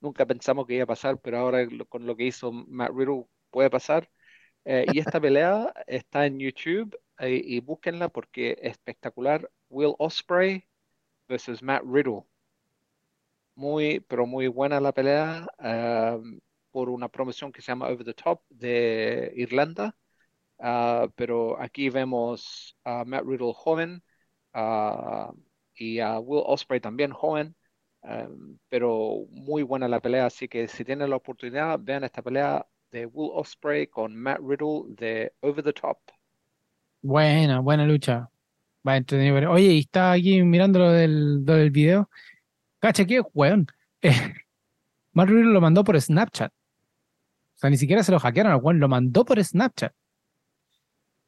nunca 0.00 0.26
pensamos 0.26 0.66
que 0.66 0.74
iba 0.74 0.84
a 0.84 0.86
pasar, 0.86 1.18
pero 1.20 1.38
ahora 1.38 1.66
con 1.88 2.06
lo 2.06 2.16
que 2.16 2.24
hizo 2.26 2.52
Matt 2.52 2.90
Riddle 2.94 3.26
puede 3.50 3.70
pasar. 3.70 4.10
Eh, 4.64 4.86
y 4.92 4.98
esta 5.00 5.20
pelea 5.20 5.72
está 5.86 6.26
en 6.26 6.38
YouTube 6.40 6.96
eh, 7.20 7.40
y 7.44 7.60
búsquenla 7.60 8.08
porque 8.08 8.52
es 8.62 8.72
espectacular. 8.72 9.50
Will 9.68 9.94
Ospreay 9.98 10.64
versus 11.28 11.62
Matt 11.62 11.82
Riddle. 11.84 12.24
Muy, 13.54 14.00
pero 14.00 14.26
muy 14.26 14.48
buena 14.48 14.80
la 14.80 14.92
pelea 14.92 15.46
ah, 15.58 16.18
por 16.70 16.90
una 16.90 17.08
promoción 17.08 17.52
que 17.52 17.62
se 17.62 17.68
llama 17.72 17.88
Over 17.88 18.04
the 18.04 18.14
Top 18.14 18.42
de 18.50 19.32
Irlanda. 19.36 19.96
Ah, 20.58 21.08
pero 21.16 21.60
aquí 21.60 21.90
vemos 21.90 22.76
a 22.84 23.04
Matt 23.04 23.24
Riddle 23.24 23.52
joven 23.54 24.02
ah, 24.54 25.32
y 25.74 26.00
a 26.00 26.18
Will 26.20 26.42
Ospreay 26.46 26.80
también 26.80 27.12
joven. 27.12 27.56
Um, 28.06 28.58
pero 28.68 29.26
muy 29.30 29.64
buena 29.64 29.88
la 29.88 30.00
pelea, 30.00 30.26
así 30.26 30.46
que 30.46 30.68
si 30.68 30.84
tienen 30.84 31.10
la 31.10 31.16
oportunidad, 31.16 31.80
vean 31.80 32.04
esta 32.04 32.22
pelea 32.22 32.64
de 32.92 33.06
Will 33.06 33.32
Ospreay 33.34 33.88
con 33.88 34.14
Matt 34.14 34.38
Riddle 34.40 34.84
de 34.94 35.32
Over 35.40 35.64
the 35.64 35.72
Top. 35.72 35.98
Buena, 37.02 37.60
buena 37.60 37.84
lucha. 37.84 38.30
Va 38.86 38.96
entretenido. 38.96 39.34
ver. 39.34 39.46
Oye, 39.48 39.72
y 39.72 39.78
está 39.80 40.12
aquí 40.12 40.42
mirando 40.42 40.78
lo 40.78 40.90
del, 40.92 41.44
lo 41.44 41.54
del 41.54 41.70
video. 41.70 42.08
Cacha, 42.78 43.04
qué 43.04 43.20
weón. 43.34 43.66
Eh, 44.02 44.34
Matt 45.12 45.28
Riddle 45.30 45.52
lo 45.52 45.60
mandó 45.60 45.82
por 45.82 45.98
Snapchat. 46.00 46.52
O 46.52 47.58
sea, 47.58 47.70
ni 47.70 47.76
siquiera 47.78 48.02
se 48.04 48.12
lo 48.12 48.20
hackearon 48.20 48.52
al 48.52 48.60
weón, 48.62 48.78
lo 48.78 48.86
mandó 48.88 49.24
por 49.24 49.42
Snapchat. 49.42 49.92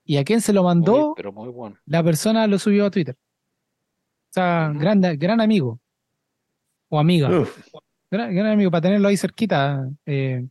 ¿Y 0.04 0.18
a 0.18 0.24
quién 0.24 0.40
se 0.42 0.52
lo 0.52 0.62
Muy, 0.62 0.68
mandó? 0.68 1.14
pero 1.16 1.32
muy 1.32 1.48
bueno. 1.48 1.76
La 1.86 2.02
persona 2.04 2.46
lo 2.46 2.58
subió 2.58 2.86
a 2.86 2.90
Twitter. 2.90 3.16
O 3.16 4.32
sea, 4.32 4.68
Ujú. 4.70 4.78
gran, 4.80 5.00
gran 5.00 5.40
amigo. 5.40 5.80
O 6.90 7.00
amiga. 7.00 7.28
Gran, 8.10 8.34
gran 8.34 8.46
amigo, 8.52 8.70
para 8.70 8.82
tenerlo 8.82 9.08
ahí 9.08 9.16
cerquita. 9.16 9.88
eh, 10.06 10.46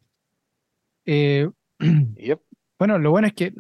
eh, 1.06 1.50
Yep. 2.18 2.42
bueno, 2.80 2.98
lo 3.00 3.12
bueno 3.12 3.28
es 3.28 3.34
que 3.34 3.54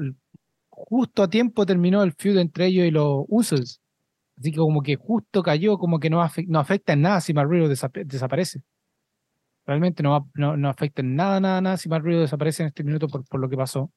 justo 0.89 1.23
a 1.23 1.29
tiempo 1.29 1.65
terminó 1.65 2.01
el 2.01 2.13
feud 2.13 2.37
entre 2.37 2.67
ellos 2.67 2.85
y 2.87 2.91
los 2.91 3.25
Usos. 3.27 3.81
Así 4.37 4.51
que 4.51 4.57
como 4.57 4.81
que 4.81 4.95
justo 4.95 5.43
cayó, 5.43 5.77
como 5.77 5.99
que 5.99 6.09
no, 6.09 6.21
afe- 6.23 6.45
no 6.47 6.59
afecta 6.59 6.93
en 6.93 7.01
nada 7.01 7.19
si 7.21 7.33
Matt 7.33 7.49
Riddle 7.49 7.67
desape- 7.69 8.05
desaparece. 8.05 8.61
Realmente 9.65 10.01
no, 10.01 10.11
va- 10.11 10.25
no, 10.35 10.55
no 10.55 10.69
afecta 10.69 11.01
en 11.01 11.15
nada, 11.15 11.39
nada, 11.41 11.59
nada 11.59 11.75
si 11.77 11.89
Riddle 11.89 12.19
desaparece 12.21 12.63
en 12.63 12.67
este 12.69 12.83
minuto 12.83 13.07
por, 13.07 13.25
por 13.25 13.39
lo 13.41 13.49
que 13.49 13.57
pasó. 13.57 13.91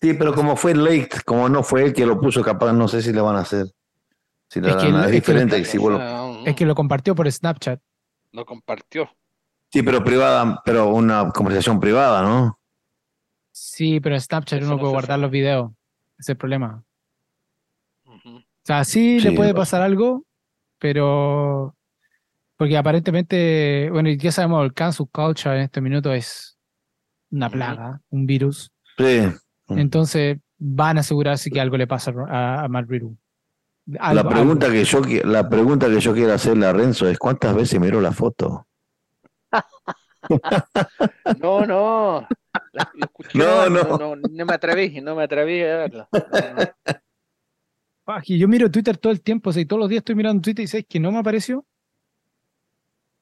Sí, 0.00 0.14
pero 0.14 0.34
como 0.34 0.56
fue 0.56 0.74
late, 0.74 1.10
como 1.24 1.48
no 1.48 1.62
fue 1.62 1.84
él 1.84 1.92
que 1.92 2.06
lo 2.06 2.18
puso, 2.20 2.42
capaz 2.42 2.72
no 2.72 2.88
sé 2.88 3.02
si 3.02 3.12
le 3.12 3.20
van 3.20 3.36
a 3.36 3.40
hacer. 3.40 3.66
Si 4.48 4.60
le 4.60 4.70
Es 4.70 4.76
que 4.76 4.88
lo- 4.88 4.98
es 4.98 5.04
es 5.04 5.06
que 5.06 5.10
lo 5.10 5.10
diferente 5.10 5.56
que 5.58 5.64
si 5.66 5.78
vos 5.78 5.92
lo- 5.92 5.98
Ah, 6.00 6.42
Es 6.46 6.56
que 6.56 6.64
lo 6.66 6.74
compartió 6.74 7.14
por 7.14 7.30
Snapchat. 7.30 7.80
lo 8.32 8.44
compartió. 8.46 9.08
Sí, 9.72 9.82
pero 9.82 10.02
privada, 10.02 10.62
pero 10.64 10.88
una 10.88 11.30
conversación 11.30 11.78
privada, 11.78 12.22
¿no? 12.22 12.58
Sí, 13.62 14.00
pero 14.00 14.14
en 14.14 14.20
Snapchat 14.22 14.60
uno 14.62 14.70
no 14.70 14.78
puede 14.78 14.92
guardar 14.92 15.10
sabe. 15.16 15.22
los 15.22 15.30
videos. 15.30 15.70
Ese 16.18 16.20
es 16.20 16.28
el 16.30 16.36
problema. 16.38 16.82
O 18.06 18.42
sea, 18.64 18.84
sí, 18.84 19.20
le 19.20 19.32
puede 19.32 19.54
pasar 19.54 19.82
algo, 19.82 20.24
pero 20.78 21.74
porque 22.56 22.76
aparentemente, 22.76 23.88
bueno, 23.90 24.08
ya 24.10 24.32
sabemos, 24.32 24.64
el 24.64 24.72
cancel 24.72 25.06
culture 25.12 25.56
en 25.56 25.62
este 25.62 25.80
minuto 25.80 26.12
es 26.12 26.58
una 27.30 27.50
plaga, 27.50 28.00
un 28.10 28.26
virus. 28.26 28.70
Sí. 28.96 29.20
Entonces 29.68 30.38
van 30.58 30.96
a 30.96 31.00
asegurarse 31.00 31.50
que 31.50 31.60
algo 31.60 31.76
le 31.76 31.86
pasa 31.86 32.12
a, 32.28 32.64
a 32.64 32.68
Matt 32.68 32.88
Riddle. 32.88 33.16
Algo- 33.98 34.22
la 34.22 34.28
pregunta 34.28 34.66
algo. 34.66 34.78
que 34.78 34.84
yo 34.84 35.00
la 35.24 35.48
pregunta 35.48 35.88
que 35.88 36.00
yo 36.00 36.12
quiero 36.14 36.32
hacerle 36.32 36.66
a 36.66 36.72
Renzo 36.72 37.08
es 37.08 37.18
¿cuántas 37.18 37.54
veces 37.54 37.78
miró 37.80 38.00
la 38.00 38.12
foto? 38.12 38.66
No, 41.40 41.66
no. 41.66 42.26
La- 42.72 42.90
lo 42.94 43.04
escuché 43.06 43.38
No, 43.38 43.68
no. 43.70 43.82
no, 43.98 44.16
no 44.16 44.44
me 44.46 44.52
atreví, 44.52 45.00
no 45.00 45.14
me 45.14 45.22
atreví 45.24 45.60
a 45.62 45.76
verla. 45.76 46.08
No. 46.12 46.90
Ah, 48.06 48.22
yo 48.26 48.48
miro 48.48 48.70
Twitter 48.70 48.96
todo 48.96 49.12
el 49.12 49.20
tiempo, 49.22 49.50
o 49.50 49.52
sea, 49.52 49.62
y 49.62 49.66
todos 49.66 49.78
los 49.80 49.88
días 49.88 50.00
estoy 50.00 50.16
mirando 50.16 50.42
Twitter 50.42 50.64
y 50.64 50.68
sabes 50.68 50.86
que 50.88 50.98
no 50.98 51.12
me 51.12 51.18
apareció. 51.18 51.64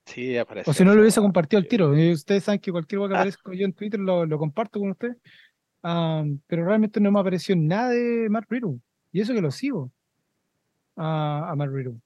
Sí, 0.07 0.39
apareció. 0.39 0.71
O 0.71 0.75
si 0.75 0.85
no 0.85 0.95
lo 0.95 1.03
hubiese 1.03 1.21
compartido 1.21 1.59
al 1.61 1.69
tiro. 1.69 1.95
Y 1.97 2.13
ustedes 2.13 2.45
saben 2.45 2.61
que 2.61 2.73
cualquier 2.73 2.99
cosa 3.01 3.09
que 3.11 3.15
aparezca 3.17 3.53
yo 3.55 3.65
en 3.67 3.75
Twitter 3.75 4.01
lo, 4.01 4.25
lo 4.25 4.39
comparto 4.39 4.81
con 4.81 4.91
ustedes. 4.93 5.19
Ah, 5.83 6.25
pero 6.47 6.65
realmente 6.65 7.01
no 7.01 7.13
me 7.13 7.21
apareció 7.21 7.55
nada 7.55 7.91
de 7.91 8.29
Matt 8.31 8.47
Riddle. 8.49 8.81
Y 9.13 9.21
eso 9.21 9.35
que 9.35 9.43
lo 9.43 9.51
sigo 9.51 9.93
a, 10.97 11.51
a 11.51 11.55
Matt 11.57 11.69
Riddle. 11.71 12.01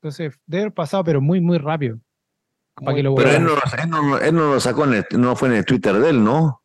Entonces, 0.00 0.40
debe 0.46 0.62
haber 0.62 0.74
pasado, 0.74 1.04
pero 1.04 1.20
muy, 1.20 1.40
muy 1.42 1.58
rápido. 1.58 1.98
Para 2.74 2.88
que 2.96 3.02
Muy- 3.02 3.02
lo 3.02 3.14
Pero 3.14 3.30
él 3.30 3.44
no, 3.44 3.50
él 3.52 3.90
no- 3.90 4.18
él 4.18 4.34
no 4.34 4.54
lo 4.54 4.60
sacó, 4.60 4.84
en 4.84 4.94
el- 4.94 5.06
no 5.20 5.36
fue 5.36 5.48
en 5.48 5.54
el 5.56 5.64
Twitter 5.64 5.94
de 5.98 6.10
él, 6.10 6.24
¿no? 6.24 6.62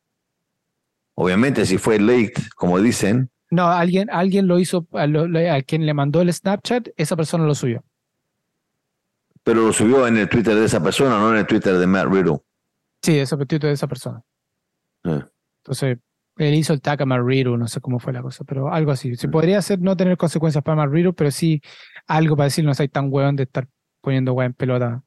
Obviamente, 1.16 1.66
si 1.66 1.78
fue 1.78 2.00
late, 2.00 2.34
como 2.56 2.80
dicen, 2.80 3.30
No, 3.50 3.68
alguien, 3.70 4.10
alguien 4.12 4.46
lo 4.48 4.60
hizo, 4.60 4.88
a, 4.94 5.08
lo- 5.08 5.28
le- 5.28 5.50
a 5.50 5.62
quien 5.62 5.86
le 5.86 5.94
mandó 5.94 6.22
el 6.22 6.32
Snapchat, 6.34 6.90
esa 6.98 7.16
persona 7.16 7.46
lo 7.46 7.56
subió. 7.56 7.84
pero 9.44 9.62
lo 9.62 9.72
subió 9.72 10.06
en 10.06 10.18
el 10.18 10.28
Twitter 10.28 10.54
de 10.56 10.66
esa 10.66 10.84
persona, 10.84 11.18
no 11.20 11.32
en 11.32 11.38
el 11.38 11.48
Twitter 11.48 11.78
de 11.78 11.88
Matt 11.88 12.08
Riddle. 12.12 12.40
Sí, 13.02 13.18
ese 13.18 13.38
Twitter 13.38 13.62
de 13.62 13.72
esa 13.72 13.88
persona. 13.88 14.22
Eh. 15.06 15.24
Entonces, 15.64 15.98
él 16.36 16.54
hizo 16.54 16.74
el 16.74 16.82
tag 16.82 17.02
a 17.02 17.06
Matt 17.06 17.22
Riddle, 17.24 17.58
no 17.58 17.66
sé 17.70 17.80
cómo 17.80 17.98
fue 18.00 18.12
la 18.12 18.22
cosa, 18.22 18.44
pero 18.44 18.74
algo 18.74 18.92
así. 18.92 19.16
Se 19.16 19.30
podría 19.30 19.60
hacer 19.60 19.80
no 19.80 19.96
tener 19.96 20.18
consecuencias 20.18 20.62
para 20.64 20.76
Matt 20.76 20.92
Riddle, 20.92 21.14
pero 21.14 21.32
sí 21.32 21.62
algo 22.08 22.36
para 22.36 22.46
decir 22.48 22.66
no 22.66 22.74
soy 22.74 22.90
tan 22.90 23.08
hueón 23.10 23.38
de 23.38 23.44
estar 23.44 23.68
poniendo 24.02 24.34
hueá 24.34 24.48
en 24.48 24.54
pelota. 24.54 25.02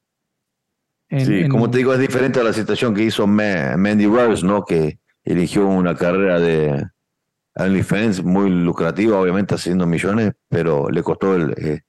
En- 1.10 1.26
Sí, 1.26 1.40
en- 1.40 1.48
como 1.50 1.70
te 1.70 1.78
digo, 1.78 1.92
es 1.92 2.00
diferente 2.00 2.40
a 2.40 2.44
la 2.44 2.52
situación 2.52 2.94
que 2.94 3.02
hizo 3.04 3.26
Ma- 3.26 3.76
Mandy 3.76 4.06
Rose, 4.06 4.44
¿no? 4.46 4.64
Que 4.64 4.98
eligió 5.24 5.66
una 5.68 5.94
carrera 5.94 6.38
de 6.40 6.86
OnlyFans 7.56 8.22
muy 8.24 8.48
lucrativa, 8.48 9.18
obviamente 9.20 9.54
haciendo 9.54 9.86
millones, 9.86 10.32
pero 10.48 10.88
le 10.88 11.02
costó 11.02 11.34
el... 11.34 11.50
eh, 11.58 11.80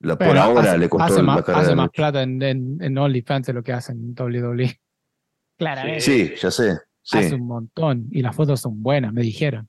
la, 0.00 0.16
por 0.16 0.36
ahora 0.36 0.70
hace, 0.70 0.78
le 0.78 0.88
costó 0.88 1.04
hace 1.04 1.16
la 1.16 1.22
más, 1.22 1.42
carrera. 1.42 1.60
hace 1.62 1.74
más 1.76 1.90
plata 1.90 2.22
en, 2.22 2.98
OnlyFans 2.98 3.46
de 3.48 3.52
lo 3.52 3.62
que 3.62 3.72
hace 3.72 3.92
en 3.92 4.14
WWE. 4.18 4.80
Claramente. 5.58 6.00
Sí, 6.00 6.32
ya 6.40 6.50
sé. 6.50 6.78
Sí. 7.02 7.18
Hace 7.18 7.34
un 7.34 7.46
montón 7.46 8.06
y 8.10 8.22
las 8.22 8.34
fotos 8.34 8.60
son 8.60 8.80
buenas, 8.82 9.12
me 9.12 9.22
dijeron. 9.22 9.68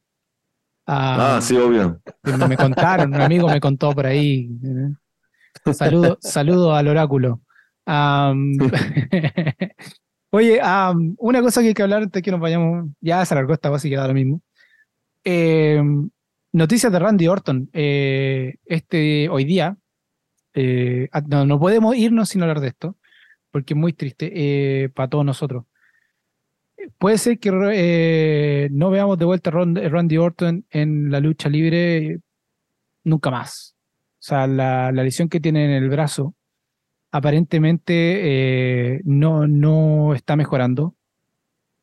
Ah, 0.86 1.38
Ah, 1.38 1.42
sí, 1.42 1.56
obvio. 1.58 2.02
me, 2.24 2.48
me 2.48 2.58
contaron, 2.58 3.14
un 3.14 3.22
amigo 3.22 3.48
me 3.48 3.60
contó 3.60 3.92
por 3.94 4.06
ahí. 4.06 4.50
¿eh? 4.64 5.74
Saludo, 5.74 6.18
saludo 6.22 6.76
al 6.76 6.88
oráculo. 6.88 7.42
Am, 7.86 8.54
oye, 10.30 10.60
am, 10.62 11.16
una 11.20 11.42
cosa 11.42 11.62
que 11.62 11.68
hay 11.70 11.74
que 11.74 11.84
hablar 11.84 12.04
antes 12.04 12.22
que 12.22 12.32
nos 12.32 12.40
vayamos, 12.40 12.90
ya 13.02 13.26
se 13.26 13.34
alargó 13.34 13.54
esta 13.54 13.70
cosa 13.70 13.88
y 13.88 13.92
queda 13.92 14.08
lo 14.08 14.14
mismo. 14.14 14.42
Em, 15.24 16.10
noticias 16.52 16.92
de 16.92 17.00
Randy 17.00 17.28
Orton. 17.28 17.70
Eh, 17.74 18.56
este, 18.66 19.30
hoy 19.30 19.46
día, 19.46 19.78
eh, 20.54 21.10
no, 21.28 21.46
no 21.46 21.60
podemos 21.60 21.96
irnos 21.96 22.30
sin 22.30 22.42
hablar 22.44 22.60
de 22.62 22.70
esto, 22.70 22.98
porque 23.52 23.74
es 23.74 23.80
muy 23.80 23.94
triste 23.94 24.32
eh, 24.34 24.90
para 24.90 25.10
todos 25.10 25.26
nosotros. 25.26 25.66
Puede 26.98 27.18
ser 27.18 27.40
que 27.40 27.52
eh, 27.74 28.70
no 28.72 28.90
veamos 28.90 29.18
de 29.18 29.26
vuelta 29.26 29.50
a 29.50 29.54
Randy 29.54 30.18
Orton 30.18 30.66
en 30.70 31.12
la 31.12 31.20
lucha 31.20 31.50
libre 31.50 32.20
nunca 33.04 33.32
más. 33.32 33.76
O 34.20 34.26
sea, 34.26 34.48
la, 34.48 34.92
la 34.92 35.04
lesión 35.04 35.30
que 35.30 35.40
tiene 35.40 35.66
en 35.66 35.72
el 35.72 35.90
brazo 35.90 36.36
aparentemente 37.14 38.96
eh, 38.96 39.02
no, 39.06 39.48
no 39.48 40.16
está 40.16 40.36
mejorando. 40.36 40.96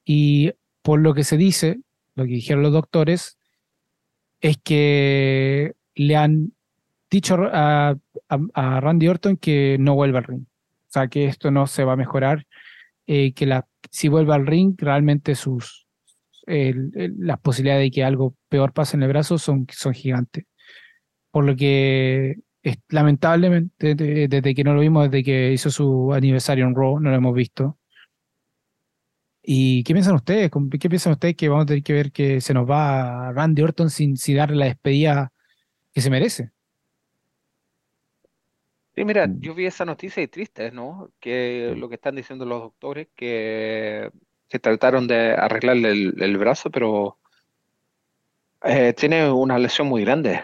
Y 0.05 0.53
por 0.83 0.99
lo 1.01 1.15
que 1.15 1.23
se 1.23 1.37
dice, 1.37 1.81
lo 2.17 2.25
que 2.25 2.31
dijeron 2.31 2.65
los 2.65 2.73
doctores, 2.73 3.39
es 4.41 4.59
que 4.59 5.75
le 5.95 6.17
han 6.17 6.53
dicho 7.11 7.37
a, 7.53 7.97
Randy 8.29 9.07
Orton 9.07 9.37
que 9.37 9.77
no 9.79 9.95
vuelva 9.95 10.19
al 10.19 10.25
ring. 10.25 10.43
O 10.43 10.93
sea, 10.93 11.07
que 11.07 11.27
esto 11.27 11.53
no 11.53 11.69
se 11.69 11.85
va 11.85 11.93
a 11.93 11.97
mejorar, 11.97 12.47
eh, 13.07 13.33
que 13.33 13.63
si 13.91 14.09
vuelve 14.09 14.35
al 14.35 14.49
ring, 14.49 14.75
realmente 14.79 15.37
sus, 15.37 15.87
las 16.45 17.39
posibilidades 17.39 17.85
de 17.85 17.91
que 17.93 18.03
algo 18.03 18.35
peor 18.49 18.73
pase 18.73 18.97
en 18.97 19.05
el 19.05 19.11
brazo 19.11 19.39
son, 19.39 19.69
son 19.71 19.95
gigantes. 19.95 20.45
Por 21.31 21.45
lo 21.45 21.55
que 21.55 22.41
lamentablemente, 22.89 23.95
desde 23.95 24.55
que 24.55 24.65
no 24.65 24.75
lo 24.75 24.81
vimos, 24.81 25.11
desde 25.11 25.25
que 25.25 25.53
hizo 25.53 25.71
su 25.71 26.13
aniversario 26.13 26.67
en 26.67 26.75
Raw, 26.75 27.01
no 27.01 27.11
lo 27.11 27.17
hemos 27.17 27.35
visto. 27.35 27.79
¿Y 29.43 29.83
qué 29.85 29.95
piensan 29.95 30.15
ustedes? 30.15 30.51
¿Qué 30.79 30.89
piensan 30.89 31.13
ustedes 31.13 31.35
que 31.37 31.49
vamos 31.49 31.65
a 31.65 31.67
tener 31.67 31.83
que 31.83 31.93
ver 31.93 32.13
que 32.13 32.41
se 32.41 32.55
nos 32.55 32.69
va 32.69 33.33
Randy 33.33 33.63
Orton 33.63 33.91
sin, 33.91 34.17
sin 34.17 34.37
darle 34.37 34.57
la 34.57 34.67
despedida 34.67 35.33
que 35.93 36.01
se 36.01 36.11
merece? 36.11 36.51
Sí, 38.95 39.05
mira, 39.05 39.27
mm. 39.27 39.41
yo 39.41 39.55
vi 39.55 39.67
esa 39.67 39.85
noticia 39.85 40.23
y 40.23 40.29
triste, 40.29 40.71
¿no? 40.73 41.11
Que 41.21 41.75
lo 41.77 41.89
que 41.89 41.95
están 41.95 42.17
diciendo 42.17 42.45
los 42.45 42.61
doctores, 42.61 43.09
que 43.17 44.11
se 44.49 44.59
trataron 44.59 45.07
de 45.07 45.33
arreglarle 45.33 45.91
el, 45.91 46.39
brazo, 46.39 46.71
pero 46.71 47.19
eh, 48.63 48.93
tiene 48.95 49.31
una 49.31 49.59
lesión 49.59 49.89
muy 49.89 50.05
grande. 50.05 50.43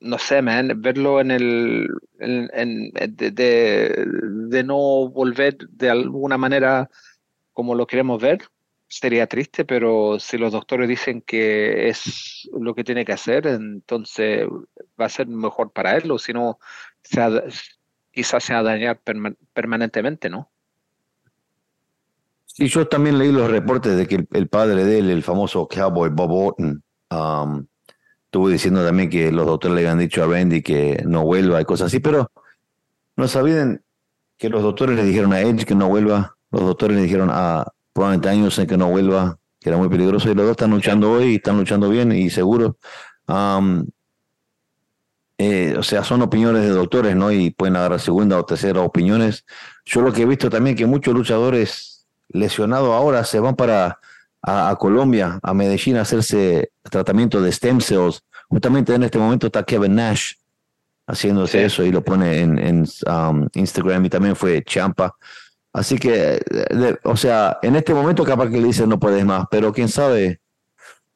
No 0.00 0.18
sé, 0.18 0.42
man, 0.42 0.80
verlo 0.80 1.20
en 1.20 1.30
el, 1.30 1.88
de, 2.18 4.04
no 4.64 5.08
volver 5.08 5.56
de 5.68 5.90
alguna 5.90 6.36
manera 6.36 6.90
como 7.52 7.74
lo 7.74 7.86
queremos 7.86 8.20
ver, 8.20 8.42
sería 8.88 9.26
triste, 9.26 9.64
pero 9.64 10.18
si 10.18 10.38
los 10.38 10.52
doctores 10.52 10.88
dicen 10.88 11.22
que 11.22 11.88
es 11.88 12.48
lo 12.52 12.74
que 12.74 12.84
tiene 12.84 13.04
que 13.04 13.12
hacer, 13.12 13.46
entonces 13.46 14.46
va 15.00 15.06
a 15.06 15.08
ser 15.08 15.28
mejor 15.28 15.72
para 15.72 15.96
él, 15.96 16.10
o 16.10 16.18
si 16.18 16.32
no, 16.32 16.58
quizás 18.12 18.44
se 18.44 18.52
va 18.52 18.60
a 18.60 18.62
dañar 18.62 19.00
permanentemente, 19.52 20.28
¿no? 20.28 20.50
Sí, 22.46 22.68
yo 22.68 22.86
también 22.86 23.18
leí 23.18 23.32
los 23.32 23.50
reportes 23.50 23.96
de 23.96 24.06
que 24.06 24.26
el, 24.30 24.48
padre 24.48 24.84
de 24.84 24.98
él, 24.98 25.10
el 25.10 25.24
famoso 25.24 25.66
cowboy 25.66 26.10
Bob 26.10 26.30
Orton, 26.30 26.84
um, 27.10 27.66
estuvo 28.34 28.48
diciendo 28.48 28.84
también 28.84 29.08
que 29.08 29.30
los 29.30 29.46
doctores 29.46 29.76
le 29.76 29.82
habían 29.82 30.00
dicho 30.00 30.24
a 30.24 30.26
Randy 30.26 30.60
que 30.60 31.00
no 31.06 31.22
vuelva 31.22 31.60
y 31.60 31.64
cosas 31.64 31.86
así, 31.86 32.00
pero 32.00 32.32
no 33.14 33.28
sabían 33.28 33.84
que 34.36 34.48
los 34.48 34.60
doctores 34.60 34.96
le 34.96 35.04
dijeron 35.04 35.32
a 35.32 35.40
Edge 35.40 35.64
que 35.64 35.76
no 35.76 35.88
vuelva, 35.88 36.36
los 36.50 36.62
doctores 36.62 36.96
le 36.96 37.04
dijeron 37.04 37.30
a 37.30 37.64
años 38.26 38.58
en 38.58 38.66
que 38.66 38.76
no 38.76 38.90
vuelva, 38.90 39.38
que 39.60 39.68
era 39.68 39.78
muy 39.78 39.88
peligroso, 39.88 40.28
y 40.28 40.34
los 40.34 40.46
dos 40.46 40.50
están 40.50 40.72
luchando 40.72 41.12
hoy, 41.12 41.26
y 41.26 41.34
están 41.36 41.58
luchando 41.58 41.88
bien 41.88 42.10
y 42.10 42.28
seguro. 42.28 42.76
Eh, 45.38 45.76
o 45.78 45.82
sea, 45.84 46.02
son 46.02 46.22
opiniones 46.22 46.62
de 46.62 46.70
doctores, 46.70 47.14
¿no? 47.14 47.30
Y 47.30 47.52
pueden 47.52 47.76
agarrar 47.76 48.00
segunda 48.00 48.36
o 48.36 48.44
tercera 48.44 48.80
opiniones. 48.80 49.44
Yo 49.84 50.00
lo 50.00 50.12
que 50.12 50.22
he 50.22 50.26
visto 50.26 50.50
también 50.50 50.74
que 50.74 50.86
muchos 50.86 51.14
luchadores 51.14 52.08
lesionados 52.30 52.90
ahora 52.90 53.22
se 53.22 53.38
van 53.38 53.54
para 53.54 54.00
a, 54.46 54.76
Colombia, 54.76 55.38
a 55.42 55.54
Medellín, 55.54 55.96
a 55.96 56.02
hacerse 56.02 56.70
tratamiento 56.82 57.40
de 57.40 57.50
stem 57.50 57.80
cells. 57.80 58.22
Justamente 58.48 58.94
en 58.94 59.02
este 59.02 59.18
momento 59.18 59.46
está 59.46 59.64
Kevin 59.64 59.94
Nash 59.94 60.34
haciéndose 61.06 61.64
eso 61.64 61.84
y 61.84 61.90
lo 61.90 62.02
pone 62.02 62.40
en, 62.40 62.58
en 62.58 62.84
Instagram 63.54 64.04
y 64.04 64.08
también 64.10 64.36
fue 64.36 64.62
Champa. 64.62 65.14
Así 65.72 65.98
que, 65.98 66.40
o 67.02 67.16
sea, 67.16 67.58
en 67.62 67.74
este 67.76 67.92
momento 67.94 68.22
capaz 68.24 68.48
que 68.48 68.60
le 68.60 68.68
dicen 68.68 68.88
no 68.88 69.00
puedes 69.00 69.24
más, 69.24 69.46
pero 69.50 69.72
quién 69.72 69.88
sabe, 69.88 70.40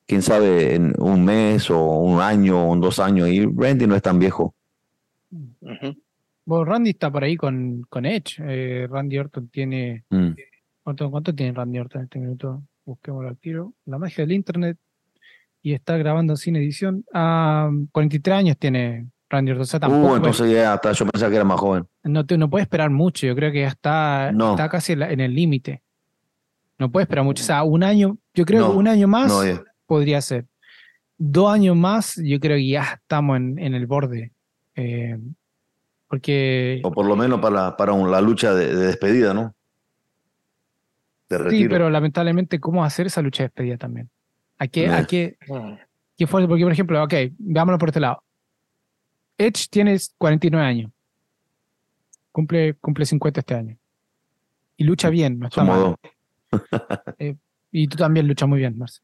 quién 0.06 0.20
sabe 0.20 0.74
en 0.74 0.94
un 0.98 1.24
mes 1.24 1.70
o 1.70 1.78
un 2.00 2.20
año 2.20 2.68
o 2.68 2.76
dos 2.76 2.98
años 2.98 3.28
y 3.28 3.46
Randy 3.46 3.86
no 3.86 3.94
es 3.94 4.02
tan 4.02 4.18
viejo. 4.18 4.55
Bueno, 6.44 6.64
Randy 6.64 6.90
está 6.90 7.10
por 7.10 7.22
ahí 7.22 7.36
con, 7.36 7.82
con 7.88 8.05
Edge. 8.05 8.40
Eh, 8.40 8.86
Randy 8.90 9.18
Orton 9.18 9.48
tiene... 9.48 10.05
Mm. 10.10 10.30
¿cuánto, 10.82 11.34
tiene 11.34 11.52
Randy 11.52 11.78
Orton 11.78 12.00
en 12.00 12.05
este 12.05 12.18
minuto? 12.18 12.62
Busquémoslo 12.89 13.28
al 13.28 13.36
tiro. 13.36 13.74
La 13.85 13.98
magia 13.98 14.24
del 14.24 14.32
Internet. 14.32 14.78
Y 15.60 15.74
está 15.74 15.98
grabando 15.98 16.36
sin 16.36 16.56
edición. 16.56 17.05
Ah, 17.12 17.70
43 17.93 18.35
años 18.35 18.56
tiene 18.56 19.09
Randy 19.28 19.52
Orton. 19.52 19.93
uh, 19.93 20.16
entonces 20.16 20.51
ya 20.51 20.73
hasta 20.73 20.93
yo 20.93 21.05
pensaba 21.05 21.28
que 21.28 21.36
era 21.36 21.44
más 21.44 21.60
joven. 21.60 21.86
No, 22.05 22.24
te, 22.24 22.39
no 22.39 22.48
puede 22.48 22.62
esperar 22.62 22.89
mucho, 22.89 23.27
yo 23.27 23.35
creo 23.35 23.52
que 23.52 23.60
ya 23.60 23.69
está, 23.69 24.31
está 24.31 24.70
casi 24.70 24.94
en, 24.94 25.20
el 25.20 25.35
límite. 25.35 25.82
No 26.78 26.90
puede 26.90 27.02
esperar 27.02 27.27
mucho. 27.27 27.43
O 27.43 27.47
sea, 27.47 27.62
un 27.62 27.82
año, 27.82 28.16
yo 28.32 28.47
creo 28.47 28.70
que 28.70 28.77
un 28.78 28.89
año 28.89 29.06
más 29.06 29.31
podría 29.85 30.23
ser. 30.23 30.47
Dos 31.19 31.52
años 31.52 31.77
más, 31.77 32.19
yo 32.24 32.40
creo 32.40 32.56
que 32.56 32.69
ya 32.69 33.01
estamos 33.02 33.36
en, 33.36 33.59
en 33.59 33.74
el 33.74 33.86
borde. 33.86 34.32
Eh, 34.77 35.19
porque. 36.09 36.81
O 36.85 36.90
por 36.90 37.05
lo 37.05 37.16
menos 37.16 37.39
para, 37.40 37.77
para 37.77 37.94
la 37.94 38.23
lucha 38.23 38.55
de, 38.55 38.74
despedida, 38.74 39.35
¿no? 39.35 39.55
De 41.28 41.50
sí, 41.50 41.68
pero 41.68 41.90
lamentablemente, 41.90 42.59
¿cómo 42.59 42.84
hacer 42.84 43.06
esa 43.06 43.20
lucha 43.20 43.42
de 43.42 43.48
despedida 43.48 43.76
también? 43.76 44.09
¿A 44.59 44.66
qué, 44.66 44.88
a 44.88 45.05
qué, 45.05 45.36
qué 46.16 46.26
fue? 46.26 46.48
Porque, 46.48 46.64
por 46.64 46.72
ejemplo, 46.72 47.02
ok, 47.02 47.14
veámoslo 47.38 47.78
por 47.78 47.90
este 47.90 48.00
lado. 48.00 48.22
Edge 49.36 49.68
tiene 49.70 49.96
49 50.16 50.66
años. 50.66 50.90
Cumple, 52.32 52.74
cumple 52.74 53.06
50 53.06 53.40
este 53.40 53.55
año. 53.55 53.76
Y 54.76 54.84
lucha 54.84 55.10
bien, 55.10 55.38
no 55.38 55.48
está 55.48 55.64
mal. 55.64 55.96
Eh, 57.18 57.36
y 57.70 57.86
tú 57.88 57.98
también 57.98 58.26
luchas 58.26 58.48
muy 58.48 58.60
bien, 58.60 58.78
Marce. 58.78 59.02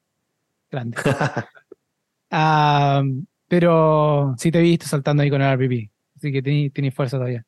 Grande. 0.70 0.96
pero 3.48 4.34
sí 4.38 4.50
te 4.50 4.62
viste 4.62 4.86
saltando 4.86 5.22
ahí 5.22 5.30
con 5.30 5.42
el 5.42 5.54
RPP. 5.54 5.90
Así 6.16 6.32
que 6.32 6.40
tienes 6.42 6.94
fuerza 6.94 7.18
todavía. 7.18 7.44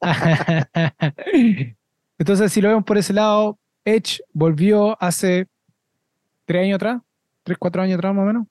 Entonces, 2.18 2.52
si 2.52 2.60
lo 2.60 2.68
vemos 2.68 2.84
por 2.84 2.98
ese 2.98 3.14
lado, 3.14 3.58
Edge 3.94 4.20
volvió 4.32 5.00
hace 5.02 5.46
tres 6.44 6.64
años 6.64 6.76
atrás, 6.76 7.02
tres, 7.42 7.58
cuatro 7.58 7.82
años 7.82 7.98
atrás 7.98 8.14
más 8.14 8.22
o 8.22 8.26
menos. 8.26 8.46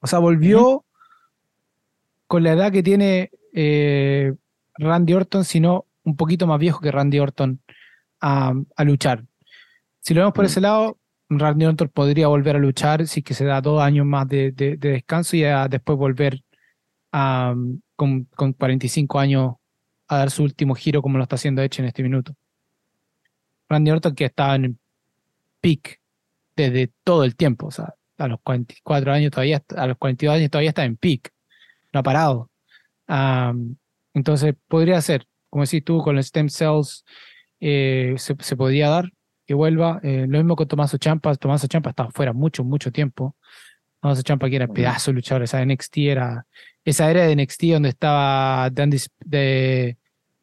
O 0.00 0.06
sea, 0.06 0.18
volvió 0.18 0.84
con 2.26 2.42
la 2.42 2.52
edad 2.52 2.72
que 2.72 2.82
tiene 2.82 3.30
eh, 3.52 4.34
Randy 4.78 5.14
Orton, 5.14 5.44
sino 5.44 5.86
un 6.04 6.16
poquito 6.16 6.46
más 6.46 6.58
viejo 6.58 6.80
que 6.80 6.90
Randy 6.90 7.18
Orton 7.20 7.60
a, 8.20 8.54
luchar. 8.84 9.24
Si 10.00 10.14
lo 10.14 10.22
vemos 10.22 10.34
por 10.34 10.44
ese 10.44 10.60
lado, 10.60 10.98
Randy 11.28 11.66
Orton 11.66 11.88
podría 11.88 12.28
volver 12.28 12.56
a 12.56 12.58
luchar 12.58 13.06
si 13.06 13.22
que 13.22 13.34
se 13.34 13.44
da 13.44 13.60
dos 13.60 13.80
años 13.80 14.06
más 14.06 14.28
de, 14.28 14.52
descanso 14.52 15.36
y 15.36 15.42
después 15.68 15.98
volver 15.98 16.42
con, 17.10 18.28
45 18.58 19.18
años 19.18 19.54
a 20.08 20.18
dar 20.18 20.30
su 20.30 20.42
último 20.42 20.74
giro 20.74 21.02
como 21.02 21.18
lo 21.18 21.24
está 21.24 21.36
haciendo 21.36 21.62
hecho 21.62 21.82
en 21.82 21.88
este 21.88 22.02
minuto. 22.02 22.34
Randy 23.72 23.90
Orton 23.90 24.14
que 24.14 24.26
estaba 24.26 24.54
en 24.56 24.78
peak 25.60 26.00
desde 26.56 26.92
todo 27.04 27.24
el 27.24 27.34
tiempo, 27.36 27.66
o 27.66 27.70
sea, 27.70 27.94
a 28.18 28.28
los 28.28 28.40
44 28.42 29.12
años 29.12 29.30
todavía, 29.30 29.62
a 29.76 29.86
los 29.86 29.96
42 29.98 30.36
años 30.36 30.50
todavía 30.50 30.70
está 30.70 30.84
en 30.84 30.96
peak 30.96 31.32
no 31.92 32.00
ha 32.00 32.02
parado. 32.02 32.50
entonces, 34.14 34.54
podría 34.68 35.00
ser, 35.00 35.26
como 35.50 35.64
decís 35.64 35.84
tú, 35.84 36.02
con 36.02 36.16
los 36.16 36.26
stem 36.26 36.48
cells, 36.48 37.04
eh, 37.60 38.14
se, 38.16 38.34
se, 38.40 38.56
podría 38.56 38.88
dar 38.88 39.10
que 39.46 39.54
vuelva. 39.54 40.00
Eh, 40.02 40.26
lo 40.28 40.38
mismo 40.38 40.56
con 40.56 40.66
Tomaso 40.66 40.98
Champa. 40.98 41.34
Tomaso 41.36 41.66
Champa 41.66 41.90
estaba 41.90 42.10
fuera 42.10 42.32
mucho, 42.32 42.64
mucho 42.64 42.90
tiempo. 42.90 43.36
Tomaso 44.00 44.22
Champa, 44.22 44.48
que 44.48 44.56
era 44.56 44.66
pedazo 44.66 45.10
de 45.10 45.16
luchador, 45.16 45.42
esa 45.44 45.64
NXT 45.64 45.96
era. 45.98 46.46
Esa 46.84 47.10
era 47.10 47.26
de 47.26 47.36
NXT 47.36 47.62
donde 47.72 47.90
estaba 47.90 48.68
de 48.70 49.96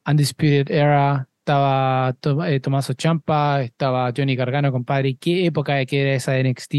Undisputed 0.06 0.72
Era, 0.72 1.28
estaba 1.50 2.16
eh, 2.48 2.60
Tomaso 2.60 2.94
Champa, 2.94 3.64
estaba 3.64 4.14
Johnny 4.16 4.36
Gargano, 4.36 4.72
compadre. 4.72 5.18
¿Qué 5.18 5.48
época 5.48 5.84
que 5.86 6.02
era 6.02 6.14
esa 6.14 6.34
de 6.34 6.44
NXT? 6.44 6.74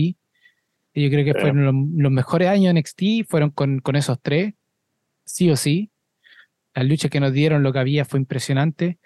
yo 0.92 1.08
creo 1.08 1.24
que 1.24 1.34
fueron 1.34 1.92
los, 1.96 2.12
mejores 2.12 2.48
años 2.48 2.74
de 2.74 2.80
NXT, 2.80 3.28
fueron 3.28 3.50
con, 3.50 3.80
con 3.80 3.96
esos 3.96 4.20
tres 4.22 4.54
sí 5.24 5.50
o 5.50 5.56
sí. 5.56 5.90
La 6.74 6.84
lucha 6.84 7.08
que 7.08 7.18
nos 7.18 7.32
dieron, 7.32 7.62
lo 7.64 7.72
que 7.72 7.80
había, 7.80 8.04
fue 8.04 8.20
impresionante. 8.20 8.98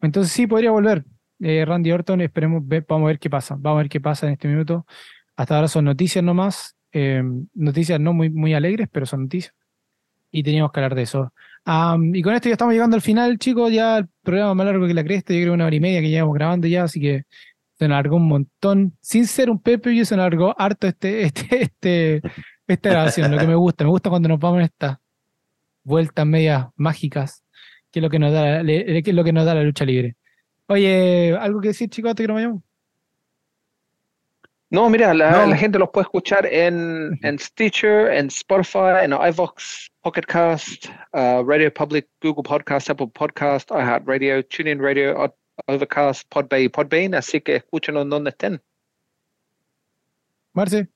entonces 0.00 0.32
sí, 0.32 0.46
podría 0.46 0.70
volver. 0.70 1.04
Eh, 1.40 1.64
Randy 1.66 1.92
Orton, 1.92 2.22
esperemos, 2.22 2.62
vamos 2.66 3.06
a 3.06 3.08
ver 3.08 3.18
qué 3.18 3.28
pasa. 3.28 3.56
Vamos 3.58 3.78
a 3.78 3.82
ver 3.82 3.88
qué 3.90 4.00
pasa 4.00 4.26
en 4.26 4.34
este 4.34 4.48
minuto. 4.48 4.86
Hasta 5.36 5.56
ahora 5.56 5.68
son 5.68 5.84
noticias 5.84 6.24
nomás. 6.24 6.76
Em, 6.92 7.46
noticias 7.54 8.00
no 8.00 8.14
muy, 8.14 8.30
muy 8.30 8.54
alegres, 8.54 8.88
pero 8.90 9.04
son 9.04 9.22
noticias. 9.22 9.54
Y 10.30 10.42
teníamos 10.42 10.72
que 10.72 10.80
hablar 10.80 10.94
de 10.94 11.02
eso. 11.02 11.32
Y 11.66 12.22
con 12.22 12.34
esto 12.34 12.48
ya 12.48 12.52
estamos 12.52 12.74
llegando 12.74 12.96
al 12.96 13.02
final, 13.02 13.38
chicos. 13.38 13.72
Ya 13.72 13.98
el 13.98 14.08
programa 14.22 14.54
más 14.54 14.66
largo 14.66 14.86
que 14.86 14.94
la 14.94 15.04
cresta. 15.04 15.32
Yo 15.32 15.40
creo 15.40 15.54
una 15.54 15.66
hora 15.66 15.76
y 15.76 15.80
media 15.80 16.00
que 16.00 16.08
llevamos 16.08 16.34
grabando 16.34 16.66
ya, 16.66 16.84
así 16.84 17.00
que 17.00 17.24
se 17.78 17.84
alargó 17.84 18.16
un 18.16 18.28
montón. 18.28 18.96
Sin 19.00 19.26
ser 19.26 19.50
un 19.50 19.60
Pepe, 19.60 19.94
yo 19.94 20.04
se 20.04 20.14
alargó 20.14 20.54
harto 20.58 20.86
este, 20.86 21.22
este, 21.22 21.62
este, 21.62 22.22
esta 22.66 22.90
grabación, 22.90 23.30
lo 23.30 23.38
que 23.38 23.46
me 23.46 23.54
gusta. 23.54 23.84
Me 23.84 23.90
gusta 23.90 24.10
cuando 24.10 24.28
nos 24.28 24.38
vamos 24.38 24.58
en 24.58 24.64
estas 24.64 24.98
vueltas 25.84 26.26
medias 26.26 26.66
mágicas, 26.76 27.44
que 27.90 28.00
es 28.00 28.02
lo 28.02 28.10
que 28.10 28.18
nos 28.18 28.32
da, 28.32 28.62
que 28.64 29.02
es 29.04 29.14
lo 29.14 29.24
que 29.24 29.32
nos 29.32 29.44
da 29.44 29.54
la 29.54 29.62
lucha 29.62 29.84
libre. 29.84 30.16
Oye, 30.66 31.36
¿algo 31.38 31.60
que 31.60 31.68
decir, 31.68 31.88
chicos, 31.90 32.10
antes 32.10 32.24
que 32.24 32.28
nos 32.28 32.34
vayamos? 32.36 32.62
No, 34.72 34.88
mira, 34.88 35.12
la, 35.12 35.56
gente 35.56 35.80
los 35.80 35.90
puede 35.90 36.04
escuchar 36.04 36.46
en, 36.46 37.18
en, 37.22 37.38
Stitcher, 37.40 38.12
en 38.12 38.28
Spotify, 38.28 39.02
en 39.02 39.12
iVox, 39.12 39.90
Pocket 40.00 40.22
Cast, 40.22 40.86
uh, 41.12 41.42
Radio 41.44 41.74
Public, 41.74 42.06
Google 42.22 42.44
Podcast, 42.44 42.88
Apple 42.88 43.10
Podcast, 43.12 43.68
iHeartRadio, 43.72 44.46
TuneIn 44.46 44.80
Radio, 44.80 45.34
Overcast, 45.66 46.22
Podbay 46.28 46.64
y 46.64 46.68
Podbane, 46.68 47.16
así 47.16 47.40
que 47.40 47.56
escúchenos 47.56 48.08
donde 48.08 48.30
estén. 48.30 48.62
Marce. 50.52 50.88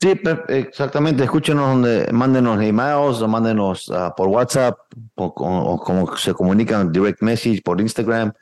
Sí, 0.00 0.14
exactamente. 0.48 1.24
Escúchenos 1.24 1.68
donde, 1.68 2.08
mándenos 2.12 2.62
emails 2.62 3.20
o 3.20 3.28
mándenos 3.28 3.88
uh, 3.88 4.10
por 4.16 4.28
WhatsApp 4.28 4.78
o, 5.16 5.26
o, 5.26 5.78
como 5.78 6.16
se 6.16 6.32
comunican 6.32 6.90
direct 6.90 7.20
message 7.20 7.60
por 7.62 7.78
Instagram 7.78 8.32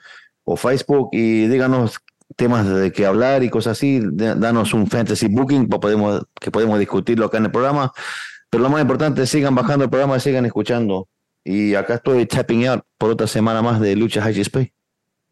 o 0.44 0.57
Facebook 0.57 1.09
y 1.12 1.47
díganos 1.49 1.99
temas 2.36 2.68
de 2.68 2.92
qué 2.92 3.06
hablar 3.06 3.42
y 3.42 3.50
cosas 3.50 3.78
así. 3.78 4.00
Danos 4.02 4.74
un 4.74 4.86
fantasy 4.86 5.28
booking 5.28 5.68
podemos, 5.68 6.24
que 6.40 6.50
podemos 6.50 6.78
discutirlo 6.78 7.26
acá 7.26 7.38
en 7.38 7.46
el 7.46 7.50
programa. 7.50 7.92
Pero 8.50 8.64
lo 8.64 8.70
más 8.70 8.82
importante, 8.82 9.26
sigan 9.26 9.54
bajando 9.54 9.84
el 9.84 9.90
programa, 9.90 10.18
sigan 10.20 10.44
escuchando. 10.44 11.09
Y 11.44 11.74
acá 11.74 11.94
estoy 11.94 12.26
tapping 12.26 12.66
out 12.66 12.84
por 12.98 13.10
otra 13.10 13.26
semana 13.26 13.62
más 13.62 13.80
de 13.80 13.96
Lucha 13.96 14.22
HSP. 14.22 14.72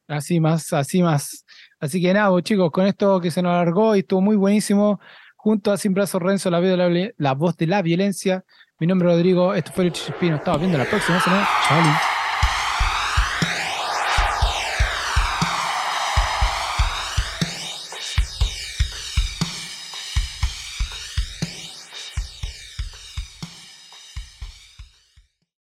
Así 0.09 0.41
más, 0.41 0.73
así 0.73 1.03
más. 1.03 1.45
Así 1.79 2.03
que 2.03 2.13
nada, 2.13 2.31
chicos, 2.43 2.71
con 2.73 2.87
esto 2.87 3.21
que 3.21 3.31
se 3.31 3.43
nos 3.43 3.53
alargó 3.53 3.95
y 3.95 4.01
estuvo 4.01 4.21
muy 4.21 4.37
buenísimo 4.37 5.01
junto 5.37 5.73
a 5.73 5.79
Sin 5.79 5.95
Brazo 5.95 6.19
Renzo, 6.19 6.51
la, 6.51 6.61
la, 6.61 7.11
la, 7.17 7.35
voz 7.35 7.57
de 7.57 7.67
la 7.67 7.81
violencia. 7.81 8.45
Mi 8.79 8.87
nombre 8.87 9.09
es 9.09 9.15
Rodrigo, 9.15 9.55
esto 9.55 9.73
fue 9.73 9.87
el 9.87 9.93
Chichispino. 9.93 10.37
Estamos 10.37 10.61
viendo 10.61 10.79
la 10.79 10.85
próxima 10.85 11.21
semana. 11.21 11.49
Chao. 11.69 12.20